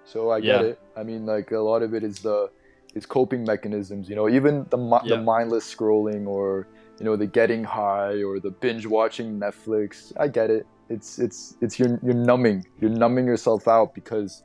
so 0.05 0.31
i 0.31 0.41
get 0.41 0.61
Yeah. 0.61 0.67
it 0.69 0.81
i 0.97 1.03
mean 1.03 1.27
like 1.27 1.51
a 1.53 1.59
lot 1.59 1.83
of 1.83 1.95
it 1.95 2.03
is 2.05 2.21
the 2.21 2.51
is 2.95 3.07
coping 3.07 3.45
mechanisms 3.45 4.09
you 4.09 4.17
know 4.17 4.29
even 4.29 4.67
the 4.71 4.77
mi- 4.77 5.09
the 5.09 5.21
mindless 5.21 5.73
scrolling 5.73 6.27
or 6.27 6.67
you 6.99 7.05
know 7.05 7.17
the 7.17 7.27
getting 7.27 7.63
high 7.63 8.23
or 8.23 8.41
the 8.41 8.51
binge 8.51 8.87
watching 8.87 9.39
netflix 9.39 10.13
i 10.19 10.27
get 10.27 10.51
it 10.51 10.67
it's 10.89 11.19
it's 11.19 11.57
it's 11.61 11.79
you're, 11.79 11.99
you're 12.03 12.15
numbing 12.15 12.65
you're 12.81 12.91
numbing 12.91 13.27
yourself 13.27 13.69
out 13.69 13.95
because 13.95 14.43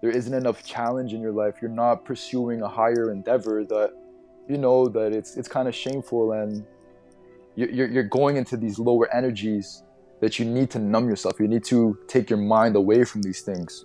there 0.00 0.10
isn't 0.10 0.34
enough 0.34 0.64
challenge 0.64 1.12
in 1.12 1.20
your 1.20 1.32
life 1.32 1.56
you're 1.60 1.70
not 1.70 2.04
pursuing 2.04 2.62
a 2.62 2.68
higher 2.68 3.12
endeavor 3.12 3.64
that 3.64 3.92
you 4.48 4.58
know 4.58 4.88
that 4.88 5.12
it's 5.12 5.36
it's 5.36 5.48
kind 5.48 5.68
of 5.68 5.74
shameful 5.74 6.32
and 6.32 6.64
you're, 7.54 7.86
you're 7.86 8.02
going 8.02 8.36
into 8.36 8.56
these 8.56 8.78
lower 8.78 9.12
energies 9.14 9.82
that 10.20 10.38
you 10.38 10.44
need 10.44 10.70
to 10.70 10.78
numb 10.78 11.08
yourself. 11.08 11.38
You 11.40 11.48
need 11.48 11.64
to 11.64 11.98
take 12.06 12.30
your 12.30 12.38
mind 12.38 12.76
away 12.76 13.04
from 13.04 13.22
these 13.22 13.42
things. 13.42 13.84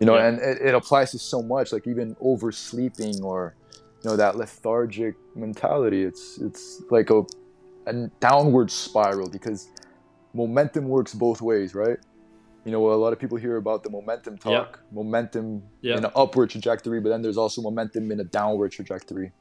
You 0.00 0.06
know, 0.06 0.16
Yeah. 0.16 0.28
and 0.28 0.38
it, 0.40 0.60
it 0.68 0.74
applies 0.74 1.10
to 1.12 1.18
so 1.18 1.42
much, 1.42 1.72
like 1.72 1.86
even 1.86 2.16
oversleeping 2.20 3.22
or, 3.22 3.54
you 4.02 4.10
know, 4.10 4.16
that 4.16 4.36
lethargic 4.36 5.14
mentality. 5.36 6.02
It's 6.04 6.38
it's 6.40 6.82
like 6.90 7.10
a, 7.10 7.22
a 7.86 8.08
downward 8.20 8.70
spiral 8.70 9.28
because 9.30 9.68
momentum 10.34 10.88
works 10.88 11.12
both 11.14 11.42
ways, 11.42 11.74
right? 11.74 11.98
You 12.64 12.72
know, 12.72 12.92
a 12.92 12.94
lot 12.94 13.12
of 13.12 13.18
people 13.18 13.36
hear 13.38 13.56
about 13.56 13.82
the 13.84 13.90
momentum 13.90 14.34
Yeah. 14.44 14.50
talk, 14.50 14.80
momentum 14.92 15.62
Yeah. 15.82 15.98
in 15.98 16.04
an 16.06 16.10
upward 16.16 16.50
trajectory, 16.50 17.00
but 17.00 17.10
then 17.10 17.22
there's 17.22 17.36
also 17.38 17.60
momentum 17.62 18.10
in 18.10 18.20
a 18.20 18.24
downward 18.24 18.72
trajectory. 18.72 19.32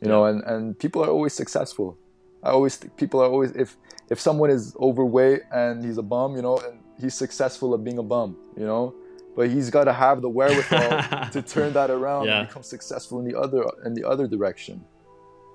You 0.00 0.08
know, 0.08 0.24
and, 0.26 0.42
and 0.42 0.78
people 0.78 1.02
are 1.02 1.08
always 1.08 1.32
successful. 1.32 1.96
I 2.42 2.50
always 2.50 2.76
think 2.76 2.96
people 2.96 3.22
are 3.22 3.30
always 3.30 3.52
if 3.52 3.76
if 4.10 4.20
someone 4.20 4.50
is 4.50 4.76
overweight 4.78 5.42
and 5.52 5.82
he's 5.84 5.98
a 5.98 6.02
bum, 6.02 6.36
you 6.36 6.42
know, 6.42 6.58
and 6.58 6.80
he's 7.00 7.14
successful 7.14 7.72
at 7.74 7.82
being 7.84 7.98
a 7.98 8.02
bum, 8.02 8.36
you 8.56 8.66
know, 8.66 8.92
but 9.36 9.50
he's 9.50 9.70
got 9.70 9.84
to 9.84 9.92
have 9.92 10.22
the 10.22 10.28
wherewithal 10.28 11.28
to 11.32 11.42
turn 11.42 11.72
that 11.74 11.90
around 11.90 12.26
Yeah. 12.26 12.40
and 12.40 12.48
become 12.48 12.62
successful 12.62 13.18
in 13.20 13.24
the 13.26 13.38
other 13.38 13.64
in 13.84 13.94
the 13.94 14.04
other 14.08 14.26
direction. 14.26 14.84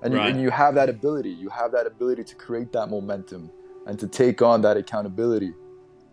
And, 0.01 0.14
you, 0.14 0.19
and 0.22 0.41
you 0.41 0.49
have 0.49 0.76
that 0.76 0.88
ability. 0.88 1.30
You 1.31 1.49
have 1.49 1.73
that 1.73 1.85
ability 1.85 2.23
to 2.23 2.35
create 2.35 2.72
that 2.72 2.88
momentum 2.88 3.51
and 3.85 3.99
to 3.99 4.07
take 4.07 4.41
on 4.41 4.61
that 4.61 4.77
accountability. 4.77 5.51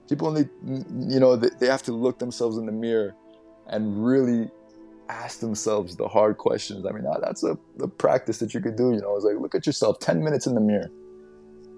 People 0.09 0.27
only, 0.27 0.49
you 0.65 1.21
know, 1.21 1.37
they, 1.37 1.51
they 1.61 1.67
have 1.69 1.83
to 1.85 1.93
look 1.93 2.19
themselves 2.19 2.57
in 2.59 2.67
the 2.67 2.73
mirror 2.73 3.15
and 3.69 4.05
really 4.05 4.51
ask 5.09 5.39
themselves 5.39 5.95
the 5.97 6.09
hard 6.09 6.37
questions. 6.37 6.85
I 6.85 6.91
mean, 6.91 7.05
that's 7.23 7.45
a, 7.45 7.57
a 7.81 7.87
practice 7.87 8.39
that 8.39 8.55
you 8.55 8.61
could 8.61 8.75
do. 8.75 8.93
You 8.93 9.01
know, 9.01 9.15
it's 9.15 9.25
like 9.25 9.37
look 9.41 9.55
at 9.55 9.67
yourself, 9.67 10.01
ten 10.01 10.23
minutes 10.25 10.49
in 10.49 10.55
the 10.57 10.61
mirror, 10.61 10.91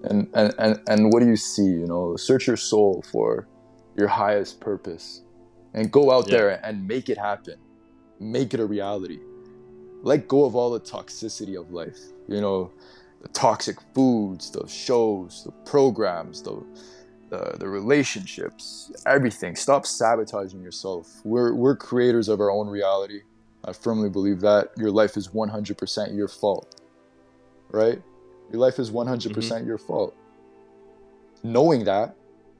and 0.05 0.27
and 0.33 0.53
and 0.57 0.79
and 0.87 1.13
what 1.13 1.19
do 1.21 1.27
you 1.27 1.35
see? 1.35 1.63
You 1.65 1.85
know, 1.85 2.15
search 2.15 2.47
your 2.47 2.57
soul 2.57 3.03
for 3.11 3.47
your 3.97 4.07
highest 4.07 4.59
purpose, 4.61 5.21
and 5.73 5.91
go 5.91 6.11
out 6.11 6.27
Yeah. 6.27 6.37
there 6.37 6.65
and 6.65 6.87
make 6.87 7.09
it 7.09 7.17
happen, 7.17 7.55
make 8.19 8.53
it 8.53 8.59
a 8.59 8.65
reality. 8.65 9.19
Let 10.01 10.27
go 10.27 10.45
of 10.45 10.55
all 10.55 10.71
the 10.71 10.79
toxicity 10.79 11.59
of 11.59 11.71
life. 11.71 11.99
You 12.27 12.41
know, 12.41 12.71
the 13.21 13.27
toxic 13.29 13.77
foods, 13.93 14.49
the 14.51 14.65
shows, 14.67 15.43
the 15.43 15.51
programs, 15.69 16.41
the 16.41 16.63
the, 17.29 17.55
the 17.59 17.67
relationships, 17.67 18.91
everything. 19.05 19.55
Stop 19.55 19.85
sabotaging 19.85 20.61
yourself. 20.61 21.21
We're, 21.23 21.53
we're 21.53 21.75
creators 21.75 22.27
of 22.27 22.39
our 22.39 22.51
own 22.51 22.67
reality. 22.67 23.21
I 23.63 23.73
firmly 23.73 24.09
believe 24.09 24.41
that. 24.41 24.71
Your 24.77 24.91
life 24.91 25.15
is 25.17 25.29
100% 25.29 26.15
your 26.15 26.27
fault. 26.27 26.81
Right? 27.71 28.01
Your 28.51 28.59
life 28.59 28.79
is 28.79 28.89
mm-hmm. 28.91 29.37
100% 29.37 29.65
your 29.65 29.77
fault. 29.77 30.15
Knowing 31.43 31.83
that, 31.85 32.15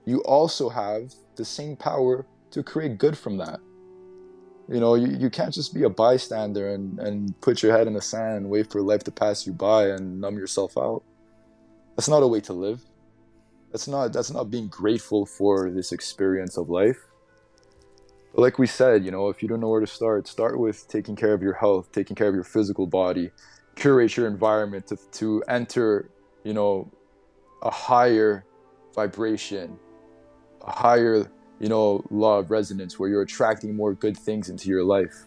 you 0.05 0.21
also 0.23 0.69
have 0.69 1.13
the 1.35 1.45
same 1.45 1.75
power 1.75 2.25
to 2.51 2.63
create 2.63 2.97
good 2.97 3.17
from 3.17 3.37
that. 3.37 3.59
You 4.67 4.79
know, 4.79 4.95
you, 4.95 5.07
you 5.17 5.29
can't 5.29 5.53
just 5.53 5.73
be 5.73 5.83
a 5.83 5.89
bystander 5.89 6.73
and, 6.73 6.99
and 6.99 7.39
put 7.41 7.63
your 7.63 7.75
head 7.75 7.87
in 7.87 7.93
the 7.93 8.01
sand 8.01 8.37
and 8.37 8.49
wait 8.49 8.71
for 8.71 8.81
life 8.81 9.03
to 9.05 9.11
pass 9.11 9.47
you 9.47 9.53
by 9.53 9.87
and 9.87 10.21
numb 10.21 10.37
yourself 10.37 10.77
out. 10.77 11.03
That's 11.95 12.07
not 12.07 12.21
a 12.21 12.27
way 12.27 12.39
to 12.41 12.53
live 12.53 12.81
that's 13.71 13.87
not 13.87 14.13
that's 14.13 14.31
not 14.31 14.49
being 14.49 14.67
grateful 14.67 15.25
for 15.25 15.69
this 15.69 15.91
experience 15.91 16.57
of 16.57 16.69
life 16.69 17.05
but 18.33 18.41
like 18.41 18.57
we 18.57 18.67
said 18.67 19.03
you 19.05 19.11
know 19.11 19.29
if 19.29 19.41
you 19.41 19.49
don't 19.49 19.59
know 19.59 19.69
where 19.69 19.81
to 19.81 19.87
start 19.87 20.27
start 20.27 20.59
with 20.59 20.87
taking 20.87 21.15
care 21.15 21.33
of 21.33 21.41
your 21.41 21.53
health 21.53 21.91
taking 21.91 22.15
care 22.15 22.27
of 22.27 22.35
your 22.35 22.43
physical 22.43 22.87
body 22.87 23.31
curate 23.75 24.15
your 24.17 24.27
environment 24.27 24.87
to, 24.87 24.97
to 25.11 25.43
enter 25.47 26.09
you 26.43 26.53
know 26.53 26.89
a 27.63 27.71
higher 27.71 28.45
vibration 28.95 29.77
a 30.61 30.71
higher 30.71 31.29
you 31.59 31.67
know 31.67 32.03
law 32.09 32.39
of 32.39 32.51
resonance 32.51 32.99
where 32.99 33.09
you're 33.09 33.21
attracting 33.21 33.75
more 33.75 33.93
good 33.93 34.17
things 34.17 34.49
into 34.49 34.69
your 34.69 34.83
life 34.83 35.25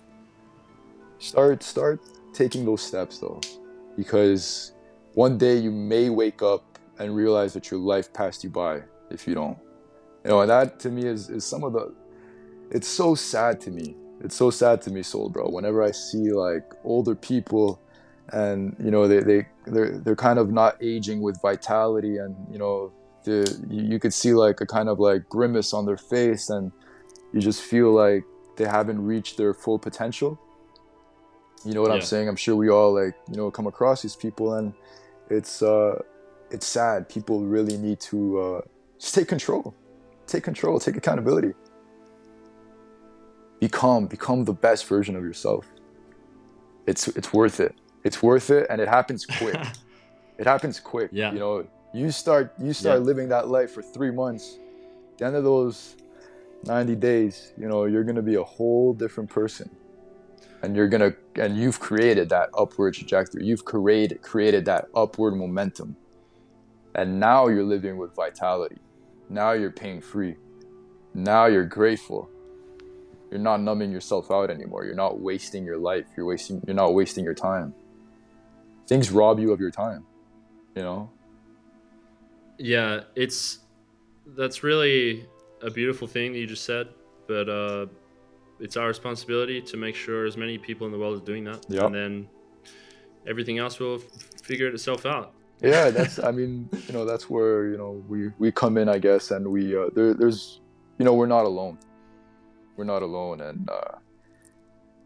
start 1.19 1.63
start 1.63 2.01
taking 2.33 2.65
those 2.65 2.83
steps 2.83 3.19
though 3.19 3.41
because 3.97 4.73
one 5.15 5.37
day 5.37 5.57
you 5.57 5.71
may 5.71 6.09
wake 6.09 6.43
up 6.43 6.79
and 6.99 7.15
realize 7.15 7.53
that 7.53 7.71
your 7.71 7.81
life 7.81 8.13
passed 8.13 8.45
you 8.45 8.51
by 8.51 8.83
if 9.11 9.27
you 9.27 9.35
don't. 9.35 9.59
You 10.25 10.31
know, 10.31 10.41
and 10.41 10.51
that 10.51 10.79
to 10.81 10.91
me 10.91 11.05
is, 11.05 11.29
is 11.29 11.45
some 11.45 11.65
of 11.65 11.73
the 11.73 11.93
it's 12.71 12.89
so 12.89 13.15
sad 13.15 13.61
to 13.63 13.71
me. 13.71 13.97
It's 14.21 14.37
so 14.37 14.51
sad 14.51 14.81
to 14.83 14.91
me, 14.91 15.03
soul 15.03 15.29
bro. 15.29 15.49
Whenever 15.49 15.83
I 15.83 15.91
see 15.91 16.33
like 16.33 16.73
older 16.85 17.15
people 17.15 17.81
and 18.29 18.77
you 18.83 18.91
know 18.91 19.09
they, 19.09 19.21
they 19.21 19.47
they're 19.67 19.99
they're 19.99 20.17
kind 20.17 20.39
of 20.39 20.53
not 20.53 20.77
aging 20.81 21.21
with 21.21 21.41
vitality 21.43 22.19
and 22.19 22.35
you 22.51 22.59
know 22.59 22.93
the 23.25 23.61
you, 23.69 23.83
you 23.85 23.99
could 23.99 24.15
see 24.15 24.35
like 24.35 24.61
a 24.61 24.67
kind 24.67 24.89
of 24.89 24.99
like 25.01 25.29
grimace 25.29 25.73
on 25.73 25.87
their 25.87 25.97
face 25.97 26.51
and 26.51 26.73
you 27.33 27.41
just 27.41 27.63
feel 27.63 27.93
like 27.93 28.25
they 28.57 28.65
haven't 28.65 29.03
reached 29.05 29.37
their 29.37 29.55
full 29.55 29.79
potential. 29.79 30.39
You 31.65 31.75
know 31.75 31.83
what 31.83 31.93
I'm 31.93 32.03
saying? 32.03 32.29
I'm 32.29 32.37
sure 32.37 32.57
we 32.57 32.71
all 32.71 32.93
like, 32.93 33.15
you 33.31 33.37
know, 33.37 33.51
come 33.51 33.67
across 33.67 34.03
these 34.03 34.17
people 34.17 34.55
and 34.55 34.75
it's 35.31 35.63
uh 35.63 36.03
it's 36.53 36.67
sad. 36.67 37.09
People 37.09 37.41
really 37.41 37.77
need 37.79 37.99
to 38.01 38.41
uh, 38.41 38.61
just 38.99 39.15
take 39.15 39.27
control, 39.27 39.75
take 40.27 40.45
control, 40.45 40.79
take 40.79 40.97
accountability. 40.97 41.55
Become, 43.59 44.07
become 44.07 44.45
the 44.45 44.53
best 44.53 44.87
version 44.87 45.17
of 45.17 45.25
yourself. 45.25 45.67
It's 46.87 47.09
it's 47.09 47.33
worth 47.33 47.61
it. 47.61 47.75
It's 48.05 48.23
worth 48.23 48.51
it, 48.51 48.67
and 48.69 48.81
it 48.81 48.89
happens 48.89 49.25
quick. 49.25 49.57
it 50.39 50.47
happens 50.47 50.81
quick. 50.81 51.11
Yeah. 51.13 51.33
You 51.33 51.39
know, 51.39 51.67
you 51.95 52.11
start 52.11 52.53
you 52.59 52.73
start 52.73 53.01
Yeah. 53.01 53.07
living 53.07 53.29
that 53.29 53.49
life 53.49 53.71
for 53.73 53.83
three 53.83 54.11
months. 54.11 54.59
The 55.19 55.27
end 55.27 55.37
of 55.37 55.45
those 55.45 55.97
ninety 56.65 56.97
days, 56.97 57.53
you 57.57 57.69
know, 57.69 57.85
you're 57.85 58.05
gonna 58.05 58.23
be 58.23 58.37
a 58.37 58.45
whole 58.45 58.95
different 58.95 59.31
person. 59.31 59.71
And 60.63 60.77
you're 60.77 60.89
gonna 60.89 61.15
and 61.37 61.57
you've 61.57 61.81
created 61.81 62.29
that 62.31 62.51
upward 62.57 62.95
trajectory. 62.95 63.45
You've 63.45 63.65
created 63.65 64.23
created 64.23 64.65
that 64.67 64.89
upward 64.95 65.35
momentum 65.35 65.97
and 66.95 67.19
now 67.19 67.49
you're 67.49 67.65
living 67.65 67.97
with 67.97 68.15
vitality 68.15 68.77
now 69.31 69.53
you're 69.53 69.71
pain 69.71 70.01
free 70.01 70.37
now 71.15 71.47
you're 71.47 71.65
grateful 71.65 72.29
you're 73.31 73.41
not 73.41 73.63
numbing 73.63 73.91
yourself 73.91 74.31
out 74.31 74.51
anymore 74.51 74.85
you're 74.85 74.95
not 74.95 75.19
wasting 75.19 75.65
your 75.65 75.79
life 75.79 76.05
you're 76.17 76.27
wasting 76.27 76.63
you're 76.67 76.77
not 76.77 76.93
wasting 76.93 77.25
your 77.25 77.35
time 77.35 77.75
things 78.87 79.11
rob 79.11 79.39
you 79.39 79.53
of 79.53 79.61
your 79.61 79.71
time 79.71 80.05
you 80.77 80.83
know 80.83 81.11
Yeah, 82.63 83.01
it's 83.17 83.59
that's 84.39 84.63
really 84.63 85.27
a 85.63 85.71
beautiful 85.71 86.07
thing 86.07 86.33
that 86.33 86.39
you 86.39 86.47
just 86.47 86.65
said, 86.65 86.89
but 87.27 87.49
uh, 87.49 87.87
it's 88.61 88.77
our 88.77 88.87
responsibility 88.87 89.61
to 89.63 89.77
make 89.77 89.97
sure 89.97 90.27
as 90.27 90.37
many 90.37 90.59
people 90.59 90.87
in 90.87 90.93
the 90.93 90.99
world 90.99 91.21
are 91.21 91.27
doing 91.27 91.43
that, 91.45 91.67
Yep. 91.69 91.85
and 91.87 91.95
then 91.95 92.29
everything 93.27 93.59
else 93.59 93.81
will 93.81 93.97
f- 93.97 94.43
figure 94.45 94.69
itself 94.69 95.07
out. 95.07 95.35
yeah 95.61 95.91
that's 95.97 96.19
i 96.19 96.31
mean 96.39 96.69
you 96.87 96.93
know 96.93 97.05
that's 97.05 97.27
where 97.31 97.67
you 97.71 97.79
know 97.79 97.93
we 98.09 98.31
we 98.43 98.51
come 98.51 98.75
in 98.83 98.89
i 98.89 98.99
guess 98.99 99.31
and 99.31 99.47
we 99.47 99.77
uh, 99.77 99.89
there, 99.97 100.13
there's 100.15 100.61
you 100.99 101.05
know 101.07 101.15
we're 101.15 101.33
not 101.39 101.45
alone 101.53 101.79
we're 102.77 102.91
not 102.95 103.03
alone 103.03 103.41
and 103.49 103.69
uh 103.71 103.95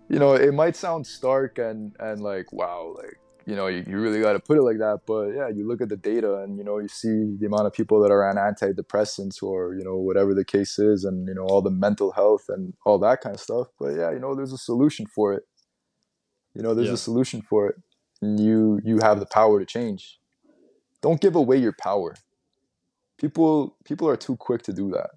you 0.08 0.18
know 0.18 0.32
it 0.48 0.54
might 0.54 0.74
sound 0.76 1.06
stark 1.06 1.58
and 1.58 1.94
and 2.00 2.22
like 2.22 2.48
wow 2.60 2.94
like 3.02 3.18
you 3.46 3.54
know 3.56 3.68
you, 3.68 3.84
you 3.86 3.98
really 3.98 4.20
got 4.20 4.32
to 4.32 4.40
put 4.40 4.58
it 4.58 4.62
like 4.62 4.78
that 4.78 5.00
but 5.06 5.28
yeah 5.28 5.48
you 5.48 5.66
look 5.66 5.80
at 5.80 5.88
the 5.88 5.96
data 5.96 6.38
and 6.42 6.58
you 6.58 6.64
know 6.64 6.78
you 6.78 6.88
see 6.88 7.36
the 7.38 7.46
amount 7.46 7.66
of 7.66 7.72
people 7.72 8.00
that 8.00 8.10
are 8.10 8.28
on 8.28 8.36
antidepressants 8.36 9.42
or 9.42 9.74
you 9.74 9.84
know 9.84 9.96
whatever 9.96 10.34
the 10.34 10.44
case 10.44 10.78
is 10.78 11.04
and 11.04 11.28
you 11.28 11.34
know 11.34 11.44
all 11.44 11.62
the 11.62 11.70
mental 11.70 12.12
health 12.12 12.44
and 12.48 12.74
all 12.84 12.98
that 12.98 13.20
kind 13.20 13.34
of 13.34 13.40
stuff 13.40 13.68
but 13.78 13.88
yeah 13.88 14.10
you 14.10 14.18
know 14.18 14.34
there's 14.34 14.52
a 14.52 14.58
solution 14.58 15.06
for 15.06 15.32
it 15.34 15.44
you 16.54 16.62
know 16.62 16.74
there's 16.74 16.88
Yeah. 16.88 16.94
a 16.94 16.98
solution 16.98 17.40
for 17.42 17.68
it 17.68 17.76
and 18.22 18.40
you 18.40 18.80
you 18.84 18.98
have 18.98 19.20
the 19.20 19.26
power 19.26 19.60
to 19.60 19.66
change 19.66 20.18
don't 21.02 21.20
give 21.20 21.36
away 21.36 21.56
your 21.58 21.74
power. 21.78 22.16
People 23.18 23.76
people 23.84 24.08
are 24.08 24.16
too 24.16 24.36
quick 24.36 24.62
to 24.62 24.72
do 24.72 24.90
that. 24.90 25.10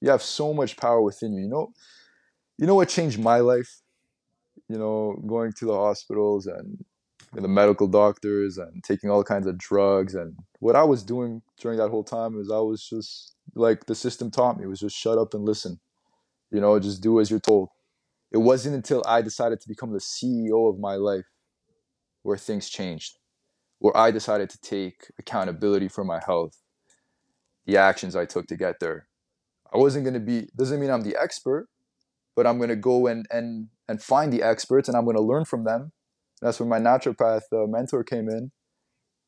You 0.00 0.10
have 0.10 0.22
so 0.22 0.54
much 0.54 0.76
power 0.76 1.00
within 1.02 1.34
you. 1.34 1.42
You 1.42 1.48
know, 1.48 1.72
you 2.58 2.66
know 2.66 2.74
what 2.74 2.88
changed 2.88 3.18
my 3.18 3.38
life? 3.40 3.82
You 4.68 4.78
know, 4.78 5.20
going 5.26 5.52
to 5.54 5.66
the 5.66 5.74
hospitals 5.74 6.46
and 6.46 6.84
the 7.34 7.48
medical 7.48 7.86
doctors 7.86 8.58
and 8.58 8.84
taking 8.84 9.10
all 9.10 9.24
kinds 9.24 9.46
of 9.46 9.56
drugs 9.56 10.14
and 10.14 10.36
what 10.58 10.76
I 10.76 10.82
was 10.82 11.02
doing 11.02 11.42
during 11.58 11.78
that 11.78 11.88
whole 11.88 12.04
time 12.04 12.38
is 12.38 12.50
I 12.50 12.58
was 12.58 12.86
just 12.86 13.34
like 13.54 13.86
the 13.86 13.94
system 13.94 14.30
taught 14.30 14.58
me 14.58 14.66
was 14.66 14.80
just 14.80 14.96
shut 14.96 15.18
up 15.18 15.34
and 15.34 15.44
listen. 15.44 15.80
You 16.50 16.60
know, 16.60 16.78
just 16.78 17.02
do 17.02 17.20
as 17.20 17.30
you're 17.30 17.40
told. 17.40 17.70
It 18.30 18.38
wasn't 18.38 18.74
until 18.74 19.02
I 19.06 19.22
decided 19.22 19.60
to 19.60 19.68
become 19.68 19.92
the 19.92 19.98
CEO 19.98 20.70
of 20.70 20.78
my 20.78 20.94
life 20.94 21.24
where 22.22 22.36
things 22.36 22.68
changed, 22.68 23.18
where 23.78 23.96
I 23.96 24.10
decided 24.10 24.50
to 24.50 24.60
take 24.60 25.10
accountability 25.18 25.88
for 25.88 26.04
my 26.04 26.20
health, 26.24 26.58
the 27.66 27.76
actions 27.76 28.14
I 28.14 28.26
took 28.26 28.46
to 28.48 28.56
get 28.56 28.80
there. 28.80 29.08
I 29.72 29.78
wasn't 29.78 30.04
going 30.04 30.14
to 30.14 30.20
be, 30.20 30.48
doesn't 30.56 30.80
mean 30.80 30.90
I'm 30.90 31.02
the 31.02 31.16
expert, 31.20 31.68
but 32.36 32.46
I'm 32.46 32.58
going 32.58 32.68
to 32.68 32.76
go 32.76 33.06
and, 33.06 33.26
and, 33.30 33.68
and 33.88 34.02
find 34.02 34.32
the 34.32 34.42
experts 34.42 34.88
and 34.88 34.96
I'm 34.96 35.04
going 35.04 35.16
to 35.16 35.22
learn 35.22 35.44
from 35.44 35.64
them. 35.64 35.92
That's 36.42 36.60
when 36.60 36.68
my 36.68 36.78
naturopath 36.78 37.44
uh, 37.52 37.66
mentor 37.66 38.04
came 38.04 38.28
in. 38.28 38.50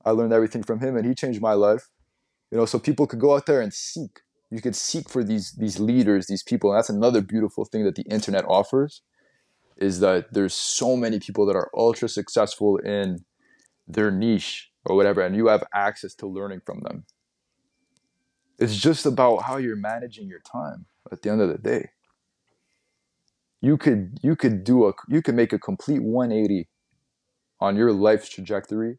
I 0.05 0.11
learned 0.11 0.35
everything 0.35 0.63
from 0.63 0.81
him 0.81 0.97
and 0.97 1.07
he 1.07 1.15
changed 1.15 1.41
my 1.41 1.55
life. 1.55 1.89
You 2.51 2.59
know, 2.59 2.67
so 2.67 2.79
people 2.79 3.07
could 3.07 3.21
go 3.21 3.35
out 3.35 3.47
there 3.47 3.63
and 3.63 3.73
seek. 3.73 4.21
You 4.51 4.61
could 4.61 4.77
seek 4.77 5.09
for 5.09 5.25
these 5.25 5.53
these 5.53 5.81
leaders, 5.81 6.27
these 6.27 6.43
people. 6.43 6.71
And 6.71 6.79
that's 6.79 6.91
another 6.91 7.23
beautiful 7.23 7.65
thing 7.65 7.85
that 7.85 7.95
the 7.95 8.03
internet 8.03 8.45
offers 8.47 9.01
is 9.77 10.01
that 10.01 10.33
there's 10.33 10.55
so 10.55 10.97
many 10.97 11.19
people 11.19 11.47
that 11.47 11.57
are 11.57 11.71
ultra 11.75 12.09
successful 12.09 12.77
in 12.79 13.25
their 13.87 14.11
niche 14.11 14.71
or 14.85 14.97
whatever 14.97 15.21
and 15.21 15.37
you 15.37 15.47
have 15.49 15.65
access 15.75 16.15
to 16.15 16.27
learning 16.27 16.61
from 16.65 16.81
them 16.81 17.05
it's 18.59 18.77
just 18.77 19.05
about 19.05 19.43
how 19.43 19.57
you're 19.57 19.77
managing 19.77 20.29
your 20.29 20.41
time 20.41 20.87
at 21.11 21.23
the 21.23 21.31
end 21.31 21.41
of 21.41 21.49
the 21.49 21.59
day 21.59 21.91
you 23.61 23.77
could 23.77 24.19
you 24.23 24.37
could 24.37 24.65
do 24.65 24.87
a 24.87 24.93
you 25.09 25.21
could 25.23 25.35
make 25.35 25.53
a 25.53 25.59
complete 25.59 26.03
180 26.03 26.69
on 27.65 27.77
your 27.77 27.93
life's 27.93 28.29
trajectory 28.29 28.99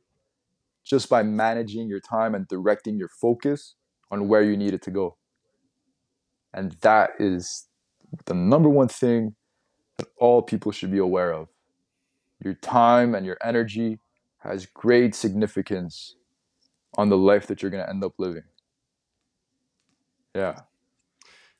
just 0.83 1.09
by 1.09 1.23
managing 1.23 1.87
your 1.87 1.99
time 1.99 2.35
and 2.35 2.47
directing 2.47 2.97
your 2.97 3.09
focus 3.09 3.75
on 4.11 4.27
where 4.27 4.43
you 4.43 4.57
need 4.57 4.73
it 4.73 4.81
to 4.81 4.91
go 4.91 5.17
and 6.55 6.71
that 6.81 7.11
is 7.19 7.67
the 8.25 8.33
number 8.33 8.69
one 8.69 8.87
thing 8.87 9.35
that 9.97 10.07
all 10.17 10.41
people 10.41 10.71
should 10.71 10.91
be 10.91 10.97
aware 10.97 11.33
of. 11.33 11.49
Your 12.43 12.53
time 12.53 13.13
and 13.13 13.25
your 13.25 13.37
energy 13.43 13.99
has 14.39 14.65
great 14.65 15.13
significance 15.13 16.15
on 16.97 17.09
the 17.09 17.17
life 17.17 17.47
that 17.47 17.61
you're 17.61 17.71
going 17.71 17.83
to 17.83 17.89
end 17.89 18.03
up 18.03 18.13
living. 18.17 18.43
Yeah. 20.33 20.61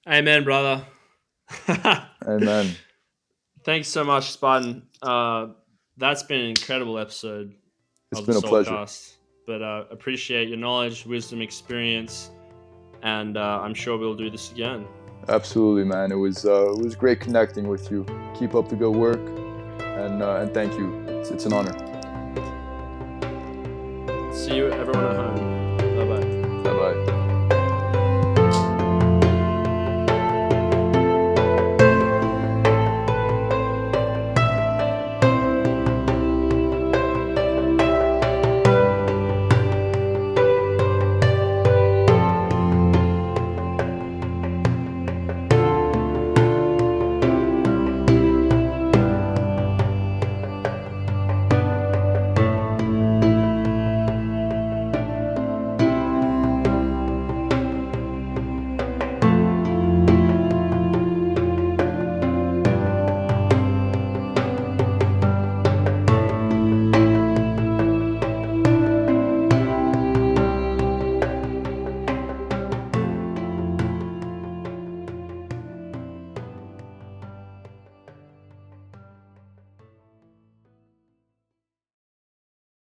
Amen, 0.07 0.43
brother. 0.43 0.85
Amen. 2.25 2.71
Thanks 3.63 3.89
so 3.89 4.03
much, 4.03 4.31
Spartan. 4.31 4.83
Uh, 5.01 5.47
that's 5.97 6.23
been 6.23 6.41
an 6.41 6.49
incredible 6.49 6.97
episode. 6.99 7.55
It's 8.11 8.21
been 8.21 8.37
a 8.37 8.41
pleasure. 8.41 8.85
But 9.47 9.61
uh, 9.61 9.85
appreciate 9.91 10.47
your 10.47 10.57
knowledge, 10.57 11.05
wisdom, 11.05 11.41
experience, 11.41 12.31
and 13.03 13.37
uh, 13.37 13.59
I'm 13.61 13.75
sure 13.75 13.97
we'll 13.97 14.15
do 14.15 14.29
this 14.29 14.51
again. 14.51 14.87
Absolutely, 15.29 15.83
man. 15.83 16.11
It 16.11 16.15
was 16.15 16.45
uh, 16.45 16.71
it 16.71 16.83
was 16.83 16.95
great 16.95 17.19
connecting 17.19 17.67
with 17.67 17.91
you. 17.91 18.05
Keep 18.37 18.55
up 18.55 18.69
the 18.69 18.75
good 18.75 18.95
work, 18.95 19.19
and 19.81 20.23
uh, 20.23 20.37
and 20.41 20.53
thank 20.53 20.73
you. 20.73 20.99
It's, 21.07 21.29
it's 21.29 21.45
an 21.45 21.53
honor. 21.53 21.73
See 24.33 24.55
you, 24.55 24.71
everyone 24.71 25.05
at 25.05 25.15
home. 25.15 25.44